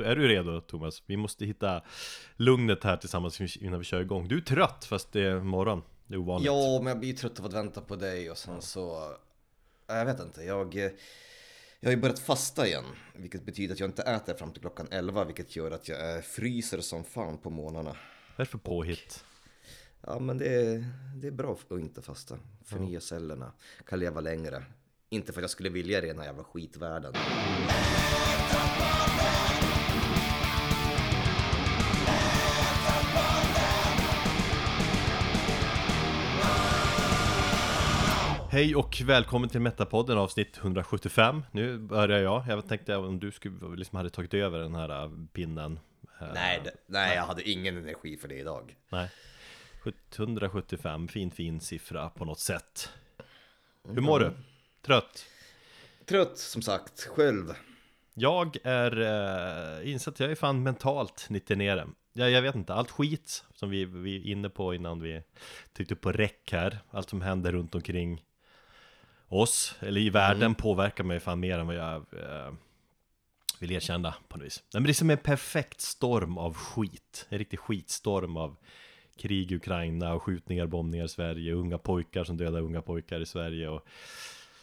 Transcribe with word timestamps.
Är 0.00 0.16
du 0.16 0.28
redo 0.28 0.60
Thomas? 0.60 1.02
Vi 1.06 1.16
måste 1.16 1.44
hitta 1.44 1.82
lugnet 2.36 2.84
här 2.84 2.96
tillsammans 2.96 3.56
innan 3.56 3.78
vi 3.78 3.84
kör 3.84 4.00
igång. 4.00 4.28
Du 4.28 4.36
är 4.36 4.40
trött 4.40 4.84
fast 4.84 5.12
det 5.12 5.20
är 5.20 5.40
morgon. 5.40 5.82
Det 6.06 6.14
är 6.14 6.18
ovanligt. 6.18 6.46
Ja, 6.46 6.78
men 6.78 6.86
jag 6.86 6.98
blir 6.98 7.12
trött 7.12 7.40
av 7.40 7.46
att 7.46 7.52
vänta 7.52 7.80
på 7.80 7.96
dig 7.96 8.30
och 8.30 8.38
sen 8.38 8.62
så... 8.62 9.12
Jag 9.86 10.04
vet 10.04 10.20
inte, 10.20 10.42
jag... 10.42 10.74
Jag 11.80 11.90
har 11.90 11.94
ju 11.94 12.00
börjat 12.00 12.18
fasta 12.18 12.66
igen, 12.66 12.84
vilket 13.14 13.46
betyder 13.46 13.74
att 13.74 13.80
jag 13.80 13.88
inte 13.88 14.02
äter 14.02 14.34
fram 14.34 14.52
till 14.52 14.60
klockan 14.60 14.88
11, 14.90 15.24
vilket 15.24 15.56
gör 15.56 15.70
att 15.70 15.88
jag 15.88 16.16
eh, 16.16 16.20
fryser 16.22 16.80
som 16.80 17.04
fan 17.04 17.38
på 17.38 17.50
morgnarna. 17.50 17.96
Vad 18.36 18.46
är 18.46 18.50
för 18.50 18.58
påhitt? 18.58 19.24
Ja, 20.00 20.18
men 20.18 20.38
det 20.38 20.48
är, 20.48 20.84
det 21.16 21.26
är 21.26 21.32
bra 21.32 21.58
att 21.70 21.78
inte 21.78 22.02
fasta. 22.02 22.38
Förnya 22.64 23.00
cellerna, 23.00 23.52
kan 23.86 23.98
leva 23.98 24.20
längre. 24.20 24.64
Inte 25.08 25.32
för 25.32 25.40
att 25.40 25.42
jag 25.42 25.50
skulle 25.50 25.68
vilja 25.68 26.00
det 26.00 26.06
i 26.06 26.10
den 26.10 26.18
här 26.18 26.26
jävla 26.26 26.44
skitvärlden. 26.44 27.14
Hej 38.54 38.76
och 38.76 39.02
välkommen 39.04 39.48
till 39.48 39.60
Metapodden 39.60 40.18
avsnitt 40.18 40.58
175 40.58 41.42
Nu 41.52 41.78
börjar 41.78 42.18
jag, 42.18 42.44
jag 42.48 42.68
tänkte 42.68 42.96
om 42.96 43.20
du 43.20 43.30
skulle, 43.30 43.76
liksom 43.76 43.96
hade 43.96 44.10
tagit 44.10 44.34
över 44.34 44.58
den 44.58 44.74
här 44.74 45.04
äh, 45.04 45.10
pinnen 45.32 45.80
Nej, 46.34 46.60
det, 46.64 46.70
nej, 46.86 47.16
jag 47.16 47.22
hade 47.22 47.50
ingen 47.50 47.76
energi 47.76 48.16
för 48.16 48.28
det 48.28 48.34
idag. 48.34 48.76
Nej. 48.88 49.10
175, 50.16 51.08
fin 51.08 51.30
fin 51.30 51.60
siffra 51.60 52.10
på 52.10 52.24
något 52.24 52.38
sätt. 52.38 52.90
Hur 53.88 54.00
mår 54.00 54.20
du? 54.20 54.32
Trött? 54.82 55.26
Trött 56.06 56.38
som 56.38 56.62
sagt, 56.62 57.00
själv. 57.02 57.52
Jag 58.14 58.56
är 58.64 59.00
äh, 59.80 59.92
insatt, 59.92 60.20
jag 60.20 60.30
är 60.30 60.34
fan 60.34 60.62
mentalt 60.62 61.26
lite 61.30 61.56
nere. 61.56 61.86
Ja, 62.12 62.28
jag 62.28 62.42
vet 62.42 62.54
inte, 62.54 62.74
allt 62.74 62.90
skit 62.90 63.44
som 63.54 63.70
vi, 63.70 63.84
vi 63.84 64.16
är 64.16 64.32
inne 64.32 64.48
på 64.48 64.74
innan 64.74 65.00
vi 65.00 65.22
tryckte 65.72 65.96
på 65.96 66.12
räck 66.12 66.52
här. 66.52 66.78
Allt 66.90 67.10
som 67.10 67.20
händer 67.20 67.52
runt 67.52 67.74
omkring 67.74 68.22
oss, 69.28 69.74
eller 69.80 70.00
i 70.00 70.10
världen, 70.10 70.42
mm. 70.42 70.54
påverkar 70.54 71.04
mig 71.04 71.20
fan 71.20 71.40
mer 71.40 71.58
än 71.58 71.66
vad 71.66 71.76
jag 71.76 71.94
eh, 71.96 72.52
vill 73.60 73.72
erkänna 73.72 74.14
på 74.28 74.36
något 74.36 74.46
vis. 74.46 74.62
Nej, 74.72 74.80
men 74.80 74.84
det 74.84 74.90
är 74.90 74.94
som 74.94 75.10
en 75.10 75.18
perfekt 75.18 75.80
storm 75.80 76.38
av 76.38 76.54
skit, 76.54 77.26
en 77.28 77.38
riktig 77.38 77.58
skitstorm 77.58 78.36
av 78.36 78.56
krig 79.16 79.52
i 79.52 79.56
Ukraina 79.56 80.14
och 80.14 80.22
skjutningar, 80.22 80.66
bombningar 80.66 81.04
i 81.04 81.08
Sverige, 81.08 81.52
unga 81.52 81.78
pojkar 81.78 82.24
som 82.24 82.36
dödar 82.36 82.60
unga 82.60 82.82
pojkar 82.82 83.20
i 83.20 83.26
Sverige 83.26 83.68
och 83.68 83.86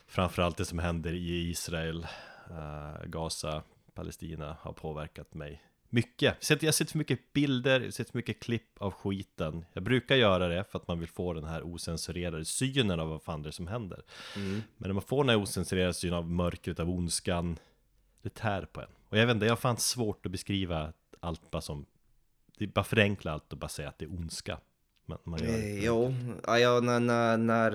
framförallt 0.07 0.57
det 0.57 0.65
som 0.65 0.79
händer 0.79 1.13
i 1.13 1.49
Israel, 1.49 2.07
uh, 2.51 3.05
Gaza, 3.05 3.63
Palestina 3.93 4.57
har 4.61 4.73
påverkat 4.73 5.33
mig 5.33 5.61
mycket. 5.91 6.49
Jag 6.49 6.63
har 6.63 6.71
sett 6.71 6.91
för 6.91 6.97
mycket 6.97 7.33
bilder, 7.33 7.79
jag 7.79 7.87
har 7.87 7.91
sett 7.91 8.09
för 8.09 8.17
mycket 8.17 8.39
klipp 8.39 8.77
av 8.77 8.91
skiten. 8.91 9.65
Jag 9.73 9.83
brukar 9.83 10.15
göra 10.15 10.47
det 10.47 10.63
för 10.63 10.79
att 10.79 10.87
man 10.87 10.99
vill 10.99 11.09
få 11.09 11.33
den 11.33 11.43
här 11.43 11.63
osensurerade 11.63 12.45
synen 12.45 12.99
av 12.99 13.09
vad 13.09 13.23
fan 13.23 13.41
det 13.41 13.49
är 13.49 13.51
som 13.51 13.67
händer. 13.67 14.03
Mm. 14.35 14.61
Men 14.77 14.87
när 14.87 14.93
man 14.93 15.03
får 15.03 15.23
den 15.23 15.29
här 15.29 15.37
osensurerade 15.43 15.93
synen 15.93 16.13
av 16.13 16.29
mörkret, 16.29 16.79
av 16.79 16.89
ondskan, 16.89 17.59
det 18.21 18.33
tär 18.33 18.65
på 18.65 18.81
en. 18.81 18.87
Och 19.09 19.17
jag 19.17 19.25
vet 19.25 19.33
inte, 19.33 19.45
jag 19.45 19.51
har 19.51 19.57
fan 19.57 19.77
svårt 19.77 20.25
att 20.25 20.31
beskriva 20.31 20.93
allt 21.19 21.51
bara 21.51 21.61
som, 21.61 21.85
det 22.57 22.65
är 22.65 22.67
bara 22.67 22.85
förenkla 22.85 23.31
allt 23.31 23.51
och 23.51 23.59
bara 23.59 23.69
säga 23.69 23.89
att 23.89 23.99
det 23.99 24.05
är 24.05 24.11
ondska. 24.11 24.57
Man, 25.05 25.17
man 25.23 25.39
gör 25.39 25.49
eh, 25.49 25.85
jo, 25.85 26.13
ja, 26.43 26.79
när, 26.79 26.99
när, 26.99 27.37
när 27.37 27.71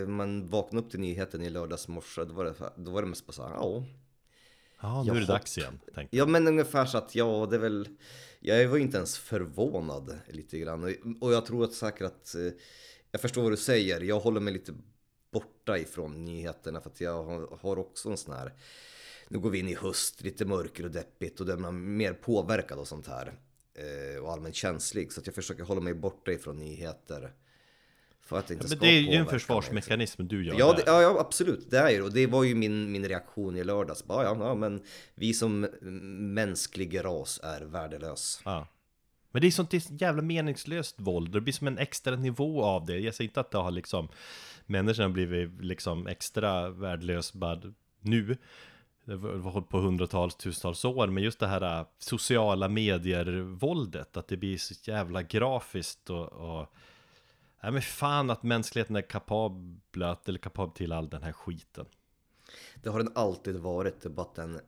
eh, 0.00 0.06
man 0.06 0.48
vaknade 0.48 0.84
upp 0.86 0.90
till 0.90 1.00
nyheten 1.00 1.42
i 1.42 1.50
lördags 1.50 1.88
morse, 1.88 2.24
då 2.24 2.32
var 2.32 2.44
det, 2.44 2.54
då 2.76 2.90
var 2.90 3.02
det 3.02 3.08
mest 3.08 3.26
bara 3.26 3.32
så 3.32 3.42
här, 3.42 3.54
ja 3.54 3.84
Ja, 4.80 5.02
nu 5.02 5.10
är 5.10 5.20
det 5.20 5.26
dags 5.26 5.58
igen. 5.58 5.80
Tänkte. 5.94 6.16
Ja, 6.16 6.26
men 6.26 6.48
ungefär 6.48 6.86
så 6.86 6.98
att 6.98 7.14
ja, 7.14 7.46
det 7.50 7.56
är 7.56 7.60
väl. 7.60 7.88
Jag 8.40 8.68
var 8.68 8.78
inte 8.78 8.96
ens 8.96 9.18
förvånad 9.18 10.18
lite 10.28 10.58
grann 10.58 10.94
och 11.20 11.32
jag 11.32 11.46
tror 11.46 11.64
att 11.64 11.72
säkert 11.72 12.02
att 12.02 12.34
eh, 12.34 12.52
jag 13.10 13.20
förstår 13.20 13.42
vad 13.42 13.52
du 13.52 13.56
säger. 13.56 14.00
Jag 14.00 14.20
håller 14.20 14.40
mig 14.40 14.52
lite 14.52 14.74
borta 15.32 15.78
ifrån 15.78 16.24
nyheterna 16.24 16.80
för 16.80 16.90
att 16.90 17.00
jag 17.00 17.24
har 17.60 17.78
också 17.78 18.10
en 18.10 18.16
sån 18.16 18.34
här. 18.34 18.52
Nu 19.28 19.38
går 19.38 19.50
vi 19.50 19.58
in 19.58 19.68
i 19.68 19.74
höst, 19.74 20.22
lite 20.22 20.44
mörker 20.44 20.84
och 20.84 20.90
deppigt 20.90 21.40
och 21.40 21.46
då 21.46 21.52
är 21.52 21.56
man 21.56 21.96
mer 21.96 22.12
påverkad 22.12 22.78
och 22.78 22.88
sånt 22.88 23.06
här 23.06 23.32
eh, 23.74 24.22
och 24.22 24.32
allmänt 24.32 24.54
känslig 24.54 25.12
så 25.12 25.20
att 25.20 25.26
jag 25.26 25.34
försöker 25.34 25.62
hålla 25.62 25.80
mig 25.80 25.94
borta 25.94 26.32
ifrån 26.32 26.58
nyheter. 26.58 27.32
För 28.30 28.38
att 28.38 28.50
inte 28.50 28.64
ja, 28.64 28.68
men 28.68 28.78
det 28.78 28.86
är 28.86 29.00
ju 29.00 29.14
en 29.14 29.26
försvarsmekanism 29.26 30.28
du 30.28 30.46
gör 30.46 30.58
ja, 30.58 30.72
det, 30.72 30.82
ja, 30.86 31.20
absolut, 31.20 31.70
det 31.70 31.78
är 31.78 31.90
ju 31.90 32.02
och 32.02 32.12
det 32.12 32.26
var 32.26 32.44
ju 32.44 32.54
min, 32.54 32.92
min 32.92 33.08
reaktion 33.08 33.56
i 33.56 33.64
lördags. 33.64 34.04
Bara, 34.04 34.24
ja, 34.24 34.36
ja, 34.40 34.54
men 34.54 34.82
vi 35.14 35.34
som 35.34 35.60
mänsklig 36.34 37.04
ras 37.04 37.40
är 37.42 37.60
värdelös. 37.60 38.40
Ja. 38.44 38.66
Men 39.30 39.42
det 39.42 39.46
är 39.46 39.50
sånt 39.50 40.00
jävla 40.00 40.22
meningslöst 40.22 40.94
våld, 40.98 41.32
det 41.32 41.40
blir 41.40 41.52
som 41.52 41.66
en 41.66 41.78
extra 41.78 42.16
nivå 42.16 42.64
av 42.64 42.86
det. 42.86 42.98
Jag 42.98 43.14
säger 43.14 43.28
inte 43.28 43.40
att 43.40 43.50
det 43.50 43.58
har 43.58 43.70
liksom 43.70 44.08
Människorna 44.66 45.08
har 45.08 45.12
blivit 45.12 45.64
liksom 45.64 46.06
extra 46.06 46.70
värdelös 46.70 47.32
bara 47.32 47.60
nu 48.00 48.36
på 49.68 49.78
hundratals, 49.78 50.34
tusentals 50.34 50.84
år, 50.84 51.06
men 51.06 51.22
just 51.22 51.40
det 51.40 51.46
här 51.46 51.78
äh, 51.80 51.86
sociala 51.98 52.68
medier-våldet, 52.68 54.16
att 54.16 54.28
det 54.28 54.36
blir 54.36 54.58
så 54.58 54.90
jävla 54.90 55.22
grafiskt 55.22 56.10
och, 56.10 56.32
och 56.32 56.74
Nej 57.62 57.72
men 57.72 57.82
fan 57.82 58.30
att 58.30 58.42
mänskligheten 58.42 58.96
är 58.96 59.02
kapabla, 59.02 60.18
eller 60.24 60.38
kapabel 60.38 60.74
till 60.74 60.92
all 60.92 61.10
den 61.10 61.22
här 61.22 61.32
skiten. 61.32 61.86
Det 62.82 62.88
har 62.90 62.98
den 62.98 63.12
alltid 63.14 63.56
varit, 63.56 64.06
bara 64.06 64.22
att 64.22 64.34
den, 64.34 64.60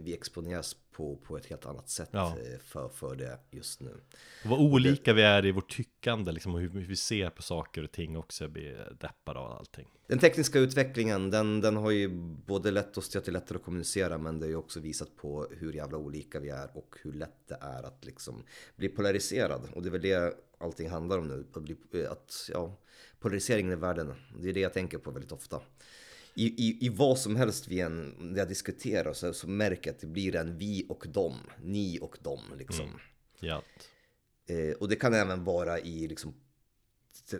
vi 0.00 0.14
exponeras 0.14 0.76
på, 0.92 1.16
på 1.16 1.36
ett 1.36 1.46
helt 1.46 1.66
annat 1.66 1.88
sätt 1.88 2.08
ja. 2.12 2.36
Eh, 2.38 2.58
för, 2.58 2.88
för 2.88 3.16
det 3.16 3.38
just 3.50 3.80
nu. 3.80 4.00
Och 4.44 4.50
vad 4.50 4.60
olika 4.60 5.10
det, 5.10 5.12
vi 5.12 5.22
är 5.22 5.46
i 5.46 5.52
vårt 5.52 5.76
tyckande, 5.76 6.32
liksom, 6.32 6.54
och 6.54 6.60
hur, 6.60 6.68
hur 6.68 6.86
vi 6.86 6.96
ser 6.96 7.30
på 7.30 7.42
saker 7.42 7.84
och 7.84 7.92
ting 7.92 8.16
också, 8.16 8.48
blir 8.48 8.96
deppad 9.00 9.36
av 9.36 9.52
allting. 9.52 9.88
Den 10.06 10.18
tekniska 10.18 10.58
utvecklingen, 10.58 11.30
den, 11.30 11.60
den 11.60 11.76
har 11.76 11.90
ju 11.90 12.08
både 12.46 12.70
lett 12.70 12.98
oss 12.98 13.08
till 13.08 13.18
att 13.18 13.24
det 13.24 13.30
är 13.30 13.32
lättare 13.32 13.58
att 13.58 13.64
kommunicera, 13.64 14.18
men 14.18 14.38
det 14.38 14.46
har 14.46 14.50
ju 14.50 14.56
också 14.56 14.80
visat 14.80 15.16
på 15.16 15.46
hur 15.58 15.72
jävla 15.72 15.98
olika 15.98 16.40
vi 16.40 16.48
är 16.48 16.76
och 16.76 16.96
hur 17.02 17.12
lätt 17.12 17.48
det 17.48 17.58
är 17.60 17.82
att 17.82 18.04
liksom 18.04 18.44
bli 18.76 18.88
polariserad. 18.88 19.68
Och 19.74 19.82
det 19.82 19.88
är 19.88 19.90
väl 19.90 20.02
det 20.02 20.34
allting 20.58 20.90
handlar 20.90 21.18
om 21.18 21.28
nu. 21.28 21.46
Att, 21.54 21.62
bli, 21.62 22.06
att 22.06 22.50
ja, 22.52 22.76
polariseringen 23.20 23.72
i 23.72 23.76
världen, 23.76 24.14
det 24.38 24.48
är 24.48 24.52
det 24.52 24.60
jag 24.60 24.72
tänker 24.72 24.98
på 24.98 25.10
väldigt 25.10 25.32
ofta. 25.32 25.60
I, 26.34 26.46
i, 26.46 26.86
i 26.86 26.88
vad 26.88 27.18
som 27.18 27.36
helst 27.36 27.68
vi 27.68 27.80
än 27.80 28.34
jag 28.36 28.48
diskuterar 28.48 29.12
så, 29.12 29.32
så 29.32 29.48
märker 29.48 29.90
jag 29.90 29.94
att 29.94 30.00
det 30.00 30.06
blir 30.06 30.36
en 30.36 30.58
vi 30.58 30.86
och 30.88 31.06
dem, 31.08 31.36
ni 31.62 31.98
och 32.00 32.18
dem 32.22 32.40
liksom. 32.58 32.86
Mm. 32.86 33.00
Ja. 33.40 33.62
Eh, 34.46 34.74
och 34.76 34.88
det 34.88 34.96
kan 34.96 35.14
även 35.14 35.44
vara 35.44 35.80
i 35.80 36.08
liksom 36.08 36.34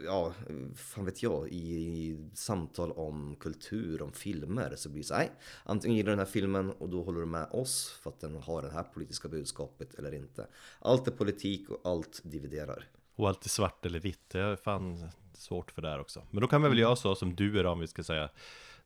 ja, 0.04 0.32
fan 0.76 1.04
vet 1.04 1.22
jag, 1.22 1.48
i, 1.48 1.56
i, 1.56 2.30
samtal 2.34 2.92
om 2.92 3.36
kultur, 3.40 4.02
om 4.02 4.12
filmer 4.12 4.76
så 4.76 4.88
blir 4.88 5.02
det 5.02 5.06
så 5.06 5.14
nej, 5.14 5.30
antingen 5.64 5.96
gillar 5.96 6.10
du 6.10 6.12
den 6.12 6.26
här 6.26 6.32
filmen 6.32 6.70
och 6.70 6.88
då 6.88 7.02
håller 7.02 7.20
du 7.20 7.26
med 7.26 7.48
oss 7.50 7.90
för 8.02 8.10
att 8.10 8.20
den 8.20 8.36
har 8.36 8.62
det 8.62 8.70
här 8.70 8.82
politiska 8.82 9.28
budskapet 9.28 9.94
eller 9.94 10.14
inte. 10.14 10.46
Allt 10.78 11.08
är 11.08 11.12
politik 11.12 11.70
och 11.70 11.90
allt 11.90 12.20
dividerar. 12.24 12.88
Och 13.16 13.28
allt 13.28 13.44
är 13.44 13.48
svart 13.48 13.86
eller 13.86 14.00
vitt, 14.00 14.30
det 14.30 14.40
är 14.40 14.56
fan 14.56 15.08
svårt 15.34 15.70
för 15.70 15.82
det 15.82 15.88
här 15.88 16.00
också. 16.00 16.22
Men 16.30 16.40
då 16.40 16.48
kan 16.48 16.60
man 16.60 16.70
väl 16.70 16.78
göra 16.78 16.96
så 16.96 17.14
som 17.14 17.36
du 17.36 17.58
är 17.58 17.66
om 17.66 17.80
vi 17.80 17.86
ska 17.86 18.02
säga 18.02 18.30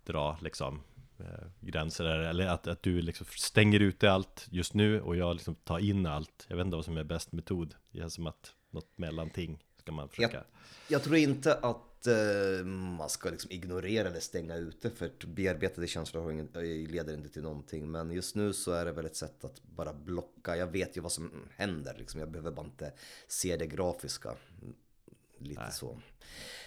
dra 0.06 0.38
liksom 0.42 0.82
eh, 1.18 1.46
gränser 1.60 2.04
eller 2.04 2.46
att, 2.46 2.66
att 2.66 2.82
du 2.82 3.02
liksom 3.02 3.26
stänger 3.30 3.80
ute 3.80 4.10
allt 4.10 4.46
just 4.50 4.74
nu 4.74 5.00
och 5.00 5.16
jag 5.16 5.34
liksom 5.34 5.54
tar 5.54 5.78
in 5.78 6.06
allt. 6.06 6.46
Jag 6.48 6.56
vet 6.56 6.64
inte 6.64 6.76
vad 6.76 6.84
som 6.84 6.96
är 6.96 7.04
bäst 7.04 7.32
metod. 7.32 7.74
Det 7.90 8.00
är 8.00 8.08
som 8.08 8.26
att 8.26 8.52
något 8.70 8.98
mellanting 8.98 9.64
ska 9.76 9.92
man 9.92 10.08
försöka. 10.08 10.36
Jag, 10.36 10.44
jag 10.88 11.02
tror 11.02 11.16
inte 11.16 11.54
att 11.54 12.06
eh, 12.06 12.64
man 12.66 13.08
ska 13.08 13.30
liksom 13.30 13.50
ignorera 13.50 14.08
eller 14.08 14.20
stänga 14.20 14.56
ute 14.56 14.90
för 14.90 15.10
bearbetade 15.26 15.86
känslor 15.86 16.88
leder 16.88 17.14
inte 17.14 17.28
till 17.28 17.42
någonting. 17.42 17.90
Men 17.90 18.10
just 18.10 18.34
nu 18.34 18.52
så 18.52 18.72
är 18.72 18.84
det 18.84 18.92
väl 18.92 19.06
ett 19.06 19.16
sätt 19.16 19.44
att 19.44 19.62
bara 19.62 19.92
blocka. 19.92 20.56
Jag 20.56 20.66
vet 20.66 20.96
ju 20.96 21.00
vad 21.00 21.12
som 21.12 21.48
händer 21.56 21.94
liksom. 21.98 22.20
Jag 22.20 22.30
behöver 22.30 22.50
bara 22.50 22.66
inte 22.66 22.92
se 23.28 23.56
det 23.56 23.66
grafiska. 23.66 24.34
Lite 25.38 25.60
Nej. 25.60 25.72
så. 25.72 26.00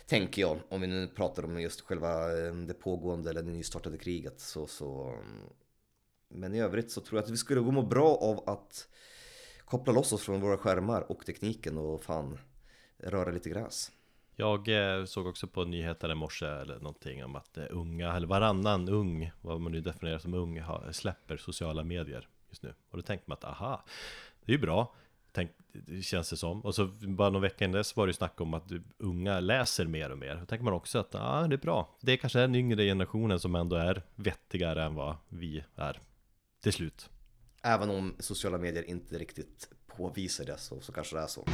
Tänker 0.09 0.41
jag, 0.41 0.59
om 0.69 0.81
vi 0.81 0.87
nu 0.87 1.07
pratar 1.07 1.45
om 1.45 1.61
just 1.61 1.81
själva 1.81 2.37
eh, 2.37 2.53
det 2.53 2.73
pågående 2.73 3.29
eller 3.29 3.41
det 3.41 3.51
nystartade 3.51 3.97
kriget. 3.97 4.39
Så, 4.39 4.67
så, 4.67 5.15
men 6.29 6.55
i 6.55 6.59
övrigt 6.59 6.91
så 6.91 7.01
tror 7.01 7.17
jag 7.17 7.23
att 7.23 7.29
vi 7.29 7.37
skulle 7.37 7.61
gå 7.61 7.71
må 7.71 7.81
bra 7.81 8.15
av 8.15 8.49
att 8.49 8.89
koppla 9.65 9.93
loss 9.93 10.13
oss 10.13 10.21
från 10.21 10.41
våra 10.41 10.57
skärmar 10.57 11.11
och 11.11 11.25
tekniken 11.25 11.77
och 11.77 12.03
fan 12.03 12.37
röra 12.97 13.31
lite 13.31 13.49
gräs. 13.49 13.91
Jag 14.35 14.67
eh, 14.67 15.05
såg 15.05 15.27
också 15.27 15.47
på 15.47 15.65
nyheterna 15.65 16.13
i 16.13 16.15
morse 16.15 16.45
eller 16.45 16.79
någonting 16.79 17.25
om 17.25 17.35
att 17.35 17.57
eh, 17.57 17.65
unga, 17.69 18.15
eller 18.15 18.27
varannan 18.27 18.89
ung, 18.89 19.31
vad 19.41 19.61
man 19.61 19.71
nu 19.71 19.81
definierar 19.81 20.19
som 20.19 20.33
ung, 20.33 20.63
släpper 20.91 21.37
sociala 21.37 21.83
medier 21.83 22.27
just 22.49 22.63
nu. 22.63 22.73
Och 22.89 22.97
då 22.97 23.01
tänkte 23.01 23.29
man 23.29 23.37
att 23.37 23.43
aha, 23.43 23.85
det 24.45 24.51
är 24.51 24.55
ju 24.55 24.61
bra. 24.61 24.95
Tänk, 25.39 25.51
känns 26.03 26.29
det 26.29 26.37
som. 26.37 26.61
Och 26.61 26.75
så 26.75 26.85
bara 27.01 27.29
någon 27.29 27.41
vecka 27.41 27.65
innan 27.65 27.77
dess 27.77 27.95
var 27.95 28.07
det 28.07 28.09
ju 28.09 28.13
snack 28.13 28.41
om 28.41 28.53
att 28.53 28.71
unga 28.97 29.39
läser 29.39 29.85
mer 29.85 30.09
och 30.09 30.17
mer. 30.17 30.35
Då 30.35 30.45
tänker 30.45 30.63
man 30.63 30.73
också 30.73 30.99
att 30.99 31.09
ja, 31.13 31.47
det 31.49 31.55
är 31.55 31.57
bra. 31.57 31.97
Det 32.01 32.11
är 32.11 32.17
kanske 32.17 32.39
den 32.39 32.55
yngre 32.55 32.83
generationen 32.83 33.39
som 33.39 33.55
ändå 33.55 33.75
är 33.75 34.03
vettigare 34.15 34.83
än 34.83 34.95
vad 34.95 35.15
vi 35.29 35.63
är 35.75 35.99
till 36.61 36.73
slut. 36.73 37.09
Även 37.63 37.89
om 37.89 38.15
sociala 38.19 38.57
medier 38.57 38.83
inte 38.83 39.17
riktigt 39.17 39.69
påvisar 39.87 40.45
det 40.45 40.57
så, 40.57 40.81
så 40.81 40.91
kanske 40.91 41.15
det 41.15 41.21
är 41.21 41.27
så. 41.27 41.45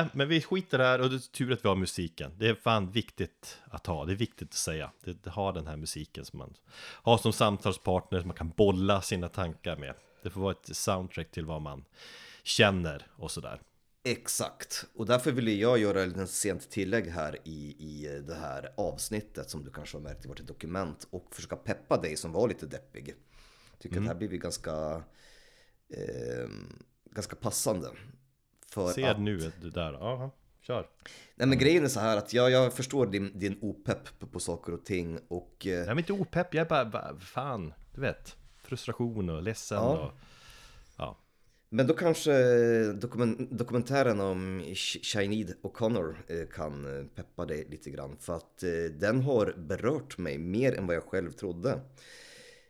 Nej, 0.00 0.10
men 0.12 0.28
vi 0.28 0.40
skiter 0.40 0.78
här 0.78 1.00
och 1.00 1.10
det 1.10 1.16
är 1.16 1.18
tur 1.18 1.52
att 1.52 1.64
vi 1.64 1.68
har 1.68 1.76
musiken. 1.76 2.32
Det 2.38 2.48
är 2.48 2.54
fan 2.54 2.90
viktigt 2.90 3.58
att 3.64 3.86
ha, 3.86 4.04
det 4.04 4.12
är 4.12 4.16
viktigt 4.16 4.48
att 4.48 4.54
säga. 4.54 4.92
Det, 5.04 5.22
det 5.24 5.30
har 5.30 5.52
den 5.52 5.66
här 5.66 5.76
musiken 5.76 6.24
som 6.24 6.38
man 6.38 6.54
har 7.02 7.18
som 7.18 7.32
samtalspartner, 7.32 8.20
som 8.20 8.28
man 8.28 8.36
kan 8.36 8.52
bolla 8.56 9.02
sina 9.02 9.28
tankar 9.28 9.76
med. 9.76 9.94
Det 10.22 10.30
får 10.30 10.40
vara 10.40 10.52
ett 10.52 10.76
soundtrack 10.76 11.30
till 11.30 11.46
vad 11.46 11.62
man 11.62 11.84
känner 12.42 13.06
och 13.16 13.30
sådär. 13.30 13.60
Exakt, 14.02 14.86
och 14.94 15.06
därför 15.06 15.32
ville 15.32 15.52
jag 15.52 15.78
göra 15.78 16.02
ett 16.02 16.30
sent 16.30 16.70
tillägg 16.70 17.06
här 17.06 17.36
i, 17.44 17.76
i 17.78 18.22
det 18.26 18.34
här 18.34 18.72
avsnittet 18.76 19.50
som 19.50 19.64
du 19.64 19.70
kanske 19.70 19.96
har 19.96 20.02
märkt 20.02 20.24
i 20.24 20.28
vårt 20.28 20.46
dokument 20.46 21.06
och 21.10 21.34
försöka 21.34 21.56
peppa 21.56 21.96
dig 21.96 22.16
som 22.16 22.32
var 22.32 22.48
lite 22.48 22.66
deppig. 22.66 23.14
Tycker 23.78 23.96
mm. 23.96 24.10
att 24.10 24.18
det 24.18 24.24
här 24.24 24.28
blir 24.28 24.38
ganska, 24.38 25.02
eh, 25.88 26.48
ganska 27.10 27.36
passande. 27.36 27.88
För 28.70 28.88
Ser 28.88 29.10
att... 29.10 29.20
nu 29.20 29.52
det 29.62 29.70
där, 29.70 29.92
ja, 29.92 30.30
kör. 30.60 30.88
Nej 31.34 31.48
men 31.48 31.58
grejen 31.58 31.84
är 31.84 31.88
så 31.88 32.00
här 32.00 32.16
att 32.16 32.34
jag, 32.34 32.50
jag 32.50 32.72
förstår 32.72 33.06
din, 33.06 33.38
din 33.38 33.58
opepp 33.62 34.32
på, 34.32 34.40
saker 34.40 34.74
och 34.74 34.84
ting 34.84 35.18
och... 35.28 35.56
Jag 35.60 35.88
är 35.88 35.98
inte 35.98 36.12
opepp, 36.12 36.54
jag 36.54 36.64
är 36.64 36.68
bara, 36.68 36.84
bara, 36.84 37.16
fan, 37.18 37.74
du 37.94 38.00
vet, 38.00 38.36
frustration 38.62 39.30
och 39.30 39.42
ledsen 39.42 39.78
ja. 39.78 39.98
och... 39.98 40.12
Ja. 40.96 41.18
Men 41.72 41.86
då 41.86 41.94
kanske 41.94 42.32
dokument, 42.92 43.50
dokumentären 43.50 44.20
om 44.20 44.74
Sinead 45.02 45.54
O'Connor 45.62 46.14
eh, 46.28 46.48
kan 46.48 46.98
eh, 46.98 47.04
peppa 47.06 47.46
dig 47.46 47.66
lite 47.70 47.90
grann. 47.90 48.16
För 48.20 48.36
att 48.36 48.62
eh, 48.62 48.70
den 48.98 49.20
har 49.20 49.54
berört 49.56 50.18
mig 50.18 50.38
mer 50.38 50.78
än 50.78 50.86
vad 50.86 50.96
jag 50.96 51.02
själv 51.02 51.30
trodde. 51.30 51.80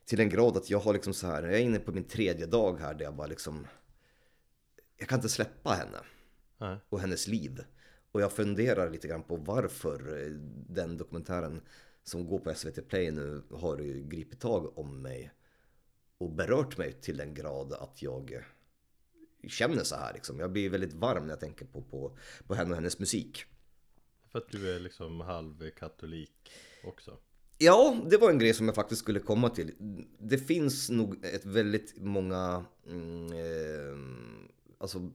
Till 0.05 0.21
en 0.21 0.29
grad 0.29 0.57
att 0.57 0.71
jag 0.71 0.79
har 0.79 0.93
liksom 0.93 1.15
så 1.15 1.27
här, 1.27 1.43
jag 1.43 1.55
är 1.55 1.59
inne 1.59 1.79
på 1.79 1.93
min 1.93 2.05
tredje 2.05 2.47
dag 2.47 2.81
här 2.81 2.95
där 2.95 3.05
jag 3.05 3.15
bara 3.15 3.27
liksom 3.27 3.67
jag 5.01 5.09
kan 5.09 5.19
inte 5.19 5.29
släppa 5.29 5.71
henne 5.71 5.99
Nej. 6.59 6.79
och 6.89 7.01
hennes 7.01 7.27
liv. 7.27 7.65
Och 8.13 8.21
jag 8.21 8.33
funderar 8.33 8.91
lite 8.91 9.09
grann 9.09 9.23
på 9.23 9.37
varför 9.37 10.23
eh, 10.23 10.33
den 10.69 10.97
dokumentären 10.97 11.61
som 12.03 12.27
går 12.27 12.39
på 12.39 12.55
SVT 12.55 12.89
Play 12.89 13.11
nu 13.11 13.43
har 13.51 13.77
gripit 14.09 14.41
tag 14.41 14.79
om 14.79 15.03
mig 15.03 15.33
och 16.19 16.31
berört 16.31 16.79
mig 16.79 16.93
till 16.93 17.17
den 17.17 17.35
grad 17.35 17.73
att 17.73 18.03
jag 18.03 18.45
känner 19.49 19.85
så 19.85 19.97
här 19.97 20.13
liksom. 20.15 20.41
Jag 20.41 20.53
blir 20.53 20.71
väldigt 20.71 20.93
varm 20.93 21.23
när 21.23 21.31
jag 21.31 21.41
tänker 21.41 21.65
på, 21.65 21.83
på, 21.83 22.19
på 22.47 22.55
henne 22.55 22.71
och 22.71 22.77
hennes 22.77 22.99
musik. 22.99 23.45
För 24.29 24.39
att 24.39 24.49
du 24.49 24.75
är 24.75 24.81
liksom 24.81 25.21
halvkatolik 25.21 26.53
också? 26.85 27.19
Ja, 27.59 27.97
det 28.11 28.17
var 28.17 28.31
en 28.31 28.39
grej 28.39 28.55
som 28.55 28.67
jag 28.67 28.75
faktiskt 28.75 29.03
skulle 29.03 29.21
komma 29.21 29.49
till. 29.49 29.75
Det 30.19 30.39
finns 30.39 30.91
nog 30.91 31.25
ett 31.25 31.45
väldigt 31.45 31.95
många 31.97 32.65
mm, 32.87 33.33
eh, 33.33 33.97
alltså, 34.81 35.11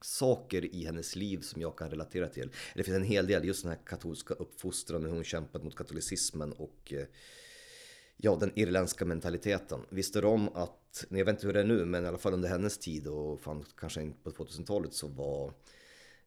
saker 0.00 0.74
i 0.74 0.84
hennes 0.84 1.16
liv 1.16 1.40
som 1.40 1.62
jag 1.62 1.78
kan 1.78 1.90
relatera 1.90 2.28
till. 2.28 2.50
Det 2.74 2.84
finns 2.84 2.96
en 2.96 3.02
hel 3.02 3.26
del, 3.26 3.44
just 3.44 3.62
den 3.62 3.72
här 3.72 3.80
katolska 3.86 4.34
uppfostran, 4.34 5.04
hur 5.04 5.10
hon 5.10 5.24
kämpat 5.24 5.62
mot 5.62 5.76
katolicismen 5.76 6.52
och 6.52 6.92
eh, 6.92 7.06
ja, 8.16 8.36
den 8.36 8.58
irländska 8.58 9.04
mentaliteten. 9.04 9.80
Visste 9.88 10.26
om 10.26 10.48
att, 10.48 11.04
jag 11.08 11.24
vet 11.24 11.28
inte 11.28 11.46
hur 11.46 11.54
det 11.54 11.60
är 11.60 11.64
nu, 11.64 11.84
men 11.84 12.04
i 12.04 12.08
alla 12.08 12.18
fall 12.18 12.34
under 12.34 12.48
hennes 12.48 12.78
tid 12.78 13.06
och 13.06 13.40
fan, 13.40 13.64
kanske 13.76 14.02
in 14.02 14.14
på 14.22 14.30
2000-talet 14.30 14.94
så 14.94 15.08
var 15.08 15.54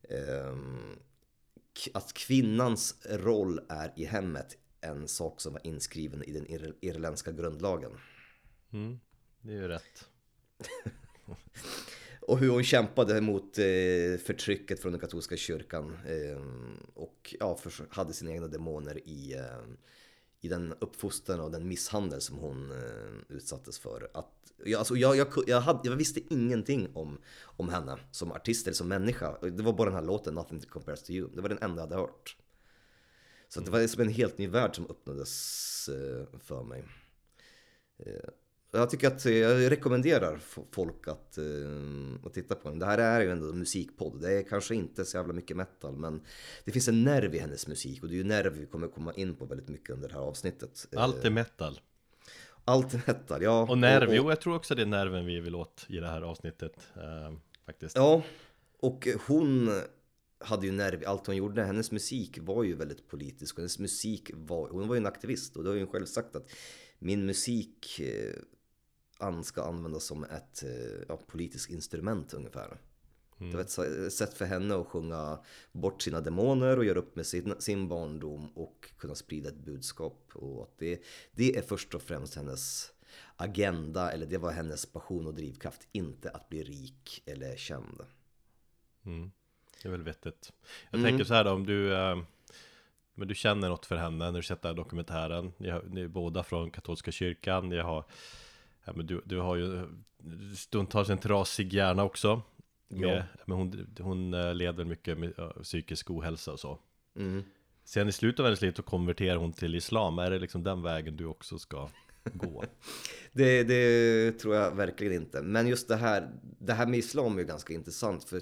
eh, 0.10 0.58
att 1.94 2.14
kvinnans 2.14 3.06
roll 3.10 3.60
är 3.70 3.94
i 3.96 4.06
hemmet 4.06 4.58
en 4.82 5.08
sak 5.08 5.42
som 5.42 5.54
var 5.54 5.68
inskriven 5.68 6.24
i 6.24 6.32
den 6.32 6.48
ir 6.48 6.76
irländska 6.82 7.32
grundlagen. 7.32 7.92
Mm, 8.74 9.00
det 9.42 9.52
är 9.52 9.56
ju 9.56 9.68
rätt. 9.68 10.08
och 12.32 12.40
hur 12.40 12.50
hon 12.50 12.64
kämpade 12.64 13.22
mot 13.22 13.58
eh, 13.58 14.24
förtrycket 14.26 14.80
från 14.80 14.92
den 14.92 15.02
katolska 15.02 15.38
kyrkan 15.38 15.98
eh, 16.08 16.42
och 16.94 17.36
ja, 17.40 17.60
hade 17.90 18.14
sina 18.14 18.32
egna 18.32 18.48
demoner 18.48 19.08
i, 19.08 19.34
eh, 19.34 19.64
i 20.42 20.48
den 20.48 20.74
uppfostran 20.80 21.40
och 21.40 21.52
den 21.52 21.68
misshandel 21.68 22.22
som 22.22 22.38
hon 22.38 22.72
eh, 22.72 23.36
utsattes 23.36 23.80
för. 23.80 24.10
Att, 24.14 24.54
jag, 24.66 24.80
alltså, 24.80 24.96
jag, 24.96 25.16
jag, 25.16 25.28
jag, 25.48 25.62
hade, 25.62 25.90
jag 25.90 25.96
visste 25.96 26.34
ingenting 26.34 26.92
om, 26.94 27.18
om 27.44 27.70
henne 27.70 27.98
som 28.12 28.32
artist 28.32 28.68
eller 28.68 28.76
som 28.76 28.88
människa. 28.88 29.38
Det 29.42 29.64
var 29.64 29.74
bara 29.74 29.90
den 29.90 29.96
här 29.96 30.06
låten 30.06 30.34
Nothing 30.34 30.60
Compares 30.60 31.04
to 31.04 31.12
You. 31.12 31.30
Det 31.36 31.42
var 31.42 31.50
den 31.50 31.60
enda 31.62 31.76
jag 31.76 31.90
hade 31.90 32.02
hört. 32.02 32.38
Så 33.50 33.60
det 33.60 33.72
var 33.72 33.88
som 33.88 34.02
en 34.02 34.10
helt 34.10 34.38
ny 34.38 34.48
värld 34.48 34.76
som 34.76 34.86
öppnades 34.86 35.90
eh, 35.90 36.40
för 36.40 36.64
mig. 36.64 36.84
Eh, 37.98 38.30
jag 38.74 38.90
tycker 38.90 39.08
att 39.08 39.26
jag 39.26 39.72
rekommenderar 39.72 40.40
folk 40.72 41.08
att, 41.08 41.38
uh, 41.38 42.16
att 42.26 42.34
titta 42.34 42.56
på 42.56 42.70
den. 42.70 42.80
Det 42.80 42.86
här 42.86 42.98
är 42.98 43.22
ju 43.22 43.32
ändå 43.32 43.50
en 43.50 43.60
musikpodd. 43.60 44.22
Det 44.22 44.34
är 44.34 44.44
kanske 44.44 44.76
inte 44.76 45.06
så 45.06 45.18
jävla 45.18 45.34
mycket 45.34 45.58
metal 45.58 45.98
men 45.98 46.22
det 46.66 46.72
finns 46.72 46.88
en 46.88 47.04
nerv 47.04 47.36
i 47.36 47.40
hennes 47.40 47.68
musik 47.68 48.04
och 48.04 48.10
det 48.10 48.16
är 48.16 48.18
ju 48.18 48.24
nerv 48.24 48.54
vi 48.54 48.66
kommer 48.66 48.88
komma 48.88 49.14
in 49.14 49.36
på 49.36 49.46
väldigt 49.46 49.70
mycket 49.70 49.90
under 49.90 50.08
det 50.08 50.14
här 50.14 50.22
avsnittet. 50.22 50.88
Allt 50.96 51.26
är 51.26 51.30
metal. 51.30 51.80
Allt 52.66 52.94
är 52.94 53.02
metal, 53.08 53.44
ja. 53.44 53.68
Och 53.70 53.78
nerv, 53.78 54.04
och, 54.04 54.10
och, 54.10 54.16
jo 54.16 54.30
jag 54.30 54.42
tror 54.42 54.56
också 54.56 54.76
det 54.76 54.82
är 54.82 54.86
nerven 54.86 55.26
vi 55.26 55.40
vill 55.40 55.56
åt 55.56 55.86
i 55.90 55.98
det 55.98 56.08
här 56.08 56.22
avsnittet. 56.22 56.88
Uh, 56.98 57.38
faktiskt. 57.66 57.96
Ja, 57.96 58.24
och 58.80 59.08
hon 59.28 59.82
hade 60.40 60.66
ju 60.66 60.72
nerv 60.72 61.02
i 61.02 61.06
allt 61.06 61.28
hon 61.28 61.36
gjorde. 61.36 61.64
Hennes 61.64 61.92
musik 61.92 62.38
var 62.42 62.64
ju 62.64 62.76
väldigt 62.76 63.08
politisk 63.08 63.56
och 63.56 63.60
hennes 63.60 63.80
musik 63.80 64.32
var, 64.34 64.70
hon 64.70 64.88
var 64.88 64.96
ju 64.96 65.00
en 65.00 65.06
aktivist 65.06 65.58
och 65.58 65.64
det 65.64 65.70
har 65.70 65.78
ju 65.78 65.88
själv 65.88 66.06
sagt 66.06 66.36
att 66.36 66.52
min 67.00 67.26
musik 67.26 68.02
eh, 69.22 69.42
ska 69.42 69.64
användas 69.64 70.04
som 70.04 70.24
ett 70.24 70.64
eh, 70.64 71.04
ja, 71.08 71.20
politiskt 71.28 71.70
instrument 71.70 72.34
ungefär. 72.34 72.78
Mm. 73.40 73.52
Det 73.52 73.58
var 73.58 73.64
ett 73.64 74.14
sätt 74.14 74.34
för 74.34 74.46
henne 74.46 74.76
att 74.76 74.88
sjunga 74.88 75.40
bort 75.72 76.02
sina 76.02 76.22
demoner 76.22 76.78
och 76.78 76.86
göra 76.86 77.00
upp 77.00 77.16
med 77.16 77.26
sin, 77.26 77.56
sin 77.60 77.88
barndom 77.88 78.50
och 78.56 78.90
kunna 78.98 79.16
sprida 79.16 79.50
ett 79.50 79.66
budskap. 79.66 80.32
Och 80.34 80.64
att 80.64 80.78
det, 80.78 81.04
det 81.32 81.58
är 81.58 81.62
först 81.62 81.96
och 81.96 82.02
främst 82.02 82.36
hennes 82.36 82.92
agenda, 83.36 84.12
eller 84.12 84.26
det 84.26 84.38
var 84.38 84.52
hennes 84.52 84.86
passion 84.86 85.28
och 85.28 85.34
drivkraft, 85.34 85.88
inte 85.92 86.30
att 86.30 86.50
bli 86.50 86.64
rik 86.64 87.24
eller 87.26 87.56
känd. 87.56 88.02
Mm. 89.06 89.32
Det 89.82 89.88
är 89.88 89.92
väl 89.92 90.04
vettigt. 90.04 90.54
Jag 90.92 91.00
mm. 91.00 91.12
tänker 91.12 91.26
så 91.26 91.34
här 91.34 91.44
då, 91.44 91.52
om 91.52 91.66
du, 91.66 91.94
äh, 91.96 92.18
men 93.14 93.28
du 93.28 93.36
känner 93.36 93.70
något 93.70 93.86
för 93.86 93.96
henne 93.96 94.32
när 94.32 94.40
du 94.40 94.44
sett 94.44 94.62
den 94.62 94.70
här 94.70 94.76
dokumentären. 94.78 95.54
Ni, 95.58 95.70
har, 95.70 95.84
ni 95.84 96.02
är 96.02 96.08
båda 96.08 96.44
från 96.44 96.72
katolska 96.72 97.12
kyrkan, 97.12 97.70
ni 97.70 97.78
har 97.78 98.06
Ja, 98.86 98.94
men 98.96 99.08
du, 99.08 99.22
du 99.26 99.40
har 99.40 99.56
ju 99.56 99.88
stundtals 100.58 101.10
en 101.10 101.18
trasig 101.18 101.74
hjärna 101.74 102.04
också. 102.04 102.42
Med, 102.88 103.18
ja. 103.18 103.24
Men 103.46 103.58
hon, 103.58 103.96
hon 104.00 104.34
eh, 104.34 104.54
leder 104.54 104.86
mycket 104.86 105.18
med 105.18 105.34
psykisk 105.64 106.12
ohälsa 106.12 106.52
och 106.52 106.60
så. 106.60 106.80
Mm. 107.16 107.44
Sen 107.84 108.10
i 108.10 108.12
slutet 108.12 108.40
av 108.40 108.46
hennes 108.46 108.62
liv 108.62 108.72
så 108.72 108.84
konverterar 108.84 109.36
hon 109.36 109.54
till 109.54 109.76
islam. 109.76 110.20
Är 110.20 110.32
det 110.32 110.40
liksom 110.40 110.64
den 110.64 110.82
vägen 110.82 111.18
du 111.18 111.26
också 111.26 111.60
ska 111.60 111.90
gå? 112.24 112.64
det, 113.32 113.64
det, 113.64 114.32
tror 114.32 114.56
jag 114.56 114.76
verkligen 114.76 115.14
inte. 115.14 115.42
Men 115.42 115.68
just 115.68 115.88
det 115.88 115.96
här, 115.96 116.32
det 116.42 116.74
här 116.74 116.88
med 116.88 117.00
islam 117.00 117.40
är 117.40 117.44
ganska 117.44 117.74
intressant. 117.74 118.24
För 118.24 118.42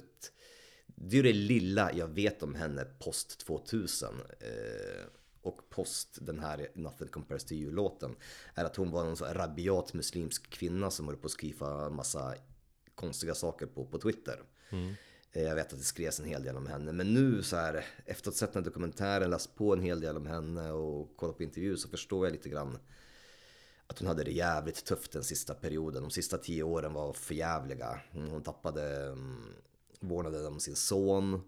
det 0.86 1.19
är 1.19 1.24
det 1.24 1.34
lilla 1.34 1.93
jag 1.93 2.08
vet 2.08 2.43
om 2.43 2.55
henne 2.55 2.86
post 3.00 3.46
2000. 3.46 4.10
Eh, 4.39 5.19
och 5.41 5.69
post 5.69 6.17
den 6.22 6.39
här 6.39 6.67
Nothing 6.75 7.08
Compares 7.08 7.46
to 7.46 7.53
You-låten 7.53 8.15
är 8.55 8.65
att 8.65 8.75
hon 8.75 8.91
var 8.91 9.05
en 9.05 9.15
så 9.15 9.25
rabiat 9.25 9.93
muslimsk 9.93 10.50
kvinna 10.50 10.91
som 10.91 11.08
höll 11.08 11.17
på 11.17 11.25
att 11.25 11.31
skriva 11.31 11.89
massa 11.89 12.36
konstiga 12.96 13.36
saker 13.36 13.65
på, 13.65 13.86
på 13.86 14.00
Twitter. 14.00 14.43
Mm. 14.69 14.93
Eh, 15.31 15.43
jag 15.43 15.55
vet 15.55 15.74
att 15.74 15.79
det 15.79 15.86
skrevs 15.86 16.19
en 16.19 16.25
hel 16.25 16.43
del 16.43 16.58
om 16.58 16.67
henne, 16.67 16.91
men 16.91 17.13
nu 17.13 17.43
så 17.43 17.55
här 17.55 17.86
efter 18.05 18.29
att 18.29 18.36
ha 18.36 18.39
sett 18.39 18.53
den 18.53 18.63
här 18.63 18.69
dokumentären, 18.69 19.29
läst 19.29 19.55
på 19.55 19.74
en 19.74 19.81
hel 19.81 20.01
del 20.01 20.17
om 20.17 20.25
henne 20.25 20.72
och 20.72 21.17
kollat 21.17 21.38
på 21.38 21.43
intervjuer 21.43 21.75
så 21.75 21.89
förstår 21.89 22.25
jag 22.25 22.34
lite 22.34 22.50
grann 22.50 22.77
att 23.88 24.00
hon 24.00 24.08
hade 24.08 24.24
det 24.24 24.31
jävligt 24.31 24.86
tufft 24.86 25.12
den 25.12 25.24
sista 25.24 25.53
perioden. 25.53 26.01
De 26.01 26.12
sista 26.12 26.38
tio 26.38 26.63
åren 26.63 26.93
var 26.93 27.13
förjävliga. 27.13 28.00
Hon, 28.12 28.29
hon 28.29 28.43
tappade 28.43 29.08
um, 29.08 29.53
vårdnaden 30.00 30.46
om 30.46 30.60
sin 30.60 30.75
son. 30.75 31.41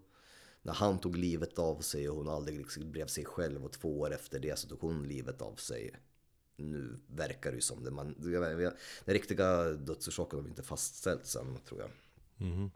När 0.62 0.72
han 0.72 0.98
tog 0.98 1.16
livet 1.16 1.58
av 1.58 1.80
sig 1.80 2.08
och 2.08 2.16
hon 2.16 2.28
aldrig 2.28 2.58
liksom 2.58 2.90
blev 2.90 3.06
sig 3.06 3.24
själv 3.24 3.64
och 3.64 3.72
två 3.72 4.00
år 4.00 4.14
efter 4.14 4.40
det 4.40 4.58
så 4.58 4.68
tog 4.68 4.80
hon 4.80 5.08
livet 5.08 5.42
av 5.42 5.54
sig. 5.54 5.90
Nu 6.56 7.00
verkar 7.06 7.50
det 7.50 7.54
ju 7.54 7.60
som 7.60 7.84
det. 7.84 7.90
Man, 7.90 8.14
den 9.04 9.14
riktiga 9.14 9.64
dödsorsaken 9.64 10.38
har 10.38 10.44
vi 10.44 10.50
inte 10.50 10.62
fastställt 10.62 11.26
sen 11.26 11.58
tror 11.68 11.80
jag. 11.80 11.90
Mm. 12.48 12.70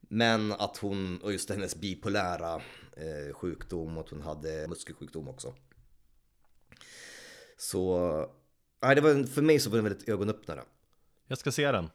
Men 0.00 0.52
att 0.52 0.76
hon, 0.76 1.18
och 1.22 1.32
just 1.32 1.50
hennes 1.50 1.76
bipolära 1.76 2.54
eh, 2.96 3.34
sjukdom 3.34 3.96
och 3.96 4.04
att 4.04 4.10
hon 4.10 4.22
hade 4.22 4.68
muskelsjukdom 4.68 5.28
också. 5.28 5.54
Så, 7.56 8.30
nej 8.82 8.94
det 8.94 9.00
var, 9.00 9.24
för 9.24 9.42
mig 9.42 9.60
så 9.60 9.70
var 9.70 9.76
det 9.76 9.80
en 9.80 9.84
väldigt 9.84 10.08
ögonöppnare. 10.08 10.62
Jag 11.26 11.38
ska 11.38 11.52
se 11.52 11.72
den. 11.72 11.90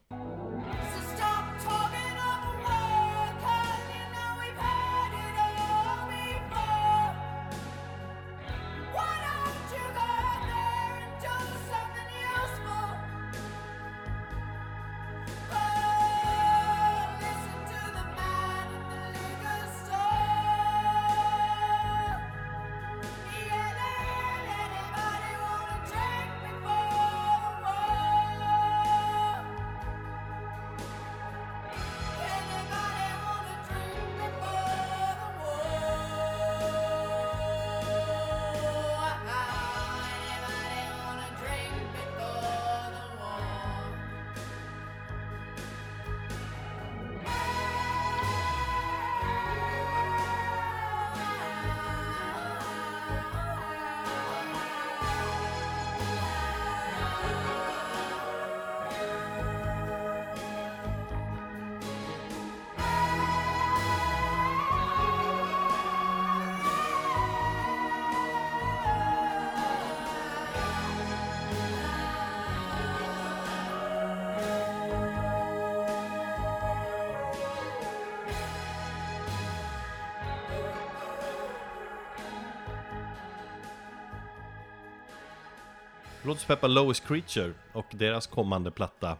Peppa 86.51 86.67
Lois 86.67 86.99
Creature 86.99 87.53
och 87.73 87.85
deras 87.91 88.27
kommande 88.27 88.71
platta 88.71 89.17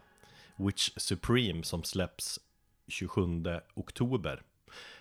Witch 0.56 0.90
Supreme 0.98 1.64
som 1.64 1.84
släpps 1.84 2.40
27 2.88 3.22
oktober. 3.74 4.42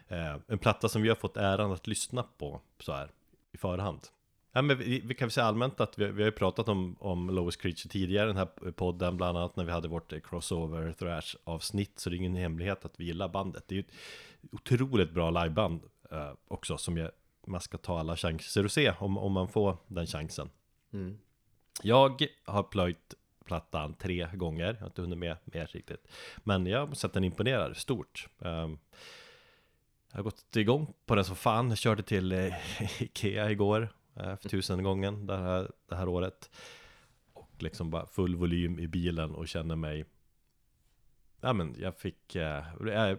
Eh, 0.09 0.37
en 0.49 0.59
platta 0.59 0.89
som 0.89 1.03
vi 1.03 1.09
har 1.09 1.17
fått 1.17 1.37
äran 1.37 1.73
att 1.73 1.87
lyssna 1.87 2.23
på 2.39 2.61
så 2.81 2.93
här 2.93 3.11
i 3.53 3.57
förhand. 3.57 4.01
Ja, 4.53 4.63
men 4.63 4.79
vi, 4.79 5.01
vi 5.01 5.15
kan 5.15 5.27
väl 5.27 5.33
säga 5.33 5.47
allmänt 5.47 5.81
att 5.81 5.99
vi, 5.99 6.05
vi 6.05 6.23
har 6.23 6.31
ju 6.31 6.37
pratat 6.37 6.69
om, 6.69 6.97
om 7.01 7.31
Lois 7.31 7.57
Creature 7.57 7.91
tidigare 7.91 8.25
i 8.25 8.33
den 8.33 8.37
här 8.37 8.73
podden, 8.73 9.17
bland 9.17 9.39
annat 9.39 9.57
när 9.57 9.65
vi 9.65 9.73
hade 9.73 9.89
vårt 9.89 10.25
crossover 10.25 10.93
thrash 10.93 11.37
avsnitt, 11.45 11.99
så 11.99 12.11
det 12.11 12.17
är 12.17 12.19
ingen 12.19 12.37
hemlighet 12.37 12.85
att 12.85 13.01
vi 13.01 13.05
gillar 13.05 13.29
bandet. 13.29 13.65
Det 13.67 13.75
är 13.75 13.77
ju 13.77 13.81
ett 13.83 13.95
otroligt 14.53 15.13
bra 15.13 15.31
liveband 15.31 15.83
eh, 16.11 16.33
också, 16.49 16.79
som 16.79 16.97
jag, 16.97 17.11
man 17.47 17.61
ska 17.61 17.79
ta 17.79 18.01
alla 18.01 18.17
chanser 18.17 18.65
att 18.65 18.73
se 18.73 18.93
om, 18.99 19.19
om 19.19 19.33
man 19.33 19.49
får 19.49 19.77
den 19.87 20.07
chansen. 20.07 20.51
Mm. 20.93 21.19
Jag 21.83 22.27
har 22.45 22.63
plöjt 22.63 23.15
plattan 23.45 23.95
tre 23.95 24.29
gånger, 24.35 24.67
jag 24.67 24.81
har 24.81 24.87
inte 24.87 25.03
hunnit 25.03 25.19
med 25.19 25.37
mer 25.45 25.67
riktigt. 25.67 26.09
Men 26.37 26.67
jag 26.67 26.87
har 26.87 26.95
sett 26.95 27.13
den 27.13 27.25
imponerar 27.25 27.75
stort. 27.75 28.29
Ehm, 28.39 28.79
jag 30.11 30.19
har 30.19 30.23
gått 30.23 30.57
igång 30.57 30.95
på 31.07 31.15
den 31.15 31.25
som 31.25 31.37
fan, 31.37 31.69
jag 31.69 31.79
körde 31.79 32.03
till 32.03 32.33
eh, 32.33 32.55
Ikea 33.03 33.51
igår 33.51 33.89
eh, 34.17 34.37
för 34.37 34.49
tusen 34.49 34.83
gången 34.83 35.27
det 35.27 35.37
här, 35.37 35.71
det 35.89 35.97
här 35.97 36.09
året. 36.09 36.51
Och 37.33 37.51
liksom 37.59 37.91
bara 37.91 38.07
full 38.07 38.37
volym 38.37 38.79
i 38.79 38.89
bilen 38.89 39.35
och 39.35 39.49
känner 39.49 39.77
mig 39.77 40.05
Ja 41.41 41.53
men 41.53 41.75
jag 41.79 41.97
fick 41.97 42.37
eh, 42.37 42.65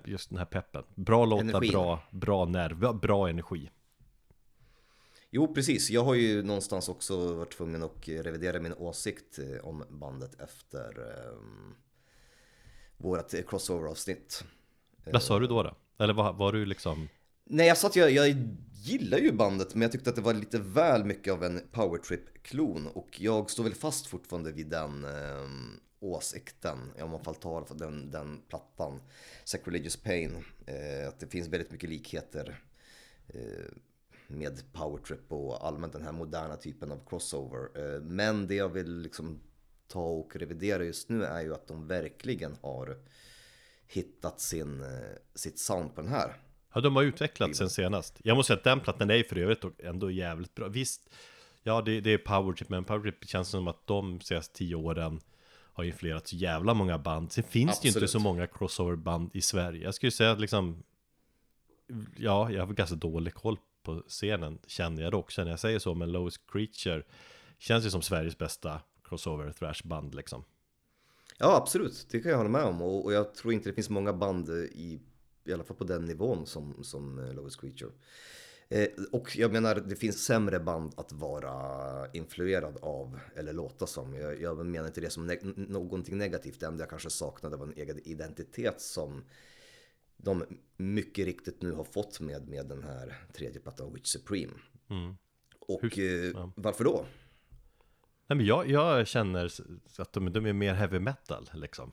just 0.06 0.30
den 0.30 0.38
här 0.38 0.46
peppen 0.46 0.84
Bra 0.96 1.26
låtar, 1.26 1.46
Energin. 1.46 1.72
bra, 1.72 2.00
bra 2.12 2.46
nerv, 2.46 3.00
bra 3.00 3.30
energi 3.30 3.70
Jo, 5.34 5.54
precis. 5.54 5.90
Jag 5.90 6.04
har 6.04 6.14
ju 6.14 6.44
någonstans 6.44 6.90
också 6.90 7.34
varit 7.34 7.52
tvungen 7.58 7.84
att 7.84 8.08
revidera 8.08 8.60
min 8.60 8.74
åsikt 8.74 9.40
eh, 9.40 9.66
om 9.66 9.84
bandet 9.90 10.42
efter 10.42 11.00
um, 11.00 11.76
vårat 12.98 13.34
eh, 13.34 13.42
crossover-avsnitt. 13.42 14.44
Vad 15.06 15.24
sa 15.24 15.40
du 15.40 15.48
då 15.48 15.64
då? 15.64 15.76
Eller 16.00 16.14
var, 16.14 16.34
var 16.34 16.52
du 16.54 16.66
liksom 16.66 17.08
Nej, 17.44 17.68
jag 17.68 17.78
sa 17.78 17.88
att 17.88 17.96
jag, 17.96 18.12
jag 18.12 18.48
gillar 18.74 19.18
ju 19.18 19.32
bandet, 19.32 19.76
men 19.76 19.82
jag 19.82 19.92
tyckte 19.92 20.10
att 20.10 20.16
det 20.16 20.22
var 20.22 20.34
lite 20.34 20.60
väl 20.60 21.06
mycket 21.06 21.34
av 21.34 21.44
en 21.44 21.62
powertrip-klon. 21.72 22.88
Och 22.88 23.22
jag 23.22 23.50
står 23.50 23.64
väl 23.64 23.74
fast 23.74 24.08
fortfarande 24.08 24.52
vid 24.52 24.68
den 24.68 25.06
um, 25.06 25.80
åsikten, 26.00 26.78
om 27.00 27.10
man 27.10 27.24
fall 27.24 27.36
tar 27.36 27.64
för 27.64 27.76
den, 27.76 28.12
den 28.12 28.42
plattan, 28.50 29.02
Sacrilegious 29.44 29.98
Pain. 29.98 30.46
Eh, 30.66 31.08
att 31.08 31.20
det 31.20 31.28
finns 31.28 31.48
väldigt 31.48 31.72
mycket 31.72 31.90
likheter 31.90 32.62
eh, 33.28 33.72
med 34.38 34.74
powertrip 34.74 35.32
och 35.32 35.68
allmänt 35.68 35.94
den 35.94 36.04
här 36.04 36.12
moderna 36.12 36.56
typen 36.58 36.92
av 36.92 37.00
crossover. 37.10 37.96
Eh, 37.96 38.02
Men 38.02 38.48
det 38.48 38.56
jag 38.56 38.70
vill 38.70 38.98
liksom 38.98 39.40
ta 39.88 40.04
och 40.04 40.36
revidera 40.36 40.84
just 40.84 41.10
nu 41.10 41.24
är 41.24 41.42
ju 41.42 41.54
att 41.54 41.68
de 41.68 41.88
verkligen 41.88 42.56
har 42.62 42.98
hittat 43.88 44.40
sin, 44.40 44.82
eh, 44.82 44.88
sitt 45.36 45.60
sound 45.60 45.96
på 45.96 46.02
den 46.02 46.10
här. 46.10 46.38
Ja, 46.74 46.82
de 46.82 46.96
har 46.96 47.04
utvecklats 47.04 47.58
sen 47.58 47.70
senast. 47.70 48.18
Jag 48.24 48.38
måste 48.38 48.48
säga 48.48 48.58
att 48.58 48.64
den 48.64 48.80
plattan 48.80 49.12
är 49.12 49.24
för 49.24 49.38
övrigt 49.38 49.64
ändå 49.80 50.12
jävligt 50.12 50.56
bra. 50.56 50.68
Visst, 50.68 51.10
ja 51.64 51.82
det, 51.82 52.02
det 52.02 52.14
är 52.14 52.18
Powertrip, 52.18 52.70
men 52.70 52.84
Powertrip 52.84 53.30
känns 53.30 53.50
som 53.50 53.68
att 53.68 53.88
de 53.88 54.22
senaste 54.22 54.58
tio 54.58 54.76
åren 54.76 55.20
har 55.74 55.84
influerat 55.84 56.28
så 56.28 56.36
jävla 56.36 56.74
många 56.74 56.98
band. 56.98 57.32
Sen 57.32 57.44
finns 57.44 57.80
det 57.80 57.86
ju 57.86 57.90
inte 57.90 57.98
Absolut. 57.98 58.10
så 58.10 58.20
många 58.20 58.48
crossover-band 58.48 59.30
i 59.34 59.42
Sverige. 59.42 59.84
Jag 59.84 59.94
skulle 59.94 60.12
säga 60.12 60.32
att 60.32 60.40
liksom, 60.40 60.84
ja, 62.18 62.52
jag 62.52 62.66
har 62.66 62.74
ganska 62.74 62.96
dålig 62.96 63.34
koll 63.34 63.58
på 63.84 64.04
scenen, 64.08 64.60
känner 64.68 65.04
jag 65.04 65.12
dock. 65.12 65.32
Känner 65.32 65.52
jag 65.52 65.60
säger 65.60 65.80
så, 65.80 65.94
men 65.94 66.12
Lowest 66.12 66.42
Creature 66.52 67.04
känns 67.58 67.86
ju 67.86 67.90
som 67.90 68.02
Sveriges 68.02 68.38
bästa 68.38 68.82
crossover 69.04 69.52
thrash-band 69.52 70.16
liksom. 70.16 70.44
Ja, 71.38 71.58
absolut. 71.58 72.08
Det 72.12 72.20
kan 72.20 72.32
jag 72.32 72.38
hålla 72.38 72.50
med 72.50 72.64
om. 72.64 72.82
Och, 72.82 73.06
och 73.06 73.14
jag 73.14 73.36
tror 73.36 73.54
inte 73.54 73.70
det 73.70 73.74
finns 73.74 73.90
många 73.90 74.14
band 74.14 74.50
i, 74.50 75.02
i 75.46 75.54
alla 75.54 75.64
fall 75.64 75.78
på 75.78 75.84
den 75.84 76.06
nivån 76.06 76.46
som, 76.46 76.84
som 76.84 77.20
eh, 77.20 77.34
Lowest 77.34 77.62
Creature. 77.62 77.92
Eh, 78.70 78.88
och 79.12 79.38
jag 79.38 79.52
menar, 79.52 79.76
det 79.76 79.96
finns 79.96 80.26
sämre 80.26 80.60
band 80.60 80.94
att 80.98 81.12
vara 81.12 82.08
influerad 82.14 82.78
av 82.82 83.20
eller 83.36 83.54
låta 83.54 83.88
som. 83.88 84.14
Jag, 84.14 84.42
jag 84.42 84.66
menar 84.66 84.88
inte 84.88 85.02
det 85.02 85.10
som 85.10 85.32
ne- 85.32 85.70
någonting 85.70 86.18
negativt. 86.18 86.60
Det 86.60 86.66
enda 86.66 86.82
jag 86.82 86.90
kanske 86.90 87.10
saknade 87.10 87.58
var 87.58 87.66
en 87.66 87.74
egen 87.78 88.00
identitet 88.08 88.82
som 88.82 89.24
de 90.24 90.44
mycket 90.78 91.26
riktigt 91.26 91.62
nu 91.62 91.72
har 91.72 91.84
fått 91.84 92.20
med, 92.20 92.48
med 92.50 92.66
den 92.66 92.84
här 92.84 93.18
tredje 93.34 93.60
plattan 93.62 93.94
Witch 93.94 94.08
Supreme. 94.08 94.54
Mm. 94.90 95.16
Och 95.60 96.00
eh, 96.00 96.50
varför 96.56 96.84
då? 96.84 97.06
Nej 98.28 98.38
men 98.38 98.46
jag, 98.46 98.70
jag 98.70 99.08
känner 99.08 99.52
att 99.98 100.14
de, 100.14 100.34
de 100.34 100.46
är 100.46 100.54
mer 100.54 100.74
heavy 100.74 101.00
metal 101.00 101.50
liksom. 101.54 101.92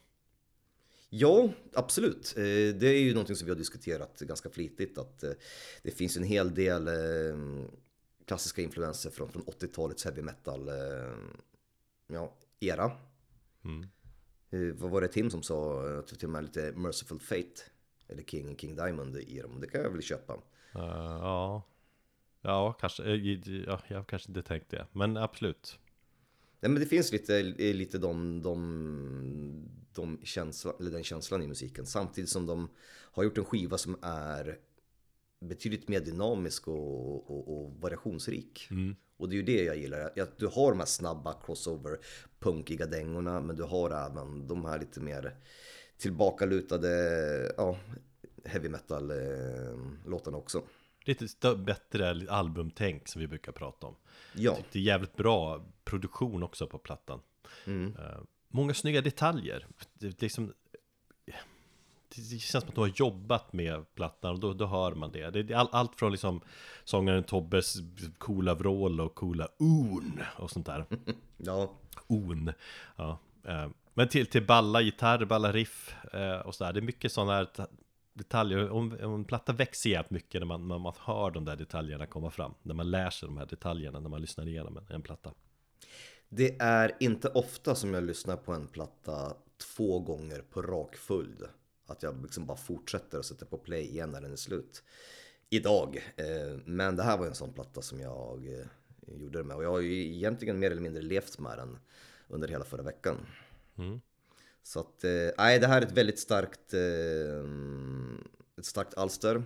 Ja, 1.11 1.53
absolut. 1.73 2.35
Eh, 2.37 2.43
Det 2.79 2.87
är 2.87 3.01
ju 3.01 3.13
någonting 3.13 3.37
som 3.37 3.47
vi 3.47 3.51
har 3.51 3.59
diskuterat 3.59 4.21
ganska 4.21 4.51
flitigt. 4.51 4.99
Att 4.99 5.23
eh, 5.23 5.31
det 5.83 5.91
finns 5.91 6.17
en 6.17 6.23
hel 6.23 6.55
del 6.55 6.89
klassiska 8.27 8.63
influenser 8.63 9.11
från, 9.11 9.33
från 9.33 9.43
80-talets 9.43 10.05
heavy 10.05 10.23
metal 10.23 10.71
ja, 12.07 12.37
era. 12.61 12.91
Mm. 13.65 13.87
Vad 14.75 14.91
var 14.91 15.01
det 15.01 15.09
Tim 15.09 15.31
som 15.31 15.43
sa? 15.43 15.83
Till 16.03 16.27
och 16.27 16.31
med 16.33 16.45
lite 16.45 16.73
Merciful 16.73 17.21
Fate. 17.21 17.63
Eller 18.09 18.23
King, 18.23 18.57
King 18.57 18.77
Diamond 18.77 19.17
i 19.17 19.41
dem. 19.41 19.61
Det 19.61 19.67
kan 19.67 19.81
jag 19.81 19.91
väl 19.91 20.03
köpa. 20.03 20.33
Eh, 20.75 21.19
ja 21.23 21.63
Ja, 22.43 22.73
kanske, 22.73 23.05
eh, 23.05 23.39
ja, 23.67 23.81
jag 23.89 24.07
kanske 24.07 24.31
inte 24.31 24.43
tänkt 24.43 24.71
det 24.71 24.87
Men 24.93 25.17
absolut 25.17 25.79
Nej, 26.61 26.71
men 26.71 26.81
det 26.81 26.87
finns 26.87 27.13
lite, 27.13 27.43
lite 27.43 27.99
de, 27.99 28.43
de, 28.43 29.69
de 29.95 30.21
känsla, 30.23 30.73
eller 30.81 30.91
den 30.91 31.05
känslan 31.05 31.43
i 31.43 31.47
musiken. 31.47 31.87
Samtidigt 31.87 32.31
som 32.31 32.47
de 32.47 32.69
har 33.13 33.25
gjort 33.25 33.39
en 33.39 33.45
skiva 33.45 33.79
som 33.79 33.97
är 34.03 34.59
betydligt 35.41 35.89
mer 35.89 36.01
dynamisk 36.01 36.69
och, 36.69 37.31
och, 37.31 37.65
och 37.65 37.73
variationsrik. 37.81 38.69
Och 39.17 39.29
det 39.29 39.35
är 39.35 39.37
ju 39.37 39.43
det 39.43 39.65
jag 39.65 39.77
gillar. 39.77 40.13
Jag, 40.17 40.29
du 40.37 40.47
har 40.47 40.71
de 40.71 40.79
här 40.79 40.87
snabba 40.87 41.33
crossover 41.33 41.99
punkiga 42.39 42.87
dängorna 42.87 43.41
men 43.41 43.57
du 43.57 43.63
har 43.63 43.91
även 43.91 44.47
de 44.47 44.65
här 44.65 44.79
lite 44.79 45.01
mer 45.01 45.37
tillbakalutade 45.99 46.89
ja, 47.57 47.77
heavy 48.45 48.69
metal 48.69 49.11
eh, 49.11 50.35
också. 50.35 50.63
Lite 51.05 51.55
bättre 51.57 52.27
albumtänk 52.31 53.09
som 53.09 53.21
vi 53.21 53.27
brukar 53.27 53.53
prata 53.53 53.87
om. 53.87 53.97
Ja, 54.35 54.59
Det 54.73 54.79
är 54.79 54.83
jävligt 54.83 55.17
bra 55.17 55.65
produktion 55.85 56.43
också 56.43 56.67
på 56.67 56.79
plattan. 56.79 57.21
Mm. 57.65 57.97
Eh, 57.97 58.21
många 58.49 58.75
snygga 58.75 59.01
detaljer. 59.01 59.67
Det, 59.95 60.23
liksom, 60.23 60.53
det 62.09 62.23
känns 62.23 62.51
som 62.51 62.69
att 62.69 62.75
de 62.75 62.81
har 62.81 62.93
jobbat 62.95 63.53
med 63.53 63.95
plattan 63.95 64.33
och 64.35 64.41
då, 64.41 64.55
då 64.55 64.67
hör 64.67 64.95
man 64.95 65.13
det. 65.13 65.31
Det 65.31 65.55
är 65.55 65.57
all, 65.57 65.69
allt 65.73 65.95
från 65.97 66.13
liksom 66.13 66.41
sångaren 66.85 67.25
Tobbes 67.25 67.77
coola 68.19 68.55
vrål 68.55 69.01
och 69.01 69.15
coola 69.15 69.49
un 69.59 70.23
och 70.39 70.51
sånt 70.51 70.67
där. 70.67 70.87
ja, 71.37 71.73
On. 72.07 72.53
Ja. 72.97 73.19
Men 73.99 74.09
till, 74.09 74.27
till 74.27 74.47
balla 74.47 74.81
gitarr, 74.81 75.25
balla 75.25 75.53
riff 75.53 75.95
eh, 76.13 76.39
och 76.39 76.55
sådär. 76.55 76.73
Det 76.73 76.81
är 76.81 76.83
mycket 76.83 77.13
sådana 77.13 77.33
här 77.33 77.49
detaljer. 78.15 78.71
Om, 78.71 78.99
om 79.03 79.15
en 79.15 79.25
platta 79.25 79.53
växer 79.53 79.91
jävligt 79.91 80.11
mycket 80.11 80.41
när 80.41 80.47
man, 80.47 80.69
när 80.69 80.79
man 80.79 80.93
hör 81.01 81.31
de 81.31 81.45
där 81.45 81.57
detaljerna 81.57 82.07
komma 82.07 82.31
fram. 82.31 82.55
När 82.63 82.75
man 82.75 82.91
lär 82.91 83.11
sig 83.11 83.29
de 83.29 83.39
här 83.39 83.47
detaljerna 83.47 84.01
när 84.01 84.09
man 84.09 84.21
lyssnar 84.21 84.49
igenom 84.49 84.77
en, 84.77 84.85
en 84.89 85.03
platta. 85.03 85.33
Det 86.29 86.57
är 86.61 86.97
inte 87.01 87.29
ofta 87.29 87.75
som 87.75 87.95
jag 87.95 88.05
lyssnar 88.05 88.37
på 88.37 88.53
en 88.53 88.67
platta 88.67 89.37
två 89.77 90.01
gånger 90.01 90.43
på 90.51 90.63
rak 90.63 90.97
följd. 90.97 91.43
Att 91.87 92.03
jag 92.03 92.23
liksom 92.23 92.47
bara 92.47 92.57
fortsätter 92.57 93.19
och 93.19 93.25
sätter 93.25 93.47
på 93.47 93.59
play 93.59 93.83
igen 93.83 94.11
när 94.11 94.21
den 94.21 94.33
är 94.33 94.37
slut. 94.37 94.83
Idag. 95.51 96.13
Eh, 96.17 96.59
Men 96.65 96.97
det 96.97 97.03
här 97.03 97.19
var 97.19 97.27
en 97.27 97.35
sån 97.35 97.53
platta 97.53 97.83
som 97.83 98.01
jag 98.01 98.47
eh, 98.47 98.67
gjorde 99.21 99.39
det 99.39 99.45
med. 99.45 99.57
Och 99.57 99.65
jag 99.65 99.71
har 99.71 99.81
ju 99.81 100.15
egentligen 100.15 100.59
mer 100.59 100.71
eller 100.71 100.83
mindre 100.83 101.03
levt 101.03 101.39
med 101.39 101.59
den 101.59 101.79
under 102.29 102.49
hela 102.49 102.65
förra 102.65 102.83
veckan. 102.83 103.17
Mm. 103.79 104.01
Så 104.63 104.81
att, 104.81 105.05
eh, 105.05 105.31
nej 105.39 105.59
det 105.59 105.67
här 105.67 105.83
är 105.83 105.87
ett 105.87 105.93
väldigt 105.93 106.19
starkt, 106.19 106.75
eh, 106.75 107.45
ett 108.59 108.65
starkt 108.67 108.99
alster. 108.99 109.45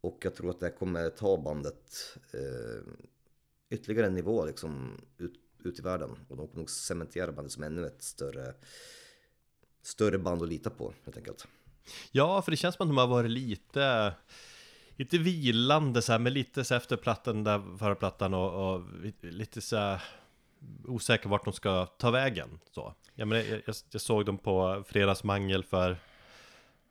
Och 0.00 0.18
jag 0.22 0.34
tror 0.34 0.50
att 0.50 0.60
det 0.60 0.66
här 0.66 0.76
kommer 0.76 1.10
ta 1.10 1.36
bandet 1.36 2.16
eh, 2.32 2.92
ytterligare 3.70 4.06
en 4.06 4.14
nivå 4.14 4.44
liksom 4.44 5.00
ut, 5.18 5.34
ut 5.64 5.78
i 5.78 5.82
världen. 5.82 6.10
Och 6.28 6.36
de 6.36 6.46
kommer 6.46 6.58
nog 6.58 6.70
cementera 6.70 7.32
bandet 7.32 7.52
som 7.52 7.62
ännu 7.62 7.86
ett 7.86 8.02
större, 8.02 8.54
större 9.82 10.18
band 10.18 10.42
att 10.42 10.48
lita 10.48 10.70
på 10.70 10.92
helt 11.04 11.16
enkelt. 11.16 11.46
Ja, 12.12 12.42
för 12.42 12.50
det 12.50 12.56
känns 12.56 12.74
som 12.74 12.84
att 12.84 12.90
de 12.90 12.98
har 12.98 13.06
varit 13.06 13.30
lite 13.30 14.14
Lite 14.98 15.18
vilande 15.18 16.02
så 16.02 16.12
här, 16.12 16.18
men 16.18 16.32
lite 16.32 16.64
så 16.64 16.74
här 16.74 16.80
efter 16.80 16.96
plattan 16.96 17.44
där, 17.44 17.78
förra 17.78 17.94
plattan 17.94 18.34
och, 18.34 18.74
och 18.74 18.82
lite 19.20 19.60
så 19.60 19.76
här 19.76 20.02
Osäker 20.84 21.28
vart 21.28 21.44
de 21.44 21.52
ska 21.52 21.86
ta 21.86 22.10
vägen 22.10 22.60
så 22.70 22.94
jag, 23.16 23.28
menar, 23.28 23.42
jag, 23.42 23.62
jag, 23.66 23.76
jag 23.90 24.00
såg 24.00 24.26
dem 24.26 24.38
på 24.38 24.84
Fredagsmangel 24.86 25.64
för 25.64 25.96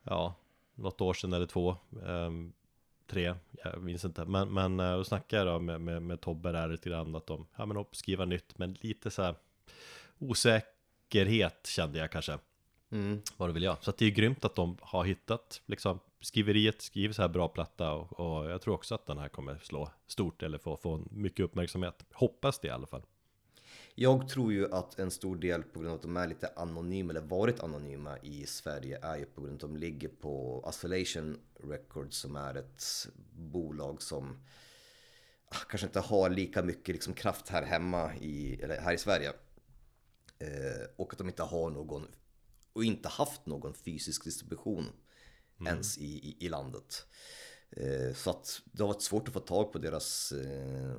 Ja, 0.03 0.36
något 0.75 1.01
år 1.01 1.13
sedan 1.13 1.34
eller 1.34 1.46
två 1.46 1.75
ehm, 2.05 2.53
Tre, 3.08 3.34
jag 3.63 3.82
minns 3.84 4.05
inte 4.05 4.25
Men, 4.25 4.53
men 4.53 4.79
eh, 4.79 4.94
och 4.94 5.08
snackade 5.08 5.51
då 5.51 5.60
med, 5.60 5.82
med, 5.82 6.01
med 6.01 6.22
Tobbe 6.22 6.51
där 6.51 6.67
lite 6.67 6.89
grann 6.89 7.15
att 7.15 7.27
de, 7.27 7.48
ja 7.55 7.65
men 7.65 7.86
skriva 7.91 8.25
nytt 8.25 8.58
men 8.58 8.74
lite 8.74 9.12
så 9.12 9.22
här 9.22 9.36
Osäkerhet 10.20 11.67
kände 11.67 12.00
jag 12.00 12.12
kanske 12.12 12.38
Mm. 12.91 13.22
vad 13.38 13.50
du 13.50 13.53
vill 13.53 13.63
göra. 13.63 13.77
Så 13.82 13.89
att 13.89 13.98
det 13.98 14.05
är 14.05 14.10
grymt 14.10 14.46
att 14.46 14.55
de 14.55 14.77
har 14.82 15.03
hittat 15.03 15.62
liksom 15.65 16.00
skriveriet, 16.20 16.82
skriver 16.82 17.13
så 17.13 17.21
här 17.21 17.30
bra 17.30 17.47
platta 17.47 17.91
och, 17.91 18.19
och 18.19 18.49
jag 18.49 18.62
tror 18.62 18.73
också 18.73 18.95
att 18.95 19.06
den 19.06 19.17
här 19.17 19.30
kommer 19.30 19.58
slå 19.58 19.89
stort 20.08 20.43
eller 20.43 20.58
få, 20.58 20.78
få 20.78 21.04
mycket 21.12 21.43
uppmärksamhet. 21.43 22.06
Hoppas 22.13 22.60
det 22.60 22.67
i 22.67 22.71
alla 22.71 22.88
fall. 22.88 23.02
Jag 23.97 24.29
tror 24.29 24.53
ju 24.53 24.73
att 24.73 24.99
en 24.99 25.12
stor 25.12 25.36
del 25.36 25.63
på 25.63 25.79
grund 25.79 25.91
av 25.91 25.95
att 25.95 26.01
de 26.01 26.17
är 26.17 26.27
lite 26.27 26.51
anonyma 26.55 27.10
eller 27.10 27.21
varit 27.21 27.60
anonyma 27.60 28.17
i 28.19 28.45
Sverige 28.45 28.99
är 29.01 29.17
ju 29.17 29.25
på 29.25 29.41
grund 29.41 29.63
av 29.63 29.69
att 29.69 29.73
de 29.73 29.77
ligger 29.77 30.08
på 30.08 30.65
Isolation 30.69 31.39
Records 31.63 32.17
som 32.17 32.36
är 32.36 32.55
ett 32.55 33.08
bolag 33.31 34.01
som 34.01 34.38
ah, 35.47 35.65
kanske 35.69 35.88
inte 35.88 35.99
har 35.99 36.29
lika 36.29 36.63
mycket 36.63 36.95
liksom 36.95 37.13
kraft 37.13 37.49
här 37.49 37.63
hemma 37.63 38.15
i, 38.15 38.62
eller 38.62 38.81
här 38.81 38.93
i 38.93 38.97
Sverige. 38.97 39.34
Eh, 40.39 40.88
och 40.95 41.13
att 41.13 41.17
de 41.17 41.27
inte 41.27 41.43
har 41.43 41.69
någon 41.69 42.08
och 42.73 42.84
inte 42.84 43.10
haft 43.10 43.45
någon 43.45 43.73
fysisk 43.73 44.23
distribution 44.23 44.86
ens 45.65 45.97
i, 45.97 46.05
i, 46.05 46.45
i 46.45 46.49
landet. 46.49 47.05
Eh, 47.69 48.13
så 48.15 48.29
att 48.29 48.62
det 48.65 48.84
har 48.84 48.88
varit 48.88 49.01
svårt 49.01 49.27
att 49.27 49.34
få 49.34 49.39
tag 49.39 49.71
på 49.71 49.79
deras 49.79 50.31
eh, 50.31 50.95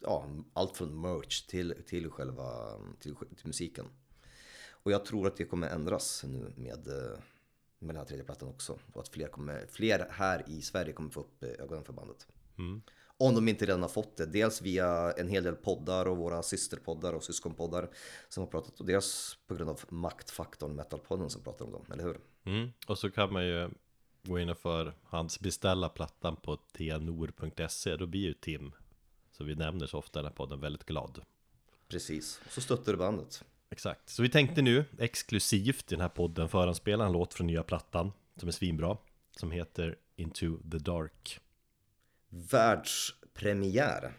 ja, 0.00 0.28
allt 0.52 0.76
från 0.76 1.00
merch 1.00 1.46
till, 1.46 1.74
till 1.86 2.10
själva 2.10 2.78
till, 3.00 3.14
till 3.14 3.46
musiken. 3.46 3.86
Och 4.70 4.92
jag 4.92 5.04
tror 5.04 5.26
att 5.26 5.36
det 5.36 5.44
kommer 5.44 5.68
ändras 5.68 6.24
nu 6.24 6.52
med, 6.56 6.88
eh, 6.88 7.18
med 7.78 7.88
den 7.88 7.96
här 7.96 8.04
tredje 8.04 8.24
plattan 8.24 8.48
också. 8.48 8.78
Och 8.92 9.00
att 9.00 9.08
fler, 9.08 9.28
kommer, 9.28 9.66
fler 9.66 10.08
här 10.10 10.44
i 10.48 10.62
Sverige 10.62 10.92
kommer 10.92 11.10
få 11.10 11.20
upp 11.20 11.42
eh, 11.42 11.48
ögonen 11.48 11.84
för 11.84 11.92
bandet. 11.92 12.26
Om 13.20 13.34
de 13.34 13.48
inte 13.48 13.66
redan 13.66 13.82
har 13.82 13.88
fått 13.88 14.16
det. 14.16 14.26
Dels 14.26 14.62
via 14.62 15.12
en 15.12 15.28
hel 15.28 15.44
del 15.44 15.54
poddar 15.54 16.06
och 16.06 16.16
våra 16.16 16.42
systerpoddar 16.42 17.12
och 17.12 17.24
syskonpoddar 17.24 17.90
som 18.28 18.42
har 18.42 18.50
pratat. 18.50 18.80
Och 18.80 18.86
dels 18.86 19.38
på 19.46 19.54
grund 19.54 19.70
av 19.70 19.80
maktfaktorn 19.88 20.74
Metalpodden 20.74 21.30
som 21.30 21.42
pratar 21.42 21.64
om 21.64 21.72
dem, 21.72 21.84
eller 21.92 22.04
hur? 22.04 22.20
Mm. 22.44 22.68
Och 22.86 22.98
så 22.98 23.10
kan 23.10 23.32
man 23.32 23.46
ju 23.46 23.70
gå 24.22 24.38
in 24.38 24.48
och 24.48 24.58
för 24.58 24.94
hans 25.04 25.40
beställa 25.40 25.88
plattan 25.88 26.36
på 26.36 26.56
tnor.se. 26.56 27.96
Då 27.96 28.06
blir 28.06 28.20
ju 28.20 28.34
Tim, 28.34 28.72
som 29.38 29.46
vi 29.46 29.54
nämner 29.54 29.86
så 29.86 29.98
ofta 29.98 30.18
i 30.18 30.22
den 30.22 30.30
här 30.30 30.36
podden, 30.36 30.60
väldigt 30.60 30.84
glad. 30.84 31.20
Precis. 31.88 32.40
Och 32.46 32.52
så 32.52 32.60
stöttar 32.60 32.92
du 32.92 32.98
bandet. 32.98 33.44
Exakt, 33.70 34.08
så 34.08 34.22
vi 34.22 34.28
tänkte 34.28 34.62
nu 34.62 34.84
exklusivt 34.98 35.92
i 35.92 35.94
den 35.94 36.00
här 36.00 36.08
podden 36.08 36.48
föranspela 36.48 37.06
en 37.06 37.12
låt 37.12 37.34
från 37.34 37.46
nya 37.46 37.62
plattan 37.62 38.12
som 38.36 38.48
är 38.48 38.52
svinbra. 38.52 38.96
Som 39.36 39.50
heter 39.50 39.96
Into 40.16 40.58
the 40.70 40.78
Dark. 40.78 41.40
Världspremiär. 42.28 44.12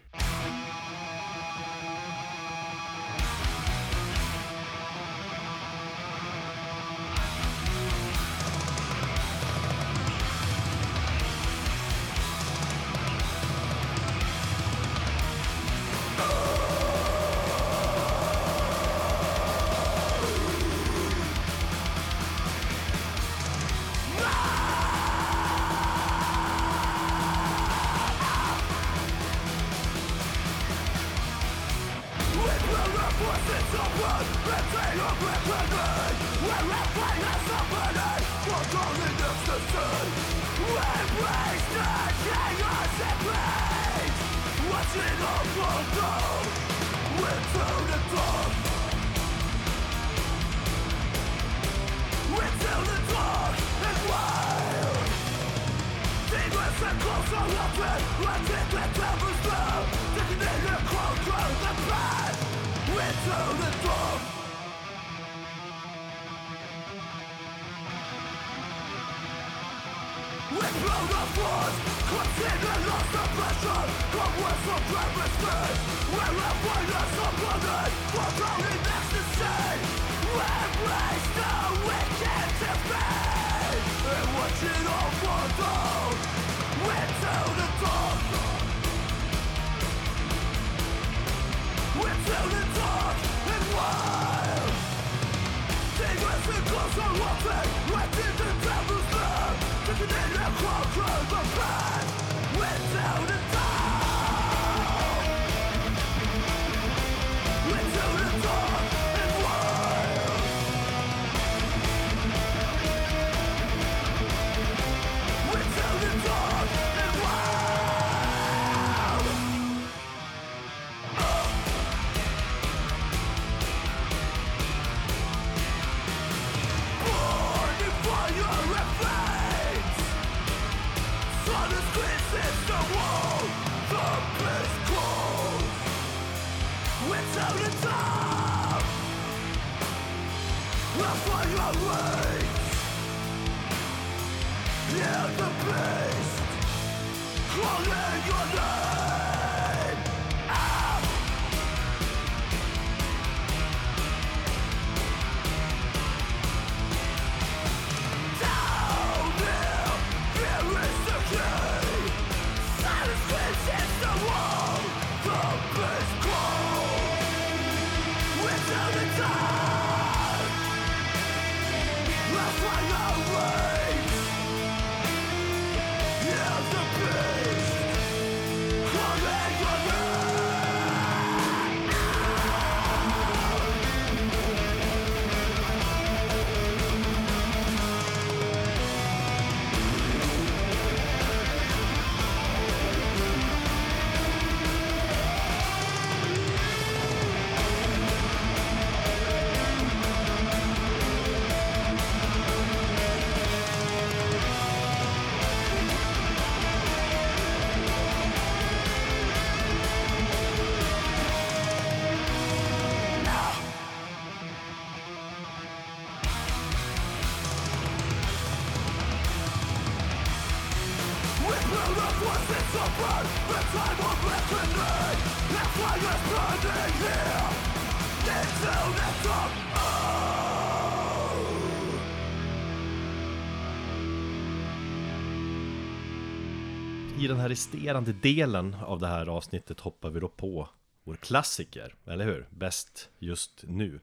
Den 237.30 237.40
här 237.40 237.50
resterande 237.50 238.14
delen 238.14 238.74
av 238.74 239.00
det 239.00 239.08
här 239.08 239.28
avsnittet 239.28 239.80
hoppar 239.80 240.10
vi 240.10 240.20
då 240.20 240.28
på 240.30 240.70
vår 241.04 241.16
klassiker, 241.16 241.96
eller 242.06 242.26
hur? 242.26 242.48
Bäst 242.50 243.10
just 243.20 243.64
nu. 243.68 244.00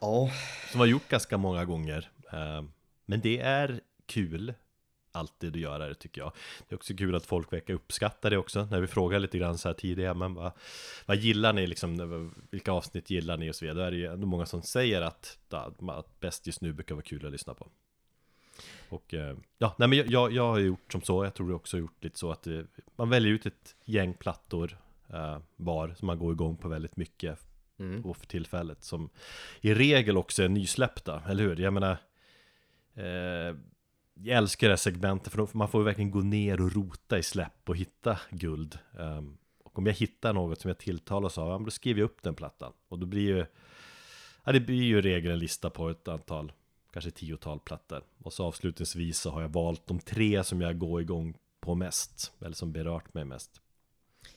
Ja, 0.00 0.30
Som 0.70 0.80
har 0.80 0.86
gjort 0.86 1.08
ganska 1.08 1.36
många 1.38 1.64
gånger. 1.64 2.10
Eh, 2.32 2.64
Men 3.06 3.20
det 3.20 3.38
är 3.40 3.80
kul 4.06 4.54
alltid 5.12 5.54
att 5.54 5.60
göra 5.60 5.88
det 5.88 5.94
tycker 5.94 6.20
jag. 6.20 6.32
Det 6.68 6.74
är 6.74 6.76
också 6.76 6.94
kul 6.96 7.14
att 7.14 7.26
folk 7.26 7.52
verkar 7.52 7.74
uppskatta 7.74 8.30
det 8.30 8.38
också. 8.38 8.64
När 8.70 8.80
vi 8.80 8.86
frågar 8.86 9.18
lite 9.18 9.38
grann 9.38 9.58
så 9.58 9.68
här 9.68 9.74
tidigare, 9.74 10.14
men 10.14 10.34
vad, 10.34 10.52
vad 11.06 11.16
gillar 11.16 11.52
ni 11.52 11.66
liksom? 11.66 12.34
Vilka 12.50 12.72
avsnitt 12.72 13.10
gillar 13.10 13.36
ni 13.36 13.50
och 13.50 13.54
så 13.54 13.64
vidare? 13.64 13.78
Då 13.78 13.86
är 13.86 13.90
det 13.90 13.96
ju 13.96 14.06
ändå 14.06 14.26
många 14.26 14.46
som 14.46 14.62
säger 14.62 15.02
att, 15.02 15.38
att 15.88 16.20
bäst 16.20 16.46
just 16.46 16.60
nu 16.60 16.72
brukar 16.72 16.94
vara 16.94 17.04
kul 17.04 17.26
att 17.26 17.32
lyssna 17.32 17.54
på. 17.54 17.68
Och 18.96 19.14
eh, 19.14 19.36
ja, 19.58 19.74
nej 19.78 19.88
men 19.88 20.10
jag, 20.10 20.32
jag 20.32 20.46
har 20.48 20.58
gjort 20.58 20.92
som 20.92 21.02
så, 21.02 21.24
jag 21.24 21.34
tror 21.34 21.48
du 21.48 21.54
också 21.54 21.76
har 21.76 21.80
gjort 21.80 22.04
lite 22.04 22.18
så 22.18 22.30
att 22.30 22.46
eh, 22.46 22.60
man 22.96 23.10
väljer 23.10 23.32
ut 23.32 23.46
ett 23.46 23.76
gäng 23.84 24.14
plattor 24.14 24.78
eh, 25.12 25.38
var 25.56 25.94
som 25.94 26.06
man 26.06 26.18
går 26.18 26.32
igång 26.32 26.56
på 26.56 26.68
väldigt 26.68 26.96
mycket 26.96 27.38
och 28.04 28.16
för 28.16 28.26
tillfället 28.26 28.84
som 28.84 29.10
i 29.60 29.74
regel 29.74 30.16
också 30.16 30.42
är 30.42 30.48
nysläppta, 30.48 31.22
eller 31.28 31.44
hur? 31.44 31.56
Jag 31.60 31.72
menar 31.72 31.96
eh, 32.94 33.56
jag 34.14 34.38
älskar 34.38 34.66
det 34.66 34.72
här 34.72 34.76
segmentet 34.76 35.32
för 35.32 35.48
man 35.52 35.68
får 35.68 35.80
ju 35.80 35.84
verkligen 35.84 36.10
gå 36.10 36.20
ner 36.20 36.60
och 36.60 36.72
rota 36.72 37.18
i 37.18 37.22
släpp 37.22 37.68
och 37.68 37.76
hitta 37.76 38.18
guld. 38.30 38.78
Ehm, 38.98 39.36
Och 39.64 39.78
om 39.78 39.86
jag 39.86 39.94
hittar 39.94 40.32
något 40.32 40.60
som 40.60 40.68
jag 40.68 40.78
tilltalas 40.78 41.38
av, 41.38 41.64
då 41.64 41.70
skriver 41.70 42.00
jag 42.00 42.06
upp 42.06 42.22
den 42.22 42.34
plattan. 42.34 42.72
Och 42.88 42.98
då 42.98 43.06
blir 43.06 43.36
ju 43.36 43.46
Ja 44.44 44.52
det 44.52 44.60
blir 44.60 44.82
ju 44.82 44.98
i 44.98 45.02
regel 45.02 45.32
en 45.32 45.38
lista 45.38 45.70
på 45.70 45.90
ett 45.90 46.08
antal 46.08 46.52
Kanske 46.96 47.10
tiotal 47.10 47.60
plattor 47.60 48.04
Och 48.22 48.32
så 48.32 48.44
avslutningsvis 48.44 49.18
så 49.18 49.30
har 49.30 49.42
jag 49.42 49.48
valt 49.48 49.86
de 49.86 49.98
tre 49.98 50.44
som 50.44 50.60
jag 50.60 50.78
går 50.78 51.00
igång 51.00 51.36
på 51.60 51.74
mest 51.74 52.32
Eller 52.40 52.54
som 52.54 52.72
berört 52.72 53.14
mig 53.14 53.24
mest 53.24 53.60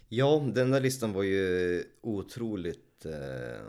Ja, 0.08 0.43
den 0.54 0.72
där 0.72 0.82
listan 0.82 1.13
var 1.13 1.24
ju 1.24 1.84
otroligt 2.02 3.06
eh, 3.06 3.65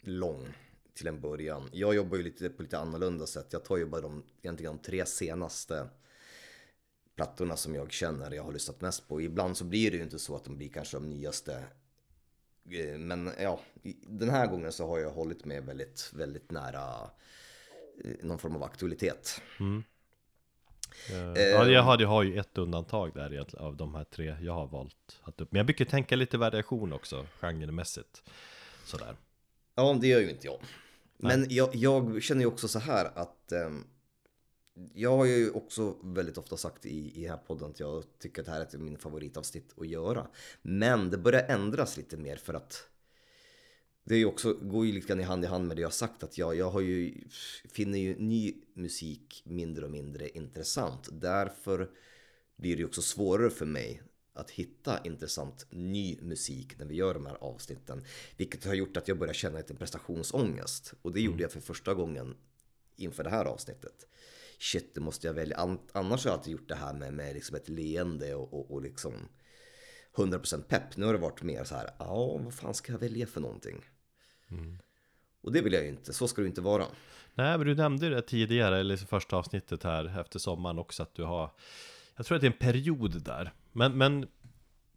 lång 0.00 0.48
till 0.94 1.06
en 1.06 1.20
början. 1.20 1.68
Jag 1.72 1.94
jobbar 1.94 2.16
ju 2.16 2.22
lite 2.22 2.48
på 2.48 2.62
lite 2.62 2.78
annorlunda 2.78 3.26
sätt. 3.26 3.46
Jag 3.50 3.64
tar 3.64 3.76
ju 3.76 3.86
bara 3.86 4.00
de, 4.00 4.22
egentligen 4.42 4.76
de 4.76 4.82
tre 4.82 5.06
senaste 5.06 5.88
plattorna 7.16 7.56
som 7.56 7.74
jag 7.74 7.92
känner 7.92 8.30
jag 8.30 8.42
har 8.42 8.52
lyssnat 8.52 8.80
mest 8.80 9.08
på. 9.08 9.20
Ibland 9.20 9.56
så 9.56 9.64
blir 9.64 9.90
det 9.90 9.96
ju 9.96 10.02
inte 10.02 10.18
så 10.18 10.36
att 10.36 10.44
de 10.44 10.56
blir 10.56 10.68
kanske 10.68 10.96
de 10.96 11.10
nyaste. 11.10 11.64
Eh, 12.70 12.98
men 12.98 13.30
ja, 13.40 13.60
den 14.02 14.30
här 14.30 14.46
gången 14.46 14.72
så 14.72 14.86
har 14.86 14.98
jag 14.98 15.10
hållit 15.10 15.44
mig 15.44 15.60
väldigt, 15.60 16.10
väldigt 16.14 16.50
nära 16.50 17.02
eh, 17.02 17.08
någon 18.22 18.38
form 18.38 18.56
av 18.56 18.62
aktualitet. 18.62 19.42
Eh, 21.10 21.40
Ja, 21.40 21.66
jag 21.66 21.82
har, 21.82 22.00
jag 22.00 22.08
har 22.08 22.22
ju 22.22 22.38
ett 22.38 22.58
undantag 22.58 23.14
där 23.14 23.46
av 23.58 23.76
de 23.76 23.94
här 23.94 24.04
tre 24.04 24.36
jag 24.40 24.52
har 24.52 24.66
valt 24.66 25.20
att 25.22 25.40
upp. 25.40 25.52
Men 25.52 25.58
jag 25.58 25.66
brukar 25.66 25.84
tänka 25.84 26.16
lite 26.16 26.38
variation 26.38 26.92
också, 26.92 27.26
genremässigt. 27.40 28.22
Sådär. 28.84 29.16
Ja, 29.74 29.98
det 30.00 30.06
gör 30.06 30.20
ju 30.20 30.30
inte 30.30 30.46
jag. 30.46 30.58
Men 31.16 31.46
jag, 31.48 31.74
jag 31.74 32.22
känner 32.22 32.40
ju 32.40 32.46
också 32.46 32.68
så 32.68 32.78
här 32.78 33.10
att 33.14 33.52
ehm, 33.52 33.84
jag 34.94 35.16
har 35.16 35.24
ju 35.24 35.50
också 35.50 35.96
väldigt 36.02 36.38
ofta 36.38 36.56
sagt 36.56 36.86
i, 36.86 37.12
i 37.14 37.22
den 37.22 37.30
här 37.30 37.36
podden 37.46 37.70
att 37.70 37.80
jag 37.80 38.04
tycker 38.18 38.42
att 38.42 38.46
det 38.46 38.52
här 38.52 38.66
är 38.74 38.78
mina 38.78 38.98
favoritavsnitt 38.98 39.74
att 39.80 39.88
göra. 39.88 40.26
Men 40.62 41.10
det 41.10 41.18
börjar 41.18 41.44
ändras 41.48 41.96
lite 41.96 42.16
mer 42.16 42.36
för 42.36 42.54
att 42.54 42.88
det 44.04 44.14
är 44.14 44.24
också, 44.24 44.52
går 44.54 44.86
ju 44.86 44.92
lite 44.92 45.08
grann 45.08 45.20
i 45.20 45.24
hand 45.24 45.44
i 45.44 45.46
hand 45.46 45.66
med 45.66 45.76
det 45.76 45.80
jag 45.80 45.88
har 45.88 45.92
sagt 45.92 46.22
att 46.22 46.38
jag, 46.38 46.56
jag 46.56 46.70
har 46.70 46.80
ju, 46.80 47.24
finner 47.70 47.98
ju 47.98 48.16
ny 48.18 48.54
musik 48.74 49.42
mindre 49.46 49.84
och 49.84 49.90
mindre 49.90 50.28
intressant. 50.28 51.08
Därför 51.12 51.90
blir 52.56 52.76
det 52.76 52.84
också 52.84 53.02
svårare 53.02 53.50
för 53.50 53.66
mig 53.66 54.02
att 54.34 54.50
hitta 54.50 54.98
intressant 55.04 55.66
ny 55.70 56.18
musik 56.22 56.78
när 56.78 56.86
vi 56.86 56.94
gör 56.94 57.14
de 57.14 57.26
här 57.26 57.34
avsnitten. 57.40 58.04
Vilket 58.36 58.64
har 58.64 58.74
gjort 58.74 58.96
att 58.96 59.08
jag 59.08 59.18
börjar 59.18 59.34
känna 59.34 59.58
lite 59.58 59.74
prestationsångest. 59.74 60.94
Och 61.02 61.12
det 61.12 61.20
gjorde 61.20 61.42
jag 61.42 61.52
för 61.52 61.60
första 61.60 61.94
gången 61.94 62.36
inför 62.96 63.24
det 63.24 63.30
här 63.30 63.44
avsnittet. 63.44 64.06
Shit, 64.58 64.94
det 64.94 65.00
måste 65.00 65.26
jag 65.26 65.34
välja. 65.34 65.56
An- 65.56 65.78
Annars 65.92 66.24
har 66.24 66.30
jag 66.30 66.38
alltid 66.38 66.52
gjort 66.52 66.68
det 66.68 66.74
här 66.74 66.94
med, 66.94 67.14
med 67.14 67.34
liksom 67.34 67.56
ett 67.56 67.68
leende 67.68 68.34
och, 68.34 68.54
och, 68.54 68.70
och 68.70 68.82
liksom 68.82 69.12
100% 70.14 70.62
pepp. 70.62 70.96
Nu 70.96 71.06
har 71.06 71.12
det 71.12 71.18
varit 71.18 71.42
mer 71.42 71.64
så 71.64 71.74
här, 71.74 71.90
ja, 71.98 72.38
vad 72.44 72.54
fan 72.54 72.74
ska 72.74 72.92
jag 72.92 72.98
välja 72.98 73.26
för 73.26 73.40
någonting? 73.40 73.84
Och 75.40 75.52
det 75.52 75.60
vill 75.62 75.72
jag 75.72 75.82
ju 75.82 75.88
inte, 75.88 76.12
så 76.12 76.28
ska 76.28 76.42
det 76.42 76.48
inte 76.48 76.60
vara. 76.60 76.86
Nej, 77.34 77.58
men 77.58 77.66
du 77.66 77.74
nämnde 77.74 78.08
det 78.08 78.22
tidigare, 78.22 78.78
eller 78.80 78.94
i 78.94 78.98
första 78.98 79.36
avsnittet 79.36 79.82
här 79.82 80.20
efter 80.20 80.38
sommaren 80.38 80.78
också, 80.78 81.02
att 81.02 81.14
du 81.14 81.22
har 81.22 81.50
Jag 82.16 82.26
tror 82.26 82.36
att 82.36 82.40
det 82.40 82.46
är 82.46 82.52
en 82.52 82.58
period 82.58 83.22
där 83.22 83.52
Men, 83.72 83.98
men 83.98 84.26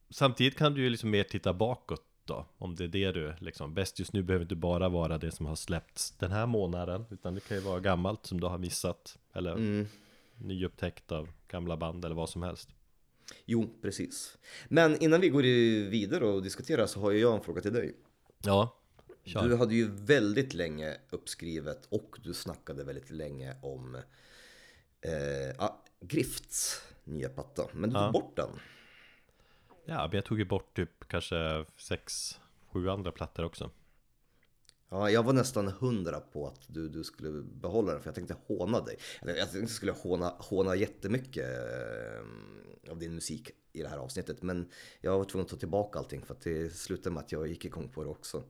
Samtidigt 0.09 0.57
kan 0.57 0.73
du 0.73 0.81
ju 0.83 0.89
liksom 0.89 1.09
mer 1.09 1.23
titta 1.23 1.53
bakåt 1.53 2.03
då? 2.25 2.45
Om 2.57 2.75
det 2.75 2.83
är 2.83 2.87
det 2.87 3.11
du 3.11 3.33
liksom, 3.39 3.73
bäst 3.73 3.99
just 3.99 4.13
nu 4.13 4.23
behöver 4.23 4.45
inte 4.45 4.55
bara 4.55 4.89
vara 4.89 5.17
det 5.17 5.31
som 5.31 5.45
har 5.45 5.55
släppts 5.55 6.11
den 6.11 6.31
här 6.31 6.45
månaden 6.45 7.05
Utan 7.09 7.35
det 7.35 7.47
kan 7.47 7.57
ju 7.57 7.63
vara 7.63 7.79
gammalt 7.79 8.25
som 8.25 8.39
du 8.39 8.47
har 8.47 8.57
missat 8.57 9.17
Eller 9.33 9.51
Mm. 9.55 9.87
nyupptäckt 10.37 11.11
av 11.11 11.29
gamla 11.47 11.77
band 11.77 12.05
eller 12.05 12.15
vad 12.15 12.29
som 12.29 12.43
helst 12.43 12.69
Jo, 13.45 13.69
precis. 13.81 14.37
Men 14.67 15.03
innan 15.03 15.21
vi 15.21 15.29
går 15.29 15.41
vidare 15.89 16.25
och 16.25 16.43
diskuterar 16.43 16.85
så 16.85 16.99
har 16.99 17.11
ju 17.11 17.19
jag 17.19 17.35
en 17.35 17.41
fråga 17.41 17.61
till 17.61 17.73
dig. 17.73 17.95
Ja, 18.43 18.75
kör 19.27 19.47
Du 19.49 19.55
hade 19.55 19.75
ju 19.75 19.89
väldigt 19.91 20.53
länge 20.53 20.97
uppskrivet 21.09 21.85
och 21.89 22.17
du 22.23 22.33
snackade 22.33 22.83
väldigt 22.83 23.09
länge 23.09 23.55
om 23.61 23.95
eh, 25.01 25.55
ah, 25.57 25.83
Grifts 25.99 26.81
nya 27.03 27.29
platta. 27.29 27.67
Men 27.73 27.89
du 27.89 27.93
tog 27.95 28.03
Ja. 28.03 28.11
bort 28.11 28.35
den. 28.35 28.49
Ja, 29.85 30.07
men 30.07 30.15
jag 30.15 30.25
tog 30.25 30.39
ju 30.39 30.45
bort 30.45 30.75
typ 30.75 31.07
kanske 31.07 31.65
sex, 31.77 32.39
sju 32.71 32.89
andra 32.89 33.11
plattor 33.11 33.43
också 33.45 33.71
Ja, 34.89 35.09
jag 35.09 35.23
var 35.23 35.33
nästan 35.33 35.67
hundra 35.67 36.19
på 36.19 36.47
att 36.47 36.61
du, 36.67 36.89
du 36.89 37.03
skulle 37.03 37.41
behålla 37.41 37.91
den 37.91 38.01
för 38.01 38.07
jag 38.07 38.15
tänkte 38.15 38.35
håna 38.47 38.81
dig. 38.81 38.97
Jag 39.21 39.35
tänkte 39.37 39.57
jag 39.59 39.69
skulle 39.69 39.91
håna, 39.91 40.33
håna 40.39 40.75
jättemycket 40.75 41.45
eh, 41.45 42.91
av 42.91 42.99
din 42.99 43.15
musik 43.15 43.51
i 43.73 43.81
det 43.81 43.89
här 43.89 43.97
avsnittet. 43.97 44.41
Men 44.43 44.69
jag 45.01 45.17
var 45.17 45.25
tvungen 45.25 45.45
att 45.45 45.51
ta 45.51 45.57
tillbaka 45.57 45.99
allting 45.99 46.21
för 46.25 46.33
att 46.33 46.41
det 46.41 46.75
slutade 46.75 47.13
med 47.13 47.23
att 47.23 47.31
jag 47.31 47.47
gick 47.47 47.65
igång 47.65 47.89
på 47.89 48.03
det 48.03 48.09
också. 48.09 48.43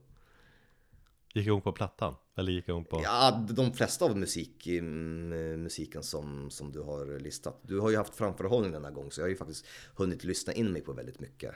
Gick 1.34 1.48
igång 1.48 1.62
på 1.62 1.72
plattan? 1.72 2.16
Eller 2.36 2.52
gick 2.52 2.70
igång 2.70 2.86
på... 2.86 3.02
Ja, 3.04 3.46
de 3.50 3.74
flesta 3.74 4.06
av 4.06 4.18
musik, 4.18 4.68
mm, 4.68 5.64
musiken 5.64 6.04
som, 6.04 6.50
som 6.52 6.72
du 6.72 6.82
har 6.82 7.20
listat. 7.20 7.60
Du 7.62 7.80
har 7.80 7.90
ju 7.90 7.98
haft 7.98 8.16
framförhållning 8.16 8.72
denna 8.72 8.92
gång 8.92 9.12
så 9.12 9.22
jag 9.22 9.26
har 9.26 9.30
ju 9.30 9.36
faktiskt 9.36 9.66
hunnit 9.96 10.24
lyssna 10.24 10.54
in 10.54 10.72
mig 10.72 10.82
på 10.82 10.94
väldigt 10.94 11.20
mycket. 11.20 11.56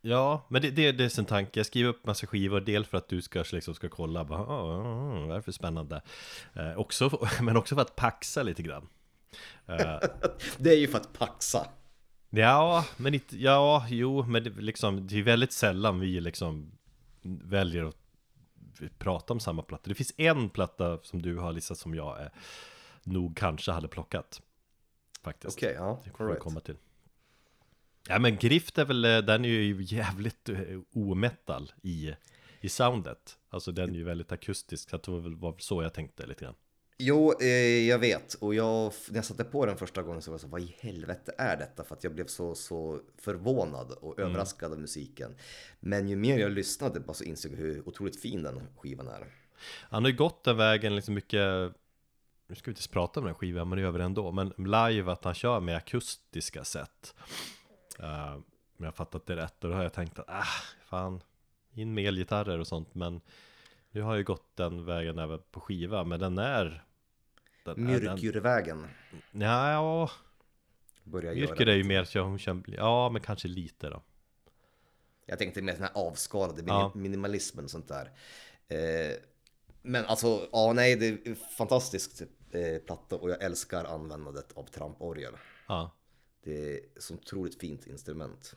Ja, 0.00 0.46
men 0.48 0.62
det, 0.62 0.70
det, 0.70 0.92
det 0.92 1.04
är 1.04 1.18
en 1.18 1.24
tanke. 1.24 1.58
Jag 1.58 1.66
skriver 1.66 1.90
upp 1.90 2.06
massa 2.06 2.26
skivor, 2.26 2.60
del 2.60 2.84
för 2.84 2.98
att 2.98 3.08
du 3.08 3.22
ska, 3.22 3.44
liksom, 3.52 3.74
ska 3.74 3.88
kolla, 3.88 4.24
bara, 4.24 4.40
ah, 4.40 4.44
ah, 4.44 5.20
vad 5.20 5.30
är 5.30 5.34
det 5.34 5.42
för 5.42 5.52
spännande? 5.52 6.02
Eh, 6.54 6.78
också, 6.78 7.28
men 7.40 7.56
också 7.56 7.74
för 7.74 7.82
att 7.82 7.96
paxa 7.96 8.42
lite 8.42 8.62
grann. 8.62 8.88
Eh, 9.66 9.76
Det 10.58 10.70
är 10.70 10.78
ju 10.78 10.88
för 10.88 10.98
att 10.98 11.12
paxa. 11.12 11.66
ja, 12.30 12.84
men 12.96 13.14
inte, 13.14 13.36
ja, 13.38 13.86
jo, 13.88 14.24
men 14.24 14.44
det, 14.44 14.50
liksom, 14.50 15.06
det 15.06 15.18
är 15.18 15.22
väldigt 15.22 15.52
sällan 15.52 16.00
vi 16.00 16.20
liksom 16.20 16.72
väljer 17.22 17.84
att 17.84 18.05
prata 18.98 19.32
om 19.32 19.40
samma 19.40 19.62
platta. 19.62 19.88
Det 19.88 19.94
finns 19.94 20.12
en 20.16 20.50
platta 20.50 20.98
som 21.02 21.22
du 21.22 21.36
har 21.36 21.52
listat 21.52 21.78
som 21.78 21.94
jag 21.94 22.22
eh, 22.22 22.28
nog 23.02 23.36
kanske 23.36 23.72
hade 23.72 23.88
plockat. 23.88 24.42
Faktiskt. 25.22 25.58
Okej, 25.58 25.74
ja. 25.74 26.00
Det 26.04 26.10
får 26.10 26.26
vi 26.26 26.38
komma 26.40 26.60
till. 26.60 26.76
Ja 28.08 28.18
men 28.18 28.36
Grift 28.36 28.78
är 28.78 28.84
väl, 28.84 29.04
eh, 29.04 29.18
den 29.18 29.44
är 29.44 29.48
ju 29.48 29.82
jävligt 29.82 30.48
eh, 30.48 30.58
ometal 30.94 31.72
i, 31.82 32.14
i 32.60 32.68
soundet. 32.68 33.38
Alltså 33.48 33.72
den 33.72 33.90
är 33.90 33.94
ju 33.94 34.04
väldigt 34.04 34.32
akustisk, 34.32 34.90
så 34.90 34.96
det 34.96 35.10
var 35.10 35.20
väl 35.20 35.60
så 35.60 35.82
jag 35.82 35.94
tänkte 35.94 36.26
lite 36.26 36.44
grann. 36.44 36.54
Jo, 36.98 37.34
eh, 37.40 37.88
jag 37.88 37.98
vet. 37.98 38.34
Och 38.34 38.54
jag, 38.54 38.92
när 39.08 39.16
jag 39.16 39.24
satte 39.24 39.44
på 39.44 39.66
den 39.66 39.76
första 39.76 40.02
gången 40.02 40.22
så 40.22 40.30
var 40.30 40.34
jag 40.34 40.40
så, 40.40 40.48
vad 40.48 40.60
i 40.60 40.76
helvete 40.80 41.34
är 41.38 41.56
detta? 41.56 41.84
För 41.84 41.94
att 41.94 42.04
jag 42.04 42.14
blev 42.14 42.26
så, 42.26 42.54
så 42.54 43.00
förvånad 43.18 43.92
och 43.92 44.20
överraskad 44.20 44.72
av 44.72 44.78
musiken. 44.78 45.36
Men 45.80 46.08
ju 46.08 46.16
mer 46.16 46.38
jag 46.38 46.52
lyssnade 46.52 47.00
bara 47.00 47.14
så 47.14 47.24
insåg 47.24 47.52
jag 47.52 47.56
hur 47.56 47.88
otroligt 47.88 48.20
fin 48.20 48.42
den 48.42 48.62
skivan 48.76 49.08
är. 49.08 49.26
Han 49.80 50.04
har 50.04 50.10
ju 50.10 50.16
gått 50.16 50.44
den 50.44 50.56
vägen 50.56 50.96
liksom 50.96 51.14
mycket, 51.14 51.72
nu 52.48 52.54
ska 52.54 52.70
vi 52.70 52.76
inte 52.76 52.88
prata 52.88 53.20
om 53.20 53.26
den 53.26 53.34
skivan, 53.34 53.68
men 53.68 53.76
det 53.76 53.82
gör 53.82 53.90
vi 53.90 54.02
ändå. 54.02 54.32
Men 54.32 54.52
live 54.56 55.12
att 55.12 55.24
han 55.24 55.34
kör 55.34 55.60
med 55.60 55.76
akustiska 55.76 56.64
sätt. 56.64 57.14
Uh, 58.00 58.34
om 58.78 58.84
jag 58.84 58.94
fattat 58.94 59.26
det 59.26 59.36
rätt, 59.36 59.64
och 59.64 59.70
då 59.70 59.76
har 59.76 59.82
jag 59.82 59.92
tänkt 59.92 60.18
att, 60.18 60.28
ah, 60.28 60.44
fan, 60.86 61.20
in 61.74 61.94
med 61.94 62.04
elgitarrer 62.06 62.58
och 62.58 62.66
sånt. 62.66 62.94
Men 62.94 63.20
nu 63.90 64.02
har 64.02 64.10
jag 64.10 64.18
ju 64.18 64.24
gått 64.24 64.56
den 64.56 64.84
vägen 64.84 65.18
även 65.18 65.40
på 65.50 65.60
skiva, 65.60 66.04
men 66.04 66.20
den 66.20 66.38
är... 66.38 66.85
Myrkyrvägen 67.76 68.86
ja, 69.32 70.10
börjar 71.04 71.32
Yrker 71.34 71.60
göra. 71.60 71.72
är 71.72 71.76
ju 71.76 71.84
mer 71.84 72.04
så 72.04 72.20
hon 72.20 72.38
känner, 72.38 72.64
ja 72.76 73.10
men 73.10 73.22
kanske 73.22 73.48
lite 73.48 73.88
då. 73.90 74.02
Jag 75.26 75.38
tänkte 75.38 75.62
mer 75.62 75.72
den 75.72 75.82
här 75.82 75.90
avskalade 75.94 76.62
Ja. 76.66 76.92
minimalismen 76.94 77.64
och 77.64 77.70
sånt 77.70 77.88
där. 77.88 78.10
Eh, 78.68 79.16
men 79.82 80.04
alltså, 80.04 80.48
ja 80.52 80.72
nej, 80.72 80.96
det 80.96 81.06
är 81.06 81.34
fantastiskt 81.34 82.22
eh, 82.50 82.78
platta 82.86 83.16
och 83.16 83.30
jag 83.30 83.42
älskar 83.42 83.84
användandet 83.84 84.52
av 84.52 84.64
tramporgel. 84.64 85.32
Ja. 85.68 85.90
Det 86.44 86.74
är 86.74 86.80
så 86.96 87.14
otroligt 87.14 87.60
fint 87.60 87.86
instrument. 87.86 88.54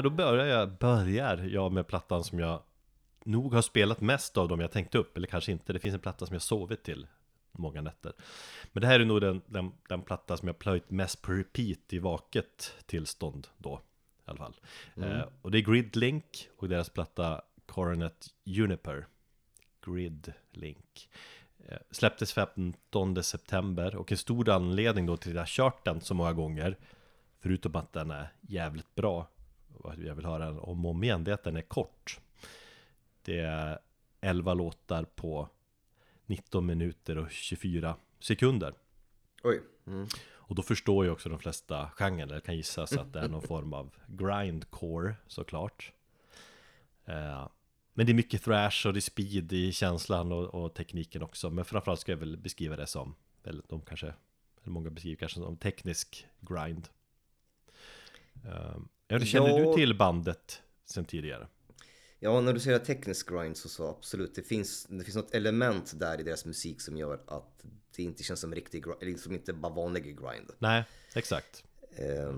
Men 0.00 0.04
då 0.04 0.16
börjar 0.16 0.46
jag, 0.46 0.78
börjar 0.78 1.36
jag 1.36 1.72
med 1.72 1.86
plattan 1.86 2.24
som 2.24 2.38
jag 2.38 2.62
nog 3.24 3.54
har 3.54 3.62
spelat 3.62 4.00
mest 4.00 4.36
av 4.36 4.48
dem 4.48 4.60
jag 4.60 4.70
tänkte 4.70 4.98
upp, 4.98 5.16
eller 5.16 5.26
kanske 5.26 5.52
inte. 5.52 5.72
Det 5.72 5.78
finns 5.78 5.94
en 5.94 6.00
platta 6.00 6.26
som 6.26 6.34
jag 6.34 6.42
sovit 6.42 6.82
till 6.82 7.06
många 7.52 7.80
nätter. 7.80 8.12
Men 8.72 8.80
det 8.80 8.86
här 8.86 9.00
är 9.00 9.04
nog 9.04 9.20
den, 9.20 9.42
den, 9.46 9.72
den 9.88 10.02
platta 10.02 10.36
som 10.36 10.48
jag 10.48 10.58
plöjt 10.58 10.90
mest 10.90 11.22
på 11.22 11.32
repeat 11.32 11.92
i 11.92 11.98
vaket 11.98 12.74
tillstånd 12.86 13.46
då. 13.56 13.80
I 14.26 14.30
alla 14.30 14.38
fall. 14.38 14.54
Eh, 14.96 15.22
och 15.42 15.50
det 15.50 15.58
är 15.58 15.62
Gridlink 15.62 16.48
och 16.56 16.68
deras 16.68 16.88
platta 16.88 17.42
Coronet 17.66 18.26
Juniper. 18.44 19.06
Gridlink. 19.86 21.10
Eh, 21.68 21.78
släpptes 21.90 22.32
15 22.32 23.22
september 23.22 23.96
och 23.96 24.12
en 24.12 24.18
stor 24.18 24.48
anledning 24.48 25.06
då 25.06 25.16
till 25.16 25.30
att 25.30 25.36
jag 25.36 25.48
kört 25.48 25.84
den 25.84 26.00
så 26.00 26.14
många 26.14 26.32
gånger 26.32 26.76
Förutom 27.42 27.76
att 27.76 27.92
den 27.92 28.10
är 28.10 28.32
jävligt 28.40 28.94
bra 28.94 29.28
jag 29.84 30.14
vill 30.14 30.26
höra 30.26 30.44
den 30.44 30.58
om 30.58 30.84
och 30.84 30.90
om 30.90 31.04
igen, 31.04 31.24
det 31.24 31.30
är 31.30 31.34
att 31.34 31.44
den 31.44 31.56
är 31.56 31.62
kort. 31.62 32.20
Det 33.22 33.38
är 33.38 33.78
11 34.20 34.54
låtar 34.54 35.04
på 35.04 35.48
19 36.26 36.66
minuter 36.66 37.18
och 37.18 37.30
24 37.30 37.96
sekunder. 38.20 38.74
Oj. 39.42 39.60
Mm. 39.86 40.06
Och 40.50 40.54
då 40.54 40.62
förstår 40.62 41.04
ju 41.04 41.10
också 41.10 41.28
de 41.28 41.38
flesta 41.38 41.90
genren, 41.96 42.28
det 42.28 42.40
kan 42.40 42.56
gissas 42.56 42.92
att 42.92 43.12
det 43.12 43.20
är 43.20 43.28
någon 43.28 43.42
form 43.42 43.72
av 43.72 43.94
grindcore 44.06 45.14
såklart. 45.26 45.92
Eh, 47.04 47.48
Men 47.92 48.06
det 48.06 48.12
är 48.12 48.14
mycket 48.14 48.42
thrash 48.42 48.86
och 48.86 48.92
det 48.92 48.98
är 48.98 49.00
speed 49.00 49.52
i 49.52 49.72
känslan 49.72 50.32
och, 50.32 50.54
och 50.54 50.74
tekniken 50.74 51.22
också. 51.22 51.50
Men 51.50 51.64
framförallt 51.64 52.00
ska 52.00 52.12
jag 52.12 52.16
väl 52.16 52.36
beskriva 52.36 52.76
det 52.76 52.86
som, 52.86 53.14
eller 53.44 53.62
de 53.68 53.80
kanske, 53.80 54.06
eller 54.62 54.70
många 54.70 54.90
beskriver 54.90 55.16
kanske 55.16 55.40
som 55.40 55.56
teknisk 55.56 56.26
grind. 56.40 56.88
Eh, 58.44 58.76
ja, 59.10 59.20
Känner 59.20 59.48
Ja. 59.58 59.66
du 59.70 59.74
till 59.74 59.98
bandet 59.98 60.62
sen 60.84 61.04
tidigare? 61.04 61.46
Ja, 62.18 62.40
när 62.40 62.52
du 62.52 62.60
säger 62.60 62.78
teknisk 62.78 63.28
grind 63.30 63.56
så, 63.56 63.68
så 63.68 63.88
absolut. 63.88 64.34
Det 64.34 64.42
finns, 64.42 64.86
det 64.90 65.04
finns 65.04 65.16
något 65.16 65.34
element 65.34 65.92
där 66.00 66.20
i 66.20 66.22
deras 66.22 66.44
musik 66.44 66.80
som 66.80 66.96
gör 66.96 67.20
att 67.26 67.64
det 67.96 68.02
inte 68.02 68.22
känns 68.22 68.40
som 68.40 68.54
riktig 68.54 68.84
grind, 68.84 69.02
eller 69.02 69.16
som 69.18 69.34
inte 69.34 69.52
bara 69.52 69.72
vanlig 69.72 70.04
grind. 70.04 70.50
Nej, 70.58 70.84
exakt 71.14 71.64
Eh, 71.96 72.34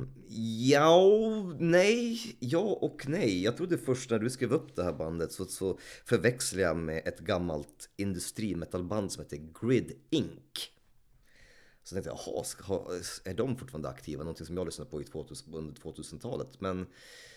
ja, 0.71 1.11
nej, 1.59 2.21
ja 2.41 2.59
och 2.61 3.09
nej. 3.09 3.43
Jag 3.43 3.57
trodde 3.57 3.79
först 3.79 4.11
när 4.11 4.19
du 4.19 4.31
skrev 4.31 4.53
upp 4.53 4.77
det 4.77 4.83
här 4.85 4.93
bandet 4.93 5.33
så, 5.33 5.45
så 5.45 5.79
förväxlade 6.05 6.63
jag 6.63 6.77
med 6.77 7.03
ett 7.07 7.19
gammalt 7.19 7.89
industrimetalband 7.97 9.13
som 9.13 9.23
heter 9.23 9.37
Grid 9.61 9.93
Inc. 10.11 10.72
Så 11.85 11.95
tänkte 11.95 12.11
jag, 12.11 12.19
jaha, 12.27 13.01
är 13.25 13.35
de 13.35 13.57
fortfarande 13.57 13.89
aktiva? 13.89 14.23
Någonting 14.25 14.47
som 14.47 14.57
jag 14.57 14.67
lyssnade 14.67 14.91
på 14.91 15.01
i 15.01 15.05
2000, 15.05 15.55
under 15.55 15.81
2000-talet. 15.83 16.61
Men 16.61 16.87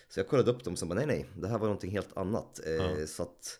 så 0.09 0.19
jag 0.19 0.27
kollade 0.27 0.51
upp 0.51 0.63
dem 0.63 0.73
och 0.73 0.79
så 0.79 0.85
bara, 0.85 0.95
nej, 0.95 1.05
nej, 1.07 1.25
det 1.35 1.47
här 1.47 1.57
var 1.57 1.67
någonting 1.67 1.91
helt 1.91 2.17
annat. 2.17 2.59
Eh, 2.65 3.05
Så 3.05 3.23
att 3.23 3.59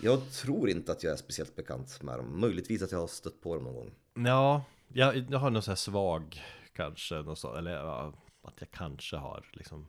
jag 0.00 0.30
tror 0.32 0.68
inte 0.70 0.92
att 0.92 1.02
jag 1.02 1.12
är 1.12 1.16
speciellt 1.16 1.56
bekant 1.56 2.02
med 2.02 2.18
dem. 2.18 2.40
Möjligtvis 2.40 2.82
att 2.82 2.92
jag 2.92 2.98
har 2.98 3.06
stött 3.06 3.40
på 3.40 3.54
dem 3.54 3.64
någon 3.64 3.74
gång. 3.74 3.94
Ja, 4.26 4.64
jag, 4.92 5.16
jag 5.30 5.38
har 5.38 5.50
någon 5.50 5.62
sån 5.62 5.70
här 5.72 5.76
svag 5.76 6.42
kanske, 6.72 7.14
någon 7.14 7.36
så, 7.36 7.54
eller 7.54 7.70
ja, 7.70 8.12
att 8.42 8.54
jag 8.58 8.70
kanske 8.70 9.16
har 9.16 9.50
liksom 9.52 9.88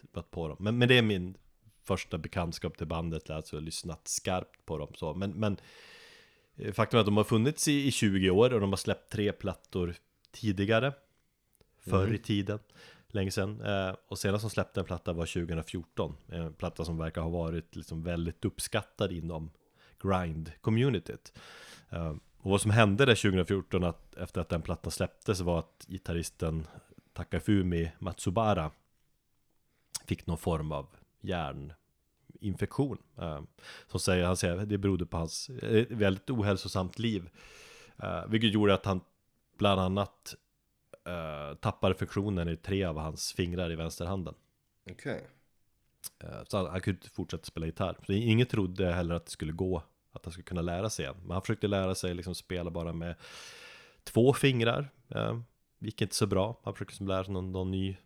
tippat 0.00 0.30
på 0.30 0.48
dem. 0.48 0.56
Men, 0.60 0.78
men 0.78 0.88
det 0.88 0.98
är 0.98 1.02
min 1.02 1.36
första 1.82 2.18
bekantskap 2.18 2.78
till 2.78 2.86
bandet, 2.86 3.30
alltså 3.30 3.60
lyssnat 3.60 4.08
skarpt 4.08 4.66
på 4.66 4.78
dem 4.78 4.92
så. 4.94 5.14
Men, 5.14 5.30
men 5.30 5.56
faktum 6.72 6.96
är 6.96 7.00
att 7.00 7.06
de 7.06 7.16
har 7.16 7.24
funnits 7.24 7.68
i, 7.68 7.86
i 7.86 7.90
20 7.90 8.30
år 8.30 8.52
och 8.52 8.60
de 8.60 8.70
har 8.70 8.76
släppt 8.76 9.12
tre 9.12 9.32
plattor 9.32 9.94
tidigare. 10.32 10.92
Förr 11.78 12.14
i 12.14 12.18
tiden, 12.18 12.58
länge 13.08 13.30
sedan. 13.30 13.60
Eh, 13.60 13.94
och 14.08 14.18
senast 14.18 14.40
som 14.40 14.50
släppte 14.50 14.80
en 14.80 14.86
platta 14.86 15.12
var 15.12 15.26
2014. 15.26 16.16
En 16.28 16.54
platta 16.54 16.84
som 16.84 16.98
verkar 16.98 17.20
ha 17.20 17.28
varit 17.28 17.76
liksom 17.76 18.02
väldigt 18.02 18.44
uppskattad 18.44 19.12
inom 19.12 19.50
grind-communityt. 19.98 21.32
Eh, 21.88 22.14
och 22.38 22.50
vad 22.50 22.60
som 22.60 22.70
hände 22.70 23.06
där 23.06 23.14
2014 23.14 23.84
att, 23.84 24.14
efter 24.14 24.40
att 24.40 24.48
den 24.48 24.62
plattan 24.62 24.92
släpptes 24.92 25.40
var 25.40 25.58
att 25.58 25.86
gitarristen 25.88 26.66
Takafumi 27.12 27.90
Matsubara 27.98 28.70
fick 30.06 30.26
någon 30.26 30.38
form 30.38 30.72
av 30.72 30.86
hjärninfektion. 31.20 31.79
Eh, 33.18 33.40
som 33.86 34.00
säger, 34.00 34.24
han 34.24 34.36
säger 34.36 34.66
det 34.66 34.78
berodde 34.78 35.06
på 35.06 35.16
hans 35.16 35.50
eh, 35.50 35.86
väldigt 35.90 36.30
ohälsosamt 36.30 36.98
liv. 36.98 37.30
Eh, 38.02 38.26
vilket 38.28 38.52
gjorde 38.52 38.74
att 38.74 38.84
han 38.84 39.00
bland 39.58 39.80
annat 39.80 40.34
tappade 41.60 41.94
funktionen 41.94 42.48
i 42.48 42.56
tre 42.56 42.84
av 42.84 42.98
hans 42.98 43.32
fingrar 43.32 43.72
i 43.72 43.76
vänsterhanden. 43.76 44.34
Okej. 44.90 45.26
Eh, 46.18 46.44
Så 46.48 46.56
han, 46.56 46.66
han 46.66 46.80
kunde 46.80 46.98
inte 46.98 47.10
fortsätta 47.10 47.44
spela 47.44 47.66
gitarr. 47.66 47.96
Så 48.06 48.12
ingen 48.12 48.46
trodde 48.46 48.92
heller 48.92 49.14
att 49.14 49.24
det 49.24 49.30
skulle 49.30 49.52
gå, 49.52 49.82
att 50.12 50.24
han 50.24 50.32
skulle 50.32 50.44
kunna 50.44 50.62
lära 50.62 50.90
sig 50.90 51.04
igen. 51.04 51.16
Men 51.22 51.30
han 51.30 51.42
försökte 51.42 51.68
lära 51.68 51.94
sig 51.94 52.14
liksom 52.14 52.34
spela 52.34 52.70
bara 52.70 52.92
med 52.92 53.14
två 54.04 54.32
fingrar. 54.32 54.88
Gick 55.78 56.02
inte 56.02 56.14
så 56.14 56.26
bra. 56.26 56.60
Han 56.64 56.74
försökte 56.74 56.92
liksom 56.92 57.08
lära 57.08 57.24
sig 57.24 57.32
någon, 57.32 57.52
någon 57.52 57.70
ny 57.70 57.96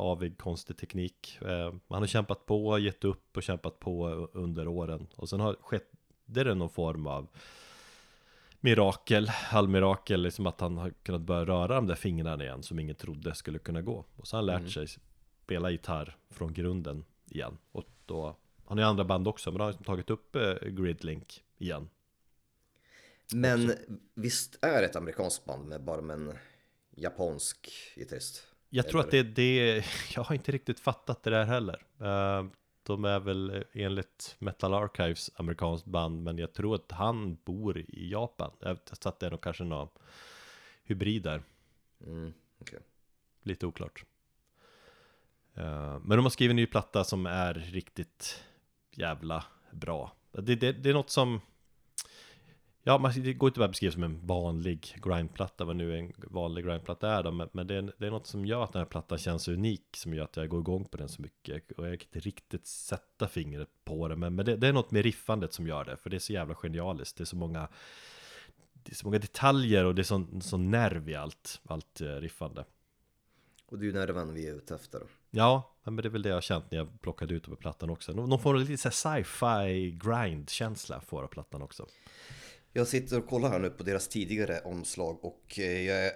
avig 0.00 0.38
konstig 0.38 0.76
teknik. 0.76 1.38
Eh, 1.40 1.74
han 1.88 2.02
har 2.02 2.06
kämpat 2.06 2.46
på, 2.46 2.78
gett 2.78 3.04
upp 3.04 3.36
och 3.36 3.42
kämpat 3.42 3.80
på 3.80 4.08
under 4.32 4.68
åren. 4.68 5.06
Och 5.16 5.28
sen 5.28 5.40
har 5.40 5.56
skett 5.60 5.90
det 6.26 6.54
någon 6.54 6.70
form 6.70 7.06
av 7.06 7.28
mirakel, 8.60 9.28
halvmirakel, 9.28 10.22
liksom 10.22 10.46
att 10.46 10.60
han 10.60 10.78
har 10.78 10.90
kunnat 10.90 11.20
börja 11.20 11.44
röra 11.44 11.74
de 11.74 11.86
där 11.86 11.94
fingrarna 11.94 12.44
igen 12.44 12.62
som 12.62 12.78
ingen 12.78 12.96
trodde 12.96 13.34
skulle 13.34 13.58
kunna 13.58 13.82
gå. 13.82 14.04
Och 14.16 14.26
så 14.26 14.36
har 14.36 14.42
han 14.42 14.46
lärt 14.46 14.72
sig 14.72 14.86
spela 15.50 15.70
gitarr 15.70 16.16
från 16.30 16.52
grunden 16.52 17.04
igen. 17.26 17.58
Och 17.72 17.84
då, 18.06 18.36
han 18.64 18.78
är 18.78 18.82
i 18.82 18.84
andra 18.84 19.04
band 19.04 19.28
också, 19.28 19.50
men 19.50 19.58
då 19.58 19.64
har 19.64 19.66
han 19.66 19.72
liksom 19.72 19.84
tagit 19.84 20.10
upp 20.10 20.36
eh, 20.36 20.68
Gridlink 20.68 21.44
igen. 21.58 21.88
Men 23.34 23.72
visst 24.14 24.58
är 24.64 24.80
det 24.80 24.86
ett 24.86 24.96
amerikanskt 24.96 25.44
band 25.44 25.68
med 25.68 25.84
bara 25.84 26.00
med 26.00 26.16
en 26.16 26.38
japansk 26.90 27.70
gitarrist? 27.96 28.46
Jag 28.70 28.88
tror 28.88 29.00
att 29.00 29.10
det 29.10 29.18
är 29.18 29.24
det, 29.24 29.84
jag 30.14 30.22
har 30.22 30.34
inte 30.34 30.52
riktigt 30.52 30.80
fattat 30.80 31.22
det 31.22 31.30
där 31.30 31.44
heller. 31.44 31.82
Eh, 32.00 32.46
De 32.82 33.04
är 33.04 33.20
väl 33.20 33.64
enligt 33.72 34.36
Metal 34.38 34.74
Archives 34.74 35.30
amerikanskt 35.34 35.86
band, 35.86 36.22
men 36.22 36.38
jag 36.38 36.52
tror 36.52 36.74
att 36.74 36.92
han 36.92 37.34
bor 37.44 37.78
i 37.78 38.10
Japan. 38.10 38.50
Jag 38.60 38.78
så 38.92 39.08
att 39.08 39.20
det 39.20 39.26
är 39.26 39.30
nog 39.30 39.40
kanske 39.40 39.64
någon 39.64 39.88
hybrid 40.84 41.22
där. 41.22 41.42
Mm, 42.06 42.32
okej. 42.58 42.78
Lite 43.42 43.66
oklart. 43.66 44.04
Eh, 45.54 45.98
Men 45.98 46.16
de 46.16 46.20
har 46.24 46.30
skrivit 46.30 46.50
en 46.52 46.56
ny 46.56 46.66
platta 46.66 47.04
som 47.04 47.26
är 47.26 47.54
riktigt 47.54 48.44
jävla 48.90 49.44
bra. 49.70 50.12
Det, 50.32 50.54
det, 50.54 50.72
det 50.72 50.90
är 50.90 50.94
något 50.94 51.10
som... 51.10 51.40
Ja, 52.82 52.98
man, 52.98 53.12
det 53.16 53.32
går 53.32 53.48
inte 53.48 53.58
bara 53.58 53.64
att 53.64 53.70
beskriva 53.70 53.92
som 53.92 54.02
en 54.02 54.26
vanlig 54.26 54.94
grindplatta, 55.02 55.64
vad 55.64 55.76
nu 55.76 55.98
en 55.98 56.12
vanlig 56.16 56.64
grindplatta 56.64 57.10
är 57.10 57.22
då, 57.22 57.30
men, 57.30 57.48
men 57.52 57.66
det, 57.66 57.74
är, 57.74 57.92
det 57.98 58.06
är 58.06 58.10
något 58.10 58.26
som 58.26 58.46
gör 58.46 58.64
att 58.64 58.72
den 58.72 58.80
här 58.80 58.86
plattan 58.86 59.18
känns 59.18 59.48
unik, 59.48 59.96
som 59.96 60.14
gör 60.14 60.24
att 60.24 60.36
jag 60.36 60.48
går 60.48 60.60
igång 60.60 60.84
på 60.84 60.96
den 60.96 61.08
så 61.08 61.22
mycket. 61.22 61.72
Och 61.72 61.88
jag 61.88 62.00
kan 62.00 62.06
inte 62.06 62.20
riktigt 62.20 62.66
sätta 62.66 63.28
fingret 63.28 63.68
på 63.84 64.08
det, 64.08 64.16
men, 64.16 64.34
men 64.34 64.46
det, 64.46 64.56
det 64.56 64.68
är 64.68 64.72
något 64.72 64.90
med 64.90 65.02
riffandet 65.02 65.52
som 65.52 65.66
gör 65.66 65.84
det, 65.84 65.96
för 65.96 66.10
det 66.10 66.16
är 66.16 66.18
så 66.18 66.32
jävla 66.32 66.54
genialiskt. 66.54 67.16
Det 67.16 67.22
är 67.22 67.26
så 67.26 67.36
många, 67.36 67.68
det 68.72 68.92
är 68.92 68.96
så 68.96 69.06
många 69.06 69.18
detaljer 69.18 69.84
och 69.84 69.94
det 69.94 70.02
är 70.02 70.04
sån, 70.04 70.42
sån 70.42 70.70
nerv 70.70 71.08
i 71.08 71.14
allt, 71.14 71.60
allt 71.64 72.00
eh, 72.00 72.06
riffande. 72.06 72.64
Och 73.66 73.78
det 73.78 73.84
är 73.84 73.86
ju 73.86 73.92
nerven 73.92 74.34
vi 74.34 74.48
är 74.48 74.54
ute 74.54 74.74
efter. 74.74 75.02
Ja, 75.30 75.74
men 75.82 75.96
det 75.96 76.06
är 76.06 76.10
väl 76.10 76.22
det 76.22 76.28
jag 76.28 76.36
har 76.36 76.40
känt 76.40 76.70
när 76.70 76.78
jag 76.78 77.00
plockade 77.00 77.34
ut 77.34 77.44
det 77.44 77.50
på 77.50 77.56
plattan 77.56 77.90
också. 77.90 78.12
De 78.12 78.38
får 78.38 78.54
lite 78.54 78.90
så 78.90 79.08
här 79.08 79.22
sci-fi 79.22 79.90
grind-känsla 79.90 81.00
får 81.00 81.22
av 81.22 81.26
plattan 81.26 81.62
också. 81.62 81.86
Jag 82.72 82.86
sitter 82.86 83.18
och 83.18 83.26
kollar 83.26 83.48
här 83.48 83.58
nu 83.58 83.70
på 83.70 83.82
deras 83.82 84.08
tidigare 84.08 84.60
omslag 84.60 85.24
och 85.24 85.58
eh, 85.58 85.82
jag 85.82 86.12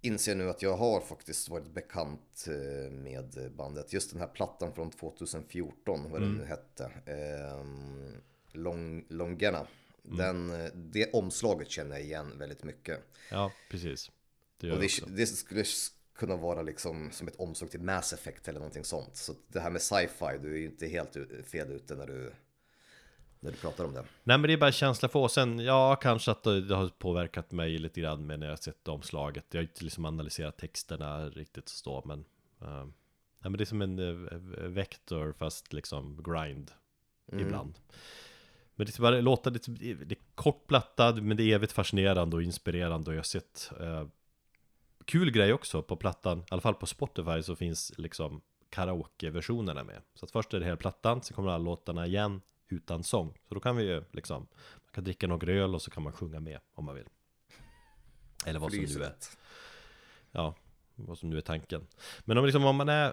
inser 0.00 0.34
nu 0.34 0.50
att 0.50 0.62
jag 0.62 0.76
har 0.76 1.00
faktiskt 1.00 1.48
varit 1.48 1.74
bekant 1.74 2.46
eh, 2.48 2.90
med 2.92 3.52
bandet. 3.56 3.92
Just 3.92 4.10
den 4.10 4.20
här 4.20 4.28
plattan 4.28 4.72
från 4.74 4.90
2014, 4.90 6.10
vad 6.10 6.20
den 6.20 6.34
nu 6.34 6.44
hette. 6.44 6.90
ehm, 7.06 8.12
Long, 8.52 9.04
Longena. 9.08 9.66
Den, 10.02 10.70
det 10.74 11.12
omslaget 11.12 11.70
känner 11.70 11.96
jag 11.96 12.04
igen 12.04 12.38
väldigt 12.38 12.64
mycket. 12.64 13.00
Ja, 13.30 13.52
precis. 13.70 14.10
Det 14.60 14.72
Och 14.72 14.80
det, 14.80 15.16
det 15.16 15.26
skulle 15.26 15.64
kunna 16.14 16.36
vara 16.36 16.62
liksom 16.62 17.10
som 17.12 17.28
ett 17.28 17.36
omslag 17.36 17.70
till 17.70 17.80
Mass 17.80 18.12
Effect 18.12 18.48
eller 18.48 18.58
någonting 18.58 18.84
sånt. 18.84 19.16
Så 19.16 19.34
det 19.48 19.60
här 19.60 19.70
med 19.70 19.82
sci-fi, 19.82 20.38
du 20.42 20.54
är 20.54 20.58
ju 20.58 20.66
inte 20.66 20.86
helt 20.86 21.16
fel 21.46 21.72
ute 21.72 21.94
när 21.94 22.06
du, 22.06 22.32
när 23.40 23.50
du 23.50 23.56
pratar 23.56 23.84
om 23.84 23.92
det. 23.92 24.04
Nej 24.24 24.38
men 24.38 24.42
det 24.42 24.52
är 24.52 24.56
bara 24.56 24.72
känsla 24.72 25.08
för 25.08 25.18
och 25.18 25.30
sen, 25.30 25.58
ja 25.58 25.96
kanske 25.96 26.30
att 26.30 26.42
det, 26.42 26.74
har 26.74 26.88
påverkat 26.88 27.52
mig 27.52 27.78
lite 27.78 28.00
grann 28.00 28.26
med 28.26 28.40
när 28.40 28.48
jag 28.48 28.58
sett 28.58 28.88
omslaget. 28.88 29.44
Jag 29.50 29.58
har 29.58 29.62
inte 29.62 29.84
liksom 29.84 30.04
analyserat 30.04 30.56
texterna 30.56 31.28
riktigt 31.28 31.68
så 31.68 31.76
stå, 31.76 32.02
men... 32.04 32.24
Uh, 32.62 32.84
nej 33.38 33.50
men 33.50 33.52
det 33.52 33.64
är 33.64 33.66
som 33.66 33.82
en 33.82 33.98
eh, 33.98 34.68
vektor 34.68 35.34
fast 35.38 35.72
liksom 35.72 36.22
grind 36.22 36.70
ibland. 37.32 37.78
Men 38.74 38.86
det 38.86 38.98
är 38.98 39.02
bara 39.02 39.20
låta 39.20 39.50
lite, 39.50 39.70
det 39.70 40.12
är 40.12 40.18
kortplattad 40.34 41.22
men 41.22 41.36
det 41.36 41.42
är 41.42 41.54
evigt 41.54 41.72
fascinerande 41.72 42.36
och 42.36 42.42
inspirerande 42.42 43.10
och 43.10 43.14
jag 43.14 43.18
har 43.18 43.24
sett 43.24 43.70
eh, 43.80 44.06
Kul 45.04 45.30
grej 45.30 45.52
också 45.52 45.82
på 45.82 45.96
plattan, 45.96 46.38
i 46.38 46.44
alla 46.48 46.60
fall 46.60 46.74
på 46.74 46.86
Spotify 46.86 47.42
så 47.42 47.56
finns 47.56 47.92
liksom 47.98 48.40
karaoke-versionerna 48.70 49.84
med. 49.84 50.02
Så 50.14 50.24
att 50.24 50.30
först 50.30 50.54
är 50.54 50.58
det 50.58 50.64
hela 50.64 50.76
plattan, 50.76 51.22
sen 51.22 51.34
kommer 51.34 51.48
alla 51.48 51.64
låtarna 51.64 52.06
igen 52.06 52.40
utan 52.68 53.04
sång. 53.04 53.34
Så 53.48 53.54
då 53.54 53.60
kan 53.60 53.76
vi 53.76 53.84
ju 53.84 54.04
liksom, 54.12 54.46
man 54.74 54.92
kan 54.92 55.04
dricka 55.04 55.26
några 55.26 55.52
öl 55.52 55.74
och 55.74 55.82
så 55.82 55.90
kan 55.90 56.02
man 56.02 56.12
sjunga 56.12 56.40
med 56.40 56.58
om 56.74 56.84
man 56.84 56.94
vill. 56.94 57.08
Eller 58.46 58.58
vad 58.60 58.72
som 58.72 58.80
nu 58.80 59.02
är, 59.02 59.12
ja, 60.30 60.54
vad 60.94 61.18
som 61.18 61.30
nu 61.30 61.36
är 61.36 61.40
tanken. 61.40 61.86
Men 62.24 62.38
om, 62.38 62.44
liksom, 62.44 62.64
om 62.64 62.76
man 62.76 62.88
är 62.88 63.12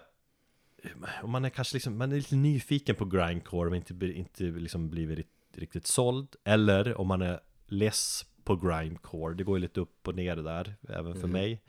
om 1.24 1.32
man 1.32 1.46
är 1.46 1.50
kanske 1.50 1.76
liksom, 1.76 1.98
man 1.98 2.12
är 2.12 2.16
lite 2.16 2.36
nyfiken 2.36 2.96
på 2.96 3.06
grindcore 3.06 3.70
men 3.70 3.78
inte, 3.80 4.06
inte 4.06 4.44
liksom 4.44 4.90
blivit 4.90 5.20
ri- 5.20 5.60
riktigt 5.60 5.88
såld 5.88 6.36
Eller 6.44 7.00
om 7.02 7.08
man 7.08 7.22
är 7.22 7.40
less 7.66 8.26
på 8.44 8.56
grindcore, 8.56 9.34
det 9.36 9.44
går 9.44 9.58
ju 9.58 9.62
lite 9.62 9.80
upp 9.80 10.08
och 10.08 10.16
ner 10.16 10.36
där, 10.36 10.76
även 10.90 11.22
för 11.22 11.28
mig 11.28 11.62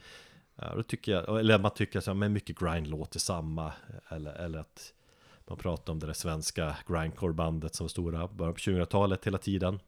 ja, 0.54 0.74
Då 0.74 0.82
tycker 0.82 1.12
jag, 1.12 1.40
eller 1.40 1.58
man 1.58 1.74
tycker 1.74 2.10
att 2.10 2.30
mycket 2.30 2.58
grind 2.58 2.86
låter 2.86 3.18
samma 3.18 3.72
Eller, 4.08 4.32
eller 4.32 4.58
att 4.58 4.92
man 5.48 5.58
pratar 5.58 5.92
om 5.92 5.98
det 5.98 6.06
där 6.06 6.12
svenska 6.12 6.76
grindcore-bandet 6.86 7.74
som 7.74 7.84
var 7.84 7.88
stora 7.88 8.28
början 8.28 8.54
på 8.54 8.58
2000-talet 8.60 9.26
hela 9.26 9.38
tiden 9.38 9.80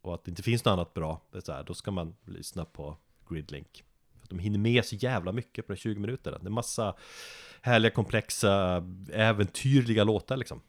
Och 0.00 0.14
att 0.14 0.24
det 0.24 0.30
inte 0.30 0.42
finns 0.42 0.64
något 0.64 0.72
annat 0.72 0.94
bra, 0.94 1.20
det 1.30 1.38
är 1.38 1.42
så 1.42 1.52
här, 1.52 1.64
då 1.64 1.74
ska 1.74 1.90
man 1.90 2.14
lyssna 2.24 2.64
på 2.64 2.96
Gridlink 3.28 3.84
de 4.28 4.38
hinner 4.38 4.58
med 4.58 4.84
så 4.84 4.96
jävla 4.96 5.32
mycket 5.32 5.66
på 5.66 5.72
de 5.72 5.76
20 5.76 6.00
minuterna. 6.00 6.38
Det 6.38 6.48
är 6.48 6.50
massa 6.50 6.94
härliga, 7.60 7.90
komplexa, 7.90 8.84
äventyrliga 9.12 10.04
låtar 10.04 10.36
liksom. 10.36 10.60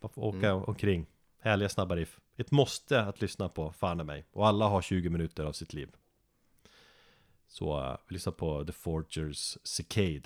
Man 0.00 0.10
får 0.10 0.24
åka 0.24 0.54
omkring. 0.54 1.06
Härliga, 1.40 1.68
snabba 1.68 1.96
riff. 1.96 2.20
Ett 2.36 2.50
måste 2.50 3.00
att 3.00 3.20
lyssna 3.20 3.48
på, 3.48 3.72
fan 3.72 4.06
mig. 4.06 4.24
Och 4.32 4.46
alla 4.46 4.68
har 4.68 4.82
20 4.82 5.08
minuter 5.08 5.44
av 5.44 5.52
sitt 5.52 5.72
liv. 5.72 5.88
Så 7.48 7.80
uh, 7.80 7.96
vi 8.08 8.12
lyssnar 8.12 8.32
på 8.32 8.64
The 8.64 8.72
Forgers 8.72 9.58
Cicade. 9.64 10.22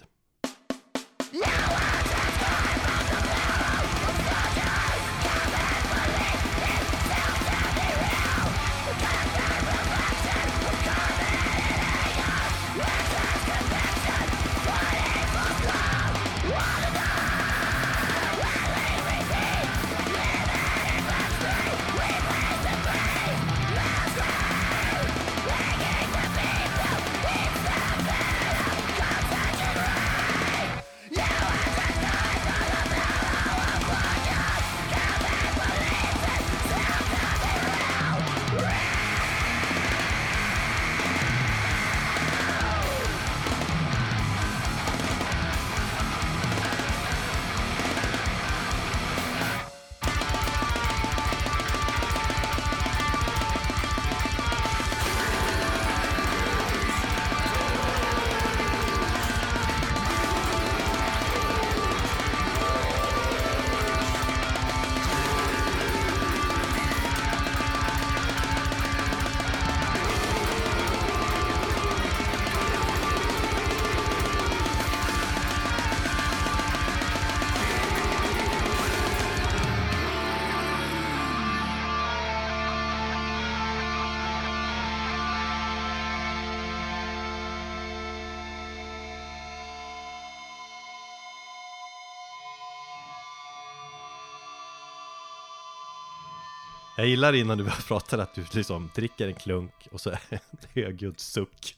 Jag 97.01 97.09
gillar 97.09 97.33
innan 97.33 97.59
du 97.59 97.65
börjar 97.65 97.85
prata 97.89 98.23
att 98.23 98.35
du 98.35 98.45
liksom 98.53 98.91
dricker 98.95 99.29
en 99.29 99.35
klunk 99.35 99.89
och 99.91 100.01
så 100.01 100.11
en 100.11 100.39
högljudd 100.75 101.21
suck. 101.21 101.77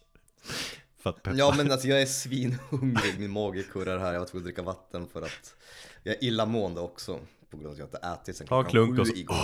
För 0.99 1.11
att 1.11 1.23
peppa. 1.23 1.37
Ja 1.37 1.55
men 1.57 1.73
alltså 1.73 1.89
jag 1.89 2.03
är 2.03 2.07
svinhungrig, 2.07 3.19
min 3.19 3.31
mage 3.31 3.63
kurrar 3.63 3.99
här, 3.99 4.13
jag 4.13 4.21
var 4.21 4.27
tvungen 4.27 4.43
att 4.43 4.47
dricka 4.47 4.63
vatten 4.63 5.09
för 5.09 5.23
att 5.23 5.55
jag 6.03 6.15
är 6.15 6.25
illamående 6.25 6.81
också. 6.81 7.21
På 7.51 7.57
grund 7.57 7.67
av 7.67 7.73
att 7.73 7.79
jag 7.79 7.87
inte 7.87 7.99
ätit 7.99 8.37
sen 8.37 8.47
Ta 8.47 8.59
en 8.59 8.65
klockan 8.65 8.95
klunk 8.95 8.97
sju 8.97 9.01
och 9.01 9.07
så- 9.07 9.15
igår. 9.15 9.37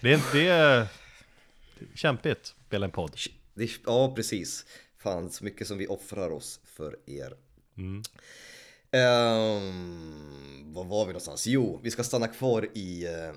Det 0.00 0.12
är, 0.12 0.20
det 0.32 0.48
är 0.48 0.86
kämpigt, 1.94 2.54
spela 2.66 2.86
en 2.86 2.92
podd. 2.92 3.16
Det 3.54 3.64
är, 3.64 3.70
ja 3.86 4.12
precis, 4.16 4.66
fan 4.98 5.30
så 5.30 5.44
mycket 5.44 5.66
som 5.66 5.78
vi 5.78 5.86
offrar 5.86 6.30
oss 6.30 6.60
för 6.64 6.96
er. 7.06 7.32
Mm. 7.76 8.02
Ehm, 8.90 10.72
var 10.72 10.84
var 10.84 11.04
vi 11.06 11.12
någonstans? 11.12 11.46
Jo, 11.46 11.80
vi 11.82 11.90
ska 11.90 12.04
stanna 12.04 12.28
kvar 12.28 12.68
i 12.74 13.06
uh, 13.06 13.34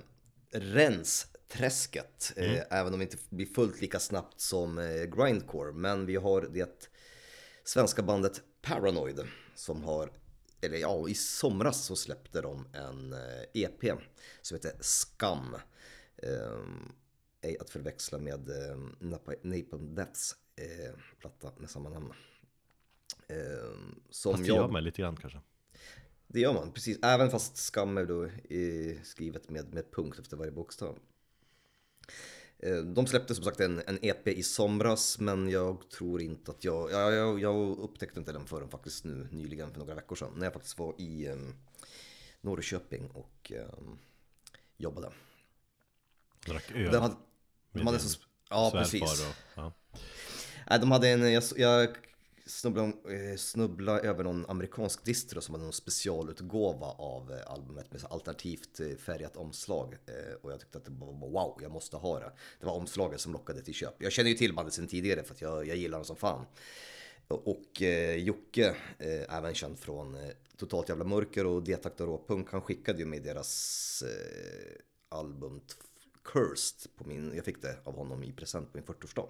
Rensträsket. 0.54 2.34
eh, 2.36 2.64
även 2.70 2.94
om 2.94 3.00
det 3.00 3.04
inte 3.06 3.18
blir 3.30 3.46
fullt 3.46 3.82
lika 3.82 4.00
snabbt 4.00 4.40
som 4.40 4.78
eh, 4.78 5.04
Grindcore. 5.04 5.72
Men 5.72 6.06
vi 6.06 6.16
har 6.16 6.42
det 6.42 6.90
svenska 7.64 8.02
bandet 8.04 8.42
Paranoid 8.62 9.28
som 9.56 9.84
har, 9.84 10.12
eller 10.62 10.78
ja, 10.78 11.10
i 11.10 11.14
somras 11.14 11.86
så 11.86 11.96
släppte 11.96 12.42
de 12.42 12.68
en 12.74 13.14
eh, 13.14 13.44
EP 13.54 14.00
som 14.42 14.56
heter 14.56 14.72
Skam. 14.80 15.56
Um, 16.24 16.92
ej 17.42 17.58
att 17.60 17.70
förväxla 17.70 18.18
med 18.18 18.50
eh, 18.50 18.78
Napa- 19.00 19.40
Napalm 19.44 19.96
Deaths 19.96 20.36
eh, 20.56 20.94
platta 21.20 21.52
med 21.58 21.70
samma 21.70 21.90
namn. 21.90 22.14
Ehm, 23.28 24.02
som 24.10 24.34
Fast 24.34 24.48
jag 24.48 24.72
mig 24.72 24.82
lite 24.82 25.02
grann 25.02 25.16
kanske. 25.16 25.42
Det 26.34 26.40
gör 26.40 26.54
man, 26.54 26.72
precis. 26.72 27.00
Även 27.02 27.30
fast 27.30 27.58
skam 27.58 27.98
är 27.98 28.06
då 28.06 28.30
skrivet 29.04 29.50
med, 29.50 29.74
med 29.74 29.92
punkt 29.92 30.20
efter 30.20 30.38
varje 30.38 30.52
bokstav. 30.52 31.00
Eh, 32.60 32.78
De 32.78 33.08
släppte 33.08 33.36
som 33.36 33.44
sagt 33.44 33.60
en, 33.60 33.82
en 33.88 34.00
EP 34.02 34.28
i 34.28 34.44
somras, 34.44 35.20
men 35.20 35.50
jag 35.50 35.90
tror 35.90 36.22
inte 36.22 36.52
att 36.52 36.64
jag, 36.64 36.92
ja, 36.92 37.12
jag... 37.12 37.40
Jag 37.40 37.78
upptäckte 37.80 38.20
inte 38.20 38.32
den 38.32 38.46
förrän 38.46 38.70
faktiskt 38.70 39.04
nu 39.04 39.28
nyligen 39.32 39.72
för 39.72 39.80
några 39.80 39.96
veckor 39.96 40.16
sedan. 40.16 40.34
När 40.36 40.46
jag 40.46 40.54
faktiskt 40.54 40.80
var 40.80 40.96
i 40.98 41.28
eh, 41.28 41.36
Norrköping 42.42 43.08
och 43.08 43.52
eh, 43.56 43.68
jobbade. 44.78 45.12
Drack 46.46 46.72
öl. 46.72 46.92
De 46.92 46.98
hade, 46.98 47.16
de 47.72 47.88
hade 47.88 48.00
så, 48.00 48.20
ja, 48.50 48.72
precis. 48.74 49.02
Och, 49.02 49.36
ja. 49.56 49.74
Nej, 50.70 50.80
de 50.80 50.92
hade 50.92 51.10
en, 51.10 51.34
jag, 51.34 51.44
jag 51.56 51.98
snubblade, 52.46 52.94
eh, 53.10 53.38
snubbla 53.38 54.00
över 54.00 54.24
någon 54.24 54.46
amerikansk 54.46 55.06
distro 55.06 55.42
som 55.42 55.54
hade 55.54 55.64
någon 55.64 55.74
specialutgåva 55.74 56.88
av 56.88 57.32
eh, 57.32 57.52
albumet 57.52 57.92
med 57.92 58.02
alternativt 58.10 58.80
eh, 58.80 58.88
färgat 58.98 59.38
omslag. 59.38 59.98
Och 60.42 60.52
jag 60.52 60.60
tyckte 60.60 60.78
att 60.78 60.86
det 60.86 60.92
var 60.92 61.30
wow, 61.30 61.60
jag 61.62 61.72
måste 61.72 61.98
ha 61.98 62.20
det. 62.20 62.32
Det 62.60 62.66
var 62.66 62.74
omslaget 62.74 63.22
som 63.22 63.34
lockade 63.34 63.62
till 63.62 63.74
köp. 63.74 63.94
Jag 63.98 64.12
känner 64.12 64.30
ju 64.30 64.36
till 64.36 64.56
bandet 64.56 64.74
sedan 64.74 64.88
tidigare 64.88 65.24
för 65.24 65.34
att 65.34 65.42
jag, 65.42 65.68
jag 65.68 65.78
gillar 65.78 65.98
dem 65.98 66.06
som 66.06 66.16
fan. 66.16 66.46
Och 67.28 67.82
eh, 67.82 68.16
Jocke, 68.16 68.76
eh, 69.00 69.38
även 69.38 69.54
känd 69.54 69.80
från 69.80 70.16
eh, 70.16 70.32
Totalt 70.58 70.90
Jävla 70.90 71.04
Mörker 71.04 71.46
och 71.46 71.64
Detakt 71.64 72.02
och 72.02 72.08
Råpunk, 72.08 72.52
han 72.52 72.62
skickade 72.62 73.00
ju 73.00 73.06
mig 73.06 73.20
deras 73.20 74.04
eh, 74.08 75.18
album 75.18 75.62
Cursed 76.24 76.96
på 76.96 77.08
min, 77.08 77.32
jag 77.36 77.46
fick 77.46 77.62
det 77.62 77.78
av 77.84 77.96
honom 77.96 78.24
i 78.24 78.32
present 78.32 78.72
på 78.72 78.78
min 78.78 78.86
40-årsdag. 78.86 79.28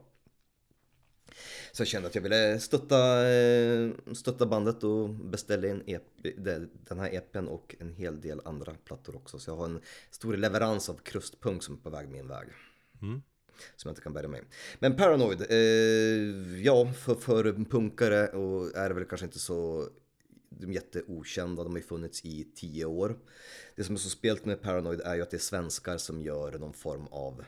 Så 1.71 1.81
jag 1.81 1.87
kände 1.87 2.07
att 2.07 2.15
jag 2.15 2.21
ville 2.21 2.59
stötta, 2.59 3.29
eh, 3.29 3.89
stötta 4.13 4.45
bandet 4.45 4.83
och 4.83 5.09
beställde 5.09 5.69
en 5.69 5.83
EP, 5.89 6.03
de- 6.37 6.69
den 6.87 6.99
här 6.99 7.13
EPn 7.15 7.47
och 7.47 7.75
en 7.79 7.93
hel 7.93 8.21
del 8.21 8.41
andra 8.45 8.73
plattor 8.85 9.15
också. 9.15 9.39
Så 9.39 9.51
jag 9.51 9.55
har 9.55 9.65
en 9.65 9.81
stor 10.11 10.37
leverans 10.37 10.89
av 10.89 10.93
krustpunk 11.03 11.63
som 11.63 11.75
är 11.75 11.79
på 11.79 11.89
väg 11.89 12.09
min 12.09 12.27
väg. 12.27 12.47
Som 13.75 13.89
jag 13.89 13.91
inte 13.91 14.01
kan 14.01 14.13
bärga 14.13 14.27
mig. 14.27 14.41
Men 14.79 14.95
Paranoid, 14.95 15.41
eh, 15.49 16.61
ja 16.63 16.93
för, 16.93 17.15
för 17.15 17.65
punkare 17.69 18.27
och 18.27 18.75
är 18.77 18.91
väl 18.91 19.05
kanske 19.05 19.25
inte 19.25 19.39
så 19.39 19.87
de 20.49 20.69
är 20.69 20.73
jätteokända, 20.73 21.63
de 21.63 21.71
har 21.71 21.79
ju 21.79 21.85
funnits 21.85 22.25
i 22.25 22.47
tio 22.55 22.85
år. 22.85 23.17
Det 23.75 23.83
som 23.83 23.95
är 23.95 23.99
så 23.99 24.09
spelt 24.09 24.45
med 24.45 24.61
Paranoid 24.61 25.01
är 25.01 25.15
ju 25.15 25.21
att 25.21 25.29
det 25.31 25.37
är 25.37 25.39
svenskar 25.39 25.97
som 25.97 26.21
gör 26.21 26.51
någon 26.59 26.73
form 26.73 27.07
av 27.11 27.43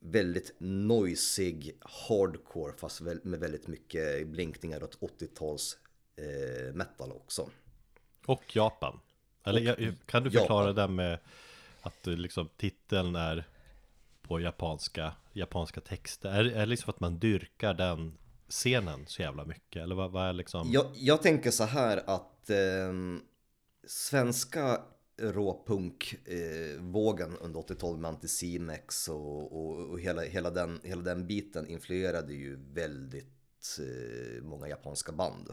väldigt 0.00 0.54
noisig 0.58 1.78
hardcore 1.80 2.72
fast 2.76 3.00
med 3.00 3.40
väldigt 3.40 3.66
mycket 3.66 4.28
blinkningar 4.28 4.82
åt 4.84 4.98
80-tals 5.00 5.78
eh, 6.16 6.74
metal 6.74 7.12
också. 7.12 7.48
och 8.26 8.56
Japan. 8.56 9.00
Eller 9.44 9.60
jag- 9.60 9.94
kan 10.06 10.22
du 10.24 10.30
förklara 10.30 10.66
Japan. 10.68 10.74
det 10.88 10.88
med 10.94 11.18
att 11.82 12.06
eh, 12.06 12.14
liksom, 12.14 12.48
titeln 12.56 13.16
är 13.16 13.44
på 14.22 14.40
japanska, 14.40 15.12
japanska 15.32 15.80
texter? 15.80 16.28
Är, 16.30 16.44
är 16.44 16.58
det 16.60 16.66
liksom 16.66 16.90
att 16.90 17.00
man 17.00 17.18
dyrkar 17.18 17.74
den 17.74 18.16
scenen 18.48 19.06
så 19.06 19.22
jävla 19.22 19.44
mycket? 19.44 19.82
Eller 19.82 19.94
vad, 19.94 20.10
vad 20.10 20.28
är 20.28 20.32
liksom? 20.32 20.70
Jag, 20.72 20.86
jag 20.94 21.22
tänker 21.22 21.50
så 21.50 21.64
här 21.64 21.96
att 22.06 22.50
eh, 22.50 22.92
svenska 23.86 24.80
råpunkvågen 25.20 27.32
eh, 27.32 27.38
under 27.44 27.60
80-talet 27.60 28.00
med 28.00 28.08
Anticimex 28.08 29.08
och, 29.08 29.60
och, 29.60 29.90
och 29.90 30.00
hela, 30.00 30.22
hela, 30.22 30.50
den, 30.50 30.80
hela 30.84 31.02
den 31.02 31.26
biten 31.26 31.66
influerade 31.66 32.34
ju 32.34 32.56
väldigt 32.72 33.78
eh, 33.78 34.42
många 34.42 34.68
japanska 34.68 35.12
band. 35.12 35.50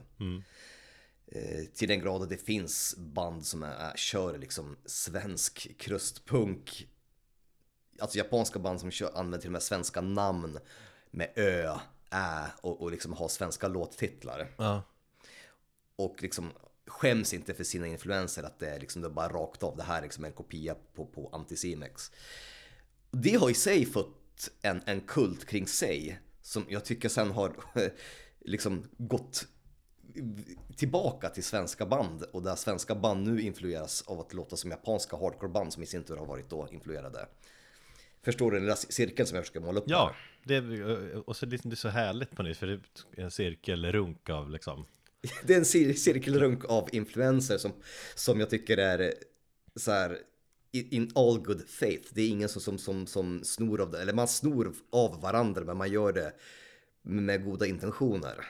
Eh, 1.31 1.65
till 1.73 1.87
den 1.87 1.99
grad 1.99 2.21
att 2.21 2.29
det 2.29 2.37
finns 2.37 2.95
band 2.97 3.45
som 3.45 3.63
är, 3.63 3.95
kör 3.95 4.37
liksom 4.37 4.77
svensk 4.85 5.77
krustpunk. 5.77 6.87
Alltså 7.99 8.17
japanska 8.17 8.59
band 8.59 8.79
som 8.79 8.91
kör, 8.91 9.11
använder 9.15 9.37
till 9.37 9.49
och 9.49 9.51
med 9.51 9.63
svenska 9.63 10.01
namn 10.01 10.59
med 11.11 11.31
ö, 11.35 11.75
ä 12.11 12.45
och, 12.61 12.81
och 12.81 12.91
liksom 12.91 13.13
har 13.13 13.27
svenska 13.27 13.67
låttitlar 13.67 14.55
Ja. 14.57 14.83
och 15.95 16.23
liksom 16.23 16.51
skäms 16.87 17.33
inte 17.33 17.53
för 17.53 17.63
sina 17.63 17.87
influenser 17.87 18.43
att 18.43 18.59
det 18.59 18.69
är 18.69 18.79
liksom 18.79 19.01
det 19.01 19.07
är 19.07 19.11
bara 19.11 19.29
rakt 19.29 19.63
av 19.63 19.77
det 19.77 19.83
här 19.83 19.97
är 19.97 20.03
liksom 20.03 20.25
en 20.25 20.31
kopia 20.31 20.75
på, 20.95 21.05
på 21.05 21.29
Anticimex. 21.33 22.11
Det 23.11 23.35
har 23.35 23.49
i 23.49 23.53
sig 23.53 23.85
fått 23.85 24.49
en, 24.61 24.81
en 24.85 25.01
kult 25.01 25.45
kring 25.45 25.67
sig 25.67 26.19
som 26.41 26.65
jag 26.69 26.85
tycker 26.85 27.09
sen 27.09 27.31
har 27.31 27.55
liksom 28.39 28.89
gått 28.97 29.47
tillbaka 30.75 31.29
till 31.29 31.43
svenska 31.43 31.85
band 31.85 32.23
och 32.23 32.43
där 32.43 32.55
svenska 32.55 32.95
band 32.95 33.27
nu 33.27 33.41
influeras 33.41 34.01
av 34.07 34.19
att 34.19 34.33
låta 34.33 34.55
som 34.55 34.71
japanska 34.71 35.17
hardcoreband 35.17 35.73
som 35.73 35.83
i 35.83 35.85
sin 35.85 36.03
tur 36.03 36.17
har 36.17 36.25
varit 36.25 36.49
då 36.49 36.67
influerade. 36.71 37.27
Förstår 38.21 38.51
du 38.51 38.57
den 38.57 38.63
lilla 38.63 38.75
cirkeln 38.75 39.27
som 39.27 39.35
jag 39.35 39.45
försöker 39.45 39.59
måla 39.59 39.79
upp? 39.79 39.85
Ja, 39.87 40.15
det, 40.43 40.59
och 41.15 41.35
så 41.35 41.45
liksom, 41.45 41.69
det 41.69 41.73
är 41.73 41.77
så 41.77 41.89
härligt 41.89 42.35
på 42.35 42.43
något 42.43 42.57
för 42.57 42.67
det 42.67 42.73
är 42.73 43.23
en 43.23 43.31
cirkelrunk 43.31 44.29
av 44.29 44.49
liksom 44.49 44.85
Det 45.43 45.53
är 45.53 45.57
en 45.57 45.63
cir- 45.63 45.93
cirkelrunk 45.93 46.65
av 46.65 46.89
influenser 46.91 47.57
som, 47.57 47.71
som 48.15 48.39
jag 48.39 48.49
tycker 48.49 48.77
är 48.77 49.13
så 49.75 49.91
här 49.91 50.17
in 50.71 51.11
all 51.15 51.39
good 51.39 51.69
faith. 51.69 52.09
Det 52.13 52.21
är 52.21 52.29
ingen 52.29 52.49
som, 52.49 52.61
som, 52.61 52.77
som, 52.77 53.07
som 53.07 53.43
snor 53.43 53.81
av 53.81 53.91
det, 53.91 54.01
eller 54.01 54.13
man 54.13 54.27
snor 54.27 54.73
av 54.91 55.21
varandra 55.21 55.63
men 55.63 55.77
man 55.77 55.91
gör 55.91 56.13
det 56.13 56.33
med 57.01 57.43
goda 57.45 57.65
intentioner. 57.65 58.45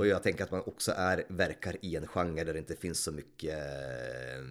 Och 0.00 0.06
jag 0.06 0.22
tänker 0.22 0.44
att 0.44 0.50
man 0.50 0.60
också 0.66 0.92
är, 0.96 1.24
verkar 1.28 1.76
i 1.82 1.96
en 1.96 2.06
genre 2.06 2.44
där 2.44 2.52
det 2.52 2.58
inte 2.58 2.76
finns 2.76 3.00
så 3.02 3.12
mycket 3.12 3.58
eh, 3.58 4.44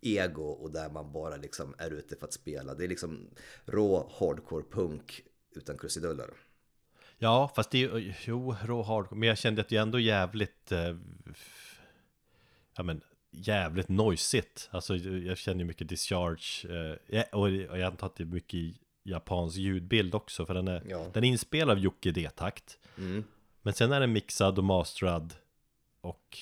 ego 0.00 0.42
och 0.42 0.70
där 0.72 0.90
man 0.90 1.12
bara 1.12 1.36
liksom 1.36 1.74
är 1.78 1.90
ute 1.90 2.16
för 2.16 2.26
att 2.26 2.32
spela. 2.32 2.74
Det 2.74 2.84
är 2.84 2.88
liksom 2.88 3.30
rå 3.64 4.12
hardcore 4.18 4.64
punk 4.70 5.22
utan 5.56 5.78
krusiduller. 5.78 6.30
Ja, 7.22 7.52
fast 7.56 7.70
det 7.70 7.82
är 7.82 7.98
ju, 7.98 8.14
jo, 8.26 8.56
rå 8.64 8.82
hardcore, 8.82 9.18
men 9.18 9.28
jag 9.28 9.38
kände 9.38 9.60
att 9.60 9.68
det 9.68 9.76
är 9.76 9.82
ändå 9.82 9.98
jävligt 9.98 10.72
eh, 10.72 10.96
Ja 12.76 12.82
men, 12.82 13.00
jävligt 13.30 13.88
noisigt 13.88 14.68
Alltså 14.72 14.96
jag 14.96 15.38
känner 15.38 15.58
ju 15.60 15.64
mycket 15.64 15.88
discharge 15.88 16.66
eh, 17.08 17.22
och, 17.32 17.50
jag 17.50 17.82
antar 17.82 18.06
att 18.06 18.16
det 18.16 18.22
är 18.22 18.26
mycket 18.26 18.76
japansk 19.02 19.56
ljudbild 19.58 20.14
också 20.14 20.46
För 20.46 20.54
den 20.54 20.68
är, 20.68 20.82
Ja. 20.88 21.06
den 21.12 21.24
är 21.24 21.28
inspelad 21.28 21.70
av 21.70 21.78
Jocke 21.78 22.10
D-takt 22.10 22.78
Mm. 22.98 23.24
Men 23.62 23.74
sen 23.74 23.92
är 23.92 24.00
den 24.00 24.12
mixad 24.12 24.58
och 24.58 24.64
masterad 24.64 25.34
Och 26.00 26.38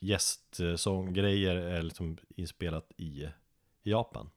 gästsånggrejer 0.00 1.56
är 1.56 1.82
liksom 1.82 2.16
inspelat 2.36 2.92
i 2.96 3.28
Japan 3.82 4.30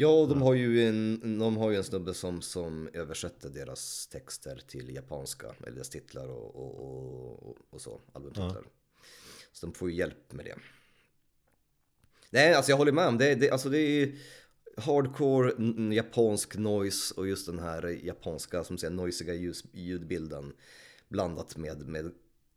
Ja, 0.00 0.08
och 0.08 0.28
de 0.28 0.42
har 0.42 0.54
ju 0.54 0.88
en, 0.88 1.38
de 1.38 1.56
har 1.56 1.70
ju 1.70 1.76
en 1.76 1.84
snubbe 1.84 2.14
som, 2.14 2.42
som 2.42 2.88
översätter 2.92 3.50
deras 3.50 4.06
texter 4.06 4.62
till 4.66 4.94
japanska, 4.94 5.54
eller 5.60 5.74
deras 5.74 5.88
titlar 5.88 6.28
och, 6.28 6.56
och, 6.56 7.48
och, 7.48 7.56
och 7.70 7.80
så, 7.80 8.00
albumtitlar. 8.12 8.64
Så 9.52 9.66
de 9.66 9.72
får 9.74 9.90
ju 9.90 9.96
hjälp 9.96 10.32
med 10.32 10.44
det. 10.44 10.54
Nej, 12.30 12.54
alltså 12.54 12.72
jag 12.72 12.76
håller 12.76 12.92
med 12.92 13.08
om 13.08 13.18
det. 13.18 13.34
det 13.34 13.50
alltså 13.50 13.68
det 13.68 13.78
är 13.78 14.18
hardcore, 14.76 15.52
japansk 15.94 16.56
noise 16.56 17.14
och 17.16 17.28
just 17.28 17.46
den 17.46 17.58
här 17.58 17.82
japanska, 18.04 18.64
som 18.64 18.78
säger, 18.78 18.94
noisiga 18.94 19.34
ljus, 19.34 19.64
ljudbilden 19.72 20.52
blandat 21.08 21.56
med, 21.56 21.88
med 21.88 22.12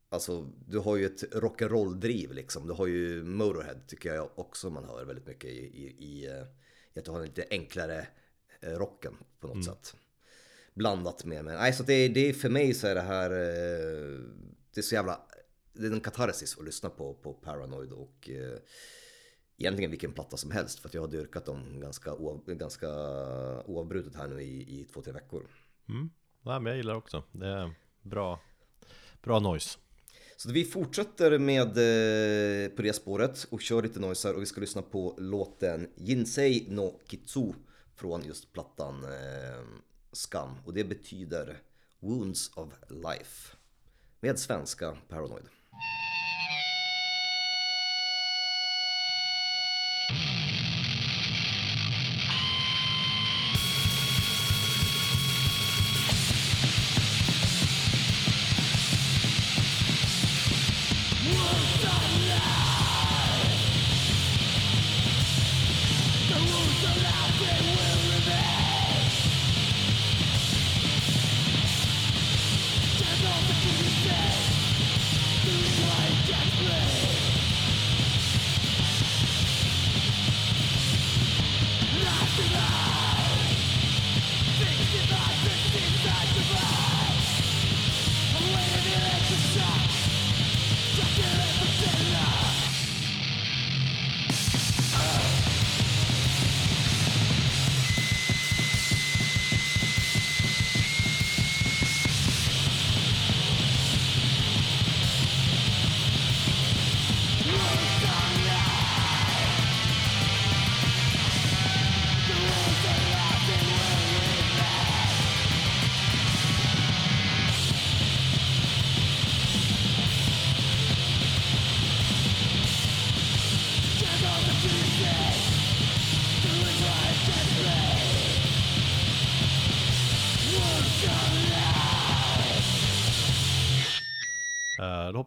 Alltså 0.10 0.52
du 0.68 0.80
har 0.80 0.96
ju 0.96 1.06
ett 1.06 1.34
rock'n'roll 1.34 2.00
driv 2.00 2.32
liksom. 2.32 2.68
Du 2.68 2.74
har 2.74 2.88
ju 2.88 3.24
Motorhead 3.24 3.80
tycker 3.88 4.14
jag 4.14 4.30
också 4.36 4.70
man 4.70 4.84
hör 4.84 5.06
väldigt 5.06 5.28
mycket 5.28 5.50
i, 5.50 5.58
i, 5.58 5.96
i, 6.00 6.28
eh, 6.28 6.46
att 7.00 7.06
du 7.06 7.12
har 7.12 7.20
den 7.20 7.28
lite 7.28 7.46
enklare 7.52 8.08
eh, 8.62 8.72
rocken 8.72 9.18
på 9.40 9.48
något 9.48 9.66
sätt. 9.66 9.96
Blandat 10.74 11.26
med, 11.26 11.46
men 11.46 11.56
nej 11.56 11.74
så 11.74 11.84
det, 11.84 12.08
det 12.08 12.30
är 12.30 12.34
för 12.34 12.50
mig 12.50 12.74
så 12.74 12.88
är 12.88 12.96
det 12.96 13.02
här, 13.02 13.32
eh, 13.32 14.20
det 14.74 14.80
är 14.80 14.82
så 14.82 14.96
jävla, 14.96 15.22
det 15.74 15.88
är 15.88 15.92
en 15.92 16.02
katarsis 16.02 16.58
att 16.58 16.66
lyssna 16.66 16.90
på, 16.90 17.14
på 17.14 17.34
Paranoid 17.34 17.92
och 17.92 18.30
eh, 18.30 18.60
egentligen 19.58 19.92
vilken 19.92 20.12
platta 20.12 20.38
som 20.38 20.52
helst 20.52 20.80
för 20.80 20.90
att 20.90 20.94
jag 20.94 21.02
har 21.02 21.08
dyrkat 21.08 21.46
dem 21.46 21.80
ganska, 21.80 22.16
ganska 22.46 22.88
oavbrutet 23.64 24.16
här 24.16 24.28
nu 24.28 24.42
i, 24.42 24.80
i 24.80 24.86
två, 24.86 25.02
tre 25.02 25.14
veckor. 25.14 25.48
Mm. 25.90 26.10
Ja, 26.44 26.60
men 26.60 26.66
jag 26.66 26.78
gillar 26.78 26.96
också. 26.96 27.24
Det 27.32 27.48
är 27.48 27.74
bra, 28.02 28.40
bra 29.22 29.40
noise. 29.40 29.80
Så 30.42 30.52
vi 30.52 30.66
fortsätter 30.66 31.38
med 31.38 31.68
eh, 31.68 32.70
på 32.70 32.82
det 32.82 32.94
spåret 32.94 33.48
och 33.50 33.62
kör 33.62 33.82
lite 33.82 34.00
noiser 34.00 34.36
och 34.36 34.42
vi 34.42 34.46
ska 34.46 34.62
lyssna 34.62 34.82
på 34.82 35.16
låten 35.18 35.88
Jinsei 35.96 36.68
no 36.70 37.00
Kitsu 37.08 37.54
från 37.96 38.24
just 38.26 38.54
plattan 38.54 39.04
eh, 39.04 39.64
Skam 40.12 40.50
och 40.66 40.74
det 40.74 40.84
betyder 40.84 41.58
Wounds 42.00 42.52
of 42.56 42.70
Life 42.90 43.56
med 44.20 44.40
svenska 44.40 44.98
Paranoid. 45.10 45.46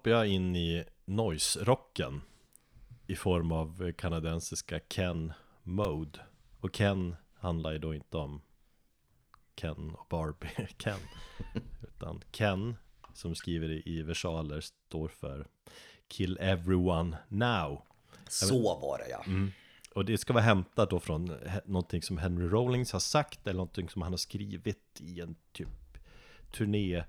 Hoppar 0.05 0.11
jag 0.16 0.26
in 0.28 0.57
i 0.57 0.84
noise-rocken 1.05 2.20
i 3.07 3.16
form 3.16 3.52
av 3.52 3.92
kanadensiska 3.92 4.80
Ken 4.80 5.32
Mode. 5.62 6.18
Och 6.61 6.72
Ken 6.74 7.16
handlar 7.34 7.72
ju 7.72 7.78
då 7.78 7.94
inte 7.94 8.16
om 8.16 8.40
Ken 9.55 9.90
och 9.94 10.07
Barbie 10.11 10.68
Ken. 10.78 10.98
Utan 11.82 12.22
Ken, 12.32 12.76
som 13.14 13.34
skriver 13.34 13.88
i- 13.88 14.02
versaler, 14.02 14.61
står 14.61 15.09
för 15.09 15.46
Kill 16.09 16.38
Everyone 16.40 17.16
Now. 17.28 17.82
Så 18.28 18.62
var 18.80 18.98
det 18.98 19.09
ja. 19.11 19.24
Och 19.94 20.05
det 20.05 20.18
ska 20.18 20.32
vara 20.32 20.44
hämtat 20.44 20.90
då 20.90 21.00
från 21.00 21.36
någonting 21.64 22.02
som 22.02 22.18
Henry 22.18 22.48
Rollins 22.48 22.92
har 22.92 23.00
sagt 23.00 23.46
eller 23.46 23.57
någonting 23.57 23.88
som 23.88 24.02
han 24.02 24.12
har 24.12 24.16
skrivit 24.18 25.00
i 25.00 25.20
en 25.20 25.36
typ 25.52 25.98
turné 26.52 27.05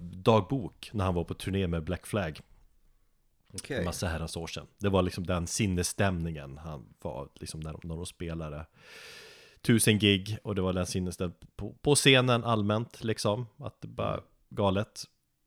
dagbok 0.00 0.90
när 0.92 1.04
han 1.04 1.14
var 1.14 1.24
på 1.24 1.34
turné 1.34 1.66
med 1.66 1.84
Black 1.84 2.06
Flag 2.06 2.40
Okej. 3.54 3.78
en 3.78 3.84
massa 3.84 4.06
herrans 4.06 4.36
år 4.36 4.46
sedan. 4.46 4.66
Det 4.78 4.88
var 4.88 5.02
liksom 5.02 5.26
den 5.26 5.46
sinnesstämningen 5.46 6.58
han 6.58 6.94
var 7.02 7.28
liksom 7.34 7.60
när 7.60 7.72
när 7.82 7.96
de 7.96 8.06
spelade 8.06 8.66
tusen 9.62 9.98
gig 9.98 10.38
och 10.44 10.54
det 10.54 10.62
var 10.62 10.72
den 10.72 10.86
sinnesstämningen 10.86 11.46
på, 11.56 11.72
på 11.82 11.94
scenen 11.94 12.44
allmänt 12.44 13.04
liksom 13.04 13.46
att 13.58 13.80
det 13.80 13.88
bara 13.88 14.20
galet. 14.48 15.04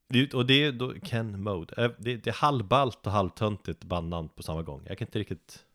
Det- 0.09 0.33
Och 0.33 0.45
det 0.45 0.63
är 0.63 0.71
då 0.71 0.93
Ken 1.03 1.43
Mode. 1.43 1.73
Eh, 1.83 1.91
Det, 1.97 2.15
det 2.17 2.29
är 2.29 2.33
halvballt 2.33 3.05
och 3.07 3.11
halvtöntigt 3.11 3.83
bandnamn 3.83 4.29
på 4.29 4.43
samma 4.43 4.61
gång. 4.63 4.85
Jag 4.87 4.97
kan 4.97 5.07
inte 5.07 5.19
riktigt 5.19 5.65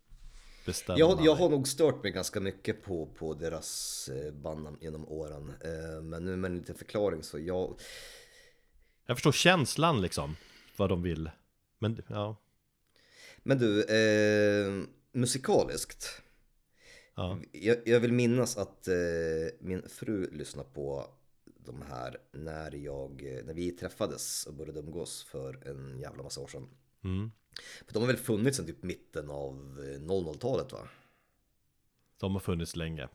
bestämma 0.66 0.98
Jag, 0.98 1.18
jag 1.24 1.34
har 1.34 1.48
nog 1.48 1.68
stört 1.68 2.02
mig 2.02 2.12
ganska 2.12 2.40
mycket 2.40 2.84
på, 2.84 3.06
på 3.06 3.34
deras 3.34 4.08
eh, 4.08 4.32
bandnamn 4.32 4.78
genom 4.80 5.08
åren. 5.08 5.52
Eh, 5.64 6.02
men 6.02 6.24
nu 6.24 6.36
med 6.36 6.50
en 6.50 6.56
liten 6.58 6.74
förklaring 6.74 7.22
så 7.22 7.38
jag... 7.38 7.74
Jag 9.10 9.16
förstår 9.16 9.32
känslan 9.32 10.00
liksom, 10.00 10.36
vad 10.76 10.88
de 10.88 11.02
vill. 11.02 11.30
Men 11.78 12.02
ja, 12.08 12.36
Men 13.42 13.58
du, 13.58 13.82
eh, 13.84 14.84
musikaliskt. 15.12 16.22
ja. 17.14 17.38
Jag, 17.52 17.78
jag 17.88 18.00
vill 18.00 18.12
minnas 18.12 18.56
att 18.56 18.88
eh, 18.88 18.94
min 19.60 19.88
fru 19.88 20.30
lyssnade 20.32 20.68
på 20.74 21.10
de 21.44 21.82
här 21.82 22.16
när, 22.32 22.74
jag, 22.74 23.22
eh, 23.38 23.44
när 23.44 23.54
vi 23.54 23.70
träffades 23.70 24.46
och 24.46 24.54
började 24.54 24.80
umgås 24.80 25.24
för 25.24 25.68
en 25.68 25.98
jävla 25.98 26.22
massa 26.22 26.40
år 26.40 26.48
sedan. 26.48 26.68
Mm. 27.04 27.30
För 27.86 27.92
de 27.94 27.98
har 28.00 28.06
väl 28.06 28.16
funnits 28.16 28.56
sedan 28.56 28.66
typ 28.66 28.82
mitten 28.82 29.30
av 29.30 29.54
eh, 29.94 30.00
00-talet 30.00 30.72
va? 30.72 30.88
De 32.18 32.32
har 32.32 32.40
funnits 32.40 32.76
länge. 32.76 33.08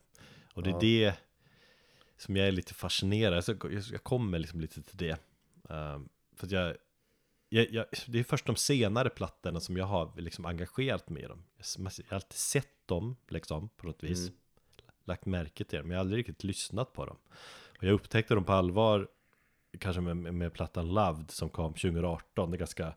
Och 0.54 0.64
det 0.64 0.70
är 0.70 0.74
Ja. 0.74 0.80
det 0.80 1.14
som 2.18 2.36
jag 2.36 2.48
är 2.48 2.52
lite 2.52 2.74
fascinerad, 2.74 3.46
så 3.46 3.52
jag 3.52 3.74
jag 3.91 4.04
kommer 4.04 4.39
liksom 4.39 4.62
lite 4.62 4.82
till 4.82 4.98
det. 4.98 5.18
Ehm, 5.70 6.09
för 6.36 6.53
jag, 6.53 6.76
jag, 7.49 7.72
jag, 7.72 7.86
det 8.07 8.20
är 8.20 8.24
först 8.24 8.45
de 8.45 8.55
senare 8.55 9.09
plattorna 9.09 9.59
som 9.59 9.78
jag 9.78 9.86
har 9.86 10.11
liksom 10.18 10.45
engagerat 10.45 11.09
mig 11.09 11.24
i 11.24 11.26
dem. 11.28 11.43
Jag, 11.78 11.84
har 11.84 12.16
alltid 12.16 12.38
sett 12.38 12.88
dem 12.88 13.16
liksom 13.28 13.70
på 13.70 13.88
något 13.88 14.03
vis. 14.03 14.32
Lagt 15.05 15.26
märke 15.26 15.64
till 15.64 15.78
dem, 15.78 15.88
men 15.88 15.91
jag 15.91 15.99
har 15.99 16.05
aldrig 16.05 16.20
riktigt 16.20 16.43
lyssnat 16.43 16.93
på 16.93 17.05
dem. 17.05 17.18
Och 17.78 17.84
jag 17.84 17.93
upptäckte 17.93 18.36
dem 18.36 18.43
på 18.43 18.53
allvar 18.53 19.07
kanske 19.80 20.01
med, 20.01 20.34
med, 20.34 20.53
plattan 20.53 20.93
Loved 20.93 21.32
som 21.32 21.49
kom 21.49 21.74
2018. 21.74 22.51
Det 22.51 22.55
är 22.55 22.59
ganska 22.59 22.93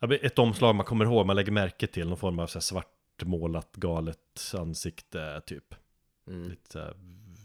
Ett 0.00 0.38
omslag 0.38 0.74
man 0.74 0.86
kommer 0.86 1.04
ihåg, 1.04 1.26
man 1.26 1.36
lägger 1.36 1.52
märke 1.52 1.86
till 1.86 2.08
någon 2.08 2.16
form 2.16 2.38
av 2.38 2.46
så 2.46 2.58
här 2.58 2.60
svartmålat 2.60 3.76
galet 3.76 4.52
ansikte 4.54 5.42
typ. 5.46 5.74
Mm. 6.26 6.48
Lite 6.48 6.72
så 6.72 6.78
här, 6.78 6.94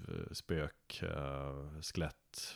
v- 0.08 0.36
spök, 0.36 1.04
uh, 1.04 1.82
skelett, 1.82 2.16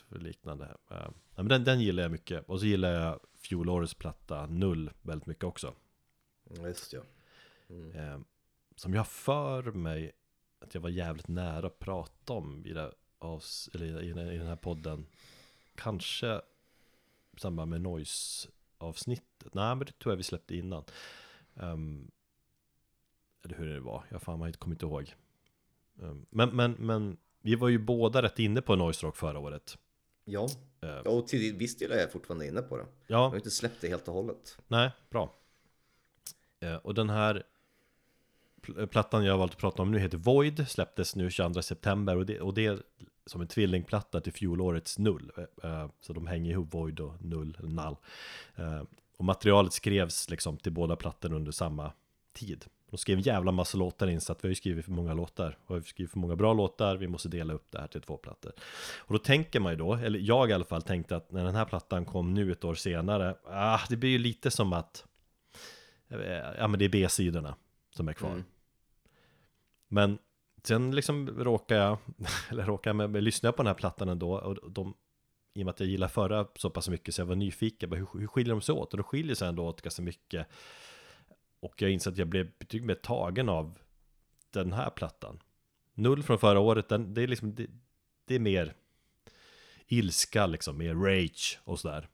liknande. 0.10 0.78
Ja, 0.88 1.14
men 1.36 1.48
den, 1.48 1.64
den 1.64 1.82
gillar 1.82 2.04
jag 2.04 2.12
mycket. 2.12 2.50
Och 2.50 2.60
så 2.60 2.66
gillar 2.66 2.92
jag 2.92 3.20
fjolårets 3.38 3.94
platta 3.94 4.46
Null 4.46 4.92
väldigt 5.02 5.28
mycket 5.28 5.44
också. 5.44 5.74
Just 6.50 6.94
ja. 6.94 7.02
Eh, 7.94 8.20
som 8.76 8.94
jag 8.94 9.08
för 9.08 9.64
mig 9.64 10.12
att 10.60 10.74
jag 10.74 10.82
var 10.82 10.90
jävligt 10.90 11.28
nära 11.28 11.68
att 11.68 11.80
prata 11.80 12.34
om 12.34 12.66
i, 12.66 12.74
det, 12.74 12.94
avs- 13.20 13.70
eller 13.76 14.02
i, 14.04 14.14
den- 14.14 14.32
i 14.32 14.38
den 14.38 14.48
här 14.48 14.56
podden. 14.56 15.06
Kanske 15.76 16.42
i 17.32 17.40
samband 17.40 17.70
med 17.72 17.82
noise-avsnittet. 17.82 19.54
Nej, 19.54 19.76
men 19.76 19.86
det 19.86 20.00
tror 20.00 20.12
jag 20.12 20.18
vi 20.18 20.24
släppte 20.24 20.56
innan. 20.56 20.84
Ehm, 21.56 22.12
eller 23.44 23.56
hur 23.58 23.74
det 23.74 23.80
var, 23.80 24.04
jag 24.10 24.22
fan 24.22 24.40
har 24.40 24.48
inte 24.48 24.60
kommit 24.60 24.82
ihåg. 24.82 25.16
Ehm, 26.02 26.26
men, 26.30 26.50
men, 26.56 26.72
men 26.72 27.18
vi 27.46 27.56
var 27.56 27.70
ju 27.70 27.78
båda 27.80 28.22
rätt 28.22 28.40
inne 28.40 28.62
på 28.62 28.76
noise 28.76 29.06
rock 29.06 29.16
förra 29.18 29.40
året. 29.40 29.78
Ja, 30.26 30.48
Eh, 30.82 30.90
Ja, 31.06 31.12
och 31.12 31.28
till 31.28 31.54
viss 31.56 31.78
del 31.78 31.92
är 31.92 31.98
jag 32.00 32.12
fortfarande 32.12 32.48
inne 32.48 32.62
på 32.62 32.78
det. 32.78 32.86
Jag 33.08 33.20
ja, 33.20 33.28
har 33.28 33.36
inte 33.36 33.52
släppt 33.52 33.82
det 33.82 33.88
helt 33.88 34.08
och 34.08 34.14
hållet. 34.14 34.58
Nej, 34.68 34.92
bra. 35.10 35.36
Eh, 36.60 36.76
och 36.76 36.94
den 36.94 37.10
här 37.10 37.44
pl- 38.62 38.86
plattan 38.88 39.26
jag 39.26 39.34
har 39.34 39.38
valt 39.38 39.52
att 39.52 39.58
prata 39.58 39.82
om 39.82 39.92
nu 39.92 40.00
heter 40.00 40.18
Void, 40.18 40.68
släpptes 40.70 41.16
nu 41.16 41.30
22 41.32 41.62
september 41.62 42.16
och 42.18 42.26
det, 42.26 42.42
och 42.42 42.54
det 42.54 42.66
är 42.66 42.84
som 43.26 43.42
en 43.42 43.48
tvillingplatta 43.48 44.22
till 44.22 44.34
fjolårets 44.34 45.00
Null. 45.00 45.32
Eh, 45.38 45.72
eh, 45.72 45.90
så 46.02 46.14
de 46.14 46.28
hänger 46.28 46.52
ihop 46.52 46.74
Void 46.74 47.00
och 47.00 47.26
Null, 47.26 47.58
Null. 47.64 47.96
Eh, 48.56 48.84
och 49.18 49.26
materialet 49.26 49.74
skrevs 49.74 50.30
liksom 50.30 50.58
till 50.58 50.72
båda 50.72 50.96
plattorna 50.96 51.36
under 51.36 51.52
samma 51.52 51.92
tid. 52.34 52.66
De 52.90 52.98
skrev 52.98 53.18
en 53.18 53.24
jävla 53.24 53.52
massa 53.52 53.78
låtar 53.78 54.08
in 54.08 54.22
så 54.22 54.32
att 54.32 54.44
vi 54.44 54.48
har 54.48 54.52
ju 54.52 54.56
skrivit 54.56 54.86
för 54.86 54.92
många 54.92 55.14
låtar 55.14 55.58
Och 55.66 55.76
vi 55.76 55.80
har 55.80 55.82
skrivit 55.82 56.12
för 56.12 56.20
många 56.20 56.36
bra 56.36 56.54
låtar, 56.54 56.96
vi 56.96 57.08
måste 57.08 57.30
dela 57.30 57.54
upp 57.54 57.68
det 57.72 57.80
här 57.80 57.88
till 57.88 58.02
två 58.02 58.18
plattor 58.18 58.52
Och 58.98 59.14
då 59.14 59.20
tänker 59.20 59.60
man 59.60 59.72
ju 59.72 59.78
då, 59.78 59.94
eller 59.94 60.20
jag 60.20 60.50
i 60.50 60.54
alla 60.54 60.66
fall 60.66 60.82
tänkte 60.82 61.16
att 61.16 61.32
när 61.32 61.46
den 61.46 61.56
här 61.56 61.66
plattan 61.66 62.06
kom 62.06 62.34
nu 62.34 62.52
ett 62.52 62.64
år 62.64 62.76
senare 62.76 63.36
ah, 63.44 63.80
Det 63.90 63.96
blir 63.96 64.10
ju 64.10 64.18
lite 64.18 64.52
som 64.52 64.74
att 64.74 65.06
eh, 66.08 66.20
Ja 66.58 66.68
men 66.68 66.80
det 66.80 66.86
är 66.86 66.90
B-sidorna 66.90 67.56
som 67.96 68.08
är 68.08 68.14
kvar 68.14 68.32
Mm. 68.32 68.44
Men 69.88 70.18
sen 70.64 70.96
liksom 70.96 71.30
råkar 71.30 71.76
jag, 71.76 71.98
eller 72.50 72.66
råkar 72.66 72.90
jag 72.90 72.96
med, 72.96 73.10
med 73.10 73.24
lyssna 73.24 73.52
på 73.52 73.58
den 73.58 73.68
här 73.68 73.74
plattan 73.74 74.10
ändå 74.10 74.38
och 74.38 74.72
de 74.72 74.94
i 75.54 75.62
och 75.62 75.66
med 75.66 75.74
att 75.74 75.80
jag 75.80 75.90
gillar 75.90 76.08
förra 76.08 76.48
så 76.56 76.70
pass 76.70 76.90
mycket 76.90 77.16
så 77.16 77.22
jag 77.22 77.26
var 77.26 77.36
nyfiken 77.36 77.92
hur, 77.92 78.08
hur 78.20 78.28
skiljer 78.28 78.54
de 78.54 78.62
sig 78.62 78.74
åt? 78.74 78.94
Och 78.94 78.98
de 78.98 79.04
skiljer 79.04 79.36
sig 79.36 79.48
ändå 79.48 79.66
åt 79.68 79.82
ganska 79.82 80.02
mycket 80.02 80.48
Och 81.60 81.82
jag 81.82 81.92
inser 81.92 82.12
att 82.12 82.18
jag 82.18 82.28
blev 82.28 82.52
betydligt 82.60 82.88
mer 82.88 82.96
tagen 82.96 83.50
av 83.50 83.80
den 84.50 84.74
här 84.74 84.90
plattan. 84.90 85.40
Null 85.94 86.24
från 86.24 86.40
förra 86.40 86.60
året, 86.60 86.90
den, 86.90 87.14
det 87.14 87.22
är 87.22 87.28
liksom 87.28 87.56
det, 87.56 87.68
det 88.26 88.36
är 88.36 88.40
mer 88.40 88.76
ilska 89.88 90.48
liksom, 90.48 90.78
mer 90.78 90.96
rage 90.96 91.60
och 91.64 91.80
sådär. 91.80 92.08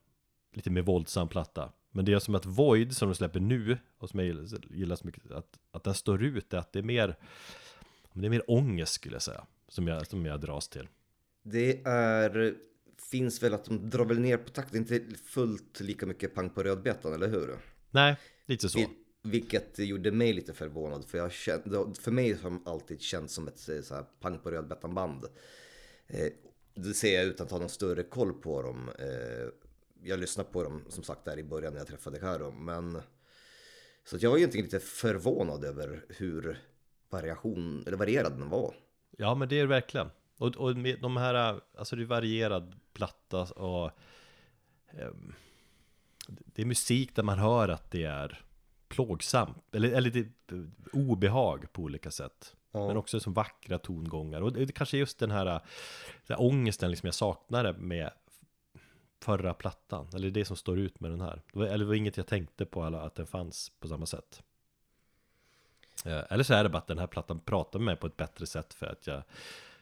Lite 0.52 0.70
mer 0.70 0.82
våldsam 0.82 1.28
platta. 1.28 1.72
Men 1.90 2.04
det 2.04 2.12
är 2.12 2.18
som 2.18 2.34
att 2.34 2.46
Void 2.46 2.96
som 2.96 3.08
de 3.08 3.14
släpper 3.14 3.40
nu 3.40 3.78
och 3.98 4.10
som 4.10 4.18
jag 4.20 4.26
gillar, 4.26 4.48
gillar 4.70 4.96
så 4.96 5.06
mycket 5.06 5.30
att, 5.30 5.58
att 5.70 5.84
den 5.84 5.94
står 5.94 6.22
ut, 6.22 6.52
är 6.52 6.58
att 6.58 6.72
det 6.72 6.78
är 6.78 6.82
mer 6.82 7.16
Det 8.12 8.26
är 8.26 8.30
mer 8.30 8.50
ångest 8.50 8.92
skulle 8.92 9.14
jag 9.14 9.22
säga 9.22 9.46
Som 9.68 9.88
jag, 9.88 10.06
som 10.06 10.26
jag 10.26 10.40
dras 10.40 10.68
till. 10.68 10.88
Det 11.42 11.82
är, 11.84 12.54
finns 13.10 13.42
väl 13.42 13.54
att 13.54 13.64
de 13.64 13.90
drar 13.90 14.04
väl 14.04 14.20
ner 14.20 14.36
på 14.36 14.50
takten, 14.50 14.78
inte 14.78 15.00
fullt 15.24 15.80
lika 15.80 16.06
mycket 16.06 16.34
pang 16.34 16.50
på 16.50 16.62
rödbetan, 16.62 17.12
eller 17.12 17.28
hur? 17.28 17.56
Nej, 17.90 18.16
lite 18.46 18.68
så. 18.68 18.78
Vil- 18.78 19.01
vilket 19.22 19.78
gjorde 19.78 20.12
mig 20.12 20.32
lite 20.32 20.52
förvånad, 20.52 21.04
för 21.04 21.18
jag 21.18 21.32
kände, 21.32 21.94
för 22.00 22.10
mig 22.10 22.32
har 22.32 22.50
de 22.50 22.66
alltid 22.66 23.00
känts 23.00 23.34
som 23.34 23.48
ett 23.48 23.68
eh, 23.68 23.80
så 23.80 23.94
här, 23.94 24.04
pang 24.20 24.38
på 24.38 24.50
rödbetan 24.50 24.94
band. 24.94 25.24
Eh, 26.06 26.32
det 26.74 26.94
ser 26.94 27.14
jag 27.14 27.24
utan 27.24 27.46
att 27.46 27.52
ha 27.52 27.58
någon 27.58 27.68
större 27.68 28.02
koll 28.02 28.32
på 28.32 28.62
dem. 28.62 28.90
Eh, 28.98 29.48
jag 30.02 30.20
lyssnade 30.20 30.50
på 30.50 30.62
dem 30.62 30.84
som 30.88 31.04
sagt 31.04 31.24
där 31.24 31.38
i 31.38 31.44
början 31.44 31.72
när 31.72 31.80
jag 31.80 31.88
träffade 31.88 32.18
Karo, 32.18 32.50
men 32.50 33.02
så 34.04 34.16
att 34.16 34.22
jag 34.22 34.30
var 34.30 34.38
egentligen 34.38 34.64
lite 34.64 34.80
förvånad 34.80 35.64
över 35.64 36.04
hur 36.08 36.60
variation, 37.10 37.84
eller 37.86 37.96
varierad 37.96 38.32
den 38.32 38.48
var. 38.48 38.74
Ja 39.10 39.34
men 39.34 39.48
det 39.48 39.56
är 39.56 39.60
det 39.60 39.66
verkligen 39.66 40.10
Och, 40.38 40.56
och 40.56 40.76
med 40.76 41.00
de 41.00 41.16
här, 41.16 41.60
alltså 41.78 41.96
det 41.96 42.02
är 42.02 42.06
varierad 42.06 42.80
platta 42.92 43.42
och 43.42 43.86
eh, 44.92 45.10
Det 46.26 46.62
är 46.62 46.66
musik 46.66 47.16
där 47.16 47.22
man 47.22 47.38
hör 47.38 47.68
att 47.68 47.90
det 47.90 48.04
är 48.04 48.44
plågsamt 48.92 49.56
Eller, 49.72 49.92
eller 49.92 50.10
det 50.10 50.18
är 50.20 50.66
obehag 50.92 51.72
på 51.72 51.82
olika 51.82 52.10
sätt. 52.10 52.56
Ja. 52.72 52.86
Men 52.86 52.96
också 52.96 53.20
som 53.20 53.32
vackra 53.32 53.78
tongångar. 53.78 54.40
Och 54.40 54.52
det, 54.52 54.64
det 54.64 54.72
kanske 54.72 54.96
är 54.96 54.98
just 54.98 55.18
den 55.18 55.30
här, 55.30 55.44
den 55.44 55.60
här 56.28 56.40
ångesten 56.40 56.90
liksom 56.90 57.06
jag 57.06 57.14
saknade 57.14 57.72
med 57.72 58.10
förra 59.20 59.54
plattan. 59.54 60.08
Eller 60.14 60.30
det 60.30 60.44
som 60.44 60.56
står 60.56 60.78
ut 60.78 61.00
med 61.00 61.10
den 61.10 61.20
här. 61.20 61.42
Det 61.52 61.58
var, 61.58 61.66
Eller 61.66 61.78
det 61.78 61.84
var 61.84 61.94
inget 61.94 62.16
jag 62.16 62.26
tänkte 62.26 62.64
på 62.64 62.82
alla, 62.82 63.00
att 63.00 63.14
den 63.14 63.26
fanns 63.26 63.72
på 63.80 63.88
samma 63.88 64.06
sätt. 64.06 64.42
Eh, 66.04 66.22
Eller 66.30 66.44
så 66.44 66.54
är 66.54 66.62
det 66.62 66.68
bara 66.68 66.78
att 66.78 66.86
den 66.86 66.98
här 66.98 67.06
plattan 67.06 67.40
pratar 67.40 67.78
med 67.78 67.86
mig 67.86 67.96
på 67.96 68.06
ett 68.06 68.16
bättre 68.16 68.46
sätt 68.46 68.74
för 68.74 68.86
att 68.86 69.06
jag 69.06 69.22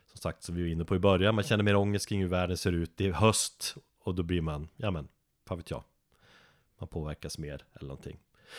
Som 0.07 0.19
sagt, 0.19 0.43
som 0.43 0.55
vi 0.55 0.63
var 0.63 0.69
inne 0.69 0.85
på 0.85 0.97
i 0.97 0.99
början, 0.99 1.35
man 1.35 1.45
känner 1.45 1.65
mer 1.65 1.77
ångest 1.77 2.09
kring 2.09 2.21
hur 2.21 2.29
världen 2.29 2.57
ser 2.57 2.73
ut 2.73 2.97
Det 2.97 3.09
är 3.09 3.13
höst. 3.13 3.77
Och 4.03 4.15
då 4.15 4.23
blir 4.23 4.41
man, 4.41 4.69
ja 4.77 4.91
men, 4.91 5.09
vad 5.49 5.59
vet 5.59 5.71
jag. 5.71 5.85
Man 6.79 6.89
påverkas 6.89 7.39
mer 7.39 7.65
eller 7.75 7.89
någonting 7.89 8.19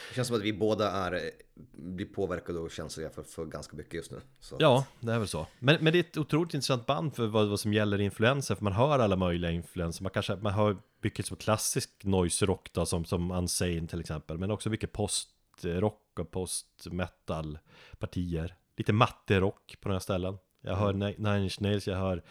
Det 0.10 0.16
känns 0.16 0.28
som 0.28 0.38
att 0.38 0.44
vi 0.44 0.54
båda 0.54 0.92
är, 0.92 1.32
blir 1.72 2.06
påverkade 2.06 2.60
och 2.60 2.72
känsliga 2.72 3.10
för, 3.10 3.24
för 3.24 3.46
ganska 3.46 3.76
mycket 3.76 3.94
just 3.94 4.12
nu. 4.12 4.22
Så. 4.40 4.56
Ja, 4.60 4.86
det 5.00 5.12
är 5.14 5.20
väl 5.20 5.28
så 5.28 5.48
Men, 5.60 5.78
men 5.84 5.94
det 5.94 6.00
är 6.00 6.04
ett 6.04 6.18
otroligt 6.18 6.54
intressant 6.54 6.86
band 6.86 7.16
för 7.16 7.28
vad, 7.28 7.50
vad 7.50 7.60
som 7.60 7.74
gäller 7.74 8.02
influenser 8.02 8.56
För 8.56 8.64
man 8.64 8.74
hör 8.74 9.00
alla 9.00 9.16
möjliga 9.16 9.52
influenser 9.52 10.04
Man 10.04 10.12
kanske, 10.12 10.36
man 10.36 10.54
hör 10.54 10.78
mycket 11.02 11.26
som 11.26 11.38
klassisk 11.38 11.90
noise 12.04 12.46
rock 12.46 12.70
då 12.74 12.86
Som, 12.86 13.06
som 13.06 13.32
Unsane 13.32 13.88
till 13.88 14.00
exempel 14.00 14.38
Men 14.38 14.52
också 14.52 14.70
mycket 14.70 14.92
postrock 14.92 16.20
och 16.20 16.32
post-metal 16.32 17.60
partier 18.00 18.56
Lite 18.78 18.94
matte-rock 18.94 19.78
på 19.82 19.90
några 19.90 20.00
ställen 20.00 20.38
Jag 20.62 20.76
hör 20.76 20.94
Ni- 20.94 21.16
Nine 21.18 21.44
Inch 21.44 21.62
Nails, 21.62 21.88
jag 21.88 21.98
hör 21.98 22.24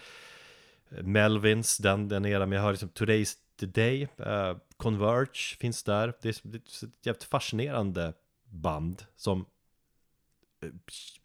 Melvins, 1.03 1.79
den, 1.79 2.09
den 2.09 2.27
era 2.27 2.47
Men 2.47 2.57
jag 2.57 2.63
hör 2.63 2.71
liksom 2.73 2.89
Today's 2.89 3.37
Today 3.61 4.09
uh, 4.21 4.57
Converge 4.77 5.57
finns 5.59 5.83
där 5.83 6.15
Det 6.23 6.29
är, 6.29 6.41
det 6.43 6.57
är 6.57 6.87
ett 6.87 7.07
jävligt 7.07 7.25
fascinerande 7.25 8.13
band 8.45 9.05
Som 9.17 9.47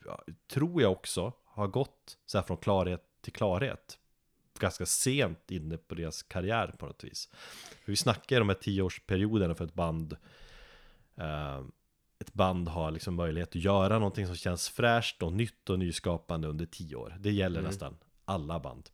ja, 0.05 0.23
tror 0.47 0.81
jag 0.81 0.91
också 0.91 1.33
har 1.45 1.67
gått 1.67 2.17
så 2.25 2.37
här 2.37 2.45
från 2.45 2.57
klarhet 2.57 3.03
till 3.21 3.33
klarhet 3.33 3.99
ganska 4.59 4.85
sent 4.85 5.51
inne 5.51 5.77
på 5.77 5.95
deras 5.95 6.23
karriär 6.23 6.67
på 6.67 6.85
något 6.85 7.03
vis. 7.03 7.29
För 7.85 7.91
vi 7.91 7.95
snackar 7.95 8.41
om 8.41 8.47
de 8.47 8.53
här 8.53 8.61
tioårsperioderna 8.61 9.55
för 9.55 9.65
ett 9.65 9.73
band. 9.73 10.17
Eh, 11.15 11.61
ett 12.19 12.33
band 12.33 12.67
har 12.67 12.91
liksom 12.91 13.15
möjlighet 13.15 13.49
att 13.49 13.55
göra 13.55 13.99
någonting 13.99 14.27
som 14.27 14.35
känns 14.35 14.69
fräscht 14.69 15.23
och 15.23 15.33
nytt 15.33 15.69
och 15.69 15.79
nyskapande 15.79 16.47
under 16.47 16.65
tio 16.65 16.95
år. 16.95 17.15
Det 17.19 17.31
gäller 17.31 17.61
nästan 17.61 17.97
alla 18.25 18.59
band. 18.59 18.89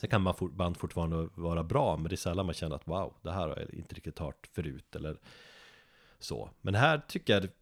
Sen 0.00 0.10
kan 0.10 0.22
man 0.22 0.34
for, 0.34 0.48
band 0.48 0.76
fortfarande 0.76 1.28
vara 1.34 1.64
bra, 1.64 1.96
men 1.96 2.08
det 2.08 2.14
är 2.14 2.16
sällan 2.16 2.46
man 2.46 2.54
känner 2.54 2.76
att 2.76 2.88
wow, 2.88 3.14
det 3.22 3.32
här 3.32 3.48
har 3.48 3.58
jag 3.58 3.74
inte 3.74 3.94
riktigt 3.94 4.18
hört 4.18 4.48
förut 4.52 4.96
eller 4.96 5.18
så. 6.18 6.50
Men 6.60 6.74
här 6.74 7.02
tycker 7.08 7.32
jag 7.32 7.42
det 7.42 7.52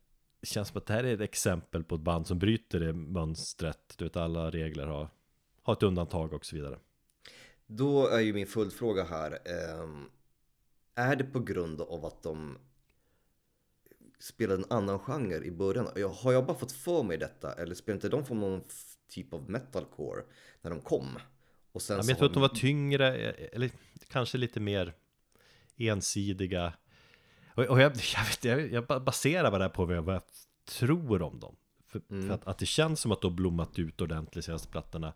känns 0.46 0.68
som 0.68 0.78
att 0.78 0.86
det 0.86 0.92
här 0.94 1.04
är 1.04 1.14
ett 1.14 1.20
exempel 1.20 1.84
på 1.84 1.94
ett 1.94 2.00
band 2.00 2.26
som 2.26 2.38
bryter 2.38 2.80
det 2.80 2.92
mönstret. 2.92 3.94
Du 3.96 4.04
vet, 4.04 4.16
alla 4.16 4.50
regler 4.50 4.86
har, 4.86 5.08
har 5.62 5.72
ett 5.72 5.82
undantag 5.82 6.32
och 6.32 6.44
så 6.46 6.56
vidare. 6.56 6.78
Då 7.66 8.08
är 8.08 8.20
ju 8.20 8.32
min 8.32 8.46
följdfråga 8.46 9.04
här. 9.04 9.30
Ehm, 9.32 10.04
är 10.94 11.16
det 11.16 11.24
på 11.24 11.40
grund 11.40 11.80
av 11.80 12.06
att 12.06 12.22
de 12.22 12.58
spelade 14.18 14.62
en 14.62 14.72
annan 14.78 14.98
genre 14.98 15.44
i 15.44 15.50
början? 15.50 15.88
Har 16.22 16.32
jag 16.32 16.46
bara 16.46 16.58
fått 16.58 16.72
för 16.72 17.02
mig 17.02 17.18
detta? 17.18 17.52
Eller 17.52 17.74
spelade 17.74 17.96
inte 17.96 18.16
de 18.16 18.24
för 18.24 18.34
någon 18.34 18.62
typ 19.08 19.32
av 19.32 19.50
metalcore 19.50 20.22
när 20.62 20.70
de 20.70 20.80
kom? 20.80 21.18
Och 21.72 21.82
sen 21.82 21.96
Ja, 21.96 22.02
men 22.02 22.08
jag 22.08 22.18
tror 22.18 22.28
att 22.28 22.34
de 22.34 22.40
var 22.42 22.48
tyngre, 22.48 23.16
eh, 23.16 23.48
eller 23.52 23.70
kanske 24.08 24.38
lite 24.38 24.60
mer 24.60 24.94
ensidiga. 25.76 26.72
Och, 27.54 27.64
och 27.64 27.80
jag, 27.80 27.92
jag, 28.14 28.24
vet, 28.24 28.44
jag, 28.44 28.72
jag 28.72 28.86
ba- 28.86 29.00
baserar 29.00 29.50
vad 29.50 29.60
det 29.60 29.64
här 29.64 29.70
på 29.70 29.84
vad 29.84 30.14
jag, 30.14 30.22
tror 30.64 31.22
om 31.22 31.40
dem. 31.40 31.56
För, 31.86 32.00
för 32.08 32.30
att, 32.30 32.46
att 32.46 32.58
det 32.58 32.66
känns 32.66 33.00
som 33.00 33.12
att 33.12 33.20
de 33.20 33.30
har 33.30 33.36
blommat 33.36 33.78
ut 33.78 34.00
ordentligt 34.00 34.44
senaste 34.44 34.68
plattorna. 34.68 35.12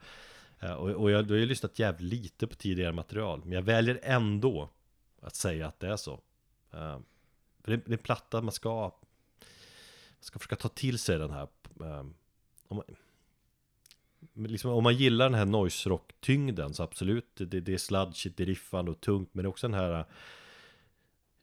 Eh, 0.61 0.73
Och, 0.73 0.91
och 0.91 1.11
jag, 1.11 1.27
då 1.27 1.35
har 1.35 1.39
jag 1.39 1.49
lyssnat 1.49 1.79
jävligt 1.79 2.13
lite 2.13 2.47
på 2.47 2.55
tidigare 2.55 2.93
material. 2.93 3.41
Men 3.45 3.53
jag 3.53 3.63
väljer 3.63 4.01
ändå 4.03 4.71
att 5.21 5.35
säga 5.35 5.67
att 5.67 5.81
det 5.81 5.89
är 5.89 5.97
så. 5.97 6.13
Eh, 6.73 6.99
För 7.61 7.71
det, 7.71 7.77
det 7.77 7.89
är 7.89 7.93
en 7.93 7.99
platta 7.99 8.41
man 8.43 8.53
ska, 8.53 8.81
man 8.81 8.93
ska 10.21 10.39
försöka 10.39 10.57
ta 10.57 10.69
till 10.69 10.99
sig 10.99 11.19
den 11.19 11.31
här. 11.31 11.49
man, 12.69 12.83
liksom, 14.35 14.71
om 14.71 14.85
man 14.85 14.97
gillar 14.97 15.25
den 15.25 15.39
här 15.39 15.45
noise 15.45 15.89
rock 15.89 16.13
tyngden 16.21 16.75
så 16.75 16.83
absolut 16.83 17.37
det, 17.37 17.61
det 17.61 17.75
är 17.75 17.79
sludgigt, 17.79 18.37
det 18.37 18.43
är 18.43 18.47
riffande 18.47 18.91
och 18.91 19.01
tungt 19.01 19.31
Men 19.33 19.43
det 19.43 19.47
är 19.47 19.51
också 19.51 19.69
den 19.69 19.81
här 19.81 20.05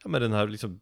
Ja 0.04 0.10
men 0.10 0.22
den 0.22 0.34
här 0.34 0.48
liksom 0.48 0.80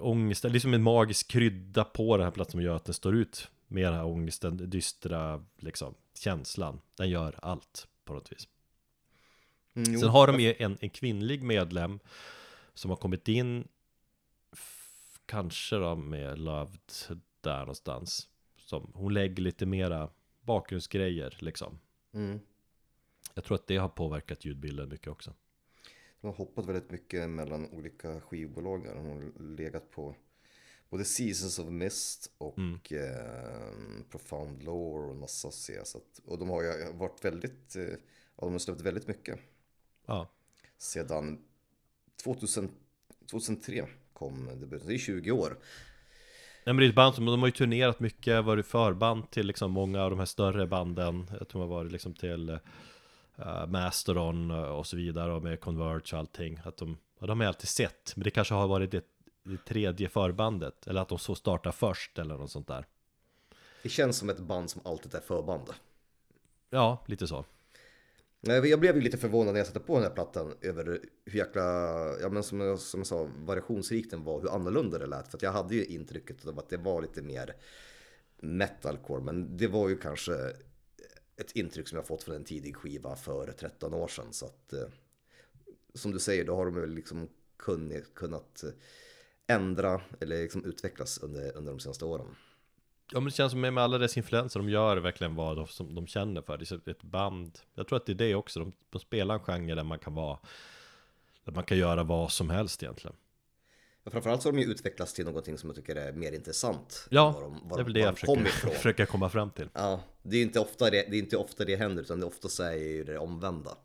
ångesten, 0.00 0.52
liksom 0.52 0.74
en 0.74 0.82
magisk 0.82 1.28
krydda 1.30 1.84
på 1.84 2.16
den 2.16 2.24
här 2.24 2.30
platsen 2.30 2.52
som 2.52 2.62
gör 2.62 2.76
att 2.76 2.84
den 2.84 2.94
står 2.94 3.16
ut 3.16 3.50
Med 3.68 3.84
den 3.84 3.94
här 3.94 4.04
ångesten, 4.04 4.70
dystra 4.70 5.44
liksom 5.58 5.94
känslan 6.14 6.80
Den 6.96 7.10
gör 7.10 7.38
allt 7.42 7.88
på 8.04 8.14
något 8.14 8.32
vis 8.32 8.48
Mm. 9.76 10.00
Sen 10.00 10.08
har 10.08 10.26
de 10.26 10.40
ju 10.40 10.54
en, 10.58 10.78
en 10.80 10.90
kvinnlig 10.90 11.42
medlem 11.42 11.98
Som 12.74 12.90
har 12.90 12.96
kommit 12.96 13.28
in 13.28 13.68
Kanske 15.26 15.76
då 15.76 15.94
med 15.94 16.38
Loved 16.38 16.80
där 17.40 17.58
någonstans 17.58 18.28
som, 18.56 18.90
Hon 18.94 19.14
lägger 19.14 19.42
lite 19.42 19.66
mera 19.66 20.08
bakgrundsgrejer 20.46 21.36
liksom 21.40 21.78
Mm. 22.12 22.40
Jag 23.34 23.44
tror 23.44 23.54
att 23.54 23.66
det 23.66 23.76
har 23.76 23.88
påverkat 23.88 24.44
ljudbilden 24.44 24.88
mycket 24.88 25.08
också 25.08 25.34
De 26.20 26.26
har 26.26 26.34
hoppat 26.34 26.66
väldigt 26.66 26.90
mycket 26.90 27.30
mellan 27.30 27.70
olika 27.70 28.20
skivbolag. 28.20 28.84
De 28.84 29.06
har 29.06 29.42
legat 29.56 29.90
på 29.90 30.14
både 30.90 31.04
Seasons 31.04 31.58
of 31.58 31.68
Mist 31.68 32.32
och 32.38 32.58
Mm. 32.58 32.74
eh, 32.90 34.04
Profound 34.10 34.62
Lore 34.62 35.10
och 35.10 35.16
massa 35.16 35.50
C. 35.50 35.78
Att, 35.80 36.20
och 36.24 36.38
de 36.38 36.48
har 36.48 36.62
ju 36.62 36.92
varit 36.92 37.24
väldigt, 37.24 37.76
eh, 37.76 37.86
de 38.36 38.52
har 38.52 38.58
släppt 38.58 38.80
väldigt 38.80 39.06
mycket. 39.08 39.38
Ja, 40.06 40.28
Sedan 40.78 41.44
2000, 42.24 42.70
2003 43.30 43.86
kom 44.12 44.60
debuten, 44.60 44.88
det 44.88 44.94
är 44.94 44.98
20 44.98 45.30
år. 45.30 45.58
Nej 46.66 46.74
men 46.74 46.76
det 46.76 46.84
är 46.84 46.88
ett 46.88 46.94
band 46.94 47.14
som, 47.14 47.26
de 47.26 47.40
har 47.40 47.48
ju 47.48 47.52
turnerat 47.52 48.00
mycket, 48.00 48.44
varit 48.44 48.66
förband 48.66 49.30
till 49.30 49.46
liksom 49.46 49.72
många 49.72 50.02
av 50.02 50.10
de 50.10 50.18
här 50.18 50.26
större 50.26 50.66
banden 50.66 51.30
Jag 51.38 51.48
tror 51.48 51.62
de 51.62 51.70
har 51.70 51.76
varit 51.76 51.92
liksom 51.92 52.14
till 52.14 52.50
uh, 52.50 53.66
Mastodon 53.66 54.50
och 54.50 54.86
så 54.86 54.96
vidare 54.96 55.32
och 55.32 55.42
med 55.42 55.60
Converge 55.60 56.12
och 56.12 56.18
allting 56.18 56.60
Att 56.64 56.76
de, 56.76 56.98
ja, 57.18 57.26
de 57.26 57.40
har 57.40 57.44
jag 57.44 57.50
alltid 57.50 57.68
sett, 57.68 58.12
men 58.16 58.24
det 58.24 58.30
kanske 58.30 58.54
har 58.54 58.68
varit 58.68 58.94
ett 58.94 59.16
det 59.46 59.64
tredje 59.64 60.08
förbandet. 60.08 60.86
Eller 60.86 61.00
att 61.00 61.08
de 61.08 61.18
så 61.18 61.34
startar 61.34 61.72
först 61.72 62.18
eller 62.18 62.36
något 62.36 62.50
sånt 62.50 62.66
där. 62.66 62.86
Det 63.82 63.88
känns 63.88 64.16
som 64.16 64.30
ett 64.30 64.40
band 64.40 64.70
som 64.70 64.82
alltid 64.84 65.14
är 65.14 65.20
förband. 65.20 65.70
Ja, 66.70 67.04
lite 67.06 67.26
så. 67.26 67.44
Jag 68.40 68.80
blev 68.80 68.96
ju 68.96 69.00
lite 69.00 69.16
förvånad 69.16 69.54
när 69.54 69.60
jag 69.60 69.66
satte 69.66 69.80
på 69.80 69.94
den 69.94 70.02
här 70.02 70.10
plattan 70.10 70.54
över 70.60 70.84
hur 70.84 71.36
jäkla, 71.38 71.62
ja 72.20 72.28
men 72.28 72.42
som 72.42 72.60
jag, 72.60 72.78
som 72.78 73.00
jag 73.00 73.06
sa, 73.06 73.28
variationsrik 73.38 74.10
den 74.10 74.24
var, 74.24 74.40
hur 74.40 74.54
annorlunda 74.54 74.98
det 74.98 75.06
lät. 75.06 75.28
För 75.28 75.38
att 75.38 75.42
jag 75.42 75.52
hade 75.52 75.74
ju 75.74 75.84
intrycket 75.84 76.46
av 76.46 76.58
att 76.58 76.68
det 76.68 76.76
var 76.76 77.02
lite 77.02 77.22
mer 77.22 77.56
metalcore, 78.40 79.22
men 79.22 79.56
det 79.56 79.66
var 79.66 79.88
ju 79.88 79.96
kanske 79.96 80.34
ett 81.36 81.52
intryck 81.52 81.88
som 81.88 81.96
jag 81.96 82.06
fått 82.06 82.22
från 82.22 82.34
en 82.34 82.44
tidig 82.44 82.76
skiva 82.76 83.16
för 83.16 83.52
13 83.52 83.94
år 83.94 84.08
sedan. 84.08 84.32
Så 84.32 84.46
att, 84.46 84.72
eh, 84.72 84.88
som 85.94 86.12
du 86.12 86.18
säger, 86.18 86.44
då 86.44 86.56
har 86.56 86.64
de 86.64 86.74
väl 86.74 86.90
liksom 86.90 87.28
kunnat, 87.56 88.14
kunnat 88.14 88.64
ändra 89.46 90.00
eller 90.20 90.42
liksom 90.42 90.64
utvecklas 90.64 91.18
under, 91.18 91.56
under 91.56 91.72
de 91.72 91.80
senaste 91.80 92.04
åren. 92.04 92.26
Ja 93.12 93.20
men 93.20 93.24
det 93.24 93.30
känns 93.30 93.52
som 93.52 93.60
med 93.60 93.78
alla 93.78 93.98
dess 93.98 94.16
influenser, 94.16 94.60
de 94.60 94.68
gör 94.68 94.96
verkligen 94.96 95.34
vad 95.34 95.56
de, 95.56 95.66
som 95.66 95.94
de 95.94 96.06
känner 96.06 96.42
för. 96.42 96.58
Det 96.58 96.70
är 96.70 96.90
ett 96.90 97.02
band, 97.02 97.58
jag 97.74 97.88
tror 97.88 97.96
att 97.96 98.06
det 98.06 98.12
är 98.12 98.14
det 98.14 98.34
också, 98.34 98.60
de, 98.60 98.72
de 98.90 98.98
spelar 99.00 99.34
en 99.34 99.40
genre 99.40 99.74
där 99.74 99.82
man 99.84 99.98
kan 99.98 100.14
vara, 100.14 100.38
där 101.44 101.52
man 101.52 101.64
kan 101.64 101.78
göra 101.78 102.02
vad 102.02 102.32
som 102.32 102.50
helst 102.50 102.82
egentligen. 102.82 103.16
Ja, 104.04 104.10
framförallt 104.10 104.42
så 104.42 104.48
har 104.48 104.52
de 104.52 104.58
ju 104.62 104.70
utvecklats 104.70 105.14
till 105.14 105.24
någonting 105.24 105.58
som 105.58 105.68
jag 105.68 105.76
tycker 105.76 105.96
är 105.96 106.12
mer 106.12 106.32
intressant. 106.32 107.06
Ja, 107.10 107.30
Var 107.30 107.40
de, 107.42 107.68
var 107.68 107.76
det 107.76 107.82
är 107.82 107.84
väl 107.84 107.92
de- 107.92 108.00
det 108.00 108.06
jag 108.06 108.18
försöker, 108.18 108.44
försöker 108.76 109.06
komma 109.06 109.28
fram 109.28 109.50
till. 109.50 109.68
Ja, 109.72 110.00
det 110.22 110.36
är 110.36 110.42
inte 110.42 110.60
ofta 110.60 110.90
det, 110.90 111.06
det, 111.10 111.16
är 111.16 111.18
inte 111.18 111.36
ofta 111.36 111.64
det 111.64 111.76
händer, 111.76 112.02
utan 112.02 112.20
det 112.20 112.26
ofta 112.26 112.48
så 112.48 112.62
är 112.62 112.72
ju 112.72 113.04
det 113.04 113.18
omvända. 113.18 113.76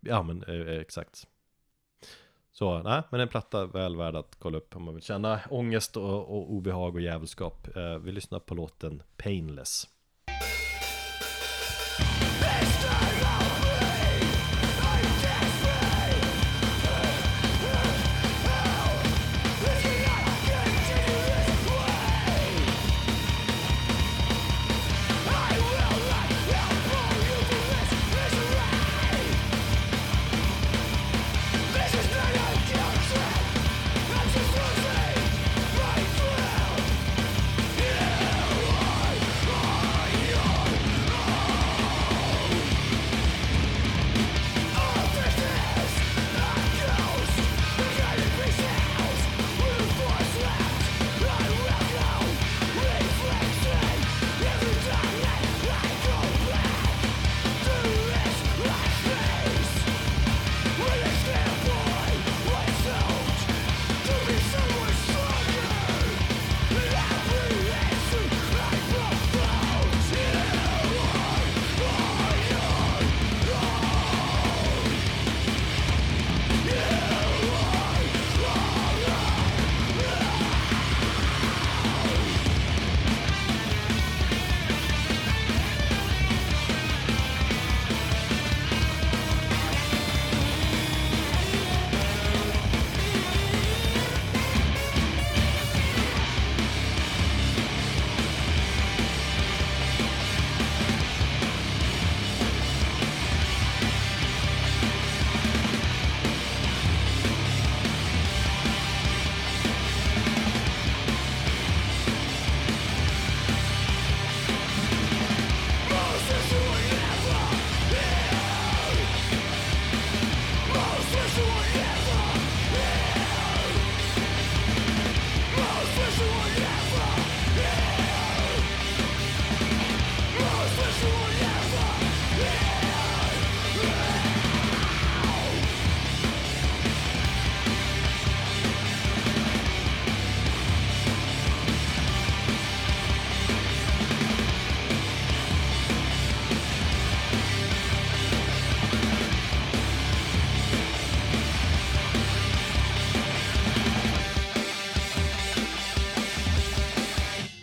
Ja 0.00 0.22
men 0.22 0.42
eh, 0.42 0.80
exakt. 0.80 1.26
Så 2.58 2.82
nej, 2.82 3.02
men 3.10 3.20
en 3.20 3.28
platta 3.28 3.66
väl 3.66 3.96
värd 3.96 4.16
att 4.16 4.36
kolla 4.38 4.58
upp 4.58 4.76
om 4.76 4.82
man 4.82 4.94
vill 4.94 5.02
känna 5.02 5.40
ångest 5.50 5.96
och, 5.96 6.36
och 6.36 6.52
obehag 6.52 6.94
och 6.94 7.00
djävulskap. 7.00 7.76
Eh, 7.76 7.98
vi 7.98 8.12
lyssnar 8.12 8.38
på 8.38 8.54
låten 8.54 9.02
Painless. 9.16 9.88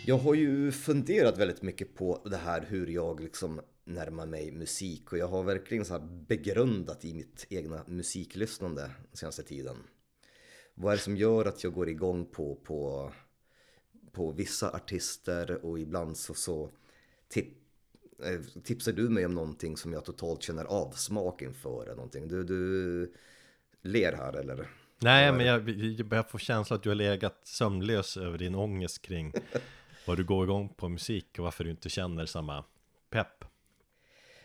Jag 0.06 0.18
har 0.18 0.34
ju 0.34 0.72
funderat 0.72 1.38
väldigt 1.38 1.62
mycket 1.62 1.94
på 1.94 2.22
det 2.24 2.36
här 2.36 2.66
hur 2.68 2.86
jag 2.86 3.20
liksom 3.20 3.60
närmar 3.84 4.26
mig 4.26 4.52
musik 4.52 5.12
och 5.12 5.18
jag 5.18 5.28
har 5.28 5.42
verkligen 5.42 5.84
så 5.84 5.92
här 5.92 6.06
begrundat 6.28 7.04
i 7.04 7.14
mitt 7.14 7.46
egna 7.50 7.84
musiklyssnande 7.86 8.90
senaste 9.12 9.42
tiden. 9.42 9.76
Vad 10.74 10.92
är 10.92 10.96
det 10.96 11.02
som 11.02 11.16
gör 11.16 11.44
att 11.44 11.64
jag 11.64 11.72
går 11.72 11.88
igång 11.88 12.26
på, 12.26 12.54
på, 12.54 13.12
på 14.12 14.32
vissa 14.32 14.70
artister 14.70 15.64
och 15.64 15.78
ibland 15.78 16.16
så, 16.16 16.34
så 16.34 16.70
tip, 17.28 17.46
eh, 18.24 18.62
tipsar 18.62 18.92
du 18.92 19.08
mig 19.08 19.26
om 19.26 19.34
någonting 19.34 19.76
som 19.76 19.92
jag 19.92 20.04
totalt 20.04 20.42
känner 20.42 20.64
avsmak 20.64 21.42
inför 21.42 21.82
eller 21.82 21.96
någonting. 21.96 22.28
Du, 22.28 22.44
du 22.44 23.12
ler 23.82 24.12
här 24.12 24.32
eller? 24.32 24.68
Nej, 24.98 25.32
men 25.32 25.46
jag, 25.46 25.68
jag 25.70 26.06
börjar 26.06 26.22
få 26.22 26.38
känslan 26.38 26.76
att 26.76 26.82
du 26.82 26.88
har 26.90 26.96
legat 26.96 27.40
sömnlös 27.44 28.16
över 28.16 28.38
din 28.38 28.54
ångest 28.54 29.02
kring 29.02 29.32
vad 30.06 30.16
du 30.16 30.24
går 30.24 30.44
igång 30.44 30.68
på 30.68 30.88
musik 30.88 31.38
och 31.38 31.44
varför 31.44 31.64
du 31.64 31.70
inte 31.70 31.88
känner 31.88 32.26
samma 32.26 32.64
pepp. 33.10 33.44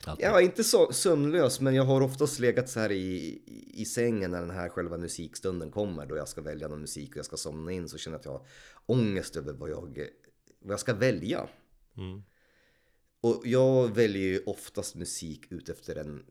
Alltid. 0.06 0.26
Jag 0.26 0.38
är 0.38 0.42
inte 0.42 0.64
så 0.64 0.94
sömnlös 0.94 1.60
men 1.60 1.76
jag 1.76 1.84
har 1.84 2.02
oftast 2.02 2.40
legat 2.40 2.70
så 2.70 2.80
här 2.80 2.92
i, 2.92 3.42
i 3.74 3.86
sängen 3.86 4.32
när 4.32 4.42
den 4.42 4.50
här 4.50 4.70
själva 4.70 4.98
musikstunden 4.98 5.72
kommer 5.72 6.06
då 6.06 6.18
jag 6.18 6.28
ska 6.28 6.42
välja 6.42 6.68
någon 6.68 6.82
musik 6.82 7.12
och 7.12 7.18
jag 7.18 7.26
ska 7.26 7.38
somna 7.38 7.72
in 7.72 7.90
så 7.90 7.98
känner 7.98 8.16
jag 8.16 8.20
att 8.20 8.26
jag 8.26 8.32
har 8.32 8.46
ångest 8.86 9.36
över 9.36 9.54
vad 9.54 9.70
jag, 9.70 10.08
vad 10.60 10.74
jag 10.74 10.80
ska 10.80 10.94
välja. 10.94 11.48
Mm. 11.98 12.24
Och 13.22 13.42
jag 13.44 13.96
väljer 13.96 14.24
ju 14.24 14.44
oftast 14.46 14.96
musik 14.96 15.52
ut 15.52 15.70
efter 15.70 15.96
den, 15.96 16.26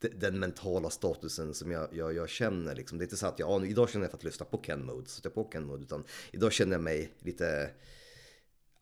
den 0.00 0.38
mentala 0.38 0.90
statusen 0.90 1.54
som 1.54 1.70
jag, 1.70 1.88
jag, 1.92 2.14
jag 2.14 2.28
känner. 2.28 2.74
Liksom. 2.74 2.98
Det 2.98 3.02
är 3.02 3.06
inte 3.06 3.16
så 3.16 3.26
att 3.26 3.38
jag, 3.38 3.62
ja, 3.62 3.66
idag 3.66 3.90
känner 3.90 4.04
jag 4.04 4.10
för 4.10 4.18
att 4.18 4.24
lyssna 4.24 4.46
på 4.46 4.58
Ken 4.58 4.86
Mode, 4.86 5.08
så 5.08 5.20
jag 5.24 5.34
på 5.34 5.44
Ken 5.44 5.66
Mode, 5.66 5.82
utan 5.82 6.04
idag 6.32 6.52
känner 6.52 6.72
jag 6.72 6.82
mig 6.82 7.12
lite 7.18 7.70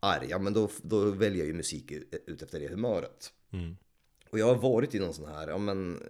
arg. 0.00 0.26
Ja, 0.30 0.38
men 0.38 0.52
då, 0.52 0.70
då 0.82 1.10
väljer 1.10 1.38
jag 1.38 1.46
ju 1.46 1.54
musik 1.54 1.90
ut 1.90 2.14
ut 2.26 2.42
efter 2.42 2.60
det 2.60 2.68
humöret. 2.68 3.32
Mm. 3.52 3.76
Och 4.30 4.38
jag 4.38 4.46
har 4.46 4.54
varit 4.54 4.94
i 4.94 4.98
någon 4.98 5.14
sån 5.14 5.28
här, 5.28 5.48
ja 5.48 5.58
men 5.58 6.02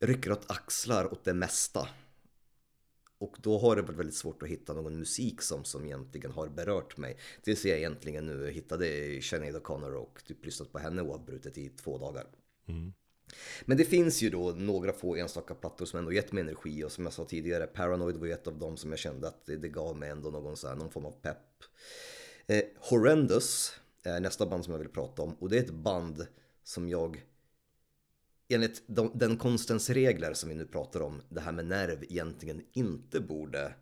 rycker 0.00 0.32
åt 0.32 0.50
axlar 0.50 1.12
åt 1.12 1.24
det 1.24 1.34
mesta. 1.34 1.88
Och 3.18 3.36
då 3.42 3.58
har 3.58 3.76
det 3.76 3.82
varit 3.82 3.98
väldigt 3.98 4.14
svårt 4.14 4.42
att 4.42 4.48
hitta 4.48 4.74
någon 4.74 4.98
musik 4.98 5.42
som, 5.42 5.64
som 5.64 5.84
egentligen 5.84 6.32
har 6.32 6.48
berört 6.48 6.96
mig. 6.96 7.18
Tills 7.42 7.64
jag 7.64 7.78
egentligen 7.78 8.26
nu 8.26 8.50
hittade 8.50 8.86
Sinead 9.22 9.56
O'Connor 9.56 9.92
och 9.92 10.24
typ 10.24 10.44
lyssnat 10.44 10.72
på 10.72 10.78
henne 10.78 11.02
oavbrutet 11.02 11.58
i 11.58 11.68
två 11.68 11.98
dagar. 11.98 12.26
Mm. 12.68 12.92
Men 13.64 13.76
det 13.76 13.84
finns 13.84 14.22
ju 14.22 14.30
då 14.30 14.50
några 14.50 14.92
få 14.92 15.16
enstaka 15.16 15.54
plattor 15.54 15.86
som 15.86 15.98
ändå 15.98 16.12
gett 16.12 16.32
mig 16.32 16.40
energi 16.40 16.84
och 16.84 16.92
som 16.92 17.04
jag 17.04 17.12
sa 17.12 17.24
tidigare, 17.24 17.66
Paranoid 17.66 18.16
var 18.16 18.26
ju 18.26 18.32
ett 18.32 18.46
av 18.46 18.58
dem 18.58 18.76
som 18.76 18.90
jag 18.90 18.98
kände 18.98 19.28
att 19.28 19.46
det, 19.46 19.56
det 19.56 19.68
gav 19.68 19.96
mig 19.96 20.10
ändå 20.10 20.30
någon, 20.30 20.56
så 20.56 20.68
här, 20.68 20.74
någon 20.74 20.90
form 20.90 21.06
av 21.06 21.10
pepp. 21.22 21.64
Eh, 22.46 22.62
Horrendous 22.76 23.72
är 24.02 24.20
nästa 24.20 24.46
band 24.46 24.64
som 24.64 24.72
jag 24.72 24.78
vill 24.78 24.88
prata 24.88 25.22
om 25.22 25.34
och 25.34 25.48
det 25.48 25.58
är 25.58 25.62
ett 25.62 25.70
band 25.70 26.26
som 26.64 26.88
jag 26.88 27.24
enligt 28.48 28.82
de, 28.86 29.10
den 29.14 29.36
konstens 29.36 29.90
regler 29.90 30.34
som 30.34 30.48
vi 30.48 30.54
nu 30.54 30.66
pratar 30.66 31.00
om, 31.00 31.22
det 31.28 31.40
här 31.40 31.52
med 31.52 31.66
nerv 31.66 32.04
egentligen 32.04 32.62
inte 32.72 33.20
borde 33.20 33.74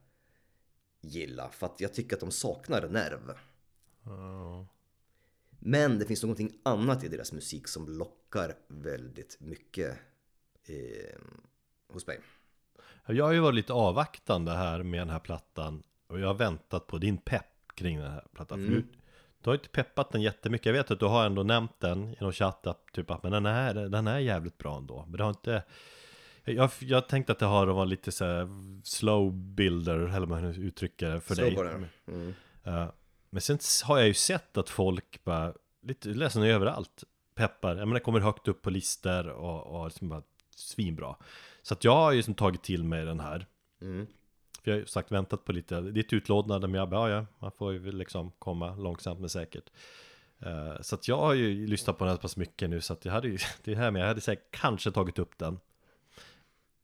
gilla. 1.00 1.50
För 1.50 1.66
att 1.66 1.80
jag 1.80 1.94
tycker 1.94 2.16
att 2.16 2.20
de 2.20 2.30
saknar 2.30 2.88
nerv. 2.88 3.34
Oh. 4.04 4.64
Men 5.66 5.98
det 5.98 6.04
finns 6.04 6.22
någonting 6.22 6.52
annat 6.62 7.04
i 7.04 7.08
deras 7.08 7.32
musik 7.32 7.68
som 7.68 7.88
lockar 7.88 8.54
väldigt 8.68 9.36
mycket 9.40 9.98
eh, 10.66 11.18
hos 11.88 12.06
mig. 12.06 12.20
Jag 13.06 13.24
har 13.24 13.32
ju 13.32 13.40
varit 13.40 13.54
lite 13.54 13.72
avvaktande 13.72 14.52
här 14.52 14.82
med 14.82 15.00
den 15.00 15.10
här 15.10 15.18
plattan 15.18 15.82
Och 16.06 16.20
jag 16.20 16.26
har 16.26 16.34
väntat 16.34 16.86
på 16.86 16.98
din 16.98 17.18
pepp 17.18 17.72
kring 17.74 17.98
den 17.98 18.10
här 18.10 18.24
plattan 18.34 18.60
Mm. 18.60 18.74
du, 18.74 18.84
du 19.42 19.50
har 19.50 19.54
inte 19.54 19.68
peppat 19.68 20.12
den 20.12 20.22
jättemycket 20.22 20.66
Jag 20.66 20.72
vet 20.72 20.90
att 20.90 21.00
du 21.00 21.06
har 21.06 21.26
ändå 21.26 21.42
nämnt 21.42 21.80
den 21.80 22.08
i 22.08 22.16
någon 22.20 22.32
chatt 22.32 22.66
att 22.66 22.92
typ 22.92 23.10
att 23.10 23.22
men 23.22 23.32
den 23.32 23.46
är, 23.46 23.74
den 23.74 24.06
är 24.06 24.18
jävligt 24.18 24.58
bra 24.58 24.76
ändå 24.76 25.04
Men 25.08 25.16
det 25.16 25.22
har 25.24 25.30
inte 25.30 25.62
jag, 26.44 26.70
jag 26.78 27.08
tänkte 27.08 27.32
att 27.32 27.38
det 27.38 27.46
har 27.46 27.66
varit 27.66 27.88
lite 27.88 28.12
så 28.12 28.24
här 28.24 28.48
slow 28.84 29.32
builder 29.32 29.98
eller 29.98 30.26
vad 30.26 30.42
man 30.42 30.44
uttrycker 30.44 31.10
det 31.10 31.20
för 31.20 31.34
dig 31.34 31.54
Slowburner. 31.54 31.88
Mm. 32.06 32.34
Ja. 32.62 32.92
Men 33.36 33.40
sen 33.40 33.58
har 33.84 33.98
jag 33.98 34.06
ju 34.06 34.14
sett 34.14 34.56
att 34.56 34.70
folk 34.70 35.24
bara 35.24 35.54
Lite 35.82 36.08
ledsen 36.08 36.42
överallt 36.42 37.04
Peppar, 37.34 37.76
jag 37.76 37.88
menar 37.88 38.00
kommer 38.00 38.20
högt 38.20 38.48
upp 38.48 38.62
på 38.62 38.70
listor 38.70 39.28
och, 39.28 39.66
och 39.66 39.84
liksom 39.86 40.08
bara 40.08 40.22
svinbra. 40.50 41.16
Så 41.62 41.74
att 41.74 41.84
jag 41.84 41.96
har 41.96 42.12
ju 42.12 42.16
liksom 42.16 42.34
tagit 42.34 42.62
till 42.62 42.84
mig 42.84 43.04
den 43.04 43.20
här. 43.20 43.46
Mm. 43.80 44.06
För 44.62 44.70
jag 44.70 44.74
har 44.74 44.80
ju 44.80 44.86
sagt 44.86 45.12
väntat 45.12 45.44
på 45.44 45.52
lite, 45.52 45.80
ditt 45.80 46.12
utlådnande 46.12 46.68
men 46.68 46.78
jag 46.78 46.88
bara, 46.88 47.10
ja, 47.10 47.16
ja 47.16 47.26
man 47.38 47.52
får 47.52 47.72
ju 47.72 47.92
liksom 47.92 48.32
komma 48.38 48.74
långsamt 48.74 49.20
men 49.20 49.28
säkert. 49.28 49.70
Eh, 50.38 50.80
Så 50.80 50.94
att 50.94 51.08
jag 51.08 51.18
har 51.18 51.34
ju 51.34 51.66
lyssnat 51.66 51.98
på 51.98 52.04
den 52.04 52.10
här 52.10 52.16
så 52.16 52.22
pass 52.22 52.36
mycket 52.36 52.70
nu 52.70 52.80
så 52.80 52.92
att 52.92 53.04
jag 53.04 53.12
hade 53.12 53.28
ju, 53.28 53.38
det 53.64 53.74
här 53.74 53.90
med, 53.90 54.02
jag 54.02 54.06
hade 54.06 54.20
säkert 54.20 54.50
kanske 54.50 54.90
tagit 54.90 55.18
upp 55.18 55.38
den 55.38 55.58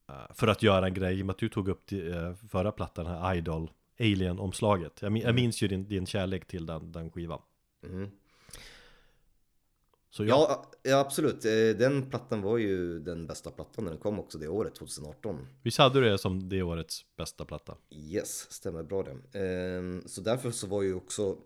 Eh, 0.09 0.35
För 0.35 0.49
att 0.49 0.63
göra 0.63 0.87
en 0.87 0.95
grej, 0.95 1.19
i 1.19 1.23
och 1.23 1.27
med 1.27 1.33
att 1.33 1.39
du 1.39 1.49
tog 1.49 1.69
upp 1.69 1.87
till, 1.87 2.13
eh, 2.15 2.35
förra 2.35 2.73
plattan, 2.73 3.05
den 3.05 3.15
här 3.15 3.35
Idol 3.35 3.71
Alien-omslaget 4.03 5.03
jag, 5.03 5.13
min- 5.13 5.23
jag 5.23 5.35
minns 5.35 5.63
ju 5.63 5.69
din, 5.69 5.89
din 5.89 6.07
kärlek 6.07 6.47
till 6.47 6.67
den, 6.67 6.93
den 6.93 7.11
skivan 7.11 7.41
Mm. 7.85 8.11
Så 10.11 10.25
jag, 10.25 10.29
Ja, 10.39 10.71
ja, 10.83 10.99
absolut. 10.99 11.45
Eh, 11.45 11.51
Den 11.79 12.11
plattan 12.11 12.43
var 12.43 12.59
ju 12.59 12.99
den 13.01 13.27
bästa 13.27 13.51
plattan 13.51 13.85
när 13.85 13.91
den 13.91 14.01
kom 14.01 14.19
också 14.21 14.39
det 14.39 14.49
året, 14.49 14.75
2018. 14.75 15.47
visst 15.63 15.79
hade 15.79 16.01
du 16.01 16.11
det 16.11 16.19
som 16.19 16.49
det 16.49 16.63
årets 16.63 17.17
bästa 17.17 17.45
platta? 17.45 17.77
Yes, 17.91 18.53
stämmer 18.53 18.83
bra 18.83 19.03
det. 19.03 19.39
Ehm, 19.41 20.03
Så 20.07 20.21
därför 20.21 20.51
så 20.51 20.67
var 20.67 20.83
ju 20.83 20.95
också 20.95 21.37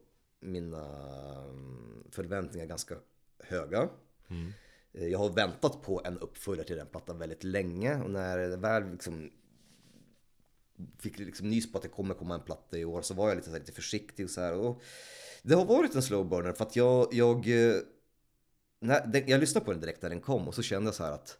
mina 0.41 0.87
mm, 1.49 2.05
förväntningar 2.11 2.67
ganska 2.67 2.95
höga. 3.39 3.89
Mm. 4.29 4.53
Eh, 4.93 5.07
Jag 5.09 5.19
har 5.19 5.31
väntat 5.31 5.83
på 5.83 6.03
en 6.05 6.19
uppföljare 6.19 6.67
till 6.67 6.77
den 6.77 6.87
plattan 6.87 7.19
väldigt 7.19 7.45
länge 7.45 8.03
och 8.03 8.11
när 8.11 8.39
det 8.39 8.57
väl 8.57 8.91
liksom 8.91 9.31
fick 10.99 11.18
liksom 11.18 11.51
nys 11.51 11.72
på 11.72 11.79
att 11.79 11.83
det 11.83 11.89
kommer 11.89 12.14
komma 12.14 12.35
en 12.35 12.41
platta 12.41 12.79
i 12.79 12.85
år 12.85 13.03
så 13.03 13.14
var 13.14 13.29
jag 13.29 13.37
lite, 13.37 13.47
så 13.47 13.53
här, 13.53 13.61
lite 13.61 13.72
försiktig 13.72 14.24
och 14.24 14.31
så 14.31 14.41
här. 14.41 14.55
Och 14.55 14.83
det 15.43 15.55
har 15.55 15.64
varit 15.64 15.95
en 15.95 16.03
slow 16.03 16.29
burner 16.29 16.53
för 16.53 16.64
att 16.64 16.77
jag, 16.77 17.14
jag, 17.14 17.37
eh, 17.49 17.77
när, 18.81 19.07
den, 19.07 19.29
jag 19.29 19.41
lyssnade 19.41 19.64
på 19.64 19.72
den 19.72 19.81
direkt 19.81 20.03
när 20.03 20.11
den 20.11 20.20
kom 20.20 20.49
och 20.49 20.55
så 20.55 20.62
kände 20.62 20.89
jag 20.89 20.95
så 20.95 21.05
här 21.05 21.12
att 21.12 21.39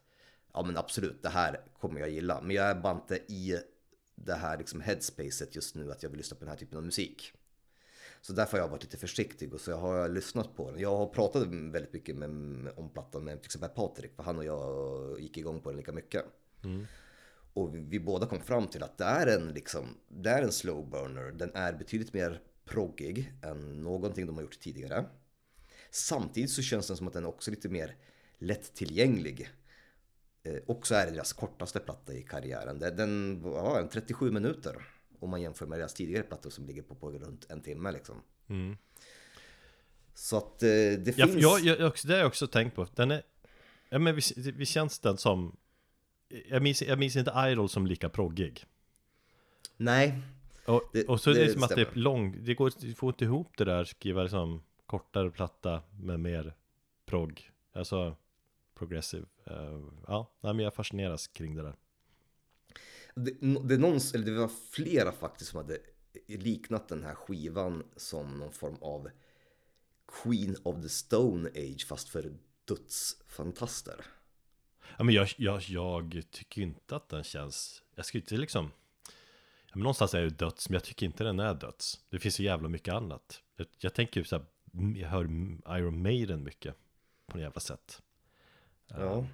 ja 0.53 0.63
men 0.63 0.77
absolut, 0.77 1.23
det 1.23 1.29
här 1.29 1.61
kommer 1.81 2.01
jag 2.01 2.11
gilla. 2.11 2.41
Men 2.41 2.57
jag 2.57 2.67
är 2.67 2.75
bara 2.75 2.95
inte 2.95 3.17
i 3.17 3.61
det 4.15 4.35
här 4.35 4.59
liksom 4.59 4.81
headspacet 4.81 5.57
just 5.57 5.75
nu 5.75 5.93
att 5.93 6.03
jag 6.03 6.11
vill 6.11 6.19
lyssna 6.19 6.37
på 6.37 6.45
den 6.45 6.51
här 6.51 6.59
typen 6.59 6.79
av 6.79 6.85
musik. 6.85 7.33
Så 8.21 8.33
därför 8.33 8.59
har 8.59 8.65
jag 8.65 8.71
varit 8.71 8.83
lite 8.83 8.97
försiktig 8.97 9.55
och 9.55 9.61
så 9.61 9.73
har 9.73 9.97
jag 9.97 10.11
lyssnat 10.11 10.57
på 10.57 10.71
den. 10.71 10.81
Jag 10.81 10.97
har 10.97 11.07
pratat 11.07 11.47
väldigt 11.47 11.93
mycket 11.93 12.17
med, 12.17 12.29
om 12.77 12.89
plattan 12.93 13.25
med 13.25 13.41
till 13.41 13.47
exempel 13.47 13.71
Patrik, 13.71 14.15
för 14.17 14.23
han 14.23 14.39
och 14.39 14.45
jag 14.45 15.21
gick 15.21 15.37
igång 15.37 15.61
på 15.61 15.71
den 15.71 15.77
lika 15.77 15.93
mycket. 15.93 16.25
Mm. 16.65 16.87
Och 17.57 17.75
vi, 17.75 17.79
vi 17.79 18.01
båda 18.01 18.27
kom 18.27 18.41
fram 18.41 18.67
till 18.67 18.83
att 18.83 18.99
det 18.99 19.05
är 19.05 19.27
en, 19.27 19.49
liksom, 19.49 19.97
det 20.09 20.31
är 20.31 20.43
en 20.43 20.53
slow 20.53 20.91
burner. 20.91 21.33
Den 21.33 21.51
är 21.55 21.73
betydligt 21.73 22.13
mer 22.13 22.41
proggig 22.65 23.33
än 23.43 23.83
någonting 23.83 24.27
de 24.27 24.35
har 24.35 24.43
gjort 24.43 24.61
tidigare. 24.61 25.05
Samtidigt 25.91 26.51
så 26.51 26.63
känns 26.63 26.87
den 26.87 26.97
som 26.97 27.07
att 27.07 27.13
den 27.13 27.25
är 27.25 27.29
också 27.29 27.51
lite 27.51 27.69
mer 27.69 27.97
lättillgänglig. 28.39 29.51
Eh, 30.43 30.57
också 30.67 30.95
är 30.95 31.07
det 31.07 31.13
deras 31.13 31.33
kortaste 31.33 31.81
platta 31.81 32.15
i 32.15 32.23
karriären. 32.23 32.79
Den, 32.79 33.43
var 33.43 33.81
en 33.81 33.89
37 33.89 34.31
minuter. 34.31 34.89
Om 35.21 35.31
man 35.31 35.43
jämför 35.43 35.67
med 35.67 35.79
deras 35.79 35.95
tidigare 35.95 36.23
plattor 36.23 36.51
som 36.51 36.67
ligger 36.67 36.83
på, 36.83 36.95
på 36.95 37.11
runt 37.11 37.47
en 37.51 37.63
timme 37.63 37.93
liksom. 37.93 38.23
Mm. 38.49 38.77
Så 40.15 40.37
att 40.37 40.63
eh, 40.63 40.69
det 40.69 41.19
Ja, 41.19 41.27
finns... 41.27 41.43
jag, 41.43 41.61
jag, 41.61 41.81
jag, 41.81 41.93
det 42.05 42.13
har 42.13 42.19
jag 42.19 42.27
också 42.27 42.47
tänkt 42.47 42.77
på. 42.77 42.87
Den 42.95 43.11
är, 43.11 43.23
ja 43.89 43.99
men 43.99 44.15
vi, 44.17 44.23
vi 44.37 44.67
känns 44.67 44.99
den 44.99 45.17
som, 45.17 45.57
jag 46.49 46.63
minns, 46.63 46.83
jag 46.83 46.99
minns 46.99 47.17
inte 47.17 47.33
Idol 47.51 47.69
som 47.69 47.87
lika 47.87 48.09
proggig. 48.09 48.65
Nej, 49.77 50.23
Och, 50.65 50.83
Det- 50.93 51.09
och 51.09 51.21
så 51.21 51.31
är 51.31 51.35
det, 51.35 51.45
det 51.45 51.53
som 51.53 51.63
att 51.63 51.69
det 51.69 51.81
är 51.81 51.85
stämmer. 51.85 52.01
lång, 52.03 52.45
det 52.45 52.55
går, 52.55 52.73
du 52.81 52.95
får 52.95 53.09
inte 53.09 53.25
ihop 53.25 53.57
det 53.57 53.65
där, 53.65 53.85
skriva 53.85 54.23
liksom 54.23 54.63
kortare 54.87 55.31
platta 55.31 55.83
med 56.01 56.21
mer 56.21 56.55
progg. 57.07 57.51
Alltså 57.73 58.17
progressive. 58.75 59.27
Eh, 59.47 59.81
ja, 60.07 60.31
nej, 60.41 60.55
men 60.55 60.65
jag 60.65 60.75
fascineras 60.75 61.27
kring 61.27 61.55
det 61.57 61.63
där. 61.63 61.75
Det, 63.15 63.31
det, 63.69 63.75
är 63.75 63.79
någon, 63.79 63.99
eller 64.15 64.25
det 64.27 64.39
var 64.39 64.51
flera 64.71 65.13
faktiskt 65.13 65.51
som 65.51 65.57
hade 65.57 65.79
liknat 66.27 66.89
den 66.89 67.03
här 67.05 67.15
skivan 67.15 67.83
som 67.97 68.39
någon 68.39 68.53
form 68.53 68.77
av 68.81 69.09
Queen 70.23 70.57
of 70.63 70.83
the 70.83 70.89
Stone 70.89 71.49
Age 71.49 71.87
fast 71.89 72.09
för 72.09 72.33
dödsfantaster. 72.65 74.05
Ja, 74.99 75.05
men 75.05 75.15
jag, 75.15 75.29
jag, 75.37 75.63
jag 75.63 76.23
tycker 76.31 76.63
inte 76.63 76.97
att 76.97 77.09
den 77.09 77.25
känns, 77.25 77.83
jag 77.95 78.07
skulle 78.07 78.21
inte 78.21 78.37
liksom, 78.37 78.71
ja, 79.67 79.73
men 79.73 79.83
någonstans 79.83 80.15
är 80.15 80.23
det 80.23 80.31
döds, 80.31 80.69
men 80.69 80.75
jag 80.75 80.85
tycker 80.85 81.07
inte 81.07 81.25
den 81.25 81.41
är 81.41 81.55
döds. 81.55 82.01
Det 82.11 82.19
finns 82.19 82.35
så 82.35 82.43
jävla 82.43 82.69
mycket 82.69 82.95
annat. 82.95 83.43
Jag, 83.57 83.67
jag 83.79 83.95
tänker 83.95 84.21
ju 84.21 84.25
så 84.25 84.37
här, 84.37 84.45
jag 84.97 85.09
hör 85.09 85.25
Iron 85.79 86.03
Maiden 86.03 86.45
mycket 86.45 86.75
på 87.27 87.37
något 87.37 87.43
jävla 87.43 87.61
sätt. 87.61 88.03
Ja. 88.89 89.27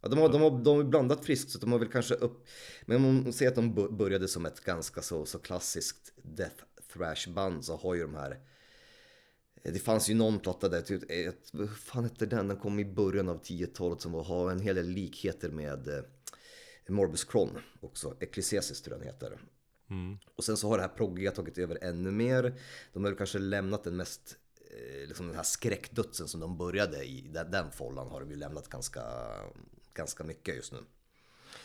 Ja, 0.00 0.08
de, 0.08 0.18
har, 0.18 0.28
de, 0.28 0.42
har, 0.42 0.50
de 0.50 0.76
har 0.76 0.84
blandat 0.84 1.24
friskt 1.24 1.50
så 1.50 1.58
de 1.58 1.72
har 1.72 1.78
väl 1.78 1.88
kanske 1.88 2.14
upp... 2.14 2.46
Men 2.86 3.04
om 3.04 3.22
man 3.22 3.32
säger 3.32 3.50
att 3.50 3.56
de 3.56 3.96
började 3.96 4.28
som 4.28 4.46
ett 4.46 4.64
ganska 4.64 5.02
så, 5.02 5.26
så 5.26 5.38
klassiskt 5.38 6.12
death 6.22 6.64
thrash 6.92 7.30
band 7.30 7.64
så 7.64 7.76
har 7.76 7.94
ju 7.94 8.02
de 8.02 8.14
här... 8.14 8.38
Det 9.62 9.78
fanns 9.78 10.10
ju 10.10 10.14
någon 10.14 10.38
platta 10.38 10.68
där, 10.68 10.80
typ, 10.82 11.02
ett, 11.10 11.48
vad 11.52 11.70
fan 11.78 12.04
hette 12.04 12.26
den? 12.26 12.48
Den 12.48 12.56
kom 12.56 12.78
i 12.78 12.84
början 12.84 13.28
av 13.28 13.42
10-talet 13.42 14.00
som 14.00 14.12
var, 14.12 14.24
har 14.24 14.50
en 14.50 14.60
hel 14.60 14.76
del 14.76 14.88
likheter 14.88 15.48
med 15.48 15.88
eh, 15.88 16.02
Morbus 16.88 17.24
Crohn 17.24 17.58
också. 17.80 18.14
Ecclesiastes 18.20 18.82
tror 18.82 18.94
jag 18.96 19.00
den 19.00 19.12
heter. 19.14 19.38
Och 20.36 20.44
sen 20.44 20.56
så 20.56 20.68
har 20.68 20.76
det 20.76 20.82
här 20.82 20.88
proggiga 20.88 21.30
tagit 21.30 21.58
över 21.58 21.78
ännu 21.82 22.10
mer. 22.10 22.54
De 22.92 23.04
har 23.04 23.14
kanske 23.14 23.38
lämnat 23.38 23.84
den 23.84 23.96
mest, 23.96 24.36
eh, 24.70 25.08
liksom 25.08 25.26
den 25.26 25.36
här 25.36 25.42
skräckdödsen 25.42 26.28
som 26.28 26.40
de 26.40 26.58
började 26.58 27.04
i. 27.04 27.20
Den, 27.32 27.50
den 27.50 27.70
follan 27.72 28.08
har 28.08 28.20
de 28.20 28.30
ju 28.30 28.36
lämnat 28.36 28.68
ganska, 28.68 29.02
ganska 29.94 30.24
mycket 30.24 30.56
just 30.56 30.72
nu. 30.72 30.78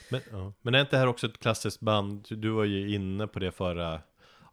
Men, 0.10 0.22
ja. 0.32 0.54
men 0.62 0.76
är 0.76 0.80
inte 0.82 0.96
det 0.96 1.00
här 1.00 1.08
också 1.08 1.28
ett 1.28 1.40
klassiskt 1.40 1.80
band? 1.80 2.26
Du- 2.30 2.36
Du 2.36 2.50
var 2.50 2.64
ju 2.64 2.96
inne 2.96 3.28
på 3.28 3.40
det 3.40 3.52
förra 3.52 4.02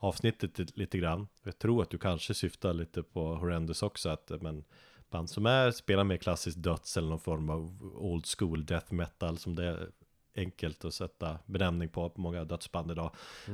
avsnittet 0.01 0.77
lite- 0.77 0.99
grann. 0.99 1.29
Jag 1.43 1.59
tror 1.59 1.83
att 1.83 1.91
du 1.91 1.99
kanske 1.99 2.35
syftar 2.35 2.73
lite 2.73 3.03
på 3.03 3.35
Horrendous 3.35 3.83
också. 3.83 4.09
Att, 4.09 4.33
men 4.41 4.65
band 5.11 5.31
som 5.31 5.47
är, 5.47 5.71
spelar 5.71 6.05
mer 6.05 6.17
klassiskt 6.17 6.63
döds 6.63 6.97
eller 6.97 7.09
någon 7.09 7.21
form 7.21 7.51
av 7.51 7.83
old 7.95 8.27
school 8.27 8.67
death 8.67 8.93
metal 8.93 9.39
som 9.39 9.55
det 9.55 9.65
är 9.65 9.89
enkelt 10.37 10.85
att 10.85 10.95
sätta 10.95 11.39
benämning 11.47 11.89
på 11.89 12.11
på 12.11 12.21
många 12.21 12.45
dödsband 12.45 12.91
idag. 12.91 13.11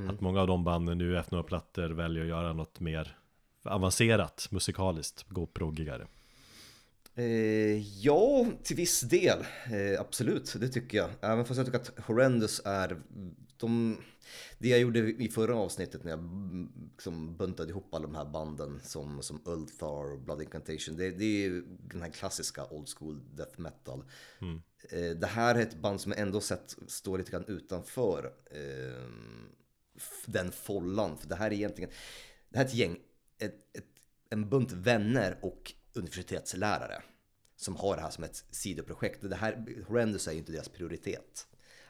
Att 0.08 0.20
många 0.20 0.40
av 0.40 0.46
de 0.46 0.64
banden 0.64 0.98
nu 0.98 1.18
efter 1.18 1.32
några 1.32 1.46
plattor 1.46 1.88
väljer 1.88 2.22
att 2.22 2.28
göra 2.28 2.52
något 2.52 2.80
mer 2.80 3.16
avancerat 3.62 4.48
musikaliskt, 4.50 5.24
gå 5.28 5.46
proggigare. 5.46 6.06
Eh, 7.14 8.04
ja, 8.04 8.46
till 8.62 8.76
viss 8.76 9.00
del. 9.00 9.38
Eh, 9.64 10.00
absolut, 10.00 10.56
det 10.60 10.68
tycker 10.68 10.98
jag. 10.98 11.10
Även 11.20 11.44
fast 11.44 11.58
jag 11.58 11.66
tycker 11.66 11.78
att 11.78 12.04
Horrendous 12.06 12.62
är... 12.64 12.96
De, 13.58 13.98
det 14.58 14.68
jag 14.68 14.80
gjorde 14.80 14.98
i 14.98 15.28
förra 15.28 15.56
avsnittet 15.56 16.04
när 16.04 16.10
jag 16.10 16.20
mm, 16.20 16.72
liksom 16.92 17.36
buntade 17.36 17.70
ihop 17.70 17.94
alla 17.94 18.06
de 18.06 18.14
här 18.14 18.24
banden 18.24 18.80
som, 18.84 19.22
som 19.22 19.40
Ulthar 19.44 20.12
och 20.12 20.20
Blood 20.20 20.42
Incantation. 20.42 20.96
Det, 20.96 21.10
det 21.10 21.46
är 21.46 21.62
den 21.88 22.02
här 22.02 22.10
klassiska 22.10 22.66
old 22.66 22.88
school 22.88 23.20
death 23.34 23.60
metal. 23.60 24.04
Eh, 24.90 25.10
det 25.10 25.26
här 25.26 25.54
är 25.54 25.62
ett 25.62 25.80
band 25.80 26.00
som 26.00 26.12
ändå 26.16 26.40
sett 26.40 26.76
står 26.86 27.18
lite 27.18 27.30
grann 27.30 27.44
utanför 27.48 28.32
eh, 28.50 29.10
den 30.26 30.52
follan. 30.52 31.18
För 31.18 31.28
det 31.28 31.36
här 31.36 31.50
är 31.50 31.54
egentligen... 31.54 31.90
Det 32.48 32.58
här 32.58 32.64
är 32.64 32.68
ett 32.68 32.74
gäng, 32.74 32.98
ett, 33.38 33.76
ett, 33.76 33.86
en 34.30 34.48
bunt 34.48 34.72
vänner 34.72 35.38
och 35.42 35.72
universitetslärare 35.92 37.02
som 37.56 37.76
har 37.76 37.96
det 37.96 38.02
här 38.02 38.10
som 38.10 38.24
ett 38.24 38.44
sidoprojekt. 38.50 39.30
Det 39.30 39.36
här, 39.36 39.84
Horrendous 39.88 40.28
är 40.28 40.32
ju 40.32 40.38
inte 40.38 40.52
deras 40.52 40.68
prioritet. 40.68 41.46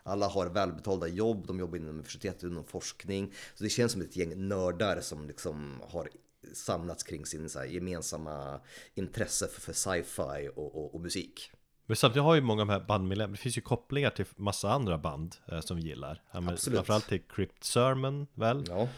Alla 0.06 0.28
har 0.28 0.46
välbetalda 0.46 1.06
jobb, 1.06 1.46
de 1.46 1.58
jobbar 1.58 1.76
inom 1.76 1.90
universitetet, 1.90 2.42
inom 2.42 2.64
forskning. 2.64 3.32
Så 3.54 3.64
det 3.64 3.70
känns 3.70 3.92
som 3.92 4.02
ett 4.02 4.16
gäng 4.16 4.48
nördar 4.48 5.00
som 5.00 5.28
liksom 5.28 5.80
har 5.88 6.08
samlats 6.52 7.02
kring 7.02 7.26
sin 7.26 7.48
så 7.48 7.64
gemensamma 7.64 8.60
intresse 8.94 9.48
för, 9.48 9.60
för 9.60 9.72
sci-fi 9.72 10.50
och, 10.54 10.76
och, 10.76 10.94
och 10.94 11.00
musik. 11.00 11.50
Men 11.86 11.96
samtidigt 11.96 12.24
har 12.24 12.34
ju 12.34 12.40
många 12.40 12.62
av 12.62 12.68
de 12.68 12.72
här 12.72 12.80
bandmedlemmarna, 12.80 13.32
det 13.32 13.38
finns 13.38 13.58
ju 13.58 13.62
kopplingar 13.62 14.10
till 14.10 14.26
massa 14.36 14.70
andra 14.70 14.98
band 14.98 15.36
eh, 15.52 15.60
som 15.60 15.76
vi 15.76 15.82
gillar. 15.82 16.22
Men 16.32 16.48
Absolut. 16.48 16.76
Framförallt 16.76 17.08
till 17.08 17.22
Crypt 17.28 17.64
Sermon 17.64 18.26
väl? 18.34 18.64
Ja. 18.68 18.88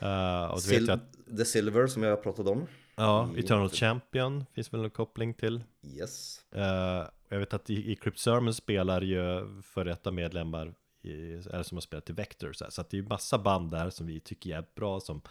Vet 0.00 0.64
Sil- 0.64 0.92
att, 0.92 1.36
The 1.36 1.44
Silver 1.44 1.86
som 1.86 2.02
jag 2.02 2.22
pratade 2.22 2.50
om. 2.50 2.66
Ja, 3.00 3.30
Eternal 3.36 3.70
Champion 3.70 4.44
finns 4.52 4.72
väl 4.72 4.84
en 4.84 4.90
koppling 4.90 5.34
till. 5.34 5.64
Yes. 5.82 6.44
Eh, 6.52 7.08
jag 7.28 7.38
vet 7.38 7.54
att 7.54 7.70
i, 7.70 7.92
i 7.92 7.96
Crypt 7.96 8.18
Sermon 8.18 8.54
spelar 8.54 9.02
ju 9.02 9.46
före 9.62 9.88
detta 9.88 10.10
medlemmar 10.10 10.74
i, 11.02 11.32
eller 11.32 11.62
som 11.62 11.76
har 11.76 11.82
spelat 11.82 12.10
i 12.10 12.12
Vector 12.12 12.52
så, 12.52 12.64
här. 12.64 12.70
så 12.70 12.80
att 12.80 12.90
det 12.90 12.96
är 12.96 13.02
ju 13.02 13.08
massa 13.08 13.38
band 13.38 13.70
där 13.70 13.90
som 13.90 14.06
vi 14.06 14.20
tycker 14.20 14.56
är 14.56 14.64
bra 14.74 15.00
som 15.00 15.22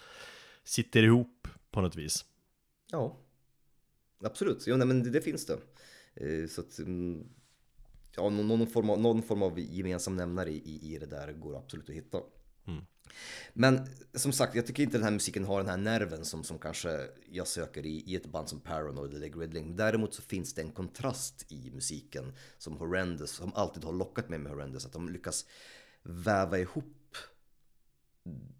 sitter 0.63 1.03
ihop 1.03 1.47
på 1.71 1.81
något 1.81 1.95
vis. 1.95 2.25
Ja. 2.91 3.17
Absolut, 4.23 4.63
jo, 4.67 4.77
nej, 4.77 4.87
men 4.87 5.03
det, 5.03 5.09
det 5.09 5.21
finns 5.21 5.45
det. 5.45 5.59
Eh, 6.15 6.47
Så 6.47 6.61
att, 6.61 6.79
mm, 6.79 7.29
ja, 8.15 8.29
någon, 8.29 8.47
någon, 8.47 8.67
form 8.67 8.89
av, 8.89 8.99
någon 9.01 9.21
form 9.21 9.43
av 9.43 9.59
gemensam 9.59 10.15
nämnare 10.15 10.49
i, 10.49 10.57
i, 10.57 10.95
i 10.95 10.97
det 10.97 11.05
där 11.05 11.33
går 11.33 11.57
absolut 11.57 11.89
att 11.89 11.95
hitta. 11.95 12.17
Men 13.53 13.87
som 14.13 14.31
sagt, 14.31 14.55
jag 14.55 14.67
tycker 14.67 14.83
inte 14.83 14.97
den 14.97 15.03
här 15.03 15.11
musiken 15.11 15.45
har 15.45 15.57
den 15.57 15.69
här 15.69 15.77
nerven 15.77 16.25
som, 16.25 16.43
som 16.43 16.59
kanske 16.59 17.07
jag 17.31 17.47
söker 17.47 17.85
i, 17.85 18.03
i 18.05 18.15
ett 18.15 18.25
band 18.25 18.49
som 18.49 18.59
Paranoid 18.59 19.13
eller 19.13 19.27
Gridling. 19.27 19.75
Däremot 19.75 20.13
så 20.13 20.21
finns 20.21 20.53
det 20.53 20.61
en 20.61 20.71
kontrast 20.71 21.45
i 21.51 21.71
musiken 21.71 22.33
som 22.57 22.77
Horrendous, 22.77 23.31
som 23.31 23.53
alltid 23.55 23.83
har 23.83 23.93
lockat 23.93 24.29
mig 24.29 24.39
med 24.39 24.51
Horrendous, 24.51 24.85
att 24.85 24.93
de 24.93 25.09
lyckas 25.09 25.45
väva 26.03 26.59
ihop 26.59 26.95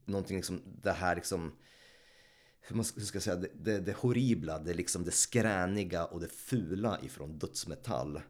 någonting 0.06 0.38
liksom, 0.38 0.62
det 0.82 0.92
här 0.92 1.16
liksom 1.16 1.52
hur, 2.62 2.76
man, 2.76 2.86
hur 2.96 3.06
ska 3.06 3.16
jag 3.16 3.24
säga, 3.24 3.36
det, 3.36 3.50
det, 3.54 3.80
det 3.80 3.94
horribla, 3.94 4.60
det, 4.60 4.74
liksom 4.74 5.04
det 5.04 5.12
skräniga 5.12 6.06
och 6.06 6.20
det 6.20 6.28
fula 6.28 7.00
ifrån 7.02 7.40
dödsmetall 7.40 8.22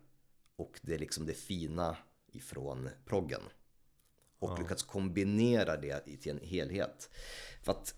och 0.56 0.80
det 0.82 0.98
liksom 0.98 1.26
det 1.26 1.34
fina 1.34 1.98
ifrån 2.32 2.90
proggen. 3.06 3.42
Och 4.40 4.60
lyckats 4.60 4.84
kombinera 4.84 5.78
det 5.78 6.08
i- 6.08 6.18
till 6.18 6.32
en 6.32 6.48
helhet. 6.48 7.10
För 7.64 7.72
att 7.72 7.96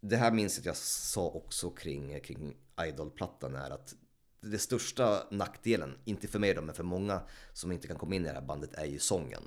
det 0.00 0.16
här 0.16 0.32
minns 0.32 0.54
jag 0.56 0.60
att 0.62 0.66
jag 0.66 0.76
sa 0.76 1.26
också 1.28 1.70
kring, 1.70 2.20
kring 2.20 2.56
Idol-plattan 2.88 3.54
är 3.54 3.70
att 3.70 3.94
det 4.40 4.58
största 4.58 5.26
nackdelen, 5.30 5.98
inte 6.04 6.28
för 6.28 6.38
mig 6.38 6.54
då, 6.54 6.60
men 6.62 6.74
för 6.74 6.82
många 6.84 7.22
som 7.52 7.72
inte 7.72 7.88
kan 7.88 7.96
komma 7.98 8.14
in 8.14 8.24
i 8.24 8.28
det 8.28 8.34
här 8.34 8.40
bandet 8.40 8.74
är 8.74 8.84
ju 8.86 8.98
sången. 8.98 9.42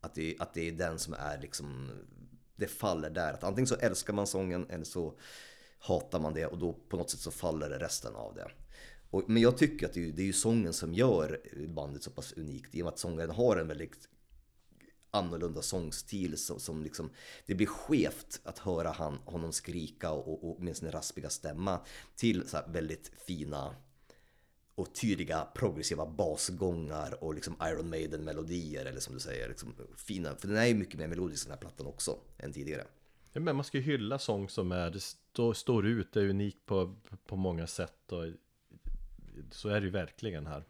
Att 0.00 0.14
det, 0.14 0.36
att 0.38 0.54
det 0.54 0.68
är 0.68 0.72
den 0.72 0.98
som 0.98 1.14
är 1.14 1.38
liksom, 1.40 1.90
det 2.56 2.66
faller 2.68 3.10
där. 3.10 3.32
Att 3.32 3.44
antingen 3.44 3.66
så 3.66 3.74
älskar 3.74 4.12
man 4.12 4.26
sången 4.26 4.70
eller 4.70 4.84
så 4.84 5.18
hatar 5.78 6.20
man 6.20 6.34
det 6.34 6.46
och 6.46 6.58
då 6.58 6.72
på 6.72 6.96
något 6.96 7.10
sätt 7.10 7.20
så 7.20 7.30
faller 7.30 7.68
det 7.70 7.78
resten 7.78 8.14
av 8.14 8.34
det. 8.34 8.50
Och, 9.10 9.24
men 9.30 9.42
jag 9.42 9.58
tycker 9.58 9.86
att 9.86 9.92
det 9.92 10.00
är, 10.00 10.04
ju- 10.04 10.12
det 10.12 10.22
är 10.22 10.26
ju 10.26 10.32
sången 10.32 10.72
som 10.72 10.94
gör 10.94 11.40
bandet 11.68 12.02
så 12.02 12.10
pass 12.10 12.32
unikt 12.32 12.74
i 12.74 12.82
och 12.82 12.84
med 12.84 12.92
att 12.92 12.98
sångaren 12.98 13.30
har 13.30 13.56
en 13.56 13.68
väldigt 13.68 14.08
annorlunda 15.10 15.62
sångstil 15.62 16.38
som, 16.38 16.60
som 16.60 16.82
liksom, 16.82 17.10
det 17.46 17.54
blir 17.54 17.66
skevt 17.66 18.40
att 18.44 18.58
höra 18.58 18.90
han, 18.90 19.18
honom 19.24 19.52
skrika 19.52 20.10
och, 20.10 20.32
och, 20.32 20.50
och 20.50 20.62
med 20.62 20.76
sin 20.76 20.90
raspiga 20.90 21.30
stämma 21.30 21.80
till 22.16 22.48
så 22.48 22.56
här 22.56 22.68
väldigt 22.68 23.12
fina 23.26 23.74
och 24.74 24.94
tydliga 24.94 25.48
progressiva 25.54 26.06
basgångar 26.06 27.24
och 27.24 27.34
liksom 27.34 27.56
Iron 27.62 27.90
Maiden 27.90 28.24
melodier 28.24 28.86
eller 28.86 29.00
som 29.00 29.14
du 29.14 29.20
säger, 29.20 29.48
liksom 29.48 29.74
fina. 29.96 30.36
För 30.36 30.48
den 30.48 30.56
är 30.56 30.66
ju 30.66 30.74
mycket 30.74 30.98
mer 30.98 31.06
melodisk 31.06 31.44
den 31.44 31.52
här 31.52 31.60
plattan 31.60 31.86
också 31.86 32.18
än 32.38 32.52
tidigare. 32.52 32.84
Ja, 33.32 33.40
men 33.40 33.56
man 33.56 33.64
ska 33.64 33.78
ju 33.78 33.84
hylla 33.84 34.18
sång 34.18 34.48
som 34.48 34.72
är, 34.72 34.90
det 34.90 35.00
står, 35.00 35.54
står 35.54 35.86
ut, 35.86 36.12
det 36.12 36.20
är 36.20 36.28
unikt 36.28 36.66
på, 36.66 36.94
på 37.26 37.36
många 37.36 37.66
sätt 37.66 38.12
och 38.12 38.24
så 39.50 39.68
är 39.68 39.80
det 39.80 39.86
ju 39.86 39.92
verkligen 39.92 40.46
här. 40.46 40.64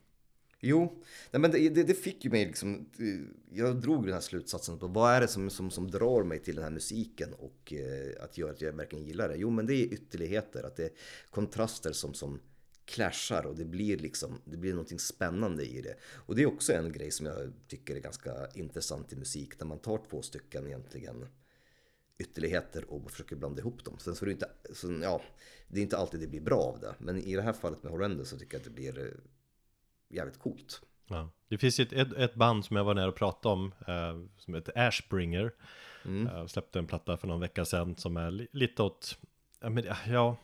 Jo, 0.60 1.02
nej 1.30 1.40
men 1.40 1.50
det, 1.50 1.68
det, 1.68 1.82
det 1.82 1.94
fick 1.94 2.24
ju 2.24 2.30
mig 2.30 2.46
liksom, 2.46 2.90
eh, 2.98 3.56
jag 3.58 3.80
drog 3.80 4.04
den 4.04 4.14
här 4.14 4.20
slutsatsen 4.20 4.78
på 4.78 4.86
vad 4.86 5.12
är 5.12 5.20
det 5.20 5.28
som, 5.28 5.50
som, 5.50 5.70
som 5.70 5.90
drar 5.90 6.22
mig 6.22 6.38
till 6.38 6.54
den 6.54 6.64
här 6.64 6.70
musiken 6.70 7.32
och 7.32 7.72
eh, 7.72 8.24
att 8.24 8.38
göra 8.38 8.50
att 8.50 8.60
jag 8.60 8.72
verkligen 8.72 9.04
gillar 9.04 9.28
det? 9.28 9.36
Jo, 9.36 9.50
men 9.50 9.66
det 9.66 9.74
är 9.74 9.92
ytterligheter, 9.92 10.62
att 10.62 10.76
det 10.76 10.84
är 10.84 10.90
kontraster 11.30 11.92
som, 11.92 12.14
som 12.14 12.40
clashar 12.84 13.46
och 13.46 13.56
det 13.56 13.64
blir 13.64 13.98
liksom, 13.98 14.40
det 14.44 14.56
blir 14.56 14.70
någonting 14.70 14.98
spännande 14.98 15.64
i 15.64 15.80
det. 15.80 15.94
Och 16.26 16.36
det 16.36 16.42
är 16.42 16.46
också 16.46 16.72
en 16.72 16.92
grej 16.92 17.10
som 17.10 17.26
jag 17.26 17.52
tycker 17.68 17.96
är 17.96 18.00
ganska 18.00 18.48
intressant 18.54 19.12
i 19.12 19.16
musik, 19.16 19.60
när 19.60 19.66
man 19.66 19.78
tar 19.78 20.00
två 20.10 20.22
stycken 20.22 20.66
egentligen 20.66 21.26
ytterligheter 22.18 22.90
och 22.90 23.10
försöker 23.10 23.36
blanda 23.36 23.60
ihop 23.60 23.84
dem. 23.84 23.98
Sen 23.98 24.14
så 24.14 24.24
är 24.24 24.26
det 24.26 24.32
inte, 24.32 24.50
så, 24.72 25.00
ja, 25.02 25.22
det 25.68 25.80
är 25.80 25.82
inte 25.82 25.96
alltid 25.96 26.20
det 26.20 26.26
blir 26.26 26.40
bra 26.40 26.60
av 26.60 26.80
det, 26.80 26.94
men 26.98 27.18
i 27.18 27.36
det 27.36 27.42
här 27.42 27.52
fallet 27.52 27.82
med 27.82 27.92
Horrendous 27.92 28.28
så 28.28 28.38
tycker 28.38 28.54
jag 28.54 28.60
att 28.60 28.64
det 28.64 28.70
blir 28.70 28.98
eh, 28.98 29.12
jävligt 30.08 30.38
coolt. 30.38 30.82
Ja. 31.06 31.28
Det 31.48 31.58
finns 31.58 31.80
ju 31.80 31.84
ett, 31.84 32.12
ett, 32.12 32.34
band 32.34 32.64
som 32.64 32.76
jag 32.76 32.84
var 32.84 32.94
nära 32.94 33.08
och 33.08 33.14
pratade 33.14 33.52
om 33.52 33.72
eh, 33.86 34.38
Som 34.38 34.54
heter 34.54 34.86
Ashbringer 34.86 35.52
eh, 36.04 36.46
Släppte 36.46 36.78
en 36.78 36.86
platta 36.86 37.16
för 37.16 37.28
någon 37.28 37.40
vecka 37.40 37.64
sedan 37.64 37.96
Som 37.96 38.16
är 38.16 38.30
li, 38.30 38.48
lite 38.52 38.82
åt 38.82 39.18
ja, 39.60 39.70
men, 39.70 39.84
ja, 40.06 40.36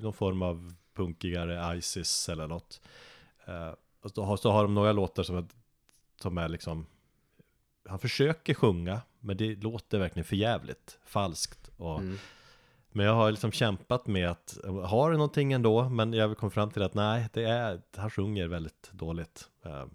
någon 0.00 0.12
form 0.12 0.42
av 0.42 0.74
punkigare 0.94 1.76
Isis 1.76 2.28
eller 2.28 2.46
något 2.46 2.80
eh, 3.44 3.72
och 4.00 4.10
så, 4.10 4.22
har, 4.22 4.36
så 4.36 4.50
har 4.50 4.62
de 4.62 4.74
några 4.74 4.92
låtar 4.92 5.22
som 5.22 5.36
är, 5.36 5.44
som 6.22 6.38
är 6.38 6.48
liksom 6.48 6.86
Han 7.88 7.98
försöker 7.98 8.54
sjunga 8.54 9.00
Men 9.20 9.36
det 9.36 9.62
låter 9.62 9.98
verkligen 9.98 10.24
för 10.24 10.36
jävligt 10.36 10.98
Falskt 11.04 11.70
och 11.76 12.00
Men 12.96 13.06
jag 13.06 13.14
har 13.14 13.30
liksom 13.30 13.52
kämpat 13.52 14.06
med 14.06 14.30
att 14.30 14.58
Har 14.84 15.10
det 15.10 15.16
någonting 15.16 15.52
ändå? 15.52 15.88
Men 15.88 16.12
jag 16.12 16.36
kom 16.38 16.50
fram 16.50 16.70
till 16.70 16.82
att 16.82 16.94
nej 16.94 17.28
det 17.32 17.42
är 17.42 17.82
Han 17.96 18.10
sjunger 18.10 18.48
väldigt 18.48 18.90
dåligt. 18.92 19.48
Eh, 19.64 19.86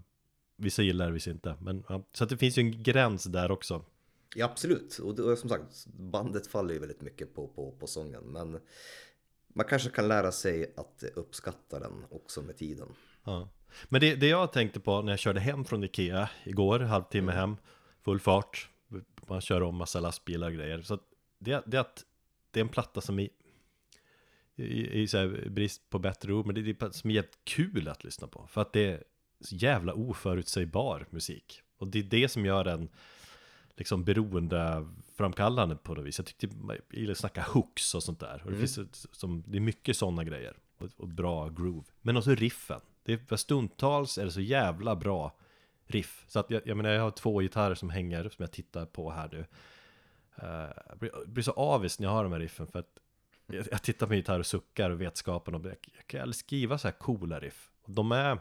Vissa 0.61 0.81
gillar 0.81 1.05
det, 1.05 1.11
vissa 1.11 1.31
inte. 1.31 1.55
Men, 1.61 1.83
ja, 1.89 2.03
Så 2.13 2.23
att 2.23 2.29
det 2.29 2.37
finns 2.37 2.57
ju 2.57 2.61
en 2.61 2.83
gräns 2.83 3.23
där 3.23 3.51
också. 3.51 3.85
Ja 4.35 4.45
absolut, 4.45 4.97
och 4.97 5.15
det, 5.15 5.23
och 5.23 5.37
som 5.37 5.49
sagt 5.49 5.85
bandet 5.87 6.47
faller 6.47 6.73
ju 6.73 6.79
väldigt 6.79 7.01
mycket 7.01 7.35
på, 7.35 7.47
på, 7.47 7.71
på 7.71 7.87
sången. 7.87 8.23
Men 8.23 8.59
man 9.47 9.65
kanske 9.65 9.89
kan 9.89 10.07
lära 10.07 10.31
sig 10.31 10.73
att 10.77 11.03
uppskatta 11.15 11.79
den 11.79 12.05
också 12.11 12.41
med 12.41 12.57
tiden. 12.57 12.87
ja. 13.23 13.49
Men 13.89 14.01
det, 14.01 14.15
det 14.15 14.27
jag 14.27 14.53
tänkte 14.53 14.79
på 14.79 15.01
när 15.01 15.11
jag 15.11 15.19
körde 15.19 15.39
hem 15.39 15.65
från 15.65 15.83
Ikea 15.83 16.29
Igår, 16.43 16.79
halvtimme 16.79 17.31
hem 17.31 17.57
Full 18.01 18.19
fart. 18.19 18.69
Man 19.27 19.41
kör 19.41 19.61
om 19.61 19.75
massa 19.75 19.99
lastbilar 19.99 20.47
och 20.47 20.53
grejer. 20.53 20.81
Så 20.81 20.93
att 20.93 21.03
det, 21.39 21.63
det 21.65 21.77
att 21.77 22.05
Det 22.51 22.59
är 22.59 22.63
en 22.63 22.69
platta 22.69 23.01
som 23.01 23.19
i 23.19 23.29
i, 24.59 25.01
i 25.01 25.07
så 25.07 25.17
här, 25.17 25.49
brist 25.49 25.89
på 25.89 25.99
bättre 25.99 26.33
ord 26.33 26.45
Men 26.45 26.55
det 26.55 26.61
är 26.61 26.69
en 26.69 26.75
platta 26.75 26.93
som 26.93 27.09
är 27.09 27.13
jävligt 27.13 27.39
kul 27.43 27.87
att 27.87 28.03
lyssna 28.03 28.27
på 28.27 28.47
För 28.47 28.61
att 28.61 28.73
det 28.73 28.85
är 28.85 29.03
så 29.41 29.55
jävla 29.55 29.93
oförutsägbar 29.93 31.05
musik. 31.09 31.61
Och 31.77 31.87
det 31.87 31.99
är 31.99 32.03
det 32.03 32.29
som 32.29 32.45
gör 32.45 32.63
den 32.63 32.89
liksom 33.75 34.03
beroendeframkallande 34.03 35.75
på 35.75 35.93
något 35.93 36.05
vis. 36.05 36.19
Jag 36.19 36.25
tyckte 36.25 36.49
jag 36.67 36.77
gillar 36.99 37.11
att 37.11 37.17
snacka 37.17 37.45
hooks 37.49 37.95
och 37.95 38.03
sånt 38.03 38.19
där. 38.19 38.41
Och 38.45 38.51
det, 38.51 38.57
finns 38.57 38.77
ett, 38.77 39.05
som, 39.11 39.43
det 39.47 39.57
är 39.57 39.61
mycket 39.61 39.97
sådana 39.97 40.23
grejer. 40.23 40.57
Och, 40.77 40.89
och 40.97 41.07
bra 41.07 41.49
groove. 41.49 41.83
Men 42.01 42.17
också 42.17 42.35
riffen. 42.35 42.81
Det 43.03 43.31
är, 43.31 43.35
stundtals 43.35 44.17
är 44.17 44.25
det 44.25 44.31
så 44.31 44.41
jävla 44.41 44.95
bra 44.95 45.37
riff. 45.85 46.25
Så 46.27 46.39
att 46.39 46.49
jag, 46.49 46.61
jag 46.65 46.77
menar 46.77 46.89
jag 46.89 47.03
har 47.03 47.11
två 47.11 47.39
gitarrer 47.39 47.75
som 47.75 47.89
hänger 47.89 48.23
som 48.23 48.43
jag 48.43 48.51
tittar 48.51 48.85
på 48.85 49.11
här 49.11 49.29
nu 49.31 49.45
Jag 50.41 50.97
blir, 50.99 51.41
så 51.41 51.51
avis 51.51 51.99
när 51.99 52.07
jag 52.07 52.13
har 52.13 52.23
de 52.23 52.33
här 52.33 52.39
riffen 52.39 52.67
för 52.67 52.79
att 52.79 52.99
jag, 53.47 53.67
jag 53.71 53.83
tittar 53.83 54.07
på 54.07 54.13
gitarr 54.13 54.39
och 54.39 54.45
suckar 54.45 54.89
och 54.89 55.01
vetskapen 55.01 55.55
och 55.55 55.65
jag, 55.65 55.75
jag 55.95 56.07
kan 56.07 56.21
aldrig 56.21 56.35
skriva 56.35 56.77
så 56.77 56.87
här 56.87 56.95
coola 56.95 57.39
riff 57.39 57.71
och 57.81 57.91
de 57.91 58.11
är 58.11 58.39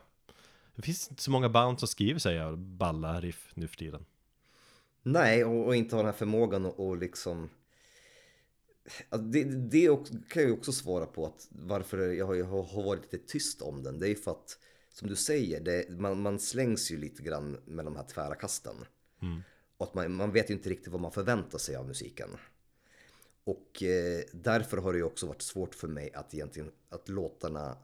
Det 0.74 0.82
finns 0.82 1.10
inte 1.10 1.22
så 1.22 1.30
många 1.30 1.48
band 1.48 1.78
som 1.78 1.88
skriver 1.88 2.20
så 2.20 2.30
här 2.30 2.56
balla 2.56 3.20
riff 3.20 3.50
nu 3.54 3.68
för 3.68 3.76
tiden 3.76 4.04
Nej, 5.02 5.44
och, 5.44 5.66
och 5.66 5.76
inte 5.76 5.96
ha 5.96 6.02
den 6.02 6.12
här 6.12 6.18
förmågan 6.18 6.66
att 6.66 6.78
och 6.78 6.96
liksom 6.96 7.50
Alltså 9.08 9.28
det, 9.28 9.44
det 9.44 9.88
också, 9.88 10.14
kan 10.28 10.42
jag 10.42 10.50
ju 10.50 10.56
också 10.56 10.72
svara 10.72 11.06
på 11.06 11.26
att 11.26 11.48
varför 11.50 11.98
jag 11.98 12.26
har, 12.26 12.34
jag 12.34 12.44
har 12.44 12.82
varit 12.82 13.12
lite 13.12 13.26
tyst 13.26 13.62
om 13.62 13.82
den. 13.82 13.98
Det 13.98 14.06
är 14.06 14.08
ju 14.08 14.14
för 14.14 14.30
att, 14.30 14.58
som 14.92 15.08
du 15.08 15.16
säger, 15.16 15.60
det, 15.60 15.90
man, 15.90 16.22
man 16.22 16.38
slängs 16.38 16.90
ju 16.90 16.98
lite 16.98 17.22
grann 17.22 17.56
med 17.64 17.84
de 17.84 17.96
här 17.96 18.04
tvära 18.04 18.34
kasten. 18.34 18.76
Och 19.78 19.86
att 19.86 19.94
man, 19.94 20.14
man 20.14 20.32
vet 20.32 20.50
ju 20.50 20.54
inte 20.54 20.70
riktigt 20.70 20.92
vad 20.92 21.00
man 21.00 21.12
förväntar 21.12 21.58
sig 21.58 21.76
av 21.76 21.86
musiken. 21.86 22.30
Och 23.44 23.82
eh, 23.82 24.22
därför 24.32 24.76
har 24.76 24.92
det 24.92 24.98
ju 24.98 25.04
också 25.04 25.26
varit 25.26 25.42
svårt 25.42 25.74
för 25.74 25.88
mig 25.88 26.12
att 26.14 26.34
egentligen, 26.34 26.70
att 26.88 27.08
låtarna 27.08 27.76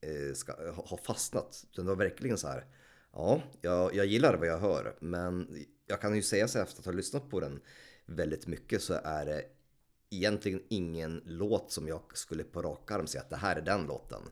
eh, 0.00 0.34
ska 0.34 0.72
ha 0.72 0.86
ha 0.86 0.96
fastnat. 0.96 1.66
Det 1.76 1.82
var 1.82 1.96
verkligen 1.96 2.38
så 2.38 2.48
här, 2.48 2.66
ja, 3.12 3.42
jag, 3.60 3.94
jag 3.94 4.06
gillar 4.06 4.34
vad 4.34 4.48
jag 4.48 4.58
hör, 4.58 4.96
men 5.00 5.64
jag 5.86 6.00
kan 6.00 6.16
ju 6.16 6.22
säga 6.22 6.48
så 6.48 6.58
här 6.58 6.64
efter 6.64 6.80
att 6.80 6.86
ha 6.86 6.92
lyssnat 6.92 7.30
på 7.30 7.40
den 7.40 7.60
väldigt 8.06 8.46
mycket 8.46 8.82
så 8.82 8.94
är 9.04 9.26
det 9.26 9.44
egentligen 10.10 10.62
ingen 10.68 11.22
låt 11.24 11.72
som 11.72 11.88
jag 11.88 12.02
skulle 12.14 12.44
på 12.44 12.62
rak 12.62 12.90
arm 12.90 13.06
säga 13.06 13.22
att 13.22 13.30
det 13.30 13.36
här 13.36 13.56
är 13.56 13.62
den 13.62 13.86
låten. 13.86 14.22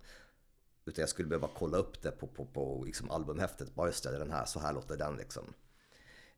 Utan 0.84 1.02
jag 1.02 1.08
skulle 1.08 1.28
behöva 1.28 1.50
kolla 1.54 1.78
upp 1.78 2.02
det 2.02 2.10
på, 2.10 2.26
på, 2.26 2.46
på 2.46 2.82
liksom 2.86 3.10
albumhäftet. 3.10 3.74
Bara 3.74 3.86
just 3.86 4.04
det, 4.04 4.18
den 4.18 4.30
här, 4.30 4.44
så 4.44 4.60
här 4.60 4.72
låter 4.72 4.96
den 4.96 5.16
liksom. 5.16 5.54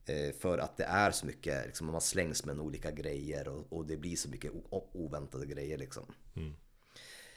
Eh, 0.07 0.32
för 0.34 0.59
att 0.59 0.76
det 0.76 0.84
är 0.84 1.11
så 1.11 1.26
mycket, 1.26 1.66
liksom, 1.66 1.86
man 1.86 2.00
slängs 2.00 2.44
med 2.44 2.61
olika 2.61 2.90
grejer 2.90 3.48
och, 3.48 3.72
och 3.72 3.86
det 3.86 3.96
blir 3.96 4.16
så 4.16 4.28
mycket 4.28 4.52
oväntade 4.92 5.46
grejer 5.46 5.78
liksom. 5.78 6.04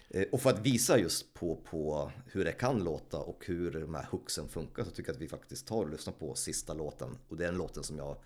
Eh, 0.09 0.27
Och 0.31 0.41
för 0.41 0.49
att 0.49 0.59
visa 0.59 0.97
just 0.97 1.33
på, 1.33 1.55
på 1.55 2.11
hur 2.25 2.45
det 2.45 2.51
kan 2.51 2.83
låta 2.83 3.17
och 3.17 3.45
hur 3.45 3.71
de 3.71 3.95
här 3.95 4.07
hooksen 4.11 4.49
funkar 4.49 4.83
så 4.83 4.91
tycker 4.91 5.09
jag 5.09 5.15
att 5.15 5.21
vi 5.21 5.27
faktiskt 5.27 5.67
tar 5.67 5.77
och 5.83 5.89
lyssnar 5.89 6.13
på 6.13 6.35
sista 6.35 6.73
låten. 6.73 7.17
Och 7.27 7.37
det 7.37 7.43
är 7.43 7.47
den 7.47 7.57
låten 7.57 7.83
som 7.83 7.97
jag, 7.97 8.17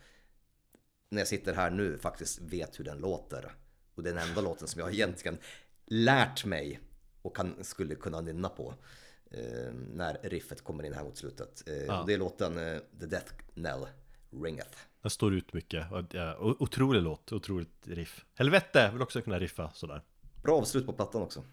när 1.10 1.22
jag 1.22 1.28
sitter 1.28 1.54
här 1.54 1.70
nu, 1.72 1.98
faktiskt 1.98 2.40
vet 2.42 2.80
hur 2.80 2.84
den 2.86 2.98
låter. 2.98 3.56
Och 3.96 4.04
det 4.04 4.10
är 4.10 4.14
den 4.14 4.28
enda 4.30 4.42
låten 4.42 4.68
som 4.68 4.80
jag 4.80 4.94
egentligen 4.94 5.38
lärt 5.86 6.46
mig 6.46 6.80
och 7.22 7.36
kan, 7.36 7.64
skulle 7.64 7.96
kunna 7.96 8.22
nynna 8.22 8.50
på. 8.50 8.74
Eh, 9.32 9.74
när 9.94 10.18
riffet 10.24 10.62
kommer 10.64 10.84
in 10.84 10.94
här 10.94 11.04
mot 11.04 11.18
slutet. 11.18 11.64
Eh, 11.68 11.84
Ja. 11.86 12.02
och 12.02 12.08
det 12.08 12.14
är 12.14 12.18
låten 12.18 12.58
eh, 12.58 12.80
The 13.00 13.06
Death 13.06 13.34
Knell 13.54 13.88
Ringeth. 14.44 14.78
Den 15.02 15.12
står 15.12 15.34
ut 15.34 15.54
mycket. 15.54 15.88
Otrolig 16.40 17.02
låt, 17.02 17.32
otroligt 17.32 17.88
riff. 17.88 18.26
Helvete, 18.36 18.90
vill 18.94 19.02
också 19.02 19.22
kunna 19.22 19.40
riffa 19.40 19.72
sådär. 19.74 20.02
Bra 20.44 20.58
avslut 20.58 20.86
på 20.86 20.94
plattan 20.94 21.22
också. 21.22 21.44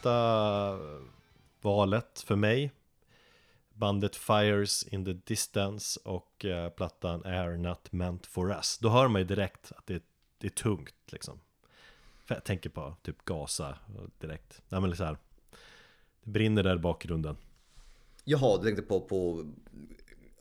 Sista 0.00 0.78
valet 1.60 2.20
för 2.20 2.36
mig. 2.36 2.72
Bandet 3.74 4.16
Fires 4.16 4.82
in 4.82 5.04
the 5.04 5.12
Distance 5.12 6.00
och 6.04 6.44
eh, 6.44 6.68
plattan 6.70 7.22
Air 7.24 7.56
Not 7.56 7.92
Meant 7.92 8.26
For 8.26 8.50
Us. 8.52 8.78
Då 8.78 8.88
hör 8.88 9.08
man 9.08 9.20
ju 9.20 9.26
direkt 9.26 9.72
att 9.76 9.86
det, 9.86 10.02
det 10.38 10.46
är 10.46 10.50
tungt 10.50 10.94
liksom. 11.06 11.40
För 12.24 12.34
Jag 12.34 12.44
tänker 12.44 12.70
på 12.70 12.94
typ 13.02 13.24
Gaza 13.24 13.78
direkt. 14.18 14.62
Nej 14.68 14.80
men 14.80 14.96
så 14.96 15.04
här. 15.04 15.18
Det 16.22 16.30
brinner 16.30 16.62
där 16.62 16.76
i 16.76 16.78
bakgrunden. 16.78 17.36
Jaha, 18.24 18.58
du 18.58 18.64
tänkte 18.64 18.82
på, 18.82 19.00
på 19.00 19.46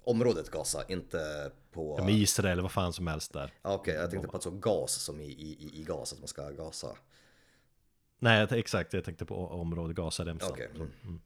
området 0.04 0.50
Gaza, 0.52 0.84
inte 0.88 1.52
på... 1.72 1.96
ja, 2.00 2.10
Israel, 2.10 2.62
vad 2.62 2.72
fan 2.72 2.94
som 2.94 3.08
helst 3.08 3.34
där. 3.34 3.54
Okej, 3.62 3.94
jag 3.96 4.12
tänkte 4.12 4.28
på 4.28 4.34
alltså 4.38 4.52
gas 4.52 4.92
som 4.94 5.22
i, 5.22 5.26
i- 5.26 5.80
i 5.80 5.84
gas, 5.84 6.14
att 6.14 6.20
man 6.20 6.28
ska 6.28 6.50
gasa. 6.50 6.88
Nej 8.26 8.40
jag- 8.40 8.52
exakt, 8.52 8.94
jag 8.94 9.04
tänkte 9.04 9.26
på 9.26 9.48
området 9.48 9.96
Gazaremsan 9.96 10.52
Okej. 10.52 10.70
Mm. 10.76 11.20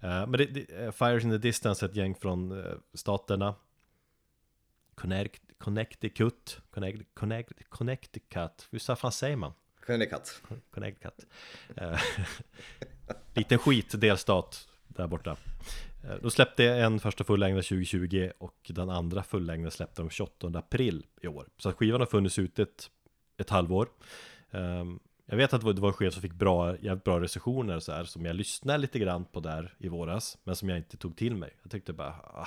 Eh, 0.00 0.26
Men 0.26 0.32
det, 0.32 0.44
det, 0.46 0.84
eh, 0.84 0.90
Fires 0.92 1.24
in 1.24 1.30
the 1.30 1.38
Distance 1.38 1.86
är 1.86 1.88
ett 1.88 1.96
gäng 1.96 2.14
från 2.14 2.64
eh, 2.66 2.72
staterna 2.94 3.54
Connect, 4.94 5.42
Connecticut 5.58 6.60
Connect, 6.70 7.14
Connect, 7.14 7.52
Connecticut 7.68 8.68
Hur 8.70 8.94
fan 8.94 9.12
säger 9.12 9.36
man? 9.36 9.52
Connecticut. 9.86 10.42
Connecticut 10.70 11.26
Liten 13.34 13.58
skit 13.58 14.00
delstat 14.00 14.68
där 14.88 15.06
borta 15.06 15.36
De 16.22 16.30
släppte 16.30 16.64
en 16.64 17.00
första 17.00 17.24
fullängd 17.24 17.56
2020 17.56 18.30
och 18.38 18.56
den 18.68 18.90
andra 18.90 19.22
fullängden 19.22 19.70
släppte 19.70 20.02
de 20.02 20.10
28 20.10 20.58
april 20.58 21.06
i 21.22 21.28
år 21.28 21.48
Så 21.56 21.72
skivan 21.72 22.00
har 22.00 22.06
funnits 22.06 22.38
ute 22.38 22.62
ett, 22.62 22.90
ett 23.36 23.50
halvår 23.50 23.88
Ehm, 24.50 25.00
Jag 25.30 25.36
vet 25.36 25.52
att 25.52 25.60
det 25.60 25.80
var 25.80 25.88
en 25.88 25.94
skiva 25.94 26.10
som 26.10 26.22
fick 26.22 26.32
bra, 26.32 26.76
jävligt 26.78 27.04
bra 27.04 27.20
recensioner 27.20 27.80
så 27.80 27.92
här, 27.92 28.04
som 28.04 28.24
jag 28.24 28.36
lyssnade 28.36 28.78
lite 28.78 28.98
grann 28.98 29.24
på 29.24 29.40
där 29.40 29.74
i 29.78 29.88
våras 29.88 30.38
Men 30.44 30.56
som 30.56 30.68
jag 30.68 30.78
inte 30.78 30.96
tog 30.96 31.16
till 31.16 31.36
mig. 31.36 31.50
Jag 31.62 31.70
tyckte 31.70 31.92
bara, 31.92 32.14
ah, 32.34 32.46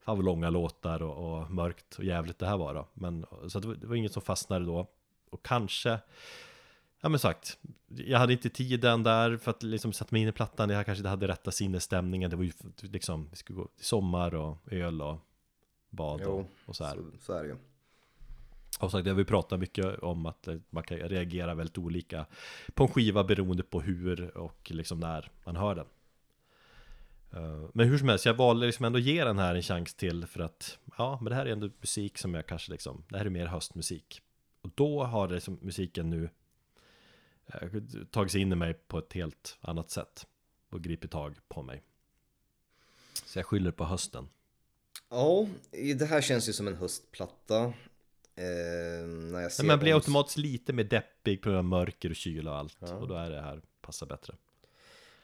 Fan 0.00 0.16
vad 0.16 0.24
långa 0.24 0.50
låtar 0.50 1.02
och, 1.02 1.40
och 1.40 1.50
mörkt 1.50 1.98
och 1.98 2.04
jävligt 2.04 2.38
det 2.38 2.46
här 2.46 2.56
var 2.56 2.74
då. 2.74 2.88
Men 2.94 3.26
så 3.48 3.60
det, 3.60 3.68
var, 3.68 3.74
det 3.74 3.86
var 3.86 3.94
inget 3.94 4.12
som 4.12 4.22
fastnade 4.22 4.64
då. 4.64 4.86
Och 5.30 5.44
kanske 5.44 5.98
Ja 7.00 7.08
men 7.08 7.18
sagt 7.18 7.58
Jag 7.88 8.18
hade 8.18 8.32
inte 8.32 8.48
tiden 8.48 9.02
där 9.02 9.36
för 9.36 9.50
att 9.50 9.62
liksom 9.62 9.92
sätta 9.92 10.08
mig 10.10 10.22
in 10.22 10.28
i 10.28 10.32
plattan. 10.32 10.70
Jag 10.70 10.86
kanske 10.86 11.00
inte 11.00 11.08
hade 11.08 11.28
rätta 11.28 11.50
sinnesstämningen. 11.50 12.30
Det 12.30 12.36
var 12.36 12.44
ju 12.44 12.52
liksom 12.80 13.28
Vi 13.30 13.36
skulle 13.36 13.56
gå 13.56 13.66
till 13.66 13.86
sommar 13.86 14.34
och 14.34 14.58
öl 14.66 15.02
och 15.02 15.18
bad 15.90 16.20
och, 16.20 16.26
Jo, 16.26 16.46
och 16.66 16.76
så 16.76 16.84
här. 16.84 16.94
Så, 16.94 17.02
så 17.20 17.32
är 17.32 17.42
det 17.42 17.48
ju 17.48 17.56
och 18.80 18.90
sagt, 18.90 19.06
vi 19.06 19.24
pratar 19.24 19.56
mycket 19.56 19.98
om 19.98 20.26
att 20.26 20.48
eh, 20.48 20.56
man 20.70 20.82
kan 20.82 20.98
reagera 20.98 21.54
väldigt 21.54 21.78
olika 21.78 22.26
på 22.74 22.84
en 22.84 22.90
skiva 22.90 23.24
beroende 23.24 23.62
på 23.62 23.80
hur 23.80 24.36
och 24.36 24.70
liksom 24.70 25.00
när 25.00 25.30
man 25.44 25.56
hör 25.56 25.74
den. 25.74 25.86
Eh, 27.32 27.68
men 27.74 27.88
hur 27.88 27.98
som 27.98 28.08
helst, 28.08 28.26
jag 28.26 28.34
valde 28.34 28.66
liksom 28.66 28.84
ändå 28.84 28.98
ge 28.98 29.24
den 29.24 29.38
här 29.38 29.54
en 29.54 29.62
chans 29.62 29.94
till 29.94 30.26
för 30.26 30.40
att 30.40 30.78
ja, 30.98 31.18
men 31.22 31.30
det 31.30 31.36
här 31.36 31.46
är 31.46 31.52
ändå 31.52 31.70
musik 31.80 32.18
som 32.18 32.34
jag 32.34 32.46
kanske 32.46 32.72
liksom, 32.72 33.04
det 33.08 33.18
här 33.18 33.24
är 33.24 33.30
mer 33.30 33.46
höstmusik. 33.46 34.20
Och 34.62 34.70
då 34.74 35.04
har 35.04 35.28
det 35.28 35.34
liksom 35.34 35.58
musiken 35.62 36.10
nu 36.10 36.30
eh, 37.46 37.68
tagit 38.10 38.32
sig 38.32 38.40
in 38.40 38.52
i 38.52 38.56
mig 38.56 38.74
på 38.74 38.98
ett 38.98 39.12
helt 39.12 39.58
annat 39.60 39.90
sätt 39.90 40.26
och 40.70 40.82
gripit 40.82 41.10
tag 41.10 41.36
på 41.48 41.62
mig. 41.62 41.82
Så 43.24 43.38
jag 43.38 43.46
skyller 43.46 43.70
på 43.70 43.84
hösten. 43.84 44.28
Ja, 45.10 45.46
det 45.70 46.06
här 46.06 46.20
känns 46.20 46.48
ju 46.48 46.52
som 46.52 46.68
en 46.68 46.76
höstplatta. 46.76 47.72
Eh, 48.36 49.06
när 49.06 49.40
jag 49.40 49.52
ser 49.52 49.62
Men 49.62 49.68
man 49.68 49.78
blir 49.78 49.94
automatiskt 49.94 50.36
lite 50.36 50.72
mer 50.72 50.84
deppig 50.84 51.42
på 51.42 51.48
grund 51.48 51.58
av 51.58 51.64
mörker 51.64 52.10
och 52.10 52.16
kyla 52.16 52.50
och 52.50 52.58
allt. 52.58 52.82
Och 52.82 53.08
då 53.08 53.14
är 53.14 53.30
det 53.30 53.40
här 53.40 53.62
passar 53.80 54.06
bättre. 54.06 54.34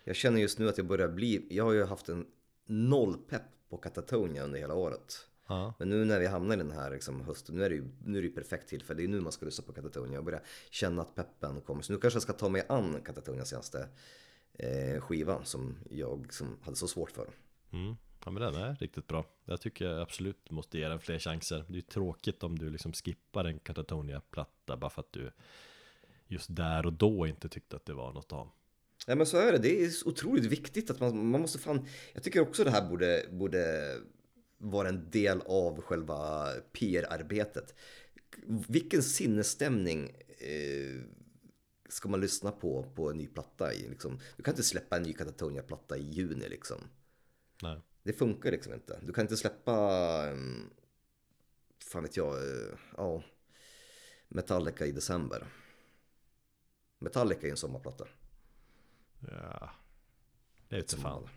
Jag 0.04 0.16
känner 0.16 0.40
just 0.40 0.58
nu 0.58 0.68
att 0.68 0.78
jag 0.78 0.86
börjar 0.86 1.08
bli, 1.08 1.46
jag 1.50 1.64
har 1.64 1.72
ju 1.72 1.84
haft 1.84 2.08
en 2.08 2.26
noll 2.66 3.18
pepp 3.28 3.42
på 3.68 3.76
Katatonia 3.76 4.44
under 4.44 4.60
hela 4.60 4.74
året. 4.74 5.26
Ja. 5.46 5.74
Men 5.78 5.88
nu 5.88 6.04
när 6.04 6.20
vi 6.20 6.26
hamnar 6.26 6.54
i 6.54 6.58
den 6.58 6.70
här 6.70 6.90
liksom, 6.90 7.20
hösten, 7.20 7.56
nu 7.56 7.64
är 7.64 7.70
det 7.70 7.74
ju 7.74 7.88
nu 8.04 8.18
är 8.18 8.22
det 8.22 8.28
perfekt 8.28 8.68
tillfälle. 8.68 9.00
Det 9.00 9.06
är 9.06 9.08
nu 9.08 9.20
man 9.20 9.32
ska 9.32 9.46
lyssna 9.46 9.64
på 9.64 9.72
Katatonia 9.72 10.18
och 10.18 10.24
börja 10.24 10.40
känna 10.70 11.02
att 11.02 11.14
peppen 11.14 11.60
kommer. 11.60 11.82
Så 11.82 11.92
nu 11.92 11.98
kanske 11.98 12.16
jag 12.16 12.22
ska 12.22 12.32
ta 12.32 12.48
mig 12.48 12.66
an 12.68 13.02
Katatonias 13.04 13.48
senaste 13.48 13.88
eh, 14.52 15.00
skiva 15.00 15.44
som 15.44 15.76
jag 15.90 16.32
som 16.32 16.58
hade 16.62 16.76
så 16.76 16.88
svårt 16.88 17.10
för. 17.10 17.28
Mm. 17.72 17.96
Ja 18.24 18.30
men 18.30 18.42
den 18.42 18.54
är 18.54 18.74
riktigt 18.74 19.06
bra. 19.06 19.26
Jag 19.44 19.60
tycker 19.60 19.84
jag 19.84 20.00
absolut 20.00 20.50
måste 20.50 20.78
ge 20.78 20.88
den 20.88 21.00
fler 21.00 21.18
chanser. 21.18 21.64
Det 21.68 21.72
är 21.72 21.76
ju 21.76 21.82
tråkigt 21.82 22.42
om 22.42 22.58
du 22.58 22.70
liksom 22.70 22.92
skippar 22.92 23.44
en 23.44 23.58
Katatonia-platta 23.58 24.76
bara 24.76 24.90
för 24.90 25.00
att 25.00 25.12
du 25.12 25.30
just 26.26 26.56
där 26.56 26.86
och 26.86 26.92
då 26.92 27.26
inte 27.26 27.48
tyckte 27.48 27.76
att 27.76 27.86
det 27.86 27.94
var 27.94 28.12
något 28.12 28.32
av. 28.32 28.50
Ja 29.06 29.14
men 29.14 29.26
så 29.26 29.36
är 29.36 29.52
det, 29.52 29.58
det 29.58 29.84
är 29.84 30.08
otroligt 30.08 30.44
viktigt 30.44 30.90
att 30.90 31.00
man, 31.00 31.30
man 31.30 31.40
måste 31.40 31.58
fan, 31.58 31.86
jag 32.12 32.22
tycker 32.22 32.40
också 32.40 32.64
det 32.64 32.70
här 32.70 32.88
borde, 32.88 33.26
borde 33.30 33.94
vara 34.58 34.88
en 34.88 35.10
del 35.10 35.40
av 35.46 35.82
själva 35.82 36.48
PR-arbetet. 36.72 37.74
Vilken 38.68 39.02
sinnesstämning 39.02 40.10
eh, 40.38 41.00
ska 41.88 42.08
man 42.08 42.20
lyssna 42.20 42.52
på 42.52 42.92
på 42.94 43.10
en 43.10 43.16
ny 43.16 43.26
platta 43.26 43.74
i? 43.74 43.88
Liksom? 43.88 44.20
Du 44.36 44.42
kan 44.42 44.52
inte 44.52 44.62
släppa 44.62 44.96
en 44.96 45.02
ny 45.02 45.12
Katatonia-platta 45.12 45.96
i 45.96 46.02
juni 46.02 46.48
liksom. 46.48 46.78
Nej. 47.62 47.80
Det 48.02 48.12
funkar 48.12 48.50
liksom 48.50 48.74
inte. 48.74 49.00
Du 49.02 49.12
kan 49.12 49.22
inte 49.22 49.36
släppa, 49.36 50.30
um, 50.30 50.70
fan 51.92 52.02
vet 52.02 52.16
jag, 52.16 52.34
eh, 52.34 52.74
ja. 52.96 53.22
Metallica 54.28 54.86
i 54.86 54.92
december. 54.92 55.46
Metallica 56.98 57.46
är 57.46 57.50
en 57.50 57.56
sommarplatta. 57.56 58.08
Ja, 59.30 59.70
det 60.68 60.76
är 60.76 60.80
inte 60.80 60.96
fan. 60.96 61.28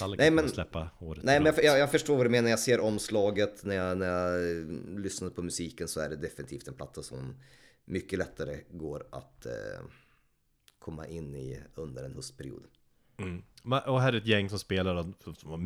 Alla 0.00 0.16
Nej, 0.16 0.30
men- 0.30 0.48
släppa 0.48 0.90
året 1.00 1.24
Nej 1.24 1.40
men 1.40 1.54
jag, 1.62 1.78
jag, 1.78 1.90
förstår 1.90 2.16
vad 2.16 2.26
du 2.26 2.30
menar, 2.30 2.50
jag 2.50 2.58
ser 2.58 2.80
omslaget 2.80 3.64
när 3.64 3.74
jag, 3.74 3.98
när 3.98 4.06
jag 4.06 4.50
eh, 4.50 4.66
lyssnar 4.98 5.30
på 5.30 5.42
musiken 5.42 5.88
så 5.88 6.00
är 6.00 6.08
det 6.08 6.16
definitivt 6.16 6.68
en 6.68 6.74
platta 6.74 7.02
som 7.02 7.42
mycket 7.84 8.18
lättare 8.18 8.60
går 8.70 9.06
att 9.12 9.46
eh, 9.46 9.52
komma 10.78 11.06
in 11.06 11.34
i 11.34 11.60
under 11.74 12.04
en 12.04 12.14
höstperiod. 12.14 12.66
Mm. 13.16 13.42
Och 13.86 14.00
här 14.00 14.12
är 14.12 14.16
ett 14.16 14.26
gäng 14.26 14.48
som 14.48 14.58
spelar 14.58 14.96
en 14.96 15.14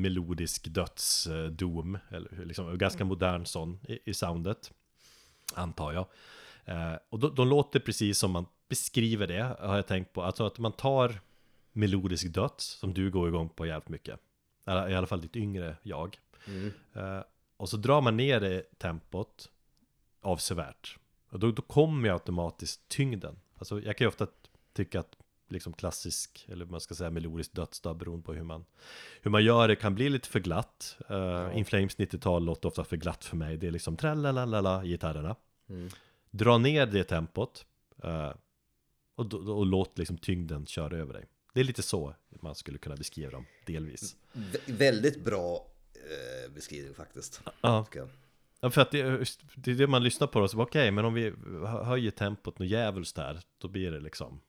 melodisk 0.01 0.69
dödsdom, 0.69 1.99
eller 2.09 2.45
liksom, 2.45 2.79
ganska 2.79 3.05
modern 3.05 3.47
sån 3.47 3.79
i, 3.89 3.99
i 4.05 4.15
soundet, 4.15 4.73
antar 5.55 5.93
jag. 5.93 6.07
Eh, 6.65 6.99
och 7.09 7.19
de, 7.19 7.35
de 7.35 7.49
låter 7.49 7.81
precis 7.81 8.19
som 8.19 8.31
man 8.31 8.47
beskriver 8.69 9.27
det, 9.27 9.57
har 9.61 9.77
jag 9.77 9.87
tänkt 9.87 10.13
på. 10.13 10.23
Alltså 10.23 10.47
att 10.47 10.59
man 10.59 10.73
tar 10.73 11.21
melodisk 11.73 12.33
döds, 12.33 12.65
som 12.65 12.95
du 12.95 13.11
går 13.11 13.29
igång 13.29 13.49
på 13.49 13.67
jävligt 13.67 13.89
mycket. 13.89 14.21
Eller 14.67 14.89
I 14.89 14.95
alla 14.95 15.07
fall 15.07 15.21
ditt 15.21 15.37
yngre 15.37 15.77
jag. 15.83 16.19
Eh, 16.93 17.21
och 17.57 17.69
så 17.69 17.77
drar 17.77 18.01
man 18.01 18.17
ner 18.17 18.41
det 18.41 18.79
tempot 18.79 19.51
avsevärt. 20.21 20.99
Och 21.31 21.39
då, 21.39 21.51
då 21.51 21.63
kommer 21.63 22.09
ju 22.09 22.15
automatiskt 22.15 22.89
tyngden. 22.89 23.37
Alltså 23.59 23.81
jag 23.81 23.97
kan 23.97 24.05
ju 24.05 24.09
ofta 24.09 24.27
tycka 24.73 25.01
att 25.01 25.17
liksom 25.49 25.73
klassisk, 25.73 26.47
eller 26.49 26.65
man 26.67 26.81
ska 26.81 26.95
säga 26.95 27.11
melodisk 27.11 27.53
dödsdag 27.53 27.97
beroende 27.97 28.25
på 28.27 28.33
hur 28.33 28.43
man 28.43 28.65
Hur 29.23 29.31
man 29.31 29.45
gör 29.45 29.69
det. 29.69 29.77
Kan 29.77 29.95
bli 29.95 30.09
lite 30.09 30.29
för 30.29 30.41
glatt. 30.41 30.97
Uh, 31.11 31.59
In 31.59 31.65
Flames 31.65 31.97
90-tal 31.97 32.45
låter 32.45 32.69
ofta 32.69 32.85
för 32.85 32.97
glatt 32.97 33.25
för 33.25 33.37
mig. 33.37 33.57
Det 33.57 33.67
är 33.67 33.71
liksom 33.71 33.97
tralalala 33.97 34.85
gitarrerna. 34.85 35.37
Dra 36.31 36.59
ner 36.59 36.87
det 36.87 37.05
tempot 37.05 37.67
eh, 38.03 38.33
och, 39.15 39.27
då- 39.27 39.53
och 39.59 39.67
låt 39.67 39.99
liksom 39.99 40.19
tyngden 40.19 40.67
köra 40.67 40.97
över 40.97 41.13
dig. 41.15 41.25
Det 41.55 41.61
är 41.61 41.65
lite 41.65 41.83
så 41.83 42.15
man 42.43 42.55
skulle 42.55 42.79
kunna 42.79 42.97
beskriva 42.97 43.31
dem, 43.31 43.47
delvis. 43.67 44.17
Vä- 44.33 44.73
väldigt 44.79 45.25
bra 45.25 45.67
eh, 45.95 46.53
beskrivning 46.55 46.95
faktiskt. 46.95 47.41
Ja. 47.61 47.87
Ja, 48.61 48.71
för 48.71 48.81
att 48.81 48.91
det, 48.91 49.03
det 49.55 49.71
är 49.71 49.75
det 49.75 49.87
man 49.87 50.03
lyssnar 50.03 50.27
på 50.27 50.41
och 50.41 50.51
så 50.51 50.57
bara, 50.57 50.63
okej, 50.67 50.91
men 50.91 51.05
om 51.05 51.15
vi 51.15 51.33
hö- 51.67 51.83
höjer 51.85 52.11
tempot 52.11 52.59
något 52.59 52.69
djävulskt 52.69 53.17
där, 53.17 53.41
då 53.59 53.69
blir 53.69 53.91
det 53.91 54.01
liksom 54.01 54.41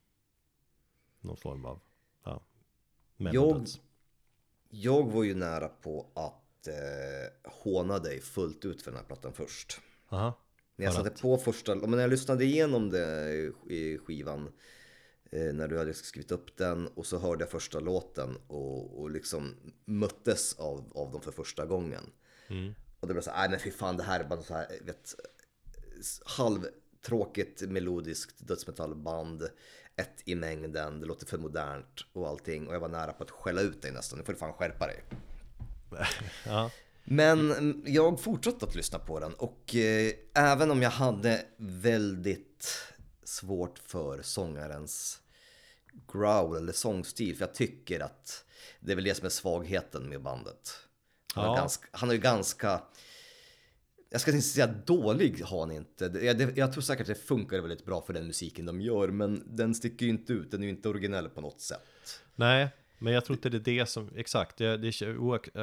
någon 1.22 1.38
form 1.38 1.66
av, 1.66 1.80
ja, 2.24 2.42
melodans. 3.18 3.80
Jag 4.70 5.12
var 5.12 5.24
ju 5.24 5.36
nära 5.36 5.68
på 5.68 6.08
att 6.14 6.68
eh, 6.68 7.52
håna 7.52 8.00
dig 8.00 8.22
fullt 8.22 8.66
ut 8.66 8.82
för 8.82 8.92
den 8.92 9.00
här 9.00 9.06
plattan 9.06 9.34
först. 9.34 9.82
Aha. 10.10 10.40
När 10.76 10.86
jag 10.86 10.94
satte 10.94 11.22
på 11.22 11.38
första, 11.38 11.76
men 11.76 11.92
när 11.92 11.98
jag 11.98 12.10
lyssnade 12.10 12.46
igenom 12.46 12.90
det 12.90 13.32
i 13.70 13.98
skivan 13.98 14.52
eh, 15.32 15.54
när 15.54 15.68
du 15.68 15.78
hade 15.78 15.94
skrivit 15.94 16.32
upp 16.32 16.58
den 16.58 16.88
och 16.88 17.06
så 17.06 17.20
hörde 17.20 17.44
jag 17.44 17.52
första 17.52 17.80
låten 17.80 18.38
och, 18.48 19.02
och 19.02 19.10
liksom 19.10 19.56
möttes 19.86 20.60
av, 20.60 20.92
av 20.96 21.12
dem 21.12 21.22
för 21.22 21.32
första 21.32 21.66
gången. 21.66 22.04
Och 23.00 23.08
det 23.08 23.14
blev 23.14 23.24
så 23.24 23.32
här, 23.32 23.40
nej 23.40 23.50
men 23.50 23.60
fy 23.60 23.72
fan 23.72 23.98
det 23.98 24.04
här 24.04 24.20
är 24.20 24.28
bara 24.28 24.42
så 24.42 24.54
här, 24.54 24.68
vet, 24.82 25.16
halvtråkigt 27.00 27.62
melodiskt 27.62 28.48
dödsmetallband, 28.48 29.50
ett 29.96 30.22
i 30.26 30.36
mängden, 30.36 31.00
det 31.00 31.06
låter 31.06 31.26
för 31.26 31.38
modernt 31.38 32.06
och 32.14 32.28
allting 32.28 32.68
och 32.68 32.76
jag 32.76 32.80
var 32.80 32.88
nära 32.88 33.14
på 33.14 33.24
att 33.24 33.32
skälla 33.32 33.62
ut 33.62 33.82
dig 33.82 33.92
nästan, 33.92 34.20
nu 34.20 34.26
får 34.26 34.34
du 34.34 34.40
fan 34.40 34.54
skärpa 34.54 34.88
dig. 34.88 35.04
Ja. 36.46 36.72
Men 37.04 37.52
mm, 37.52 37.84
jag 37.86 38.20
fortsatte 38.20 38.66
att 38.66 38.76
lyssna 38.76 39.00
på 39.00 39.20
den 39.20 39.34
och 39.34 39.76
eh, 39.76 40.12
även 40.34 40.72
om 40.72 40.82
jag 40.82 40.90
hade 40.90 41.46
väldigt 41.58 42.84
svårt 43.24 43.80
för 43.80 44.22
sångarens 44.22 45.22
growl 46.14 46.56
eller 46.58 46.74
sångstil, 46.74 47.38
för 47.38 47.46
jag 47.46 47.54
tycker 47.56 48.00
att 48.00 48.46
det 48.80 48.92
är 48.92 48.96
väl 48.96 49.06
det 49.06 49.16
som 49.16 49.26
är 49.26 49.30
svagheten 49.30 50.10
med 50.10 50.22
bandet. 50.22 50.70
Han, 51.36 51.46
Ja. 51.46 51.56
ganska, 51.56 51.88
han 51.92 52.10
är 52.10 52.14
ju 52.14 52.20
ganska, 52.20 52.82
jag 54.10 54.22
ska 54.22 54.32
inte 54.32 54.42
säga 54.48 54.68
dålig 54.68 55.42
har 55.42 55.60
han 55.60 55.72
inte. 55.72 56.12
Jag, 56.22 56.38
det, 56.38 56.58
jag 56.58 56.74
tror 56.74 56.82
säkert 56.82 57.02
att 57.10 57.16
det 57.16 57.24
funkar 57.24 57.60
väldigt 57.60 57.86
bra 57.86 58.02
för 58.02 58.14
den 58.14 58.28
musiken 58.28 58.66
de 58.66 58.82
gör, 58.82 59.08
men 59.08 59.44
den 59.56 59.76
sticker 59.76 60.06
ju 60.06 60.10
inte 60.12 60.34
ut, 60.34 60.52
den 60.52 60.62
är 60.62 60.66
ju 60.66 60.70
inte 60.74 60.90
originell 60.90 61.30
på 61.30 61.42
något 61.42 61.62
sätt. 61.62 61.80
Nej, 62.36 62.70
men 63.00 63.14
jag 63.14 63.26
tror 63.26 63.38
inte 63.38 63.50
det 63.50 63.58
är 63.58 63.80
det 63.80 63.86
som, 63.86 64.10
exakt, 64.16 64.58
det, 64.58 64.78
det 64.78 65.08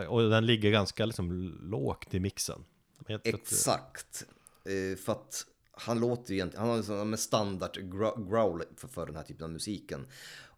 och 0.09 0.31
den 0.31 0.47
ligger 0.47 0.71
ganska 0.71 1.07
liksom 1.07 1.33
lågt 1.71 2.15
i 2.15 2.21
mixen. 2.21 2.65
Tror 3.07 3.17
att- 3.17 3.27
Exakt. 3.27 4.25
Eh, 4.65 4.97
För 4.99 5.13
att 5.13 5.47
han 5.73 6.01
låter 6.01 6.31
ju 6.31 6.37
egentligen, 6.37 6.61
han 6.61 6.71
har 6.71 6.77
liksom 6.77 7.13
en 7.13 7.19
standard 7.19 7.77
gro- 7.77 8.31
growl 8.31 8.63
för, 8.77 8.89
för 8.89 9.07
den 9.07 9.17
här 9.17 9.23
typen 9.23 9.45
av 9.45 9.51
musiken. 9.51 10.07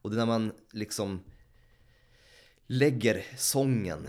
Och 0.02 0.10
det 0.10 0.14
är 0.16 0.18
när 0.18 0.26
man 0.26 0.52
liksom 0.72 1.20
lägger 2.66 3.24
sången, 3.36 4.08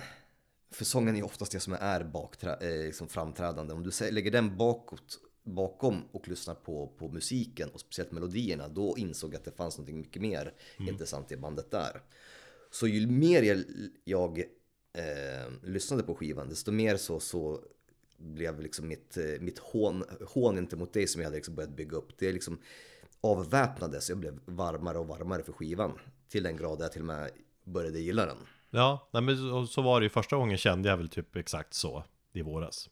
för 0.72 0.86
sången 0.86 1.16
är 1.16 1.24
oftast 1.24 1.52
det 1.52 1.60
som 1.60 1.74
är 1.74 2.04
bakträ, 2.04 2.58
eh, 2.62 2.86
liksom 2.86 3.08
framträdande. 3.08 3.74
Om 3.74 3.84
du 3.84 4.12
lägger 4.12 4.32
den 4.32 4.58
bakåt, 4.58 5.20
bakom 5.44 6.04
och 6.12 6.28
lyssnar 6.28 6.56
på, 6.56 6.88
på 6.88 7.10
musiken 7.10 7.70
och 7.70 7.80
speciellt 7.80 8.12
melodierna, 8.12 8.68
då 8.68 8.98
insåg 8.98 9.34
jag 9.34 9.38
att 9.38 9.46
det 9.46 9.52
fanns 9.52 9.78
något 9.78 9.90
mycket 9.90 10.22
mer 10.22 10.54
intressant 10.78 11.32
i 11.32 11.38
bandet 11.38 11.72
där. 11.72 12.02
Så 12.72 12.88
ju 12.88 13.08
mer 13.08 13.44
jag, 13.44 13.64
jag 14.04 14.40
eh, 14.94 15.52
lyssnade 15.64 16.04
på 16.04 16.16
skivan, 16.16 16.50
desto 16.50 16.72
mer 16.72 16.98
så, 16.98 17.20
så 17.20 17.64
blev 18.18 18.62
liksom 18.62 18.88
mitt, 18.88 19.18
eh, 19.18 19.40
mitt 19.40 19.60
hån, 19.60 20.04
hån 20.28 20.58
inte 20.58 20.76
mot 20.76 20.94
dig 20.94 21.08
som 21.08 21.22
jag 21.22 21.28
hade 21.28 21.38
liksom 21.38 21.56
börjat 21.56 21.76
bygga 21.76 21.98
upp. 21.98 22.18
Det 22.18 22.32
liksom 22.32 22.60
avväpnades, 23.22 24.10
jag 24.10 24.18
blev 24.18 24.40
varmare 24.46 24.98
och 24.98 25.08
varmare 25.08 25.44
för 25.44 25.54
skivan. 25.54 26.00
Till 26.30 26.44
den 26.44 26.58
grad 26.58 26.74
att 26.74 26.80
jag 26.80 26.92
till 26.92 27.02
och 27.02 27.08
med 27.08 27.32
började 27.64 28.00
gilla 28.00 28.26
den. 28.26 28.38
Ja, 28.70 29.08
nej, 29.12 29.22
men 29.22 29.38
så, 29.38 29.68
så 29.68 29.82
var 29.82 30.00
det 30.00 30.04
ju 30.04 30.10
första 30.10 30.36
gången 30.36 30.58
kände 30.58 30.90
jag 30.90 30.98
väl 30.98 31.10
typ 31.10 31.36
exakt 31.36 31.74
så 31.74 32.04
i 32.34 32.42
våras. 32.42 32.90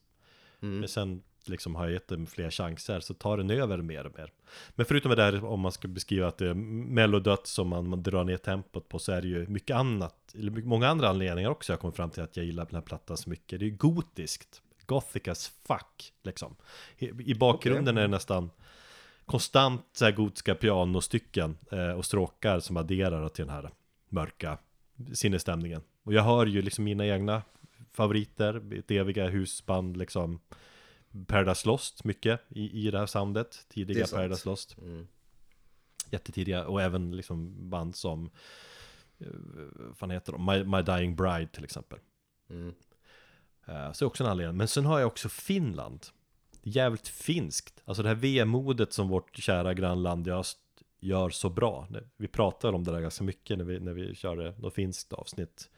Men 0.79 0.87
sen 0.89 1.23
liksom 1.45 1.75
har 1.75 1.83
jag 1.83 1.93
gett 1.93 2.07
den 2.07 2.27
fler 2.27 2.51
chanser 2.51 2.99
så 2.99 3.13
tar 3.13 3.37
den 3.37 3.49
över 3.49 3.77
mer 3.77 4.05
och 4.05 4.17
mer. 4.17 4.31
Men 4.69 4.85
förutom 4.85 5.09
det 5.09 5.15
där 5.15 5.45
om 5.45 5.59
man 5.59 5.71
ska 5.71 5.87
beskriva 5.87 6.27
att 6.27 6.37
det 6.37 6.49
är 6.49 6.53
mellodött 6.53 7.47
som 7.47 7.67
man, 7.67 7.89
man 7.89 8.03
drar 8.03 8.23
ner 8.23 8.37
tempot 8.37 8.89
på 8.89 8.99
så 8.99 9.11
är 9.11 9.21
det 9.21 9.27
ju 9.27 9.47
mycket 9.47 9.75
annat, 9.75 10.15
eller 10.35 10.51
mycket- 10.51 10.67
många 10.67 10.87
andra 10.87 11.09
anledningar 11.09 11.49
också 11.49 11.73
jag 11.73 11.79
kommer 11.79 11.91
fram 11.91 12.09
till 12.09 12.23
att 12.23 12.37
jag 12.37 12.45
gillar 12.45 12.65
den 12.65 12.75
här 12.75 12.81
plattan 12.81 13.17
så 13.17 13.29
mycket. 13.29 13.59
Det 13.59 13.65
är 13.65 13.69
ju 13.69 13.75
gotiskt, 13.75 14.61
gothic 14.85 15.27
as 15.27 15.51
fuck 15.67 16.13
liksom. 16.23 16.55
I, 16.97 17.05
i 17.31 17.35
bakgrunden 17.35 17.97
är 17.97 18.01
det 18.01 18.07
nästan 18.07 18.49
konstant 19.25 19.85
så 19.93 20.05
här 20.05 20.11
gotiska 20.11 20.55
pianostycken 20.55 21.57
eh, 21.71 21.91
och 21.91 22.05
stråkar 22.05 22.59
som 22.59 22.77
adderar 22.77 23.29
till 23.29 23.45
den 23.45 23.53
här 23.55 23.69
mörka 24.09 24.57
sinnesstämningen. 25.13 25.81
Och 26.03 26.13
jag 26.13 26.23
hör 26.23 26.45
ju 26.45 26.61
liksom 26.61 26.83
mina 26.83 27.05
egna 27.05 27.41
favoriter, 27.91 28.73
ett 28.73 28.91
eviga 28.91 29.29
husband 29.29 29.97
liksom 29.97 30.39
Paradise 31.27 31.67
Lost 31.67 32.03
mycket 32.03 32.41
i, 32.49 32.87
i 32.87 32.91
det 32.91 32.99
här 32.99 33.05
soundet, 33.05 33.65
Det 33.67 33.73
tidiga. 33.73 34.07
Paradise 34.07 34.49
Lost. 34.49 34.77
Mm. 34.77 35.07
Jättetidiga 36.11 36.67
och 36.67 36.81
även 36.81 37.15
liksom 37.15 37.69
band 37.69 37.95
som 37.95 38.29
eh, 39.19 39.27
vad 39.75 39.97
fan 39.97 40.11
heter 40.11 40.31
de? 40.31 40.45
My, 40.45 40.63
My 40.63 40.81
Dying 40.81 41.15
Bride 41.15 41.47
till 41.47 41.63
exempel. 41.63 41.99
Mm. 42.49 42.73
Eh, 43.65 43.91
Så 43.91 44.05
är 44.05 44.07
också 44.07 44.23
en 44.23 44.29
anledning. 44.29 44.57
Men 44.57 44.67
sen 44.67 44.85
har 44.85 44.99
jag 44.99 45.07
också 45.07 45.29
Finland. 45.29 46.05
Jävligt 46.63 47.07
finskt. 47.07 47.81
Alltså 47.85 48.03
det 48.03 48.09
här 48.09 48.15
vemodet 48.15 48.93
som 48.93 49.07
vårt 49.07 49.37
kära 49.37 49.73
grannland 49.73 50.27
i 50.27 50.31
öst 50.31 50.59
gör 50.99 51.29
så 51.29 51.49
bra. 51.49 51.87
Vi 52.17 52.27
pratar 52.27 52.73
om 52.73 52.83
det 52.83 52.91
där 52.91 53.01
ganska 53.01 53.23
mycket 53.23 53.57
när 53.57 53.65
vi, 53.65 53.79
när 53.79 53.93
vi 53.93 54.15
körde 54.15 54.53
något 54.57 54.73
finskt 54.73 55.13
avsnitt. 55.13 55.69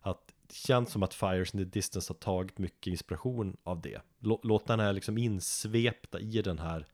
Att 0.00 0.34
det 0.46 0.54
känns 0.54 0.90
som 0.92 1.02
att 1.02 1.14
Fires 1.14 1.54
in 1.54 1.60
the 1.60 1.64
Distance 1.64 2.10
har 2.12 2.18
tagit 2.18 2.58
mycket 2.58 2.86
inspiration 2.90 3.56
av 3.62 3.80
det. 3.80 4.00
Lå- 4.18 4.40
Låta 4.42 4.76
den 4.76 4.80
här 4.86 4.92
liksom 4.92 5.18
insvepta 5.18 6.20
i 6.20 6.42
den 6.42 6.58
här 6.58 6.86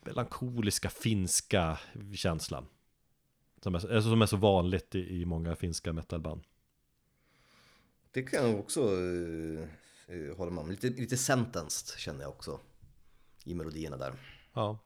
melankoliska 0.00 0.90
finska 0.90 1.78
känslan. 2.14 2.66
Som 3.62 3.74
är, 3.74 3.78
alltså 3.78 4.10
som 4.10 4.22
är 4.22 4.26
så 4.26 4.36
vanligt 4.36 4.94
i, 4.94 5.20
i 5.20 5.24
många 5.24 5.56
finska 5.56 5.92
metalband. 5.92 6.42
Det 8.12 8.22
kan 8.22 8.50
jag 8.50 8.60
också 8.60 8.80
eh, 8.80 9.60
eh, 10.16 10.36
hålla 10.36 10.50
med 10.50 10.64
om. 10.64 10.70
Lite, 10.70 10.88
lite 10.88 11.16
sentenced 11.16 11.98
känner 11.98 12.20
jag 12.22 12.30
också. 12.30 12.60
I 13.44 13.54
melodierna 13.54 13.96
där. 13.96 14.12
Ja. 14.52 14.78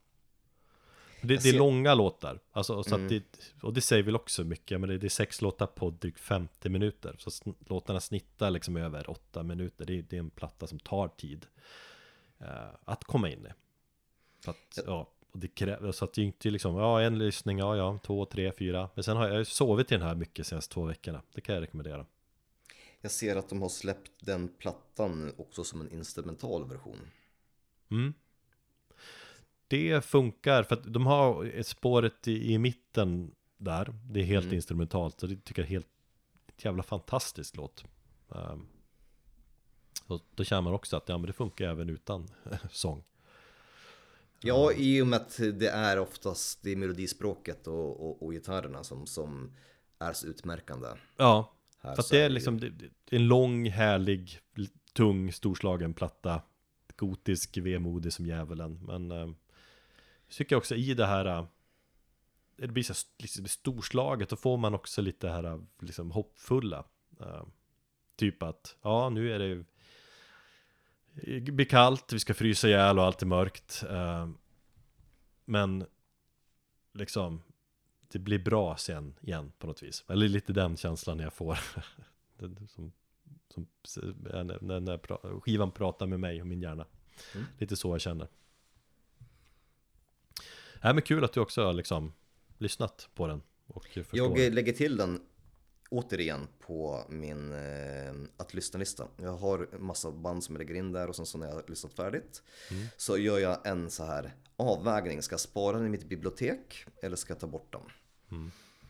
Det, 1.22 1.42
det 1.42 1.48
är 1.48 1.52
Mm. 1.52 1.58
långa 1.58 1.94
låtar, 1.94 2.40
alltså, 2.52 2.82
så 2.82 2.94
att 2.94 3.08
det, 3.08 3.22
och 3.62 3.72
det 3.72 3.80
säger 3.80 4.02
väl 4.02 4.16
också 4.16 4.44
mycket, 4.44 4.80
men 4.80 4.88
det, 4.90 4.98
det 4.98 5.06
är 5.06 5.08
sex 5.08 5.42
låtar 5.42 5.66
på 5.66 5.90
drygt 5.90 6.20
50 6.20 6.68
minuter. 6.68 7.16
Så 7.18 7.30
sn- 7.30 7.54
låtarna 7.66 8.00
snittar 8.00 8.50
liksom 8.50 8.76
över 8.76 9.10
8 9.10 9.42
minuter, 9.42 9.84
det, 9.86 9.98
är- 9.98 10.02
det 10.02 10.16
är 10.16 10.20
en 10.20 10.30
platta 10.30 10.66
som 10.66 10.78
tar 10.78 11.08
tid 11.08 11.46
eh, 12.38 12.46
att 12.84 13.04
komma 13.04 13.30
in 13.30 13.46
i. 13.46 13.50
Så 14.44 14.50
att, 14.50 14.78
ja, 14.86 15.08
och 15.32 15.38
det 15.38 15.48
kräver, 15.48 15.92
så 15.92 16.04
att 16.04 16.12
det 16.14 16.20
är 16.20 16.24
inte 16.24 16.50
liksom, 16.50 16.76
ja 16.76 17.00
en 17.02 17.18
lyssning, 17.18 17.58
ja 17.58 17.76
ja, 17.76 17.98
två, 18.02 18.24
tre, 18.24 18.52
fyra. 18.58 18.88
Men 18.94 19.04
sen 19.04 19.16
har 19.16 19.28
jag 19.28 19.46
sovit 19.46 19.92
i 19.92 19.94
den 19.94 20.06
här 20.06 20.14
mycket 20.14 20.46
senaste 20.46 20.74
två 20.74 20.84
veckorna, 20.84 21.22
det 21.34 21.40
kan 21.40 21.54
jag 21.54 21.62
rekommendera. 21.62 22.06
Jag 23.00 23.10
ser 23.10 23.36
att 23.36 23.48
de 23.48 23.62
har 23.62 23.68
släppt 23.68 24.10
den 24.20 24.48
plattan 24.48 25.32
också 25.36 25.64
som 25.64 25.80
en 25.80 25.92
instrumental 25.92 26.68
version. 26.68 26.98
Mm. 27.90 28.14
Det 29.72 30.04
funkar 30.04 30.62
för 30.62 30.74
att 30.76 30.92
de 30.92 31.06
har 31.06 31.62
spåret 31.62 32.28
i, 32.28 32.52
i 32.52 32.58
mitten 32.58 33.34
där. 33.58 33.94
Det 34.10 34.20
är 34.20 34.24
helt 34.24 34.44
Mm. 34.44 34.56
instrumentalt. 34.56 35.20
Så 35.20 35.26
det 35.26 35.44
tycker 35.44 35.62
jag 35.62 35.66
är 35.66 35.70
helt 35.70 35.86
ett 36.48 36.64
jävla 36.64 36.82
fantastisk 36.82 37.56
låt. 37.56 37.84
Um, 38.28 38.66
så 40.08 40.20
då 40.34 40.44
känner 40.44 40.62
man 40.62 40.72
också 40.74 40.96
att 40.96 41.08
ja, 41.08 41.18
men 41.18 41.26
det 41.26 41.32
funkar 41.32 41.68
även 41.68 41.90
utan 41.90 42.28
sång. 42.70 43.04
Ja, 44.40 44.72
i 44.72 45.02
och 45.02 45.06
med 45.06 45.16
att 45.16 45.36
det 45.36 45.68
är 45.68 45.98
oftast 45.98 46.62
det 46.62 46.70
är 46.72 46.76
melodispråket 46.76 47.66
och, 47.66 48.06
och, 48.08 48.22
och 48.22 48.32
gitarrerna 48.32 48.84
som, 48.84 49.06
som 49.06 49.52
är 49.98 50.12
så 50.12 50.26
utmärkande. 50.26 50.88
Ja, 51.16 51.52
Här 51.80 51.94
för 51.94 52.02
att 52.02 52.10
det 52.10 52.20
är 52.20 52.30
liksom 52.30 52.60
det, 52.60 52.70
det 52.70 53.16
är 53.16 53.20
en 53.20 53.26
lång, 53.28 53.68
härlig, 53.70 54.38
tung, 54.92 55.32
storslagen 55.32 55.94
platta. 55.94 56.42
Gotisk, 56.96 57.56
vemodig 57.56 58.12
som 58.12 58.26
djävulen. 58.26 58.80
Men 58.82 59.12
eh, 60.32 60.36
jag 60.36 60.36
tycker 60.36 60.56
också 60.56 60.74
i 60.74 60.94
det 60.94 61.06
här 61.06 61.24
eh, 61.24 61.46
det 62.56 62.68
blir 62.68 62.82
så 62.82 62.94
liksom, 63.18 63.46
storslaget, 63.46 64.28
då 64.28 64.36
får 64.36 64.56
man 64.56 64.74
också 64.74 65.02
lite 65.02 65.28
här 65.28 65.44
eh, 65.44 65.60
liksom 65.80 66.10
hoppfulla. 66.10 66.84
Eh, 67.20 67.44
typ 68.16 68.42
att, 68.42 68.76
ja 68.82 69.08
nu 69.08 69.32
är 69.32 69.38
det 69.38 69.64
det 71.14 71.52
blir 71.52 71.66
kallt, 71.66 72.12
vi 72.12 72.20
ska 72.20 72.34
frysa 72.34 72.68
ihjäl 72.68 72.98
och 72.98 73.04
allt 73.04 73.22
är 73.22 73.26
mörkt. 73.26 73.84
men 75.44 75.86
liksom, 76.92 77.42
det 78.08 78.18
blir 78.18 78.38
bra 78.38 78.76
sen 78.76 79.14
igen 79.20 79.52
på 79.58 79.66
något 79.66 79.82
vis. 79.82 80.04
Eller 80.08 80.28
lite 80.28 80.52
den 80.52 80.76
känslan 80.76 81.18
jag 81.18 81.32
får. 81.32 81.58
Som, 82.68 82.92
som, 83.48 83.66
när, 84.60 85.40
skivan 85.40 85.70
pratar 85.70 86.06
med 86.06 86.20
mig 86.20 86.40
och 86.40 86.46
min 86.46 86.62
hjärna. 86.62 86.86
Mm. 87.34 87.46
Lite 87.58 87.76
så 87.76 87.94
jag 87.94 88.00
känner. 88.00 88.28
Nej 90.84 90.94
men 90.94 91.02
kul 91.02 91.24
att 91.24 91.32
du 91.32 91.40
också 91.40 91.64
har 91.64 91.72
liksom 91.72 92.12
lyssnat 92.58 93.08
på 93.14 93.26
den. 93.26 93.42
Och 93.66 93.86
förstår. 93.86 94.38
Jag 94.38 94.52
lägger 94.52 94.72
till 94.72 94.96
den 94.96 95.20
återigen 95.90 96.48
på 96.58 97.04
min 97.08 97.52
eh, 97.52 98.12
att 98.36 98.54
lyssna-lista. 98.54 99.08
Jag 99.16 99.36
har 99.36 99.78
massa 99.78 100.12
band 100.12 100.44
som 100.44 100.54
jag 100.54 100.58
lägger 100.58 100.74
in 100.74 100.92
där 100.92 101.08
och 101.08 101.16
sen 101.16 101.26
så 101.26 101.38
när 101.38 101.46
jag 101.46 101.54
har 101.54 101.64
lyssnat 101.68 101.94
färdigt 101.94 102.42
Mm. 102.70 102.86
så 102.96 103.18
gör 103.18 103.38
jag 103.38 103.66
en 103.66 103.90
så 103.90 104.04
här 104.04 104.34
avvägning. 104.56 105.22
Ska 105.22 105.32
jag 105.32 105.40
spara 105.40 105.76
den 105.76 105.86
i 105.86 105.90
mitt 105.90 106.08
bibliotek 106.08 106.84
eller 107.02 107.16
ska 107.16 107.32
jag 107.32 107.40
ta 107.40 107.46
bort 107.46 107.72
den? 107.72 107.82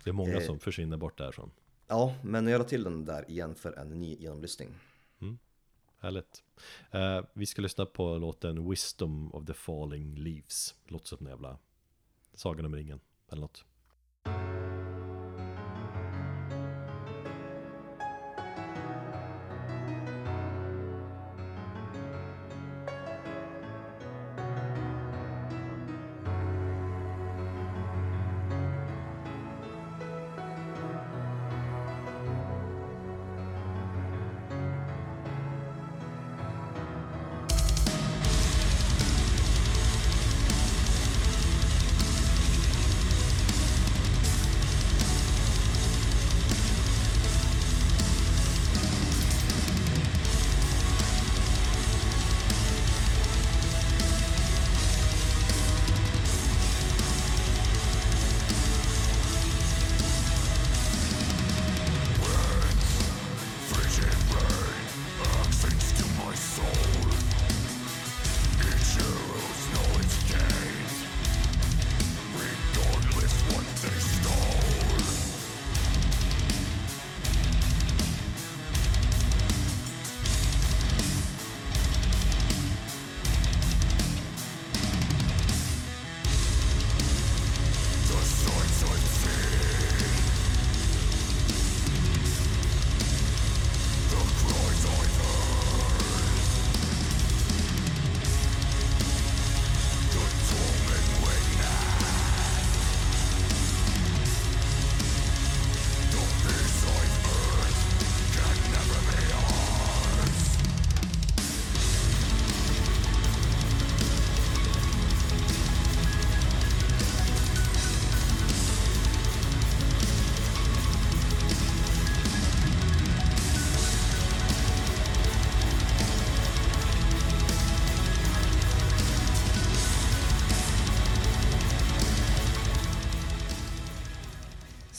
Det 0.05 0.11
är 0.11 0.15
många 0.15 0.41
eh, 0.41 0.47
som 0.47 0.59
försvinner 0.59 0.97
bort 0.97 1.19
därifrån. 1.19 1.51
Ja, 1.89 2.15
men 2.23 2.47
jag 2.47 2.59
la 2.59 2.65
till 2.65 2.85
den 2.85 3.05
där 3.05 3.31
igen 3.31 3.55
för 3.55 3.73
en 3.73 3.89
ny 4.01 4.17
genomlyssning. 4.17 4.75
Härligt. 5.99 6.43
Eh, 6.91 7.21
vi 7.33 7.47
ska 7.47 7.63
lyssna 7.63 7.87
på 7.87 8.19
låten 8.19 8.71
Wisdom 8.71 9.35
of 9.35 9.47
the 9.47 9.55
Falling 9.55 10.15
Leaves. 10.15 10.75
Låter 10.85 11.07
som 11.07 11.27
en 11.27 11.31
jävla 11.31 11.59
Sagan 12.43 12.67
om 12.67 12.75
ringen 12.77 13.01
eller 13.33 13.41
något. 13.41 13.65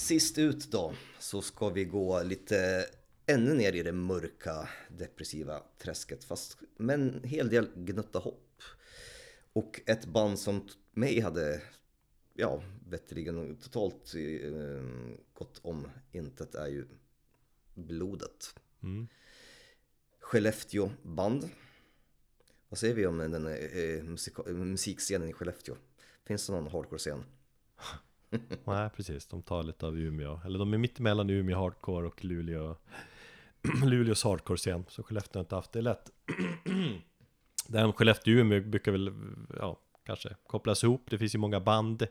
Sist 0.03 0.37
ut 0.37 0.71
då 0.71 0.93
så 1.19 1.41
ska 1.41 1.69
vi 1.69 1.85
gå 1.85 2.23
lite 2.23 2.85
ännu 3.25 3.53
ner 3.53 3.73
i 3.73 3.83
det 3.83 3.91
mörka 3.91 4.69
depressiva 4.89 5.63
träsket 5.77 6.23
fast 6.23 6.57
med 6.77 6.93
en 6.93 7.23
hel 7.23 7.49
del 7.49 7.69
gnutta 7.75 8.19
hopp. 8.19 8.61
Och 9.53 9.81
ett 9.85 10.05
band 10.05 10.39
som 10.39 10.69
mig 10.91 11.19
hade, 11.19 11.61
ja, 12.33 12.63
veterligen 12.89 13.55
totalt 13.55 14.13
eh, 14.15 14.83
gått 15.33 15.59
om 15.61 15.87
intet 16.11 16.55
är 16.55 16.67
ju 16.67 16.87
Blodet. 17.73 18.55
Mm. 18.83 19.07
Skellefteå 20.19 20.91
band. 21.03 21.49
Vad 22.69 22.77
säger 22.77 22.93
vi 22.95 23.05
om 23.05 23.17
den 23.17 23.47
eh, 23.47 24.03
musika- 24.03 24.53
musikscenen 24.53 25.29
i 25.29 25.33
Skellefteå? 25.33 25.75
Finns 26.25 26.47
det 26.47 26.53
någon 26.53 26.67
hardcore-scen? 26.67 27.23
Nej, 28.65 28.89
precis. 28.95 29.27
De 29.27 29.41
tar 29.41 29.63
lite 29.63 29.85
av 29.85 29.97
Umeå. 29.97 30.39
Eller 30.45 30.59
de 30.59 30.73
är 30.73 30.77
mitt 30.77 30.99
emellan 30.99 31.29
Umeå 31.29 31.57
hardcore 31.57 32.07
och 32.07 32.25
Luleå. 32.25 32.75
Luleås 33.85 34.23
hardcore-scen. 34.23 34.85
Så 34.89 35.03
Skellefteå 35.03 35.39
har 35.39 35.43
inte 35.43 35.55
haft 35.55 35.71
det 35.71 35.81
lätt. 35.81 36.11
Den 37.67 37.93
Skellefteå-Umeå 37.93 38.69
brukar 38.69 38.91
väl, 38.91 39.11
ja, 39.59 39.79
kanske 40.05 40.35
kopplas 40.47 40.83
ihop. 40.83 41.01
Det 41.09 41.17
finns 41.17 41.35
ju 41.35 41.39
många 41.39 41.59
band. 41.59 42.07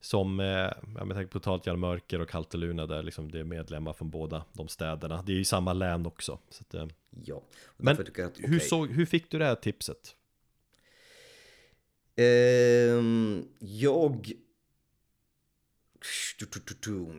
Som, 0.00 0.40
eh, 0.40 0.46
jag 0.46 0.72
tänker 0.98 1.26
på 1.26 1.38
Totalt 1.38 1.66
Jävla 1.66 1.80
Mörker 1.80 2.20
och 2.20 2.28
Kalteluna 2.28 2.86
där 2.86 3.02
liksom 3.02 3.30
det 3.30 3.40
är 3.40 3.44
medlemmar 3.44 3.92
från 3.92 4.10
båda 4.10 4.44
de 4.52 4.68
städerna. 4.68 5.22
Det 5.26 5.32
är 5.32 5.36
ju 5.36 5.44
samma 5.44 5.72
län 5.72 6.06
också. 6.06 6.38
Så 6.50 6.62
att, 6.62 6.74
eh, 6.74 6.86
Ja. 7.24 7.36
Och 7.36 7.84
Men 7.84 8.00
att, 8.00 8.08
hur, 8.18 8.26
okej. 8.28 8.60
såg, 8.60 8.90
hur 8.90 9.06
fick 9.06 9.30
du 9.30 9.38
det 9.38 9.44
här 9.44 9.54
tipset? 9.54 10.16
Ehm, 12.16 13.48
jag... 13.58 14.32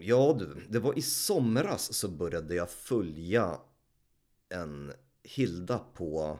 Ja 0.03 0.35
du, 0.39 0.67
det 0.69 0.79
var 0.79 0.97
i 0.97 1.01
somras 1.01 1.93
så 1.93 2.07
började 2.07 2.55
jag 2.55 2.69
följa 2.69 3.59
en 4.49 4.93
Hilda 5.23 5.79
på... 5.93 6.39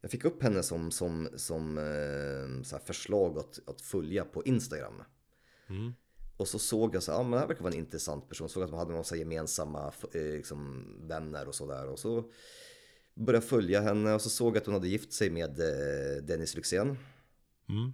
Jag 0.00 0.10
fick 0.10 0.24
upp 0.24 0.42
henne 0.42 0.62
som, 0.62 0.90
som, 0.90 1.28
som 1.36 1.78
eh, 1.78 2.62
så 2.62 2.78
förslag 2.78 3.38
att, 3.38 3.60
att 3.66 3.80
följa 3.80 4.24
på 4.24 4.44
Instagram. 4.44 5.02
Mm. 5.68 5.92
Och 6.36 6.48
så 6.48 6.58
såg 6.58 6.94
jag 6.94 7.02
så 7.02 7.12
här, 7.12 7.18
ja 7.18 7.22
men 7.22 7.30
det 7.30 7.38
här 7.38 7.46
verkar 7.46 7.62
vara 7.62 7.72
en 7.72 7.78
intressant 7.78 8.28
person. 8.28 8.48
Såg 8.48 8.62
att 8.62 8.70
de 8.70 8.78
hade 8.78 8.92
massa 8.92 9.16
gemensamma 9.16 9.92
eh, 10.12 10.22
liksom, 10.22 10.86
vänner 11.08 11.48
och 11.48 11.54
sådär. 11.54 11.88
Och 11.88 11.98
så 11.98 12.30
började 13.14 13.36
jag 13.36 13.50
följa 13.50 13.80
henne 13.80 14.14
och 14.14 14.22
så 14.22 14.30
såg 14.30 14.56
jag 14.56 14.60
att 14.60 14.66
hon 14.66 14.74
hade 14.74 14.88
gift 14.88 15.12
sig 15.12 15.30
med 15.30 15.60
eh, 15.60 16.22
Dennis 16.22 16.54
Lyxzén. 16.54 16.98
Mm. 17.68 17.92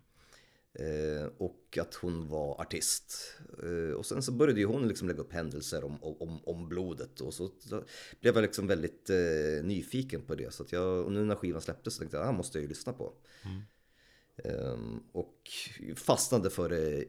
Eh, 0.74 1.26
och 1.38 1.78
att 1.80 1.94
hon 1.94 2.28
var 2.28 2.60
artist. 2.60 3.36
Eh, 3.62 3.94
och 3.96 4.06
sen 4.06 4.22
så 4.22 4.32
började 4.32 4.60
ju 4.60 4.66
hon 4.66 4.88
liksom 4.88 5.08
lägga 5.08 5.20
upp 5.20 5.32
händelser 5.32 5.84
om, 5.84 6.02
om, 6.02 6.44
om 6.44 6.68
blodet. 6.68 7.20
Och 7.20 7.34
så, 7.34 7.50
blev 8.20 8.34
jag 8.34 8.42
liksom 8.42 8.66
väldigt 8.66 9.10
eh, 9.10 9.64
nyfiken 9.64 10.22
på 10.22 10.34
det. 10.34 10.54
Så 10.54 10.62
att 10.62 10.72
jag, 10.72 11.04
och 11.04 11.12
nu 11.12 11.24
när 11.24 11.34
skivan 11.34 11.60
släpptes 11.60 11.94
så 11.94 11.98
tänkte 11.98 12.16
jag, 12.16 12.22
det 12.22 12.30
här 12.30 12.36
måste 12.36 12.58
jag 12.58 12.62
ju 12.62 12.68
lyssna 12.68 12.92
på. 12.92 13.12
Ehm, 14.44 15.00
och 15.12 15.50
fastnade 15.96 16.50
för 16.50 16.68
det 16.68 17.04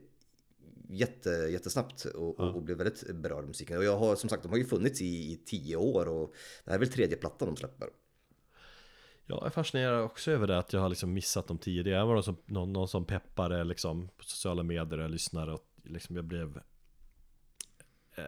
jätte, 0.88 1.30
jättesnabbt 1.30 2.04
och, 2.04 2.40
och, 2.40 2.54
och 2.54 2.62
blev 2.62 2.76
väldigt 2.76 3.14
berörd 3.14 3.38
av 3.38 3.46
musiken. 3.46 3.76
Och 3.76 3.84
jag 3.84 3.96
har 3.96 4.16
som 4.16 4.28
sagt, 4.28 4.42
de 4.42 4.48
har 4.48 4.58
ju 4.58 4.64
funnits 4.64 5.00
i, 5.00 5.32
i 5.32 5.36
tio 5.46 5.76
år 5.76 6.08
och 6.08 6.34
det 6.64 6.70
här 6.70 6.78
är 6.78 6.80
väl 6.80 6.88
tredje 6.88 7.16
plattan 7.16 7.48
de 7.48 7.56
släpper. 7.56 7.88
Jag 9.30 9.46
är 9.46 9.50
fascinerad 9.50 10.02
också 10.02 10.30
över 10.30 10.46
det 10.46 10.58
att 10.58 10.72
jag 10.72 10.80
har 10.80 10.88
liksom 10.88 11.12
missat 11.12 11.46
dem 11.46 11.58
tidigare. 11.58 11.98
Jag 11.98 12.06
var 12.06 12.14
någon 12.14 12.22
som, 12.22 12.36
någon, 12.46 12.72
någon 12.72 12.88
som 12.88 13.04
peppade 13.04 13.64
liksom 13.64 14.08
på 14.16 14.24
sociala 14.24 14.62
medier 14.62 14.98
och 14.98 15.10
lyssnade 15.10 15.52
och 15.52 15.66
liksom 15.84 16.16
jag 16.16 16.24
blev 16.24 16.60
eh, 18.14 18.24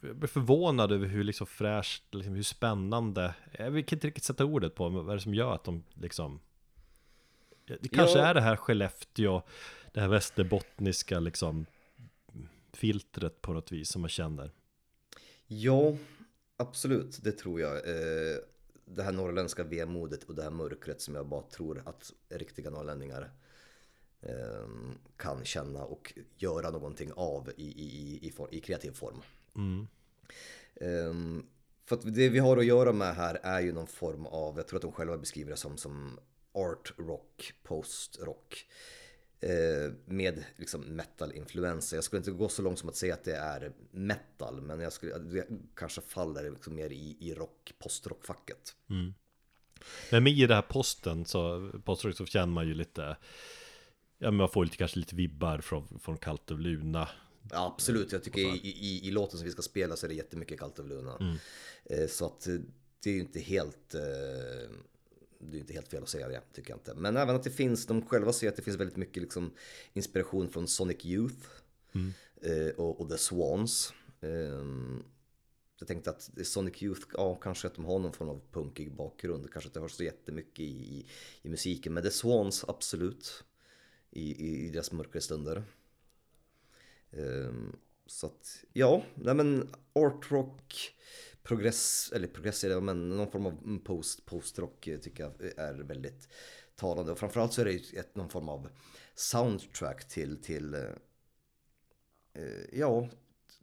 jag 0.00 0.16
blev 0.16 0.28
förvånad 0.28 0.92
över 0.92 1.06
hur 1.06 1.24
liksom 1.24 1.46
fräscht, 1.46 2.14
liksom 2.14 2.34
hur 2.34 2.42
spännande 2.42 3.34
Jag 3.58 3.66
kan 3.72 3.96
inte 3.96 4.06
riktigt 4.06 4.24
sätta 4.24 4.44
ordet 4.44 4.74
på 4.74 4.88
vad 4.88 5.10
är 5.10 5.14
det 5.14 5.20
som 5.20 5.34
gör 5.34 5.54
att 5.54 5.64
de 5.64 5.84
liksom 5.94 6.40
Det 7.80 7.88
kanske 7.88 8.18
Ja. 8.18 8.24
är 8.24 8.34
det 8.34 8.40
här 8.40 8.56
Skellefteå 8.56 9.42
Det 9.92 10.00
här 10.00 10.08
västerbottniska 10.08 11.20
liksom 11.20 11.66
Filtret 12.72 13.42
på 13.42 13.52
något 13.52 13.72
vis 13.72 13.88
som 13.90 14.00
man 14.00 14.08
känner 14.08 14.50
Ja, 15.46 15.96
absolut, 16.56 17.18
det 17.22 17.32
tror 17.32 17.60
jag. 17.60 17.74
Eh, 17.76 18.36
det 18.84 19.02
här 19.02 19.12
norrländska 19.12 19.64
vemodet 19.64 20.24
och 20.24 20.34
det 20.34 20.42
här 20.42 20.50
mörkret 20.50 21.00
som 21.00 21.14
jag 21.14 21.26
bara 21.26 21.42
tror 21.42 21.82
att 21.84 22.12
riktiga 22.28 22.70
norrlänningar 22.70 23.30
eh, 24.20 24.68
kan 25.16 25.44
känna 25.44 25.84
och 25.84 26.12
göra 26.36 26.70
någonting 26.70 27.12
av 27.12 27.50
i, 27.56 27.66
i, 27.66 28.26
i, 28.26 28.32
i, 28.50 28.60
kreativ 28.60 28.90
form. 28.90 29.22
mm. 29.56 29.86
Ehm, 30.74 31.46
för 31.84 31.96
att 31.96 32.14
det 32.14 32.28
vi 32.28 32.38
har 32.38 32.56
att 32.56 32.66
göra 32.66 32.92
med 32.92 33.14
här 33.14 33.40
är 33.42 33.60
ju 33.60 33.72
någon 33.72 33.86
form 33.86 34.26
av, 34.26 34.56
jag 34.56 34.68
tror 34.68 34.76
att 34.76 34.82
de 34.82 34.92
själva 34.92 35.18
beskriver 35.18 35.50
det 35.50 35.56
som, 35.56 35.76
som 35.76 36.18
art 36.52 36.94
rock, 36.96 37.54
post 37.62 38.18
rock. 38.20 38.66
Eh, 39.42 39.92
med 40.04 40.44
liksom 40.56 40.80
metal-influenser. 40.80 41.96
Jag 41.96 42.04
skulle 42.04 42.18
inte 42.18 42.30
gå 42.30 42.48
så 42.48 42.62
långt 42.62 42.78
som 42.78 42.88
att 42.88 42.96
säga 42.96 43.14
att 43.14 43.24
det 43.24 43.36
är 43.36 43.72
metal, 43.90 44.60
men 44.60 44.80
jag 44.80 44.92
skulle, 44.92 45.18
det 45.18 45.46
kanske 45.74 46.00
faller 46.00 46.50
liksom 46.50 46.74
mer 46.74 46.90
i, 46.90 47.16
i 47.20 47.34
rock, 47.34 47.72
post-rockfacket. 47.78 48.76
Men 50.10 50.22
med 50.24 50.32
i 50.32 50.46
det 50.46 50.54
här 50.54 50.62
posten 50.62 51.24
så, 51.24 51.70
postrock 51.84 52.16
så 52.16 52.26
känner 52.26 52.46
man 52.52 52.68
ju 52.68 52.74
lite 52.74 53.16
Ja 54.18 54.30
men 54.30 54.34
man 54.34 54.48
får 54.48 54.64
lite, 54.64 54.76
kanske 54.76 54.98
lite 54.98 55.14
vibbar 55.16 55.58
från, 55.58 55.98
från 55.98 56.18
Kallt 56.18 56.50
och 56.50 56.58
Luna 56.58 57.08
Ja, 57.50 57.72
absolut, 57.74 58.12
jag 58.12 58.24
tycker 58.24 58.40
i, 58.40 58.68
i, 58.68 59.08
i 59.08 59.10
låten 59.10 59.38
som 59.38 59.46
vi 59.46 59.52
ska 59.52 59.62
spela 59.62 59.96
så 59.96 60.06
är 60.06 60.08
det 60.08 60.14
jättemycket 60.14 60.58
kallt 60.58 60.78
över 60.78 60.88
Luna. 60.88 61.38
Eh, 61.84 62.06
Så 62.08 62.26
att 62.26 62.48
det 63.02 63.10
är 63.10 63.14
ju 63.14 63.20
inte 63.20 63.40
helt 63.40 63.94
eh, 63.94 64.70
det 65.50 65.56
är 65.56 65.60
inte 65.60 65.72
helt 65.72 65.88
fel 65.88 66.02
att 66.02 66.08
säga 66.08 66.28
det, 66.28 66.42
tycker 66.52 66.70
jag 66.70 66.78
inte. 66.78 66.94
Men 66.94 67.16
även 67.16 67.36
att 67.36 67.42
det 67.42 67.50
finns, 67.50 67.86
de 67.86 68.06
själva 68.06 68.32
säger 68.32 68.50
att 68.50 68.56
det 68.56 68.62
finns 68.62 68.76
väldigt 68.76 68.96
mycket 68.96 69.22
liksom 69.22 69.52
inspiration 69.92 70.48
från 70.48 70.68
Sonic 70.68 71.04
Youth 71.04 71.46
eh, 72.42 72.74
och, 72.76 73.00
och 73.00 73.10
The 73.10 73.18
Swans. 73.18 73.92
Ehm, 74.20 75.02
Jag 75.78 75.88
tänkte 75.88 76.10
att 76.10 76.30
Sonic 76.44 76.82
Youth, 76.82 77.06
ja 77.14 77.34
kanske 77.34 77.66
att 77.66 77.74
de 77.74 77.84
har 77.84 77.98
någon 77.98 78.12
form 78.12 78.28
av 78.28 78.40
punkig 78.52 78.94
bakgrund, 78.96 79.50
kanske 79.52 79.68
inte 79.68 79.80
har 79.80 79.88
så 79.88 80.04
jättemycket 80.04 80.60
i, 80.60 80.62
i, 80.64 81.06
i 81.42 81.48
musiken, 81.48 81.94
men 81.94 82.02
The 82.02 82.10
Swans 82.10 82.64
absolut. 82.68 83.44
I, 84.10 84.46
i, 84.46 84.66
i 84.66 84.70
deras 84.70 84.92
mörkare 84.92 85.22
stunder. 85.22 85.62
Ehm, 87.10 87.76
så 88.06 88.26
att, 88.26 88.64
ja, 88.72 89.02
nej 89.14 89.34
men 89.34 89.74
art 89.92 90.30
rock, 90.30 90.94
progress, 91.42 92.12
eller 92.14 92.28
progress, 92.28 92.64
eller 92.64 92.80
men 92.80 93.08
någon 93.08 93.30
form 93.30 93.46
av 93.46 93.78
post, 93.84 94.26
post-rock 94.26 94.86
eh, 94.86 94.98
tycker 94.98 95.22
jag 95.24 95.52
är 95.56 95.74
väldigt 95.74 96.28
talande. 96.76 97.12
Och 97.12 97.18
framförallt 97.18 97.52
så 97.52 97.60
är 97.60 97.64
det 97.64 97.98
ett, 97.98 98.16
någon 98.16 98.28
form 98.28 98.48
av 98.48 98.68
soundtrack 99.14 100.08
till, 100.08 100.42
till 100.42 100.74
eh, 100.74 100.80
eh, 102.32 102.64
ja, 102.72 103.08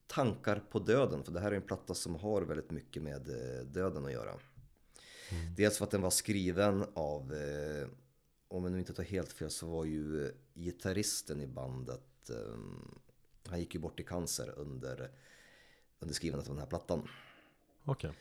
tankar 0.08 0.64
på 0.72 0.80
döden. 0.80 1.24
För 1.24 1.32
det 1.32 1.40
här 1.40 1.52
är 1.52 1.56
en 1.56 1.62
platta 1.62 1.94
som 1.94 2.16
har 2.16 2.42
väldigt 2.42 2.72
mycket 2.72 3.04
med 3.04 3.30
eh, 3.30 3.66
döden 3.66 4.06
att 4.06 4.12
göra. 4.12 4.40
Dels 5.58 5.78
för 5.78 5.86
att 5.86 5.92
den 5.92 6.02
var 6.02 6.10
skriven 6.10 6.86
av, 6.94 7.34
eh, 7.34 7.88
om 8.48 8.64
jag 8.64 8.72
nu 8.72 8.80
inte 8.80 8.94
tar 8.94 9.04
helt 9.04 9.32
fel, 9.32 9.50
så 9.50 9.68
var 9.68 9.86
ju 9.86 10.34
gitarristen 10.54 11.42
i 11.42 11.48
bandet, 11.48 12.30
eh, 12.30 12.60
han 13.48 13.60
gick 13.60 13.76
ju 13.76 13.80
bort 13.80 14.00
i 14.00 14.04
cancer 14.04 14.54
under, 14.58 15.12
under 16.00 16.16
skrivandet 16.16 16.50
av 16.50 16.56
den 16.56 16.62
här 16.62 16.70
plattan. 16.70 17.08
Okej 17.86 18.12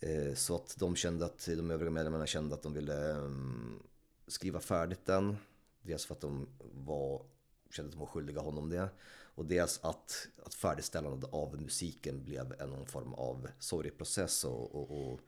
eh, 0.00 0.34
Så 0.34 0.56
att 0.56 0.76
de 0.78 0.96
kände 0.96 1.24
att, 1.24 1.46
de 1.46 1.70
övriga 1.70 1.90
medlemmarna 1.90 2.26
kände 2.26 2.54
att 2.54 2.62
de 2.62 2.72
ville 2.72 3.14
ehm, 3.14 3.82
skriva 4.26 4.60
färdigt 4.60 5.06
den. 5.06 5.36
Dels 5.82 6.06
för 6.06 6.14
att 6.14 6.20
de 6.20 6.48
var, 6.58 7.22
kände 7.70 7.88
att 7.88 7.92
de 7.92 8.00
var 8.00 8.06
skyldiga 8.06 8.40
honom 8.40 8.70
det. 8.70 8.88
Och 9.36 9.44
dels 9.46 9.80
att, 9.82 10.28
att 10.44 10.54
färdigställandet 10.54 11.30
av 11.32 11.60
musiken 11.62 12.24
blev 12.24 12.54
en 12.60 12.70
någon 12.70 12.86
form 12.86 13.14
av 13.14 13.48
sorgeprocess 13.58 14.44
och, 14.44 14.74
och, 14.74 15.12
och 15.12 15.20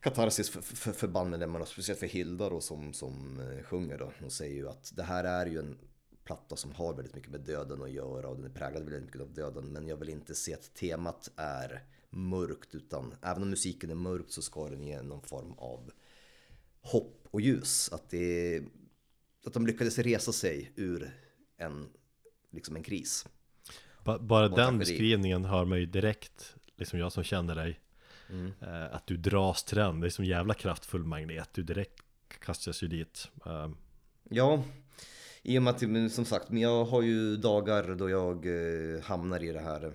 katarsis 0.00 0.50
för, 0.50 0.60
för, 0.60 0.92
för 0.92 1.08
bandmedlemmarna, 1.08 1.66
speciellt 1.66 2.00
för 2.00 2.06
Hilda 2.06 2.50
då 2.50 2.60
som, 2.60 2.92
som 2.92 3.40
eh, 3.40 3.62
sjunger 3.62 3.98
då. 3.98 4.12
Hon 4.20 4.30
säger 4.30 4.54
ju 4.54 4.68
att 4.68 4.92
det 4.96 5.02
här 5.02 5.24
är 5.24 5.46
ju 5.46 5.58
en 5.58 5.78
platta 6.24 6.56
som 6.56 6.72
har 6.72 6.94
väldigt 6.94 7.14
mycket 7.14 7.30
med 7.30 7.40
döden 7.40 7.82
att 7.82 7.90
göra 7.90 8.28
och 8.28 8.36
den 8.36 8.44
är 8.44 8.54
präglad 8.54 8.82
väldigt 8.82 9.04
mycket 9.04 9.20
av 9.20 9.34
döden. 9.34 9.72
Men 9.72 9.88
jag 9.88 9.96
vill 9.96 10.08
inte 10.08 10.34
se 10.34 10.54
att 10.54 10.74
temat 10.74 11.30
är 11.36 11.84
mörkt 12.10 12.74
utan 12.74 13.14
även 13.22 13.42
om 13.42 13.50
musiken 13.50 13.90
är 13.90 13.94
mörkt 13.94 14.32
så 14.32 14.42
ska 14.42 14.68
den 14.68 14.82
ge 14.82 15.02
någon 15.02 15.22
form 15.22 15.52
av 15.52 15.90
hopp 16.80 17.28
och 17.30 17.40
ljus. 17.40 17.88
Att, 17.92 18.10
det, 18.10 18.62
att 19.46 19.52
de 19.52 19.66
lyckades 19.66 19.98
resa 19.98 20.32
sig 20.32 20.72
ur 20.76 21.10
en, 21.56 21.88
liksom 22.50 22.76
en 22.76 22.82
kris. 22.82 23.26
Ba- 24.04 24.18
Bara 24.18 24.44
Och 24.50 24.56
den 24.56 24.78
beskrivningen 24.78 25.44
hör 25.44 25.64
man 25.64 25.78
ju 25.80 25.86
direkt 25.86 26.56
Liksom 26.76 26.98
jag 26.98 27.12
som 27.12 27.24
känner 27.24 27.54
dig 27.54 27.80
Mm. 28.30 28.52
eh, 28.60 28.94
Att 28.94 29.06
du 29.06 29.16
dras 29.16 29.64
till 29.64 29.76
den 29.76 30.00
Det 30.00 30.06
är 30.06 30.10
som 30.10 30.24
jävla 30.24 30.54
kraftfull 30.54 31.04
magnet 31.04 31.48
Du 31.52 31.62
direkt 31.62 32.02
kastas 32.40 32.82
ju 32.82 32.88
dit 32.88 33.28
eh, 33.46 33.68
Ja, 34.28 34.62
i 35.42 35.58
och 35.58 35.62
med 35.62 35.74
att, 35.74 36.12
som 36.12 36.24
sagt, 36.24 36.50
men 36.50 36.62
jag 36.62 36.84
har 36.84 37.02
ju 37.02 37.36
dagar 37.36 37.94
då 37.94 38.10
jag 38.10 38.46
eh, 38.46 39.02
hamnar 39.02 39.42
i 39.44 39.52
det 39.52 39.60
här 39.60 39.92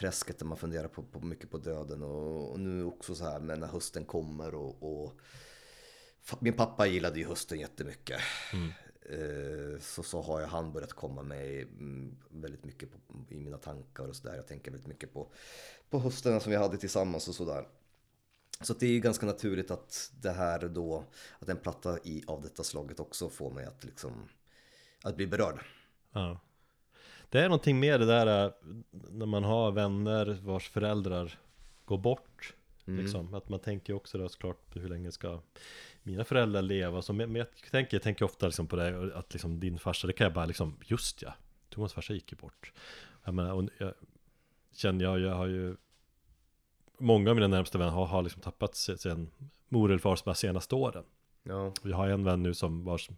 träsket 0.00 0.38
där 0.38 0.46
man 0.46 0.58
funderar 0.58 0.88
på, 0.88 1.02
på 1.02 1.20
mycket 1.20 1.50
på 1.50 1.58
döden 1.58 2.02
och, 2.02 2.50
och 2.50 2.60
nu 2.60 2.84
också 2.84 3.14
så 3.14 3.24
här 3.24 3.40
men 3.40 3.60
när 3.60 3.66
hösten 3.66 4.04
kommer 4.04 4.54
och, 4.54 5.02
och 5.02 5.20
min 6.38 6.52
pappa 6.52 6.86
gillade 6.86 7.18
ju 7.18 7.26
hösten 7.26 7.58
jättemycket. 7.58 8.20
Eh, 9.02 9.80
så, 9.80 10.02
så 10.02 10.22
har 10.22 10.40
jag 10.40 10.48
han 10.48 10.72
börjat 10.72 10.92
komma 10.92 11.22
med 11.22 11.62
mm, 11.62 12.16
väldigt 12.28 12.64
mycket 12.64 12.90
på, 12.92 12.98
i 13.28 13.38
mina 13.38 13.58
tankar 13.58 14.08
och 14.08 14.16
sådär. 14.16 14.36
Jag 14.36 14.46
tänker 14.46 14.70
väldigt 14.70 14.88
mycket 14.88 15.12
på, 15.12 15.32
på 15.90 15.98
hösten 15.98 16.40
som 16.40 16.50
vi 16.50 16.56
hade 16.56 16.76
tillsammans 16.76 17.28
och 17.28 17.34
sådär. 17.34 17.68
Så 18.60 18.74
det 18.74 18.86
är 18.86 18.90
ju 18.90 19.00
ganska 19.00 19.26
naturligt 19.26 19.70
att 19.70 20.12
det 20.20 20.30
här 20.30 20.68
då, 20.68 21.04
att 21.38 21.48
en 21.48 21.56
platta 21.56 21.98
i, 22.04 22.24
av 22.26 22.42
detta 22.42 22.64
slaget 22.64 23.00
också 23.00 23.28
får 23.28 23.50
mig 23.50 23.64
att 23.64 23.84
liksom, 23.84 24.28
att 25.02 25.16
bli 25.16 25.26
berörd. 25.26 25.64
ja. 26.12 26.40
Det 27.30 27.40
är 27.40 27.44
någonting 27.44 27.80
med 27.80 28.00
det 28.00 28.06
där 28.06 28.44
eh, 28.44 28.52
När 28.90 29.26
man 29.26 29.44
har 29.44 29.72
vänner 29.72 30.38
vars 30.42 30.68
föräldrar 30.68 31.38
Går 31.84 31.98
bort 31.98 32.54
liksom. 32.84 33.34
Att 33.34 33.48
man 33.48 33.60
tänker 33.60 33.92
också 33.92 34.18
då 34.18 34.28
såklart 34.28 34.76
Hur 34.76 34.88
länge 34.88 35.12
ska 35.12 35.40
mina 36.02 36.24
föräldrar 36.24 36.62
leva. 36.62 37.02
Så, 37.02 37.12
men 37.12 37.34
jag 37.34 37.46
tänker, 37.70 37.96
jag 37.96 38.02
tänker 38.02 38.24
ofta 38.24 38.46
liksom 38.46 38.66
på 38.66 38.76
det 38.76 39.18
Att 39.18 39.32
liksom 39.32 39.60
din 39.60 39.78
farsa, 39.78 40.06
det 40.06 40.12
kan 40.12 40.24
jag 40.24 40.34
bara 40.34 40.46
liksom 40.46 40.76
Just 40.86 41.22
ja, 41.22 41.34
Thomas 41.68 41.92
farsa 41.92 42.12
gick 42.12 42.32
ju 42.32 42.38
bort. 42.38 42.72
Jag 43.24 43.34
menar, 43.34 43.52
och 43.52 43.64
jag 43.78 43.94
känner 44.72 45.04
jag, 45.04 45.20
jag 45.20 45.34
har 45.34 45.46
ju 45.46 45.76
Många 46.98 47.30
av 47.30 47.36
mina 47.36 47.48
närmsta 47.48 47.78
vänner 47.78 47.92
har, 47.92 48.06
har 48.06 48.22
liksom 48.22 48.42
tappat 48.42 48.74
sen 48.76 49.30
mor 49.68 49.90
eller 49.90 49.98
fars 49.98 50.24
bara 50.24 50.34
senaste 50.34 50.74
åren. 50.74 51.04
Ja, 51.42 51.72
Vi 51.82 51.92
har 51.92 52.08
en 52.08 52.24
vän 52.24 52.42
nu 52.42 52.54
som 52.54 52.84
vars 52.84 53.10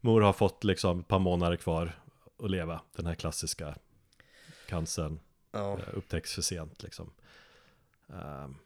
mor 0.00 0.20
har 0.20 0.32
fått 0.32 0.64
liksom 0.64 1.00
ett 1.00 1.08
par 1.08 1.18
månader 1.18 1.56
kvar 1.56 1.99
att 2.42 2.50
leva 2.50 2.80
Den 2.96 3.06
här 3.06 3.14
klassiska 3.14 3.76
cancern 4.66 5.20
ja. 5.50 5.78
eh, 5.78 5.84
upptäcks 5.92 6.34
för 6.34 6.42
sent 6.42 6.82
liksom 6.82 7.12
Ehm, 8.12 8.56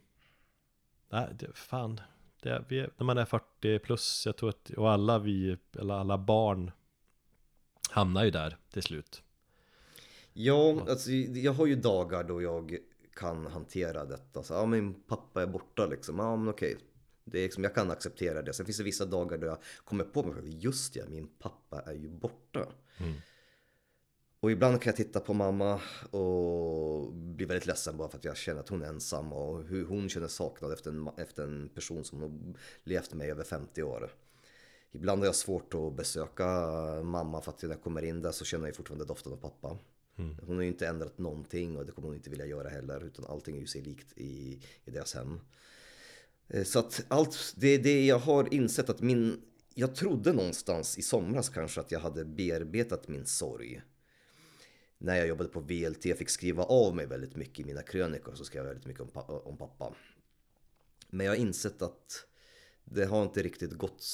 Nej, 1.09 1.29
det, 1.39 1.57
fan 1.57 2.01
det, 2.43 2.65
vi, 2.69 2.87
När 2.97 3.05
man 3.05 3.19
är 3.19 3.25
40 3.25 3.79
plus, 3.79 4.27
jag 4.27 4.37
tror 4.37 4.49
att 4.49 4.71
Och 4.71 4.91
alla 4.91 5.19
vi, 5.19 5.57
eller 5.79 5.95
alla 5.95 6.19
barn 6.19 6.71
Hamnar 7.91 8.25
ju 8.25 8.31
där 8.31 8.57
till 8.71 8.83
slut 8.83 9.23
Ja, 10.37 10.87
alltså, 10.89 11.11
jag 11.11 11.53
har 11.53 11.67
ju 11.67 11.77
dagar 11.77 12.25
då 12.25 12.43
jag 12.43 12.79
kan 13.15 13.47
hantera 13.47 14.05
detta. 14.05 14.43
Så, 14.43 14.55
ja, 14.55 14.67
min 14.67 14.95
pappa 14.95 15.43
är 15.43 15.47
borta 15.47 15.87
liksom. 15.87 16.19
Ja, 16.19 16.37
men 16.37 16.49
okej. 16.49 16.77
Det 17.25 17.39
är 17.39 17.43
liksom, 17.43 17.65
jag 17.65 17.75
kan 17.75 17.91
acceptera 17.91 18.43
det. 18.43 18.53
Sen 18.53 18.67
finns 18.67 18.79
det 18.79 18.85
vissa 18.85 19.05
dagar 19.05 19.39
då 19.39 19.47
jag 19.47 19.59
kommer 19.85 20.05
på 20.05 20.23
mig 20.23 20.35
själv, 20.35 20.49
just 20.49 20.97
ja, 20.97 21.05
min 21.09 21.29
pappa 21.39 21.81
är 21.81 21.95
ju 21.95 22.09
borta. 22.09 22.67
Och 24.45 24.51
ibland 24.51 24.81
kan 24.81 24.91
jag 24.91 24.97
titta 24.97 25.21
på 25.21 25.35
mamma 25.35 25.81
och 26.11 27.13
bli 27.13 27.47
väldigt 27.47 27.67
ledsen 27.67 27.97
bara 27.97 28.09
för 28.09 28.19
att 28.19 28.25
jag 28.25 28.37
känner 28.37 28.61
att 28.61 28.69
hon 28.69 28.83
är 28.83 28.87
ensam 28.87 29.33
och 29.33 29.65
hur 29.65 29.85
hon 29.85 30.09
känner 30.09 30.29
saknad 30.29 30.73
efter 30.73 30.91
en, 30.91 31.09
efter 31.17 31.43
en 31.43 31.69
person 31.69 32.05
som 32.05 32.23
har 32.23 32.33
levt 32.85 33.11
med 33.11 33.19
mig 33.19 33.31
över 33.31 33.45
50 33.45 33.83
år. 33.83 34.15
Ibland 34.93 35.21
har 35.21 35.27
jag 35.27 35.35
svårt 35.35 35.75
att 35.75 35.97
besöka 35.97 36.45
mamma 37.03 37.41
för 37.41 37.51
att 37.51 37.63
när 37.63 37.71
jag 37.71 37.83
kommer 37.83 38.05
in 38.05 38.23
där 38.23 38.33
så 38.33 38.45
känner 38.45 38.67
jag 38.67 38.77
fortfarande 38.77 39.05
doften 39.05 39.33
av 39.33 39.37
pappa. 39.37 39.79
Hon 40.17 40.57
har 40.57 40.63
ju 40.63 40.69
inte 40.69 40.87
ändrat 40.87 41.19
någonting 41.19 41.77
och 41.77 41.87
det 41.87 41.93
kommer 41.93 42.09
hon 42.09 42.17
inte 42.17 42.31
vilja 42.31 42.47
göra 42.47 42.69
heller 42.69 43.05
utan 43.05 43.25
allting 43.25 43.57
är 43.57 43.61
ju 43.61 43.67
sig 43.67 43.83
likt 43.83 44.19
i, 44.19 44.61
i 44.85 44.91
deras 44.91 45.15
hem. 45.15 45.41
Eh, 46.49 46.65
Så 46.65 46.79
att 46.79 47.05
allt, 47.09 47.55
det 47.57 47.79
det 47.79 48.07
jag 48.07 48.19
har 48.19 48.55
insett 48.55 48.91
att 48.91 49.01
min, 49.01 49.41
jag 49.75 49.95
trodde 49.95 50.33
någonstans 50.33 50.99
i 50.99 51.03
somras 51.03 51.49
kanske 51.49 51.81
att 51.81 51.93
jag 51.93 52.01
hade 52.01 52.25
bearbetat 52.25 53.09
min 53.09 53.27
sorg. 53.27 53.83
När 54.99 55.17
jag 55.17 55.27
jobbade 55.27 55.49
på 55.49 55.61
VLT, 55.61 56.03
fick 56.03 56.29
skriva 56.29 56.63
av 56.63 56.97
mig 56.97 57.07
väldigt 57.07 57.37
mycket 57.37 57.59
i 57.61 57.65
mina 57.65 57.83
krönikor 57.83 58.35
så 58.35 58.45
skrev 58.45 58.63
jag 58.63 58.69
väldigt 58.69 58.87
mycket 58.87 59.03
om, 59.03 59.41
om 59.45 59.57
pappa. 59.57 59.95
Men 61.11 61.27
jag 61.27 61.33
har 61.33 61.37
insett 61.37 61.83
att 61.83 62.27
det 62.85 63.05
har 63.05 63.23
inte 63.23 63.43
riktigt 63.43 63.73
gått, 63.73 64.07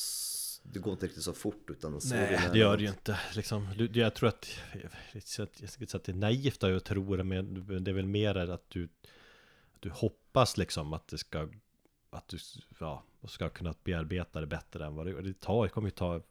det 0.63 0.79
går 0.79 0.93
inte 0.93 1.07
riktigt 1.07 1.23
så 1.23 1.33
fort 1.33 1.71
utan 1.71 2.01
sorgen 2.01 2.27
Nej, 2.31 2.49
det 2.53 2.59
gör 2.59 2.77
det 2.77 2.83
ju 2.83 2.89
inte 2.89 3.21
liksom, 3.37 3.69
Jag 3.93 4.15
tror 4.15 4.29
att 4.29 4.49
Jag 4.83 4.93
ska 4.93 5.43
inte 5.81 5.91
säga 5.91 5.99
att 5.99 6.05
det 6.05 6.13
är 6.13 6.17
naivt 6.17 6.65
att 6.65 6.85
tro 6.85 7.17
det 7.17 7.25
Men 7.25 7.85
det 7.85 7.91
är 7.91 7.95
väl 7.95 8.07
mer 8.07 8.35
att 8.35 8.71
du 8.71 8.85
att 8.85 9.11
Du 9.81 9.91
hoppas 9.91 10.57
liksom 10.57 10.93
att 10.93 11.09
det 11.09 11.19
ska 11.19 11.49
Att 12.11 12.29
du 12.29 12.39
ja, 12.79 13.05
ska 13.29 13.49
kunna 13.49 13.75
bearbeta 13.85 14.41
det 14.41 14.47
bättre 14.47 14.87
än 14.87 14.95
vad 14.95 15.07
det 15.07 15.23
Det 15.23 15.41
tar, 15.41 15.65
det 15.65 15.71
kommer 15.71 15.89
ju 15.89 15.93
ta 15.93 16.23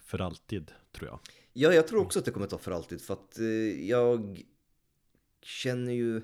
För 0.00 0.18
alltid 0.18 0.72
tror 0.92 1.08
jag 1.08 1.18
Ja, 1.52 1.74
jag 1.74 1.88
tror 1.88 2.00
också 2.00 2.18
att 2.18 2.24
det 2.24 2.30
kommer 2.30 2.46
ta 2.46 2.58
för 2.58 2.72
alltid 2.72 3.00
för 3.00 3.14
att 3.14 3.38
eh, 3.38 3.88
jag 3.88 4.44
känner 5.42 5.92
ju, 5.92 6.22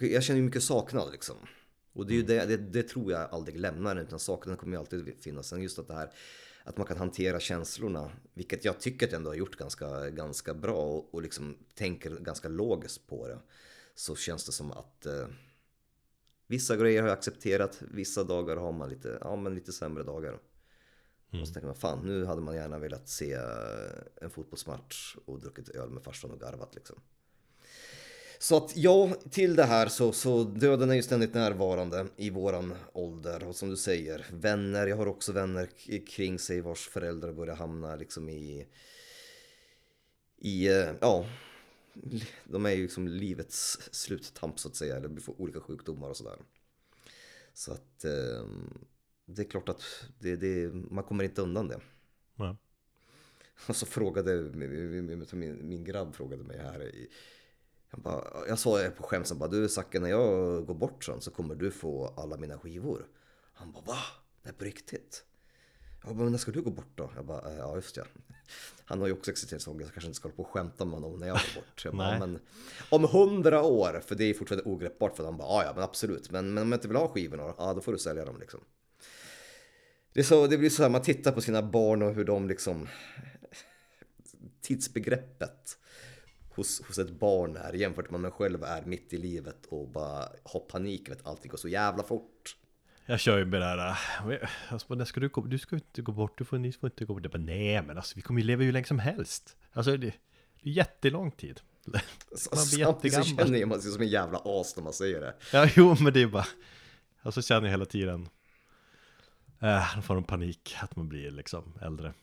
jag 0.00 0.22
känner 0.22 0.40
ju 0.40 0.46
mycket 0.46 0.62
saknad 0.62 1.12
liksom. 1.12 1.36
Och 1.92 2.06
det 2.06 2.12
är 2.12 2.16
ju 2.16 2.22
det, 2.22 2.46
det, 2.46 2.56
det 2.56 2.82
tror 2.82 3.12
jag 3.12 3.30
aldrig 3.30 3.60
lämnar 3.60 3.96
utan 3.96 4.18
saknaden 4.18 4.56
kommer 4.56 4.72
ju 4.76 4.80
alltid 4.80 5.14
finnas. 5.20 5.48
Sen 5.48 5.62
just 5.62 5.78
att 5.78 5.88
det 5.88 5.94
här 5.94 6.10
att 6.64 6.76
man 6.76 6.86
kan 6.86 6.96
hantera 6.96 7.40
känslorna, 7.40 8.10
vilket 8.34 8.64
jag 8.64 8.80
tycker 8.80 9.06
att 9.06 9.12
jag 9.12 9.18
ändå 9.18 9.30
har 9.30 9.34
gjort 9.34 9.56
ganska, 9.56 10.10
ganska 10.10 10.54
bra 10.54 10.76
och, 10.76 11.14
och 11.14 11.22
liksom 11.22 11.56
tänker 11.74 12.10
ganska 12.10 12.48
logiskt 12.48 13.06
på 13.06 13.28
det. 13.28 13.38
Så 13.94 14.16
känns 14.16 14.46
det 14.46 14.52
som 14.52 14.72
att 14.72 15.06
eh, 15.06 15.26
vissa 16.46 16.76
grejer 16.76 17.02
har 17.02 17.08
jag 17.08 17.18
accepterat, 17.18 17.82
vissa 17.90 18.24
dagar 18.24 18.56
har 18.56 18.72
man 18.72 18.88
lite, 18.88 19.18
ja, 19.20 19.36
men 19.36 19.54
lite 19.54 19.72
sämre 19.72 20.02
dagar. 20.02 20.38
Och 21.40 21.48
så 21.48 21.54
tänker 21.54 21.66
man, 21.66 21.76
fan 21.76 22.06
nu 22.06 22.24
hade 22.24 22.40
man 22.40 22.54
gärna 22.54 22.78
velat 22.78 23.08
se 23.08 23.32
eh, 23.32 23.40
en 24.20 24.30
fotbollsmatch 24.30 25.16
och 25.24 25.40
druckit 25.40 25.68
öl 25.68 25.90
med 25.90 26.02
farsan 26.02 26.30
och 26.30 26.40
garvat 26.40 26.74
liksom. 26.74 26.96
Så 28.38 28.56
att 28.56 28.76
ja, 28.76 29.14
till 29.30 29.56
det 29.56 29.64
här 29.64 29.88
så, 29.88 30.12
så 30.12 30.44
döden 30.44 30.90
är 30.90 30.94
ju 30.94 31.02
ständigt 31.02 31.34
närvarande 31.34 32.06
i 32.16 32.30
våran 32.30 32.74
ålder 32.92 33.44
och 33.44 33.56
som 33.56 33.70
du 33.70 33.76
säger, 33.76 34.26
vänner, 34.32 34.86
jag 34.86 34.96
har 34.96 35.06
också 35.06 35.32
vänner 35.32 35.68
kring 36.06 36.38
sig 36.38 36.60
vars 36.60 36.88
föräldrar 36.88 37.32
börjar 37.32 37.56
hamna 37.56 37.96
liksom 37.96 38.28
i, 38.28 38.66
i, 40.38 40.68
eh, 40.68 40.90
ja, 41.00 41.26
de 42.44 42.66
är 42.66 42.70
ju 42.70 42.82
liksom 42.82 43.08
livets 43.08 43.78
sluttamp 43.92 44.58
så 44.58 44.68
att 44.68 44.76
säga, 44.76 44.96
eller 44.96 45.20
får 45.20 45.40
olika 45.40 45.60
sjukdomar 45.60 46.08
och 46.08 46.16
sådär. 46.16 46.38
Så 47.54 47.72
att 47.72 48.04
eh, 48.04 48.46
det 49.26 49.42
är 49.42 49.46
klart 49.50 49.68
att 49.68 49.82
det, 50.18 50.36
det, 50.36 50.74
man 50.74 51.04
kommer 51.04 51.24
inte 51.24 51.42
undan 51.42 51.68
det. 51.68 51.80
ja. 52.36 52.56
Och 53.68 53.76
så 53.76 53.86
frågade 53.86 54.42
min, 54.42 55.68
min, 55.68 55.84
grabb 55.84 56.14
frågade 56.14 56.44
mig 56.44 56.58
här. 56.58 56.82
i- 56.82 57.08
Jag, 57.90 58.00
bara, 58.00 58.48
jag 58.48 58.58
sa 58.58 58.90
på 58.96 59.02
skämt 59.02 59.26
så 59.26 59.34
bara, 59.34 59.48
du 59.48 59.68
Zacke 59.68 60.00
när 60.00 60.08
jag 60.10 60.66
går 60.66 60.74
bort 60.74 61.04
sen 61.04 61.20
så 61.20 61.30
kommer 61.30 61.54
du 61.54 61.70
få 61.70 62.06
alla 62.16 62.36
mina 62.36 62.58
skivor. 62.58 63.06
Han 63.52 63.72
bara, 63.72 63.84
va? 63.84 63.96
Det 64.42 64.48
är 64.48 64.52
på 64.52 64.64
riktigt? 64.64 65.24
Jag 66.04 66.16
bara, 66.16 66.22
men 66.22 66.32
när 66.32 66.38
ska 66.38 66.50
du 66.50 66.62
gå 66.62 66.70
bort 66.70 66.92
då? 66.94 67.10
Jag 67.16 67.24
bara, 67.26 67.50
"Eh, 67.52 67.56
ja 67.58 67.74
just 67.74 67.96
ja. 67.96 68.04
Han 68.84 69.00
har 69.00 69.06
ju 69.06 69.12
också 69.12 69.30
existensångest, 69.30 69.86
jag 69.88 69.94
kanske 69.94 70.06
inte 70.08 70.16
ska 70.16 70.28
hålla 70.28 70.36
på 70.36 70.42
och 70.42 70.48
skämta 70.50 70.84
med 70.84 70.94
honom 70.94 71.20
när 71.20 71.26
jag 71.26 71.36
går 71.36 71.60
bort. 71.60 71.84
Jag 71.84 71.96
bara, 71.96 72.10
Nej. 72.10 72.18
men 72.20 72.40
om 72.90 73.04
hundra 73.04 73.62
år, 73.62 74.00
för 74.06 74.14
det 74.14 74.24
är 74.24 74.34
fortfarande 74.34 74.70
ogreppbart 74.70 75.16
för 75.16 75.24
han 75.24 75.36
bara, 75.36 75.64
ja 75.64 75.72
men 75.74 75.84
absolut. 75.84 76.30
Men, 76.30 76.54
men 76.54 76.62
om 76.62 76.72
jag 76.72 76.76
inte 76.76 76.88
vill 76.88 76.96
ha 76.96 77.08
skivorna, 77.08 77.54
ja 77.58 77.74
då 77.74 77.80
får 77.80 77.92
du 77.92 77.98
sälja 77.98 78.24
dem 78.24 78.38
liksom. 78.40 78.60
Det, 80.14 80.20
är 80.20 80.24
så, 80.24 80.46
det 80.46 80.58
blir 80.58 80.70
så 80.70 80.82
här, 80.82 80.90
man 80.90 81.02
tittar 81.02 81.32
på 81.32 81.40
sina 81.40 81.62
barn 81.62 82.02
och 82.02 82.14
hur 82.14 82.24
de 82.24 82.48
liksom 82.48 82.88
tidsbegreppet 84.60 85.78
hos, 86.50 86.82
hos 86.86 86.98
ett 86.98 87.10
barn 87.10 87.56
är 87.56 87.72
jämfört 87.72 88.10
med 88.10 88.20
när 88.20 88.28
man 88.28 88.30
själv 88.30 88.64
är 88.64 88.82
mitt 88.82 89.12
i 89.12 89.16
livet 89.18 89.66
och 89.68 89.88
bara 89.88 90.28
har 90.44 90.60
panik, 90.60 91.10
vet 91.10 91.26
allting 91.26 91.50
går 91.50 91.58
så 91.58 91.68
jävla 91.68 92.02
fort. 92.02 92.56
Jag 93.06 93.20
kör 93.20 93.38
ju 93.38 93.44
med 93.44 93.60
det 93.60 93.66
här 93.66 93.88
äh, 94.30 94.48
alltså, 94.68 94.94
när 94.94 95.04
ska 95.04 95.20
du, 95.20 95.28
gå, 95.28 95.40
du 95.40 95.58
ska 95.58 95.76
inte 95.76 96.02
gå 96.02 96.12
bort, 96.12 96.38
du 96.38 96.44
får, 96.44 96.58
ni 96.58 96.72
får 96.72 96.86
inte 96.86 97.04
gå 97.04 97.14
bort 97.14 97.22
Jag 97.22 97.32
bara, 97.32 97.42
Nej 97.42 97.82
men 97.82 97.96
alltså 97.96 98.12
vi 98.16 98.22
kommer 98.22 98.40
ju 98.40 98.46
leva 98.46 98.62
hur 98.62 98.72
länge 98.72 98.86
som 98.86 98.98
helst 98.98 99.56
Alltså 99.72 99.90
det, 99.90 100.12
det 100.62 100.70
är 100.70 100.72
jättelång 100.72 101.30
tid 101.30 101.60
Man 101.84 101.92
blir 101.92 102.38
samtidigt 102.38 102.70
så 102.70 102.78
jättegammal. 102.78 103.46
känner 103.46 103.66
man 103.66 103.82
sig 103.82 103.92
som 103.92 104.02
en 104.02 104.08
jävla 104.08 104.40
as 104.44 104.76
när 104.76 104.84
man 104.84 104.92
säger 104.92 105.20
det. 105.20 105.34
Ja 105.52 105.68
jo 105.76 105.96
men 106.00 106.12
det 106.12 106.22
är 106.22 106.26
bara 106.26 106.46
Alltså 107.22 107.42
känner 107.42 107.62
jag 107.62 107.70
hela 107.70 107.84
tiden 107.84 108.28
äh, 109.62 109.96
Då 109.96 110.02
får 110.02 110.14
de 110.14 110.24
panik 110.24 110.76
att 110.80 110.96
man 110.96 111.08
blir 111.08 111.30
liksom 111.30 111.72
äldre 111.82 112.14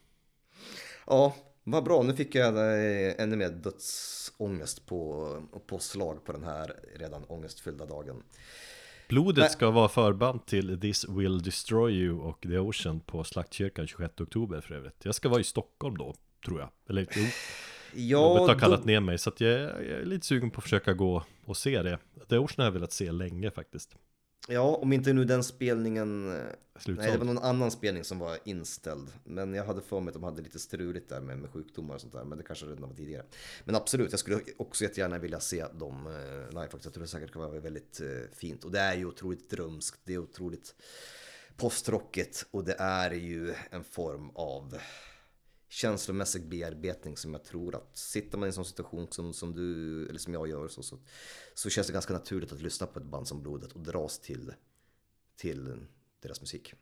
Ja, 1.08 1.36
vad 1.64 1.84
bra. 1.84 2.03
Nu 2.03 2.14
fick 2.16 2.36
jag 2.36 2.58
eh, 2.58 3.14
ännu 3.24 3.36
mer 3.36 3.49
dödsångest 3.49 4.86
på, 4.86 5.28
på 5.68 5.80
slag 5.80 6.26
på 6.26 6.32
den 6.32 6.44
här 6.44 6.76
redan 6.95 7.24
ångestfyllda 7.24 7.86
dagen. 7.86 8.24
Blodet 9.10 9.38
Nej. 9.41 9.49
ska 9.49 9.72
vara 9.72 9.90
förband 9.90 10.45
till 10.45 10.80
This 10.82 11.10
Will 11.10 11.41
Destroy 11.41 11.94
You 11.94 12.20
och 12.20 12.41
The 12.41 12.58
Ocean 12.58 12.99
på 12.99 13.24
Slaktkyrkan 13.24 13.88
26 13.88 14.22
oktober 14.22 14.62
för 14.62 14.76
övrigt 14.76 15.06
Jag 15.06 15.16
ska 15.16 15.30
vara 15.30 15.40
i 15.41 15.44
Stockholm 15.44 15.98
då, 15.98 16.16
tror 16.45 16.60
jag 16.60 16.70
Eller 16.90 17.08
jo, 17.14 17.26
Jobbet 17.94 18.48
har 18.53 18.60
kallat 18.60 18.80
då- 18.82 18.86
ner 18.86 18.99
mig 18.99 19.18
så 19.18 19.30
att 19.30 19.41
jag, 19.41 19.52
jag 19.62 19.70
är 20.02 20.06
lite 20.06 20.26
sugen 20.26 20.52
på 20.52 20.58
att 20.58 20.64
försöka 20.64 20.94
gå 20.94 21.24
och 21.45 21.58
se 21.58 21.82
det 21.82 21.98
The 22.30 22.38
Ocean 22.38 22.56
har 22.58 22.66
jag 22.66 22.72
velat 22.72 22.91
se 22.94 23.12
länge 23.12 23.52
faktiskt 23.52 23.95
ja, 24.47 24.76
om 24.76 24.93
inte 24.93 25.13
nu 25.13 25.26
den 25.26 25.43
spelningen... 25.43 26.38
eh, 26.38 26.43
Slutsåld. 26.76 26.97
Nej, 27.07 27.11
det 27.11 27.18
var 27.18 27.34
någon 27.34 27.43
annan 27.43 27.72
spelning 27.72 28.03
som 28.03 28.19
var 28.19 28.38
inställd. 28.43 29.07
Men 29.23 29.53
jag 29.53 29.65
hade 29.65 29.81
för 29.81 29.99
mig 29.99 30.07
att 30.07 30.13
de 30.13 30.23
hade 30.23 30.41
lite 30.41 30.59
struligt 30.59 31.09
där 31.09 31.22
med, 31.22 31.38
med 31.38 31.49
sjukdomar 31.49 31.95
och 31.95 32.01
sånt 32.01 32.13
där. 32.13 32.23
Men 32.23 32.38
det 32.38 32.43
kanske 32.43 32.65
redan 32.65 32.89
var 32.89 32.95
tidigare. 32.95 33.26
Men 33.65 33.76
absolut, 33.76 34.11
jag 34.11 34.19
skulle 34.19 34.39
också 34.57 34.84
jättegärna 34.84 35.18
vilja 35.18 35.39
se 35.39 35.65
dem 35.80 36.07
eh, 36.07 36.49
live 36.49 36.61
faktiskt. 36.61 36.85
Jag 36.85 36.93
tror 36.93 37.01
det 37.01 37.07
säkert 37.07 37.31
kan 37.31 37.41
vara 37.41 37.59
väldigt 37.59 38.01
eh, 38.01 38.07
fint. 38.34 38.63
Och 38.63 38.72
det 38.72 38.80
är 38.80 38.95
ju 38.95 39.05
otroligt 39.05 39.49
drömskt. 39.49 39.99
Det 40.03 40.13
är 40.13 40.18
otroligt 40.18 40.76
postrockigt. 41.57 42.45
Och 42.51 42.63
det 42.63 42.76
är 42.80 43.11
ju 43.11 43.53
en 43.69 43.84
form 43.84 44.30
av 44.35 44.77
känslomässig 45.72 46.49
bearbetning 46.49 47.18
som 47.18 47.34
jag 47.34 47.43
tror 47.43 47.76
att 47.76 47.98
sitter 47.98 48.38
man 48.38 48.48
i 48.48 48.49
en 48.49 48.53
sån 48.53 48.65
situation 48.65 49.07
som, 49.11 49.34
som 49.34 49.56
du 49.56 50.07
eller 50.10 50.19
som 50.19 50.34
jag 50.34 50.48
gör 50.49 50.68
så, 50.68 50.84
så, 50.84 50.98
så 51.53 51.69
känns 51.69 51.88
det 51.88 51.93
ganska 51.93 52.14
naturligt 52.14 52.52
att 52.52 52.61
lyssna 52.61 52.88
på 52.88 52.99
ett 52.99 53.06
band 53.06 53.27
som 53.27 53.41
Blodet 53.43 53.72
och 53.72 53.80
dras 53.81 54.19
till, 54.19 54.53
till 55.35 55.77
deras 56.22 56.41
musik. 56.41 56.73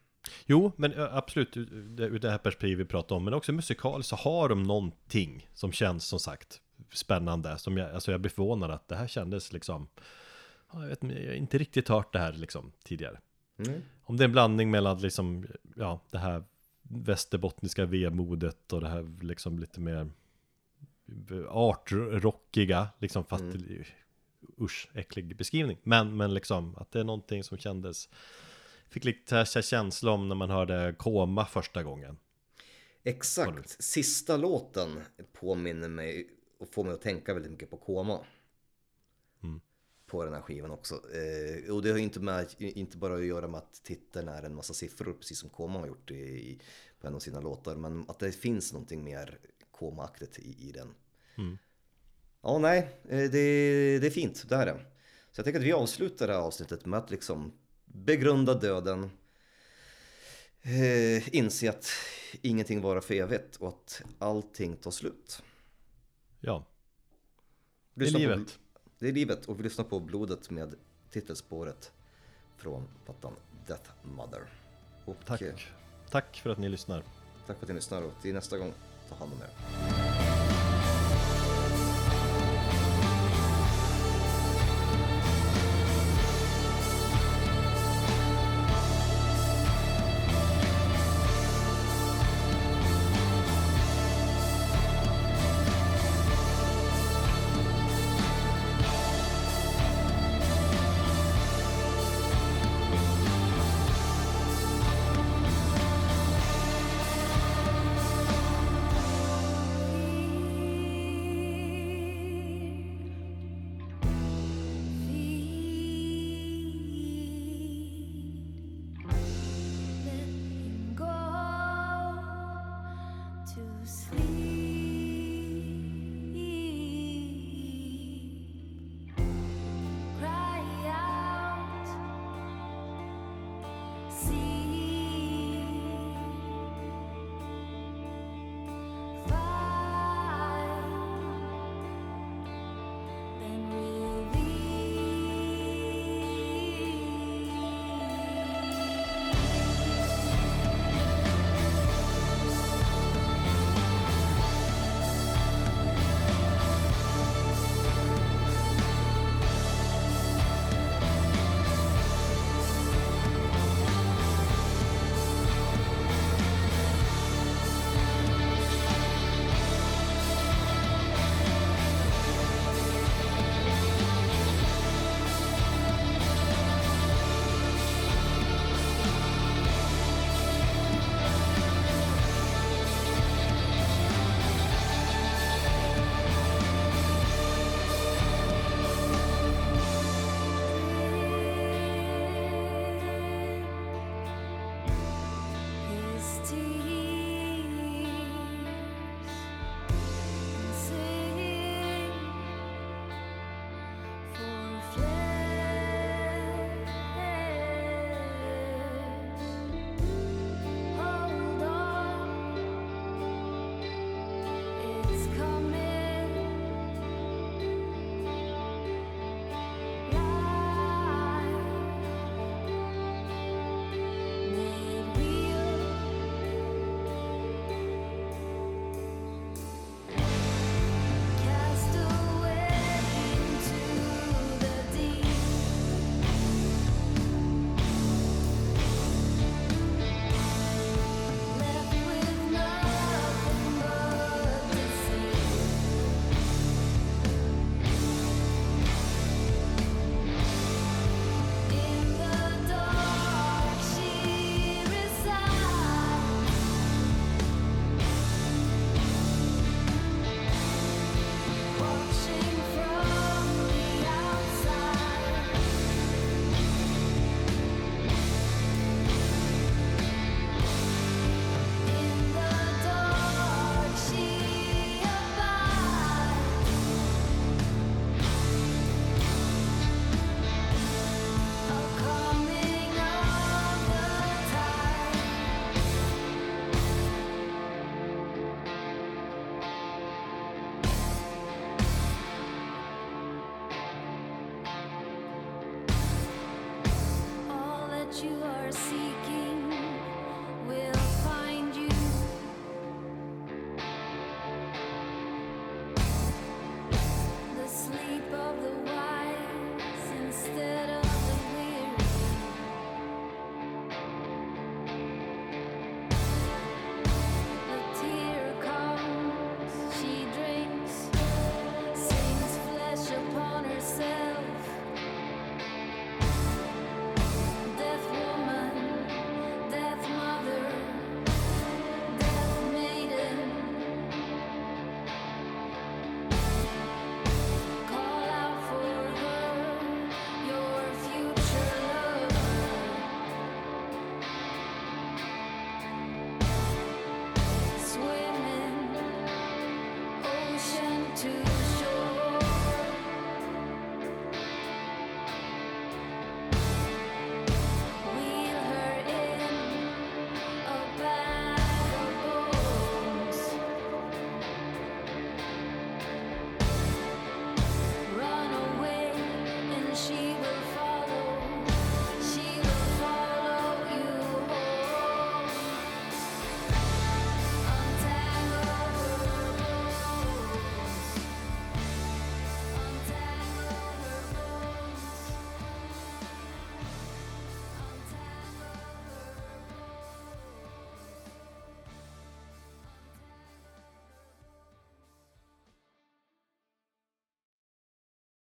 Jo, 0.45 0.71
men 0.75 0.93
absolut 0.97 1.57
ur 1.57 2.19
det- 2.19 2.29
här 2.31 2.37
perspektivet 2.37 2.85
vi 2.85 2.89
pratar 2.89 3.15
om 3.15 3.23
Men 3.23 3.33
också 3.33 3.51
musikaliskt 3.51 4.09
så 4.09 4.15
har 4.15 4.49
de 4.49 4.63
någonting 4.63 5.49
Som 5.53 5.71
känns 5.71 6.05
som 6.05 6.19
sagt 6.19 6.61
spännande 6.93 7.57
Som 7.57 7.77
jag, 7.77 7.91
alltså 7.91 8.11
jag 8.11 8.21
blir 8.21 8.31
förvånad 8.31 8.71
att 8.71 8.87
det 8.87 8.95
här 8.95 9.07
kändes 9.07 9.53
liksom 9.53 9.87
ja, 10.73 10.81
Jag 10.81 10.89
vet 10.89 11.03
jag 11.03 11.09
har 11.27 11.33
inte 11.33 11.57
riktigt 11.57 11.87
hört 11.87 12.13
det 12.13 12.19
här 12.19 12.33
liksom 12.33 12.71
tidigare 12.83 13.19
Mm. 13.67 13.81
Om 14.03 14.17
det 14.17 14.23
är 14.23 14.25
en 14.25 14.31
blandning 14.31 14.71
mellan 14.71 14.97
liksom 15.01 15.47
Ja, 15.75 16.01
det 16.11 16.17
här 16.17 16.43
Västerbottniska 16.91 17.85
vemodet 17.85 18.73
och 18.73 18.81
det 18.81 18.89
här 18.89 19.23
liksom 19.23 19.59
lite 19.59 19.79
mer 19.79 20.11
Artrockiga 21.49 22.87
liksom 22.99 23.25
fast 23.25 23.43
Usch, 24.61 24.89
äcklig 24.93 25.35
beskrivning. 25.35 25.77
Men, 25.83 26.17
men 26.17 26.33
liksom 26.33 26.75
att 26.75 26.91
det 26.91 26.99
är 26.99 27.03
någonting 27.03 27.43
som 27.43 27.57
kändes 27.57 28.09
Fick 28.89 29.03
lite 29.03 29.45
känsla 29.45 30.11
om 30.11 30.27
när 30.27 30.35
man 30.35 30.49
hörde 30.49 30.95
Koma 30.97 31.45
första 31.45 31.83
gången. 31.83 32.17
Exakt, 33.03 33.83
sista 33.83 34.37
låten 34.37 35.01
påminner 35.33 35.89
mig 35.89 36.29
och 36.59 36.73
får 36.73 36.83
mig 36.83 36.93
att 36.93 37.01
tänka 37.01 37.33
väldigt 37.33 37.51
mycket 37.51 37.69
på 37.69 37.77
Koma. 37.77 38.25
På 40.09 40.23
den 40.23 40.33
här 40.33 40.41
skivan 40.41 40.71
också. 40.71 40.95
Eh, 40.95 41.73
och 41.73 41.81
det 41.81 41.89
har 41.89 41.97
ju 41.97 42.03
inte, 42.03 42.19
med, 42.19 42.55
inte 42.57 42.97
bara 42.97 43.15
att 43.15 43.25
göra 43.25 43.47
med 43.47 43.57
att 43.57 43.83
titeln 43.83 44.27
är 44.27 44.43
en 44.43 44.55
massa 44.55 44.73
siffror, 44.73 45.13
precis 45.13 45.39
som 45.39 45.49
Koma 45.49 45.79
har 45.79 45.87
gjort 45.87 46.11
i, 46.11 46.59
på 47.01 47.07
en 47.07 47.15
av 47.15 47.19
sina 47.19 47.39
låtar. 47.39 47.75
Men 47.75 48.05
att 48.07 48.19
det 48.19 48.31
finns 48.31 48.73
någonting 48.73 49.03
mer 49.03 49.39
Koma-aktigt 49.71 50.39
i, 50.39 50.69
i 50.69 50.71
den. 50.71 50.93
Mm. 51.37 51.57
Ja, 52.41 52.57
nej, 52.59 52.77
eh, 53.03 53.31
det, 53.31 53.99
det 53.99 54.07
är 54.07 54.11
fint, 54.11 54.49
det 54.49 54.55
är 54.55 54.65
det. 54.65 54.85
Så 55.31 55.39
jag 55.39 55.45
tänker 55.45 55.59
att 55.59 55.65
vi 55.65 55.73
avslutar 55.73 56.27
det 56.27 56.33
här 56.33 56.39
avsnittet 56.41 56.85
med 56.85 56.99
att 56.99 57.11
liksom 57.11 57.51
begrunda 57.85 58.53
döden. 58.53 59.11
eh, 60.61 61.35
inse 61.35 61.69
att 61.69 61.87
ingenting 62.41 62.81
varar 62.81 63.01
för 63.01 63.13
evigt 63.13 63.55
och 63.55 63.67
att 63.67 64.01
allting 64.19 64.77
tar 64.77 64.91
slut. 64.91 65.43
Ja, 66.39 66.65
det 67.93 68.05
är 68.05 68.11
livet. 68.11 68.59
Det 68.99 69.07
är 69.07 69.11
livet 69.13 69.45
och 69.45 69.59
vi 69.59 69.63
lyssnar 69.63 69.85
på 69.85 69.99
Blodet 69.99 70.49
med 70.49 70.75
titelspåret 71.11 71.91
från 72.57 72.87
plattan 73.05 73.33
Death 73.67 73.89
Mother. 74.03 74.41
Och 75.05 75.15
Tack. 75.25 75.41
eh, 75.41 75.55
Tack 76.09 76.37
för 76.43 76.49
att 76.49 76.57
ni 76.57 76.69
lyssnar. 76.69 77.03
tack 77.47 77.57
för 77.57 77.65
att 77.65 77.69
ni 77.69 77.75
lyssnar 77.75 78.01
och 78.01 78.13
till 78.21 78.33
nästa 78.33 78.57
gång, 78.57 78.73
ta 79.09 79.15
hand 79.15 79.31
om 79.33 79.39
er. 79.41 80.08